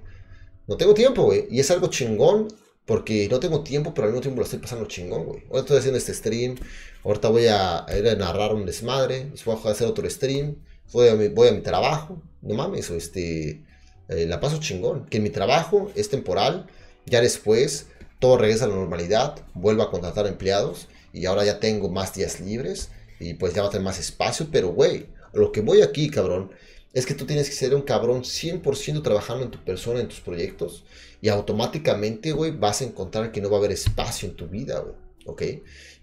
No 0.67 0.77
tengo 0.77 0.95
tiempo, 0.95 1.25
güey. 1.25 1.47
Y 1.51 1.61
es 1.61 1.71
algo 1.71 1.89
chingón 1.89 2.49
porque 2.87 3.29
no 3.31 3.39
tengo 3.41 3.63
tiempo, 3.63 3.95
pero 3.95 4.07
al 4.07 4.13
mismo 4.13 4.23
tiempo 4.23 4.41
lo 4.41 4.45
estoy 4.45 4.59
pasando 4.59 4.87
chingón, 4.87 5.25
güey. 5.25 5.45
Ahora 5.49 5.61
estoy 5.61 5.79
haciendo 5.79 5.99
este 5.99 6.15
stream. 6.15 6.57
Ahorita 7.05 7.29
voy 7.29 7.47
a 7.47 7.87
ir 7.97 8.09
a 8.09 8.15
narrar 8.15 8.55
un 8.55 8.67
desmadre. 8.67 9.33
Voy 9.45 9.57
a 9.65 9.71
hacer 9.71 9.87
otro 9.87 10.09
stream. 10.09 10.57
Voy 10.93 11.09
a 11.09 11.15
mi, 11.15 11.29
voy 11.29 11.49
a 11.49 11.53
mi 11.53 11.61
trabajo. 11.61 12.23
No 12.43 12.55
mames, 12.55 12.91
este, 12.91 13.63
eh, 14.09 14.27
la 14.27 14.41
paso 14.41 14.59
chingón. 14.59 15.07
Que 15.07 15.21
mi 15.21 15.31
trabajo 15.31 15.91
es 15.95 16.11
temporal. 16.11 16.67
Ya 17.07 17.21
después 17.21 17.87
todo 18.19 18.39
regresa 18.39 18.65
a 18.65 18.69
la 18.69 18.75
normalidad. 18.75 19.45
Vuelvo 19.55 19.83
a 19.83 19.91
contratar 19.91 20.27
empleados. 20.27 20.89
Y 21.13 21.27
ahora 21.27 21.45
ya 21.45 21.59
tengo 21.61 21.89
más 21.89 22.15
días 22.15 22.41
libres 22.41 22.91
y 23.21 23.35
pues 23.35 23.55
ya 23.55 23.63
va 23.63 23.69
a 23.69 23.71
tener 23.71 23.85
más 23.85 24.01
espacio, 24.01 24.49
pero 24.51 24.73
güey, 24.73 25.07
lo 25.33 25.53
que 25.53 25.61
voy 25.61 25.83
aquí, 25.83 26.11
cabrón, 26.11 26.51
es 26.93 27.07
que 27.07 27.15
tú 27.15 27.27
tienes 27.27 27.49
que 27.49 27.55
ser 27.55 27.75
un 27.75 27.83
cabrón 27.83 28.23
100% 28.23 29.03
trabajando 29.03 29.45
en 29.45 29.51
tu 29.51 29.63
persona, 29.63 30.01
en 30.01 30.09
tus 30.09 30.21
proyectos, 30.21 30.85
y 31.21 31.29
automáticamente, 31.29 32.33
güey, 32.33 32.51
vas 32.51 32.81
a 32.81 32.85
encontrar 32.85 33.31
que 33.31 33.41
no 33.41 33.51
va 33.51 33.57
a 33.57 33.61
haber 33.61 33.73
espacio 33.73 34.29
en 34.29 34.35
tu 34.35 34.49
vida, 34.49 34.81
güey, 34.81 34.95
¿ok? 35.27 35.43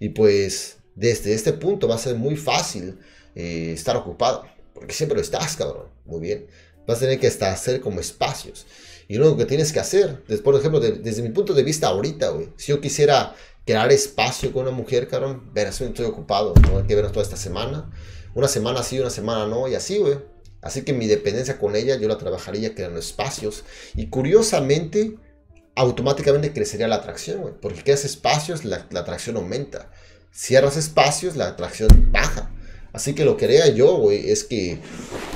Y 0.00 0.10
pues 0.10 0.78
desde 0.94 1.34
este 1.34 1.52
punto 1.52 1.88
va 1.88 1.96
a 1.96 1.98
ser 1.98 2.14
muy 2.14 2.36
fácil 2.36 2.98
eh, 3.34 3.72
estar 3.74 3.96
ocupado, 3.96 4.46
porque 4.72 4.94
siempre 4.94 5.16
lo 5.16 5.22
estás, 5.22 5.56
cabrón, 5.56 5.88
muy 6.06 6.20
bien. 6.20 6.46
Vas 6.86 6.98
a 6.98 7.00
tener 7.00 7.20
que 7.20 7.26
estar, 7.26 7.52
hacer 7.52 7.80
como 7.80 8.00
espacios. 8.00 8.64
Y 9.08 9.16
lo 9.16 9.36
que 9.36 9.44
tienes 9.44 9.72
que 9.72 9.80
hacer, 9.80 10.22
por 10.42 10.54
ejemplo, 10.54 10.80
desde 10.80 11.22
mi 11.22 11.30
punto 11.30 11.54
de 11.54 11.62
vista 11.62 11.88
ahorita, 11.88 12.28
güey, 12.28 12.48
si 12.56 12.72
yo 12.72 12.80
quisiera 12.80 13.34
crear 13.68 13.92
espacio 13.92 14.50
con 14.50 14.62
una 14.62 14.74
mujer, 14.74 15.08
cabrón, 15.08 15.50
verás, 15.52 15.78
estoy 15.82 16.06
ocupado, 16.06 16.54
no 16.62 16.78
hay 16.78 16.84
que 16.84 16.94
vernos 16.94 17.12
toda 17.12 17.22
esta 17.22 17.36
semana. 17.36 17.90
Una 18.34 18.48
semana 18.48 18.82
sí, 18.82 18.98
una 18.98 19.10
semana 19.10 19.46
no, 19.46 19.68
y 19.68 19.74
así, 19.74 19.98
güey. 19.98 20.16
Así 20.62 20.86
que 20.86 20.94
mi 20.94 21.06
dependencia 21.06 21.58
con 21.58 21.76
ella 21.76 21.96
yo 21.96 22.08
la 22.08 22.16
trabajaría 22.16 22.74
creando 22.74 22.98
espacios. 22.98 23.64
Y 23.94 24.06
curiosamente, 24.06 25.16
automáticamente 25.74 26.54
crecería 26.54 26.88
la 26.88 26.94
atracción, 26.94 27.42
güey. 27.42 27.52
Porque 27.60 27.82
creas 27.82 28.06
espacios, 28.06 28.64
la, 28.64 28.86
la, 28.88 29.00
atracción 29.00 29.36
aumenta. 29.36 29.90
Cierras 30.32 30.78
espacios, 30.78 31.36
la 31.36 31.48
atracción 31.48 32.08
baja. 32.10 32.50
Así 32.94 33.14
que 33.14 33.26
lo 33.26 33.36
que 33.36 33.44
haría 33.44 33.68
yo, 33.68 33.96
güey, 33.98 34.30
es 34.30 34.44
que 34.44 34.80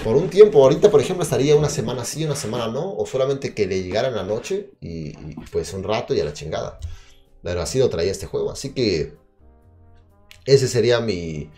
por 0.05 0.17
un 0.17 0.31
tiempo, 0.31 0.63
ahorita 0.63 0.91
por 0.91 1.03
ejemplo 1.03 1.23
estaría 1.23 1.55
una 1.55 1.69
semana 1.69 2.07
sí, 2.07 2.25
una 2.25 2.35
semana 2.35 2.69
no, 2.69 2.95
o 2.95 3.05
solamente 3.05 3.53
que 3.53 3.67
le 3.67 3.83
llegara 3.83 4.09
en 4.09 4.15
la 4.15 4.23
noche 4.23 4.71
y, 4.81 5.09
y 5.09 5.35
pues 5.53 5.75
un 5.75 5.85
rato 5.85 6.15
y 6.15 6.21
a 6.21 6.25
la 6.25 6.33
chingada. 6.33 6.81
Pero 7.43 7.61
así 7.61 7.79
lo 7.79 7.91
traía 7.91 8.13
este 8.13 8.27
juego. 8.27 8.51
Así 8.51 8.71
que 8.71 9.15
ese 10.45 10.69
sería 10.69 11.01
mi, 11.01 11.51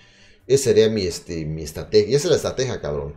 ese 0.47 0.65
sería 0.65 0.89
mi, 0.89 1.03
este, 1.03 1.45
mi 1.45 1.63
estrategia. 1.63 2.17
Esa 2.17 2.27
es 2.27 2.31
la 2.31 2.37
estrategia, 2.37 2.81
cabrón. 2.81 3.15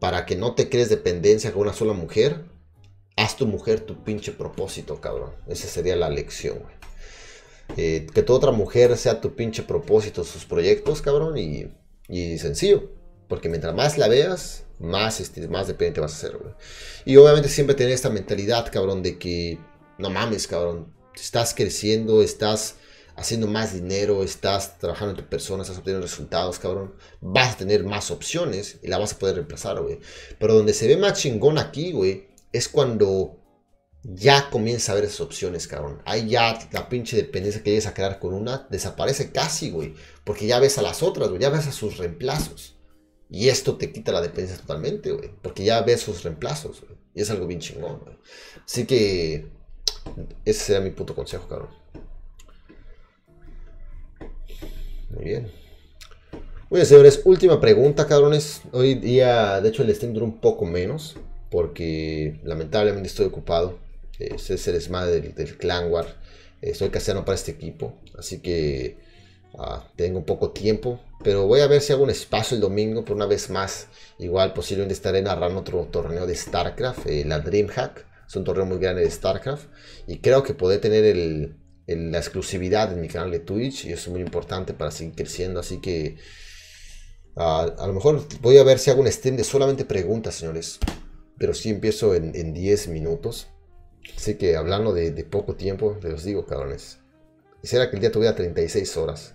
Para 0.00 0.26
que 0.26 0.36
no 0.36 0.54
te 0.54 0.68
crees 0.68 0.88
dependencia 0.88 1.52
con 1.52 1.62
una 1.62 1.72
sola 1.72 1.92
mujer, 1.92 2.44
haz 3.16 3.36
tu 3.36 3.46
mujer 3.46 3.80
tu 3.80 4.02
pinche 4.04 4.32
propósito, 4.32 5.00
cabrón. 5.00 5.32
Esa 5.48 5.68
sería 5.68 5.96
la 5.96 6.10
lección, 6.10 6.58
güey. 6.58 6.74
Eh, 7.76 8.06
que 8.12 8.22
tu 8.22 8.34
otra 8.34 8.50
mujer 8.50 8.96
sea 8.98 9.22
tu 9.22 9.34
pinche 9.34 9.62
propósito, 9.62 10.24
sus 10.24 10.44
proyectos, 10.44 11.00
cabrón. 11.00 11.38
Y, 11.38 11.68
y 12.08 12.38
sencillo. 12.38 12.90
Porque 13.28 13.48
mientras 13.48 13.74
más 13.74 13.96
la 13.96 14.08
veas, 14.08 14.64
más, 14.78 15.20
este, 15.20 15.48
más 15.48 15.68
dependiente 15.68 16.00
vas 16.00 16.12
a 16.12 16.28
ser, 16.28 16.36
güey. 16.36 16.52
Y 17.06 17.16
obviamente 17.16 17.48
siempre 17.48 17.74
tener 17.74 17.92
esta 17.92 18.10
mentalidad, 18.10 18.70
cabrón, 18.70 19.02
de 19.02 19.18
que 19.18 19.58
no 19.98 20.10
mames, 20.10 20.46
cabrón 20.46 20.92
estás 21.14 21.54
creciendo, 21.54 22.22
estás 22.22 22.76
haciendo 23.16 23.46
más 23.46 23.72
dinero, 23.72 24.22
estás 24.22 24.78
trabajando 24.78 25.14
en 25.14 25.24
tu 25.24 25.28
persona, 25.28 25.62
estás 25.62 25.78
obteniendo 25.78 26.06
resultados, 26.06 26.58
cabrón, 26.58 26.94
vas 27.20 27.54
a 27.54 27.58
tener 27.58 27.84
más 27.84 28.10
opciones 28.10 28.78
y 28.82 28.88
la 28.88 28.98
vas 28.98 29.12
a 29.12 29.18
poder 29.18 29.36
reemplazar, 29.36 29.80
güey. 29.80 30.00
Pero 30.38 30.54
donde 30.54 30.74
se 30.74 30.88
ve 30.88 30.96
más 30.96 31.18
chingón 31.18 31.58
aquí, 31.58 31.92
güey, 31.92 32.28
es 32.52 32.68
cuando 32.68 33.40
ya 34.02 34.50
comienza 34.50 34.92
a 34.92 34.94
ver 34.96 35.04
esas 35.04 35.20
opciones, 35.20 35.66
cabrón. 35.66 36.02
Ahí 36.04 36.28
ya 36.28 36.58
la 36.72 36.88
pinche 36.88 37.16
dependencia 37.16 37.62
que 37.62 37.70
llegues 37.70 37.86
a 37.86 37.94
crear 37.94 38.18
con 38.18 38.34
una 38.34 38.66
desaparece 38.70 39.30
casi, 39.32 39.70
güey. 39.70 39.94
Porque 40.24 40.46
ya 40.46 40.58
ves 40.60 40.76
a 40.78 40.82
las 40.82 41.02
otras, 41.02 41.30
güey, 41.30 41.40
ya 41.40 41.48
ves 41.48 41.66
a 41.66 41.72
sus 41.72 41.96
reemplazos. 41.96 42.76
Y 43.30 43.48
esto 43.48 43.76
te 43.76 43.92
quita 43.92 44.12
la 44.12 44.20
dependencia 44.20 44.60
totalmente, 44.60 45.10
güey. 45.10 45.30
Porque 45.42 45.64
ya 45.64 45.80
ves 45.80 46.02
sus 46.02 46.22
reemplazos, 46.22 46.82
güey. 46.82 46.98
Y 47.14 47.22
es 47.22 47.30
algo 47.30 47.46
bien 47.46 47.60
chingón, 47.60 48.00
güey. 48.00 48.18
Así 48.64 48.84
que 48.84 49.50
ese 50.44 50.60
será 50.60 50.80
mi 50.80 50.90
puto 50.90 51.14
consejo, 51.14 51.48
cabrón. 51.48 51.70
Muy 55.10 55.24
bien. 55.24 55.50
Muy 56.70 56.84
señores, 56.84 57.22
última 57.24 57.60
pregunta, 57.60 58.06
cabrones. 58.06 58.62
Hoy 58.72 58.94
día, 58.94 59.60
de 59.60 59.68
hecho, 59.68 59.82
el 59.82 59.94
stream 59.94 60.12
duró 60.12 60.26
un 60.26 60.40
poco 60.40 60.64
menos. 60.64 61.16
Porque 61.50 62.40
lamentablemente 62.42 63.06
estoy 63.08 63.26
ocupado. 63.26 63.78
Es 64.18 64.50
el 64.50 64.74
desmadre 64.74 65.20
del, 65.20 65.34
del 65.34 65.56
Clan 65.56 65.90
War. 65.90 66.06
Estoy 66.60 66.88
castellano 66.88 67.24
para 67.24 67.36
este 67.36 67.52
equipo. 67.52 67.94
Así 68.18 68.40
que 68.40 68.98
ah, 69.56 69.86
tengo 69.94 70.26
poco 70.26 70.50
tiempo. 70.50 71.00
Pero 71.22 71.46
voy 71.46 71.60
a 71.60 71.68
ver 71.68 71.80
si 71.80 71.92
hago 71.92 72.02
un 72.02 72.10
espacio 72.10 72.56
el 72.56 72.60
domingo. 72.60 73.04
Por 73.04 73.14
una 73.14 73.26
vez 73.26 73.50
más. 73.50 73.86
Igual 74.18 74.52
posiblemente 74.52 74.94
estaré 74.94 75.22
narrando 75.22 75.60
otro 75.60 75.86
torneo 75.92 76.26
de 76.26 76.34
StarCraft. 76.34 77.06
Eh, 77.06 77.24
la 77.24 77.38
DreamHack. 77.38 78.04
Es 78.26 78.36
un 78.36 78.44
torneo 78.44 78.66
muy 78.66 78.78
grande 78.78 79.02
de 79.02 79.10
StarCraft. 79.10 79.68
Y 80.06 80.18
creo 80.18 80.42
que 80.42 80.54
podré 80.54 80.78
tener 80.78 81.04
el, 81.04 81.56
la 81.86 82.18
exclusividad 82.18 82.92
en 82.92 83.00
mi 83.00 83.08
canal 83.08 83.30
de 83.30 83.40
Twitch 83.40 83.84
y 83.84 83.92
eso 83.92 84.04
es 84.04 84.08
muy 84.08 84.20
importante 84.20 84.72
para 84.72 84.90
seguir 84.90 85.14
creciendo. 85.14 85.60
Así 85.60 85.80
que 85.80 86.16
a 87.36 87.86
lo 87.86 87.92
mejor 87.92 88.22
voy 88.40 88.58
a 88.58 88.64
ver 88.64 88.78
si 88.78 88.90
hago 88.90 89.00
un 89.00 89.10
stream 89.10 89.36
de 89.36 89.44
solamente 89.44 89.84
preguntas, 89.84 90.36
señores. 90.36 90.78
Pero 91.36 91.52
sí 91.52 91.70
empiezo 91.70 92.14
en, 92.14 92.54
10 92.54 92.88
minutos. 92.88 93.48
Así 94.16 94.36
que 94.36 94.56
hablando 94.56 94.92
de, 94.92 95.12
poco 95.24 95.56
tiempo, 95.56 95.98
les 96.02 96.24
digo, 96.24 96.46
cabrones. 96.46 96.98
Quisiera 97.60 97.90
que 97.90 97.96
el 97.96 98.00
día 98.00 98.12
tuviera 98.12 98.36
36 98.36 98.96
horas. 98.96 99.34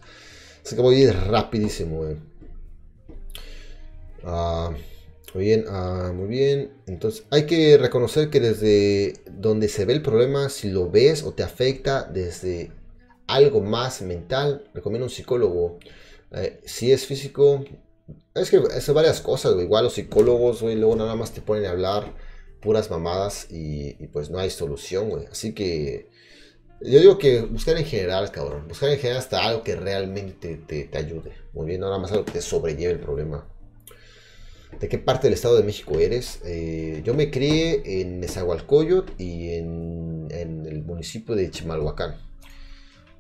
Así 0.64 0.76
que 0.76 0.82
voy 0.82 0.96
a 0.96 1.00
ir 1.00 1.14
rapidísimo. 1.14 2.06
Eh. 2.06 2.18
Ah, 4.24 4.72
muy 5.34 5.46
bien, 5.46 5.66
ah, 5.68 6.12
muy 6.14 6.28
bien. 6.28 6.72
Entonces, 6.88 7.26
hay 7.30 7.46
que 7.46 7.78
reconocer 7.78 8.30
que 8.30 8.40
desde 8.40 9.14
donde 9.30 9.68
se 9.68 9.86
ve 9.86 9.94
el 9.94 10.02
problema, 10.02 10.50
si 10.50 10.70
lo 10.70 10.90
ves 10.90 11.24
o 11.24 11.34
te 11.34 11.44
afecta 11.44 12.04
desde 12.04 12.72
algo 13.28 13.62
más 13.62 14.02
mental, 14.02 14.70
recomiendo 14.74 15.06
un 15.06 15.10
psicólogo. 15.12 15.80
Eh, 16.32 16.60
si 16.66 16.92
es 16.92 17.06
físico, 17.06 17.64
es 18.36 18.50
que 18.50 18.62
es 18.76 18.94
varias 18.94 19.22
cosas, 19.22 19.56
Igual 19.62 19.86
los 19.86 19.94
psicólogos, 19.94 20.62
güey, 20.62 20.76
luego 20.76 20.96
nada 20.96 21.16
más 21.16 21.32
te 21.34 21.42
ponen 21.42 21.66
a 21.66 21.72
hablar 21.72 22.14
puras 22.62 22.90
mamadas 22.90 23.48
y, 23.50 23.94
pues 24.08 24.30
no 24.30 24.40
hay 24.40 24.50
solución, 24.50 25.10
güey. 25.10 25.28
Así 25.28 25.54
que 25.54 26.10
yo 26.82 27.00
digo 27.00 27.18
que 27.18 27.42
buscar 27.42 27.78
en 27.78 27.86
general, 27.86 28.32
cabrón. 28.32 28.68
Buscar 28.68 28.90
en 28.90 28.98
general 28.98 29.20
hasta 29.20 29.46
algo 29.46 29.64
que 29.64 29.76
realmente 29.76 30.58
te, 30.68 30.86
te 30.86 30.98
ayude. 30.98 31.34
Muy 31.54 31.68
bien, 31.68 31.82
nada 31.82 31.98
más 32.00 32.12
algo 32.12 32.26
que 32.26 32.34
te 32.34 32.42
sobrelleve 32.42 32.94
el 32.94 33.00
problema. 33.00 33.48
¿De 34.78 34.88
qué 34.88 34.98
parte 34.98 35.28
del 35.28 35.34
Estado 35.34 35.58
de 35.58 35.64
México 35.64 36.00
eres? 36.00 36.40
Eh, 36.46 37.02
yo 37.04 37.14
me 37.14 37.32
crié 37.32 38.02
en 38.02 38.20
Nezahualcóyotl 38.20 39.12
y 39.22 39.56
en, 39.56 40.28
el 40.32 40.84
municipio 40.84 41.36
de 41.36 41.50
Chimalhuacán. 41.50 42.18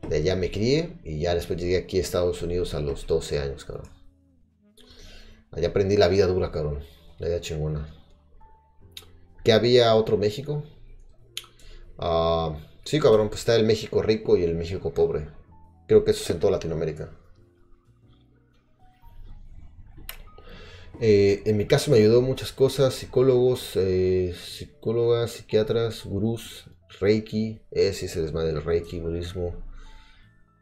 De 0.07 0.17
allá 0.17 0.35
me 0.35 0.51
crié 0.51 0.97
y 1.03 1.19
ya 1.19 1.35
después 1.35 1.59
llegué 1.59 1.77
aquí 1.77 1.97
a 1.97 2.01
Estados 2.01 2.41
Unidos 2.41 2.73
a 2.73 2.79
los 2.79 3.05
12 3.07 3.39
años, 3.39 3.65
cabrón. 3.65 3.89
Allá 5.51 5.69
aprendí 5.69 5.97
la 5.97 6.07
vida 6.07 6.27
dura, 6.27 6.51
cabrón. 6.51 6.79
La 7.17 7.27
vida 7.27 7.41
chingona. 7.41 7.93
¿Qué 9.43 9.51
había 9.51 9.95
otro 9.95 10.17
México? 10.17 10.63
Ah, 11.97 12.57
sí, 12.85 12.99
cabrón, 12.99 13.29
pues 13.29 13.41
está 13.41 13.55
el 13.55 13.65
México 13.65 14.01
rico 14.01 14.37
y 14.37 14.43
el 14.43 14.55
México 14.55 14.93
pobre. 14.93 15.27
Creo 15.87 16.05
que 16.05 16.11
eso 16.11 16.23
es 16.23 16.29
en 16.29 16.39
toda 16.39 16.51
Latinoamérica. 16.51 17.09
Eh, 21.01 21.43
en 21.45 21.55
mi 21.55 21.65
caso 21.65 21.91
me 21.91 21.97
ayudó 21.97 22.21
muchas 22.21 22.51
cosas, 22.51 22.93
psicólogos, 22.93 23.71
eh, 23.75 24.35
psicólogas, 24.37 25.31
psiquiatras, 25.31 26.03
gurús, 26.03 26.65
reiki, 26.99 27.61
ese 27.71 28.07
es 28.07 28.15
el 28.17 28.23
desmadre 28.23 28.51
del 28.51 28.63
reiki, 28.63 28.99
budismo. 28.99 29.55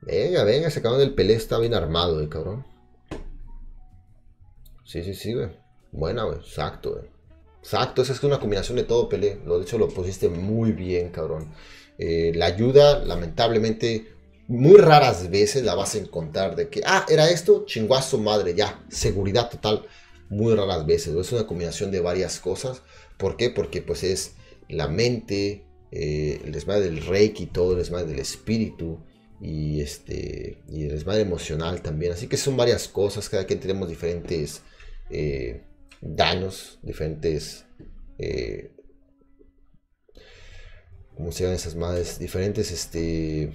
Venga, 0.01 0.43
venga, 0.43 0.69
se 0.69 0.79
acaban 0.79 0.99
del 0.99 1.15
pelé, 1.15 1.33
está 1.33 1.57
bien 1.57 1.73
armado, 1.73 2.21
eh, 2.21 2.29
cabrón. 2.29 2.65
Sí, 4.85 5.03
sí, 5.03 5.15
sí, 5.15 5.33
güey. 5.33 5.49
Buena, 5.91 6.27
exacto. 6.27 7.03
Exacto, 7.59 8.03
esa 8.03 8.13
es 8.13 8.23
una 8.23 8.39
combinación 8.39 8.77
de 8.77 8.83
todo, 8.83 9.09
Pelé. 9.09 9.41
Lo, 9.43 9.57
de 9.57 9.63
hecho, 9.63 9.77
lo 9.77 9.89
pusiste 9.89 10.29
muy 10.29 10.71
bien, 10.71 11.09
cabrón. 11.09 11.51
la 11.97 12.45
ayuda, 12.45 13.03
lamentablemente, 13.03 14.13
muy 14.47 14.77
raras 14.77 15.29
veces 15.29 15.63
la 15.63 15.75
vas 15.75 15.95
a 15.95 15.97
encontrar 15.97 16.55
de 16.55 16.69
que, 16.69 16.81
ah, 16.85 17.05
era 17.09 17.29
esto, 17.29 17.65
chinguazo 17.65 18.19
madre, 18.19 18.53
ya, 18.53 18.81
seguridad 18.87 19.49
total 19.49 19.85
muy 20.29 20.55
raras 20.55 20.85
veces. 20.85 21.15
Es 21.15 21.31
una 21.31 21.47
combinación 21.47 21.91
de 21.91 21.99
varias 21.99 22.39
cosas. 22.39 22.81
¿Por 23.17 23.37
qué? 23.37 23.49
Porque 23.49 23.81
pues 23.81 24.03
es 24.03 24.35
la 24.69 24.87
mente, 24.87 25.65
eh, 25.91 26.41
el 26.43 26.51
desmadre 26.51 26.85
del 26.85 27.05
reiki, 27.05 27.47
todo 27.47 27.73
el 27.73 27.79
desmadre 27.79 28.07
del 28.07 28.19
espíritu 28.19 28.99
y, 29.41 29.81
este, 29.81 30.63
y 30.69 30.83
el 30.83 30.89
desmadre 30.89 31.21
emocional 31.21 31.81
también. 31.81 32.11
Así 32.11 32.27
que 32.27 32.37
son 32.37 32.57
varias 32.57 32.87
cosas. 32.87 33.29
Cada 33.29 33.45
quien 33.45 33.59
tenemos 33.59 33.89
diferentes 33.89 34.61
eh, 35.09 35.63
daños, 36.01 36.79
diferentes... 36.81 37.65
Eh, 38.19 38.73
¿Cómo 41.15 41.31
se 41.31 41.43
llaman 41.43 41.55
esas 41.55 41.75
madres? 41.75 42.19
Diferentes, 42.19 42.71
este... 42.71 43.51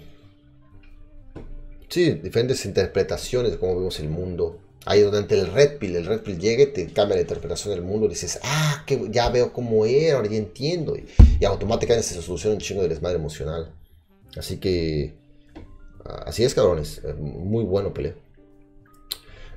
Sí, 1.89 2.13
diferentes 2.15 2.65
interpretaciones 2.65 3.53
de 3.53 3.59
cómo 3.59 3.77
vemos 3.77 4.01
el 4.01 4.09
mundo. 4.09 4.61
Ahí 4.85 5.01
donde 5.01 5.39
el 5.39 5.47
Red 5.47 5.79
Pill, 5.79 5.95
el 5.95 6.07
Red 6.07 6.23
Pill 6.23 6.39
llegue, 6.39 6.67
te 6.67 6.87
cambia 6.89 7.17
la 7.17 7.23
interpretación 7.23 7.75
del 7.75 7.85
mundo. 7.85 8.07
Y 8.07 8.11
dices, 8.11 8.41
ah, 8.43 8.83
que 8.87 9.09
ya 9.11 9.29
veo 9.31 9.53
cómo 9.53 9.87
era, 9.87 10.17
ahora 10.17 10.29
ya 10.29 10.37
entiendo. 10.37 10.97
Y, 10.97 11.45
automáticamente 11.45 12.09
se 12.09 12.21
soluciona 12.21 12.55
un 12.57 12.61
chingo 12.61 12.83
de 12.83 12.89
desmadre 12.89 13.17
emocional. 13.17 13.73
Así 14.37 14.59
que, 14.59 15.15
así 16.27 16.43
es, 16.43 16.55
cabrones. 16.55 17.01
Muy 17.19 17.65
bueno, 17.65 17.95
pelea. 17.95 18.15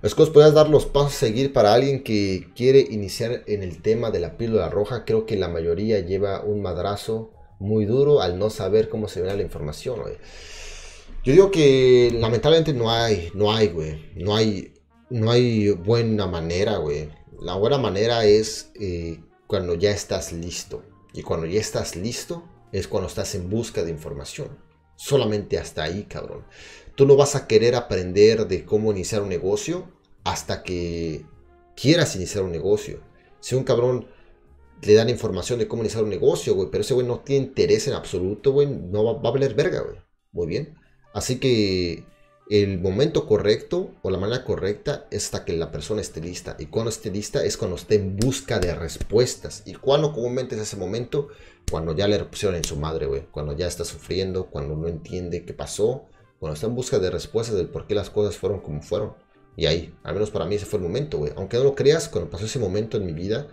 Escos, 0.03 0.29
¿podrías 0.29 0.53
dar 0.53 0.69
los 0.69 0.85
pasos 0.85 1.15
a 1.15 1.17
seguir 1.17 1.51
para 1.51 1.73
alguien 1.73 2.03
que 2.03 2.49
quiere 2.55 2.79
iniciar 2.79 3.41
en 3.47 3.63
el 3.63 3.81
tema 3.81 4.11
de 4.11 4.19
la 4.19 4.37
píldora 4.37 4.69
roja? 4.69 5.05
Creo 5.05 5.25
que 5.25 5.35
la 5.35 5.47
mayoría 5.47 5.99
lleva 6.01 6.43
un 6.43 6.61
madrazo 6.61 7.31
muy 7.57 7.85
duro 7.85 8.21
al 8.21 8.37
no 8.37 8.51
saber 8.51 8.89
cómo 8.89 9.07
se 9.07 9.21
ve 9.21 9.33
la 9.33 9.41
información, 9.41 9.99
Yo 11.23 11.33
digo 11.33 11.49
que 11.49 12.11
lamentablemente 12.13 12.73
no 12.73 12.91
hay, 12.91 13.29
no 13.33 13.51
hay, 13.51 13.69
güey. 13.69 14.11
No 14.15 14.35
hay 14.35 14.74
no 15.09 15.31
hay 15.31 15.69
buena 15.71 16.27
manera, 16.27 16.77
güey. 16.77 17.09
La 17.39 17.55
buena 17.55 17.77
manera 17.77 18.25
es 18.25 18.71
eh, 18.75 19.19
cuando 19.47 19.75
ya 19.75 19.91
estás 19.91 20.31
listo. 20.33 20.83
Y 21.13 21.21
cuando 21.21 21.45
ya 21.45 21.59
estás 21.59 21.95
listo 21.95 22.43
es 22.71 22.87
cuando 22.87 23.07
estás 23.07 23.35
en 23.35 23.49
busca 23.49 23.83
de 23.83 23.91
información. 23.91 24.57
Solamente 24.95 25.57
hasta 25.57 25.83
ahí, 25.83 26.03
cabrón. 26.03 26.45
Tú 26.95 27.05
no 27.05 27.15
vas 27.15 27.35
a 27.35 27.47
querer 27.47 27.75
aprender 27.75 28.47
de 28.47 28.65
cómo 28.65 28.91
iniciar 28.91 29.21
un 29.21 29.29
negocio 29.29 29.89
hasta 30.23 30.63
que 30.63 31.25
quieras 31.75 32.15
iniciar 32.15 32.43
un 32.43 32.51
negocio. 32.51 33.01
Si 33.39 33.55
un 33.55 33.63
cabrón 33.63 34.07
le 34.81 34.93
dan 34.93 35.09
información 35.09 35.59
de 35.59 35.67
cómo 35.67 35.83
iniciar 35.83 36.03
un 36.03 36.09
negocio, 36.09 36.55
güey, 36.55 36.69
pero 36.71 36.81
ese 36.81 36.93
güey 36.93 37.05
no 37.05 37.19
tiene 37.19 37.45
interés 37.45 37.87
en 37.87 37.93
absoluto, 37.93 38.51
güey, 38.51 38.67
no 38.67 39.03
va, 39.03 39.13
va 39.13 39.29
a 39.29 39.33
valer 39.33 39.53
verga, 39.53 39.81
güey. 39.81 39.97
Muy 40.31 40.47
bien. 40.47 40.75
Así 41.13 41.39
que 41.39 42.05
el 42.49 42.79
momento 42.79 43.25
correcto 43.25 43.91
o 44.03 44.11
la 44.11 44.19
manera 44.19 44.43
correcta 44.43 45.07
hasta 45.11 45.45
que 45.45 45.53
la 45.53 45.71
persona 45.71 46.01
esté 46.01 46.21
lista. 46.21 46.55
Y 46.59 46.67
cuando 46.67 46.89
esté 46.89 47.09
lista 47.09 47.43
es 47.43 47.57
cuando 47.57 47.75
esté 47.75 47.95
en 47.95 48.15
busca 48.17 48.59
de 48.59 48.73
respuestas. 48.75 49.63
¿Y 49.65 49.73
cuando 49.73 50.13
comúnmente 50.13 50.55
es 50.55 50.61
ese 50.61 50.77
momento? 50.77 51.29
Cuando 51.69 51.95
ya 51.95 52.07
le 52.07 52.23
pusieron 52.25 52.55
en 52.55 52.63
su 52.63 52.75
madre, 52.75 53.07
güey. 53.07 53.23
Cuando 53.31 53.53
ya 53.53 53.67
está 53.67 53.83
sufriendo, 53.83 54.47
cuando 54.47 54.75
no 54.75 54.87
entiende 54.87 55.43
qué 55.43 55.53
pasó. 55.53 56.05
Cuando 56.39 56.53
está 56.53 56.67
en 56.67 56.75
busca 56.75 56.99
de 56.99 57.09
respuestas 57.09 57.55
del 57.57 57.69
por 57.69 57.87
qué 57.87 57.95
las 57.95 58.09
cosas 58.09 58.37
fueron 58.37 58.59
como 58.59 58.81
fueron. 58.81 59.13
Y 59.57 59.65
ahí, 59.65 59.95
al 60.03 60.13
menos 60.13 60.31
para 60.31 60.45
mí 60.45 60.55
ese 60.55 60.65
fue 60.65 60.77
el 60.77 60.83
momento, 60.83 61.17
güey. 61.17 61.31
Aunque 61.35 61.57
no 61.57 61.63
lo 61.63 61.75
creas, 61.75 62.09
cuando 62.09 62.29
pasó 62.29 62.45
ese 62.45 62.59
momento 62.59 62.97
en 62.97 63.05
mi 63.05 63.13
vida, 63.13 63.47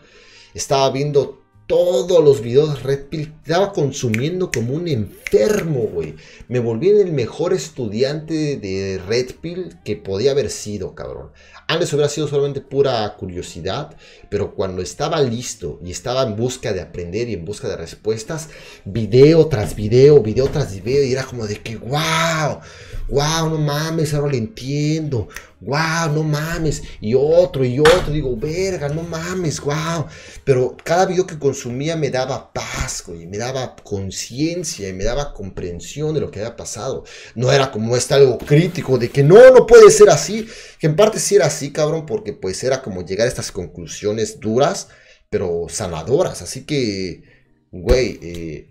estaba 0.52 0.90
viendo 0.90 1.41
todos 1.67 2.23
los 2.23 2.41
videos 2.41 2.75
de 2.75 2.81
Red 2.81 3.05
Pill. 3.09 3.35
Estaba 3.45 3.73
consumiendo 3.73 4.51
como 4.51 4.75
un 4.75 4.89
enfermo, 4.89 5.89
güey. 5.93 6.15
Me 6.49 6.61
volví 6.61 6.91
el 6.91 7.13
mejor 7.13 7.53
estudiante 7.53 8.57
de 8.57 9.01
Red 9.07 9.37
Pill 9.41 9.77
que 9.85 9.97
podía 9.97 10.33
haber 10.33 10.51
sido, 10.51 10.95
cabrón. 10.95 11.31
Antes 11.69 11.93
hubiera 11.93 12.09
sido 12.09 12.29
solamente 12.29 12.61
pura 12.61 13.17
curiosidad, 13.17 13.97
pero 14.29 14.55
cuando 14.55 14.83
estaba 14.83 15.21
listo 15.23 15.81
y 15.85 15.91
estaba 15.91 16.23
en 16.23 16.37
busca 16.37 16.73
de 16.73 16.83
aprender 16.83 17.29
y 17.29 17.35
en 17.35 17.45
busca 17.45 17.69
de 17.69 17.77
respuestas, 17.77 18.51
video 18.85 19.47
tras 19.47 19.75
video, 19.75 20.21
video 20.21 20.49
tras 20.49 20.75
video, 20.75 21.05
y 21.05 21.13
era 21.13 21.25
como 21.25 21.47
de 21.47 21.61
que, 21.61 21.77
wow, 21.77 22.61
wow, 23.13 23.51
no 23.51 23.59
mames, 23.59 24.15
ahora 24.15 24.33
lo 24.33 24.39
entiendo, 24.39 25.29
wow, 25.61 26.11
no 26.15 26.23
mames, 26.23 26.83
y 26.99 27.13
otro 27.15 27.63
y 27.63 27.79
otro, 27.79 28.11
digo, 28.11 28.35
verga, 28.39 28.89
no 28.89 29.03
mames, 29.03 29.61
wow, 29.61 30.07
pero 30.45 30.75
cada 30.83 31.05
video 31.05 31.27
que 31.27 31.39
consumía 31.39 31.95
me 31.95 32.09
daba 32.09 32.51
paz, 32.55 33.05
güey, 33.07 33.27
me 33.27 33.37
daba 33.37 33.77
conciencia 33.77 34.89
y 34.89 34.95
me 34.95 35.05
daba 35.05 35.35
comprensión 35.35 36.15
de 36.15 36.21
lo 36.21 36.31
que 36.31 36.41
había 36.41 36.57
pasado, 36.57 37.05
no 37.35 37.53
era 37.53 37.71
como 37.71 37.95
este 37.99 38.15
algo 38.15 38.39
crítico 38.39 38.97
de 38.97 39.11
que 39.11 39.23
no, 39.23 39.51
no 39.51 39.67
puede 39.67 39.91
ser 39.91 40.09
así, 40.09 40.49
que 40.79 40.87
en 40.87 40.97
parte 40.97 41.19
sí 41.19 41.37
era 41.37 41.47
así, 41.47 41.71
cabrón, 41.71 42.07
porque 42.07 42.33
pues 42.33 42.65
era 42.65 42.81
como 42.81 43.05
llegar 43.05 43.27
a 43.27 43.29
estas 43.29 43.53
conclusiones 43.53 44.41
duras, 44.41 44.89
pero 45.29 45.67
sanadoras, 45.69 46.41
así 46.41 46.65
que, 46.65 47.25
güey, 47.71 48.19
eh, 48.23 48.71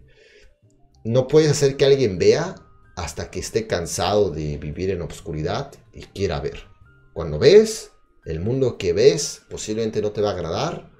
no 1.03 1.27
puedes 1.27 1.51
hacer 1.51 1.77
que 1.77 1.85
alguien 1.85 2.17
vea 2.17 2.55
hasta 3.01 3.31
que 3.31 3.39
esté 3.39 3.65
cansado 3.65 4.29
de 4.29 4.57
vivir 4.57 4.91
en 4.91 5.01
obscuridad 5.01 5.71
y 5.91 6.01
quiera 6.03 6.39
ver. 6.39 6.65
Cuando 7.13 7.39
ves, 7.39 7.91
el 8.25 8.39
mundo 8.39 8.77
que 8.77 8.93
ves 8.93 9.41
posiblemente 9.49 10.01
no 10.01 10.11
te 10.11 10.21
va 10.21 10.29
a 10.29 10.33
agradar, 10.33 10.91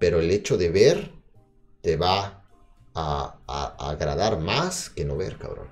pero 0.00 0.18
el 0.18 0.30
hecho 0.30 0.56
de 0.56 0.70
ver 0.70 1.12
te 1.80 1.96
va 1.96 2.44
a, 2.94 3.38
agradar 3.78 4.40
más 4.40 4.90
que 4.90 5.04
no 5.04 5.16
ver, 5.16 5.38
cabrón. 5.38 5.68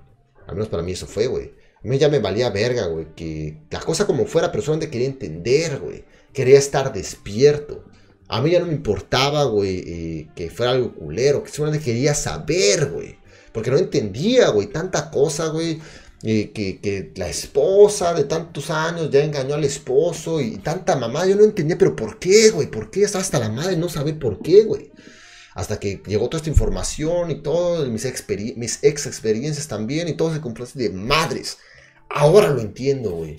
Al 0.46 0.54
menos 0.54 0.68
para 0.68 0.82
mí 0.82 0.92
eso 0.92 1.06
fue, 1.06 1.26
güey. 1.26 1.52
A 1.84 1.88
mí 1.88 1.98
ya 1.98 2.08
me 2.08 2.20
valía 2.20 2.50
verga, 2.50 2.86
güey, 2.86 3.14
que 3.16 3.62
la 3.70 3.80
cosa 3.80 4.06
como 4.06 4.26
fuera, 4.26 4.52
pero 4.52 4.62
solamente 4.62 4.90
quería 4.90 5.08
entender, 5.08 5.80
güey. 5.80 6.04
Quería 6.32 6.58
estar 6.58 6.92
despierto. 6.92 7.84
A 8.28 8.40
mí 8.40 8.50
ya 8.50 8.60
no 8.60 8.66
me 8.66 8.72
importaba, 8.72 9.44
güey, 9.44 9.82
eh, 9.86 10.28
que 10.36 10.48
fuera 10.48 10.72
algo 10.72 10.94
culero, 10.94 11.42
que 11.42 11.50
solamente 11.50 11.84
quería 11.84 12.14
saber, 12.14 12.86
güey. 12.86 13.21
Porque 13.52 13.70
no 13.70 13.78
entendía, 13.78 14.48
güey, 14.50 14.68
tanta 14.68 15.10
cosa, 15.10 15.48
güey. 15.48 15.80
Eh, 16.24 16.52
que, 16.52 17.12
la 17.16 17.28
esposa 17.28 18.14
de 18.14 18.24
tantos 18.24 18.70
años 18.70 19.10
ya 19.10 19.24
engañó 19.24 19.54
al 19.54 19.64
esposo 19.64 20.40
y 20.40 20.58
tanta 20.58 20.94
mamá, 20.94 21.26
yo 21.26 21.34
no 21.34 21.42
entendía, 21.42 21.76
pero 21.76 21.96
¿por 21.96 22.20
qué, 22.20 22.50
güey? 22.50 22.70
¿Por 22.70 22.90
qué? 22.92 23.04
Hasta 23.04 23.40
la 23.40 23.48
madre 23.48 23.76
no 23.76 23.88
sabe 23.88 24.14
por 24.14 24.40
qué, 24.40 24.62
güey. 24.62 24.92
Hasta 25.54 25.78
que 25.80 26.00
llegó 26.06 26.28
toda 26.28 26.38
esta 26.38 26.50
información 26.50 27.30
y 27.30 27.42
todo, 27.42 27.84
mis, 27.88 28.06
mis 28.56 28.78
ex 28.82 29.06
experiencias 29.06 29.68
también, 29.68 30.08
y 30.08 30.14
todo 30.14 30.32
se 30.32 30.40
compró 30.40 30.64
de 30.74 30.90
madres. 30.90 31.58
Ahora 32.08 32.50
lo 32.50 32.60
entiendo, 32.60 33.10
güey. 33.10 33.36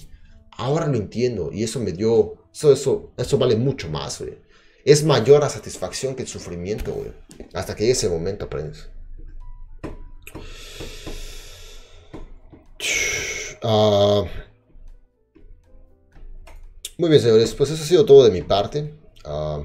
Ahora 0.52 0.88
lo 0.88 0.98
entiendo. 0.98 1.52
Y 1.52 1.64
eso 1.64 1.80
me 1.80 1.92
dio. 1.92 2.36
Eso, 2.54 2.72
eso, 2.72 3.12
eso 3.18 3.38
vale 3.38 3.56
mucho 3.56 3.90
más, 3.90 4.20
güey. 4.20 4.38
Es 4.86 5.04
mayor 5.04 5.42
la 5.42 5.50
satisfacción 5.50 6.16
que 6.16 6.24
el 6.24 6.28
sufrimiento, 6.28 6.92
güey. 6.94 7.12
Hasta 7.54 7.76
que 7.76 7.84
llegue 7.84 7.94
ese 7.94 8.10
momento 8.10 8.46
aprendes. 8.46 8.90
Ah, 13.62 14.24
muy 16.98 17.10
bien, 17.10 17.22
señores. 17.22 17.54
Pues 17.56 17.72
eso 17.72 17.84
ha 17.84 17.88
sido 17.88 18.06
todo 18.06 18.24
de 18.26 18.32
mi 18.32 18.42
parte. 18.42 18.94
Ah, 19.24 19.64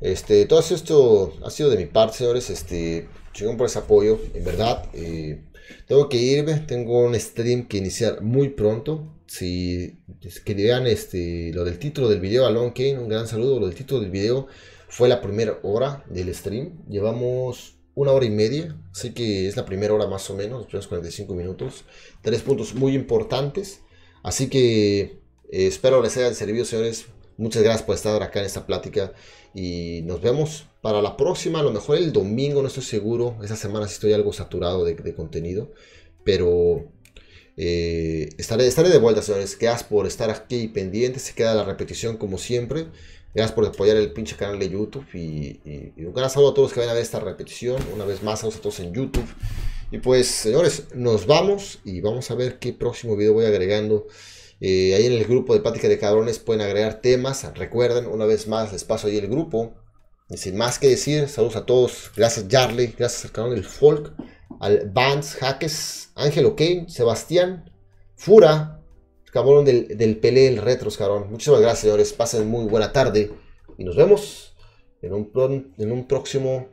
este, 0.00 0.46
todo 0.46 0.60
esto 0.60 1.34
ha 1.44 1.50
sido 1.50 1.70
de 1.70 1.76
mi 1.76 1.86
parte, 1.86 2.18
señores. 2.18 2.50
Este, 2.50 3.08
chingón 3.32 3.56
por 3.56 3.66
ese 3.66 3.80
apoyo, 3.80 4.20
en 4.34 4.44
verdad. 4.44 4.88
Eh, 4.94 5.44
tengo 5.86 6.08
que 6.08 6.16
irme, 6.16 6.54
tengo 6.60 7.04
un 7.04 7.18
stream 7.18 7.66
que 7.68 7.78
iniciar 7.78 8.22
muy 8.22 8.50
pronto. 8.50 9.18
Si 9.26 9.98
querían 10.44 10.86
este, 10.86 11.52
lo 11.54 11.64
del 11.64 11.78
título 11.78 12.08
del 12.08 12.20
video, 12.20 12.46
a 12.46 12.50
Long 12.50 12.72
Kane, 12.72 12.98
un 12.98 13.08
gran 13.08 13.26
saludo. 13.26 13.60
Lo 13.60 13.66
del 13.66 13.74
título 13.74 14.00
del 14.00 14.10
video 14.10 14.46
fue 14.88 15.08
la 15.08 15.20
primera 15.20 15.58
hora 15.62 16.04
del 16.08 16.34
stream. 16.34 16.84
Llevamos 16.88 17.81
una 17.94 18.12
hora 18.12 18.24
y 18.24 18.30
media, 18.30 18.76
así 18.92 19.12
que 19.12 19.46
es 19.46 19.56
la 19.56 19.64
primera 19.64 19.94
hora 19.94 20.06
más 20.06 20.28
o 20.30 20.34
menos, 20.34 20.58
los 20.58 20.66
primeros 20.66 20.86
45 20.88 21.34
minutos. 21.34 21.84
Tres 22.22 22.42
puntos 22.42 22.74
muy 22.74 22.94
importantes, 22.94 23.80
así 24.22 24.48
que 24.48 25.00
eh, 25.50 25.66
espero 25.66 26.02
les 26.02 26.16
haya 26.16 26.32
servido, 26.34 26.64
señores. 26.64 27.06
Muchas 27.36 27.62
gracias 27.62 27.84
por 27.84 27.94
estar 27.96 28.22
acá 28.22 28.40
en 28.40 28.46
esta 28.46 28.66
plática 28.66 29.12
y 29.54 30.02
nos 30.04 30.20
vemos 30.20 30.66
para 30.80 31.00
la 31.02 31.16
próxima, 31.16 31.60
a 31.60 31.62
lo 31.62 31.72
mejor 31.72 31.96
el 31.96 32.12
domingo, 32.12 32.62
no 32.62 32.68
estoy 32.68 32.82
seguro. 32.82 33.36
Esa 33.42 33.56
semana 33.56 33.86
sí 33.88 33.94
estoy 33.94 34.12
algo 34.12 34.32
saturado 34.32 34.84
de, 34.84 35.14
contenido, 35.14 35.72
pero 36.24 36.84
eh, 37.56 38.30
estaré, 38.38 38.66
estaré 38.66 38.88
de 38.88 38.98
vuelta, 38.98 39.22
señores. 39.22 39.58
Gracias 39.58 39.84
por 39.88 40.06
estar 40.06 40.30
aquí 40.30 40.68
pendiente. 40.68 41.20
Se 41.20 41.34
queda 41.34 41.54
la 41.54 41.64
repetición 41.64 42.16
como 42.16 42.38
siempre. 42.38 42.86
Gracias 43.34 43.54
por 43.54 43.64
apoyar 43.64 43.96
el 43.96 44.12
pinche 44.12 44.36
canal 44.36 44.58
de 44.58 44.68
YouTube 44.68 45.06
y, 45.14 45.60
un 46.04 46.12
gran 46.12 46.28
saludo 46.28 46.50
a 46.50 46.54
todos 46.54 46.72
que 46.72 46.80
vayan 46.80 46.90
a 46.90 46.94
ver 46.94 47.02
esta 47.02 47.18
repetición. 47.18 47.82
Una 47.94 48.04
vez 48.04 48.22
más, 48.22 48.44
a 48.44 48.50
todos 48.50 48.80
en 48.80 48.92
YouTube. 48.92 49.26
Y 49.90 49.98
pues, 49.98 50.26
señores, 50.28 50.88
nos 50.94 51.26
vamos 51.26 51.78
y 51.84 52.00
vamos 52.02 52.30
a 52.30 52.34
ver 52.34 52.58
qué 52.58 52.74
próximo 52.74 53.16
video 53.16 53.32
voy 53.32 53.46
agregando. 53.46 54.06
Eh, 54.60 54.94
ahí 54.94 55.06
en 55.06 55.12
el 55.12 55.24
grupo 55.24 55.54
de 55.54 55.60
Pática 55.60 55.88
de 55.88 55.98
Cabrones 55.98 56.38
pueden 56.38 56.60
agregar 56.60 57.00
temas. 57.00 57.50
Recuerden, 57.54 58.06
una 58.06 58.26
vez 58.26 58.48
más, 58.48 58.70
les 58.72 58.84
paso 58.84 59.06
ahí 59.06 59.16
el 59.16 59.28
grupo. 59.28 59.74
Y 60.28 60.36
sin 60.36 60.56
más 60.56 60.78
que 60.78 60.88
decir, 60.88 61.28
saludos 61.28 61.56
a 61.56 61.64
todos. 61.64 62.10
Gracias, 62.14 62.46
Jarley. 62.50 62.94
Gracias 62.98 63.24
al 63.24 63.32
canal 63.32 63.54
del 63.54 63.64
Folk. 63.64 64.12
Al 64.60 64.90
Vance, 64.90 65.38
Jaques, 65.38 66.10
Ángel 66.14 66.44
O'Kane, 66.44 66.86
Sebastián, 66.88 67.72
Fura, 68.14 68.81
cabrón 69.32 69.64
del, 69.64 69.96
del 69.96 70.18
Pelé, 70.18 70.46
el 70.46 70.58
retros, 70.58 70.96
cabrón. 70.96 71.28
Muchísimas 71.30 71.60
gracias, 71.60 71.80
señores. 71.80 72.12
Pasen 72.12 72.46
muy 72.46 72.66
buena 72.66 72.92
tarde. 72.92 73.32
Y 73.78 73.84
nos 73.84 73.96
vemos 73.96 74.54
en 75.00 75.14
un, 75.14 75.74
en 75.78 75.92
un 75.92 76.06
próximo 76.06 76.68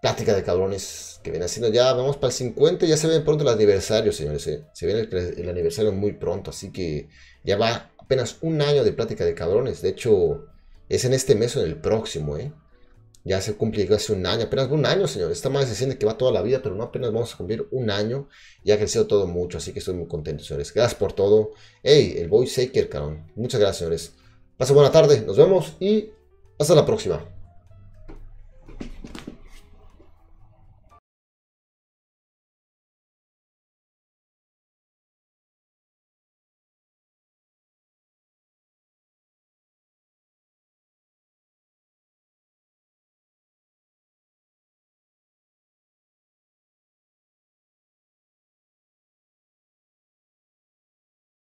Plática 0.00 0.34
de 0.34 0.44
Cabrones 0.44 1.20
que 1.22 1.30
viene 1.30 1.46
haciendo 1.46 1.68
ya. 1.68 1.92
Vamos 1.92 2.16
para 2.16 2.28
el 2.28 2.34
50. 2.34 2.86
Ya 2.86 2.96
se 2.96 3.08
ve 3.08 3.20
pronto 3.20 3.42
el 3.42 3.50
aniversario, 3.50 4.12
señores. 4.12 4.46
Eh. 4.46 4.64
Se 4.72 4.86
viene 4.86 5.02
el, 5.02 5.48
aniversario 5.48 5.92
muy 5.92 6.12
pronto. 6.12 6.50
Así 6.50 6.70
que 6.70 7.08
ya 7.42 7.56
va 7.56 7.90
apenas 7.98 8.38
un 8.40 8.62
año 8.62 8.84
de 8.84 8.92
Plática 8.92 9.24
de 9.24 9.34
Cabrones. 9.34 9.82
De 9.82 9.88
hecho, 9.88 10.46
es 10.88 11.04
en 11.04 11.12
este 11.12 11.34
mes 11.34 11.56
o 11.56 11.60
en 11.60 11.66
el 11.66 11.76
próximo, 11.76 12.36
¿eh? 12.36 12.52
Ya 13.26 13.40
se 13.40 13.56
cumple 13.56 13.88
hace 13.92 14.12
un 14.12 14.24
año, 14.24 14.44
apenas 14.44 14.70
un 14.70 14.86
año, 14.86 15.08
señores. 15.08 15.38
Esta 15.38 15.50
madre 15.50 15.66
se 15.66 15.74
siente 15.74 15.98
que 15.98 16.06
va 16.06 16.16
toda 16.16 16.30
la 16.30 16.42
vida, 16.42 16.60
pero 16.62 16.76
no 16.76 16.84
apenas 16.84 17.12
vamos 17.12 17.34
a 17.34 17.36
cumplir 17.36 17.66
un 17.72 17.90
año. 17.90 18.28
Y 18.62 18.70
ha 18.70 18.78
crecido 18.78 19.08
todo 19.08 19.26
mucho, 19.26 19.58
así 19.58 19.72
que 19.72 19.80
estoy 19.80 19.94
muy 19.94 20.06
contento, 20.06 20.44
señores. 20.44 20.72
Gracias 20.72 20.96
por 20.96 21.12
todo. 21.12 21.50
Hey, 21.82 22.14
el 22.18 22.28
Boy 22.28 22.46
Saker, 22.46 22.88
cabrón. 22.88 23.26
Muchas 23.34 23.60
gracias, 23.60 23.78
señores. 23.78 24.12
Pasen 24.56 24.76
buena 24.76 24.92
tarde, 24.92 25.22
nos 25.22 25.36
vemos 25.36 25.74
y 25.80 26.10
hasta 26.56 26.76
la 26.76 26.86
próxima. 26.86 27.35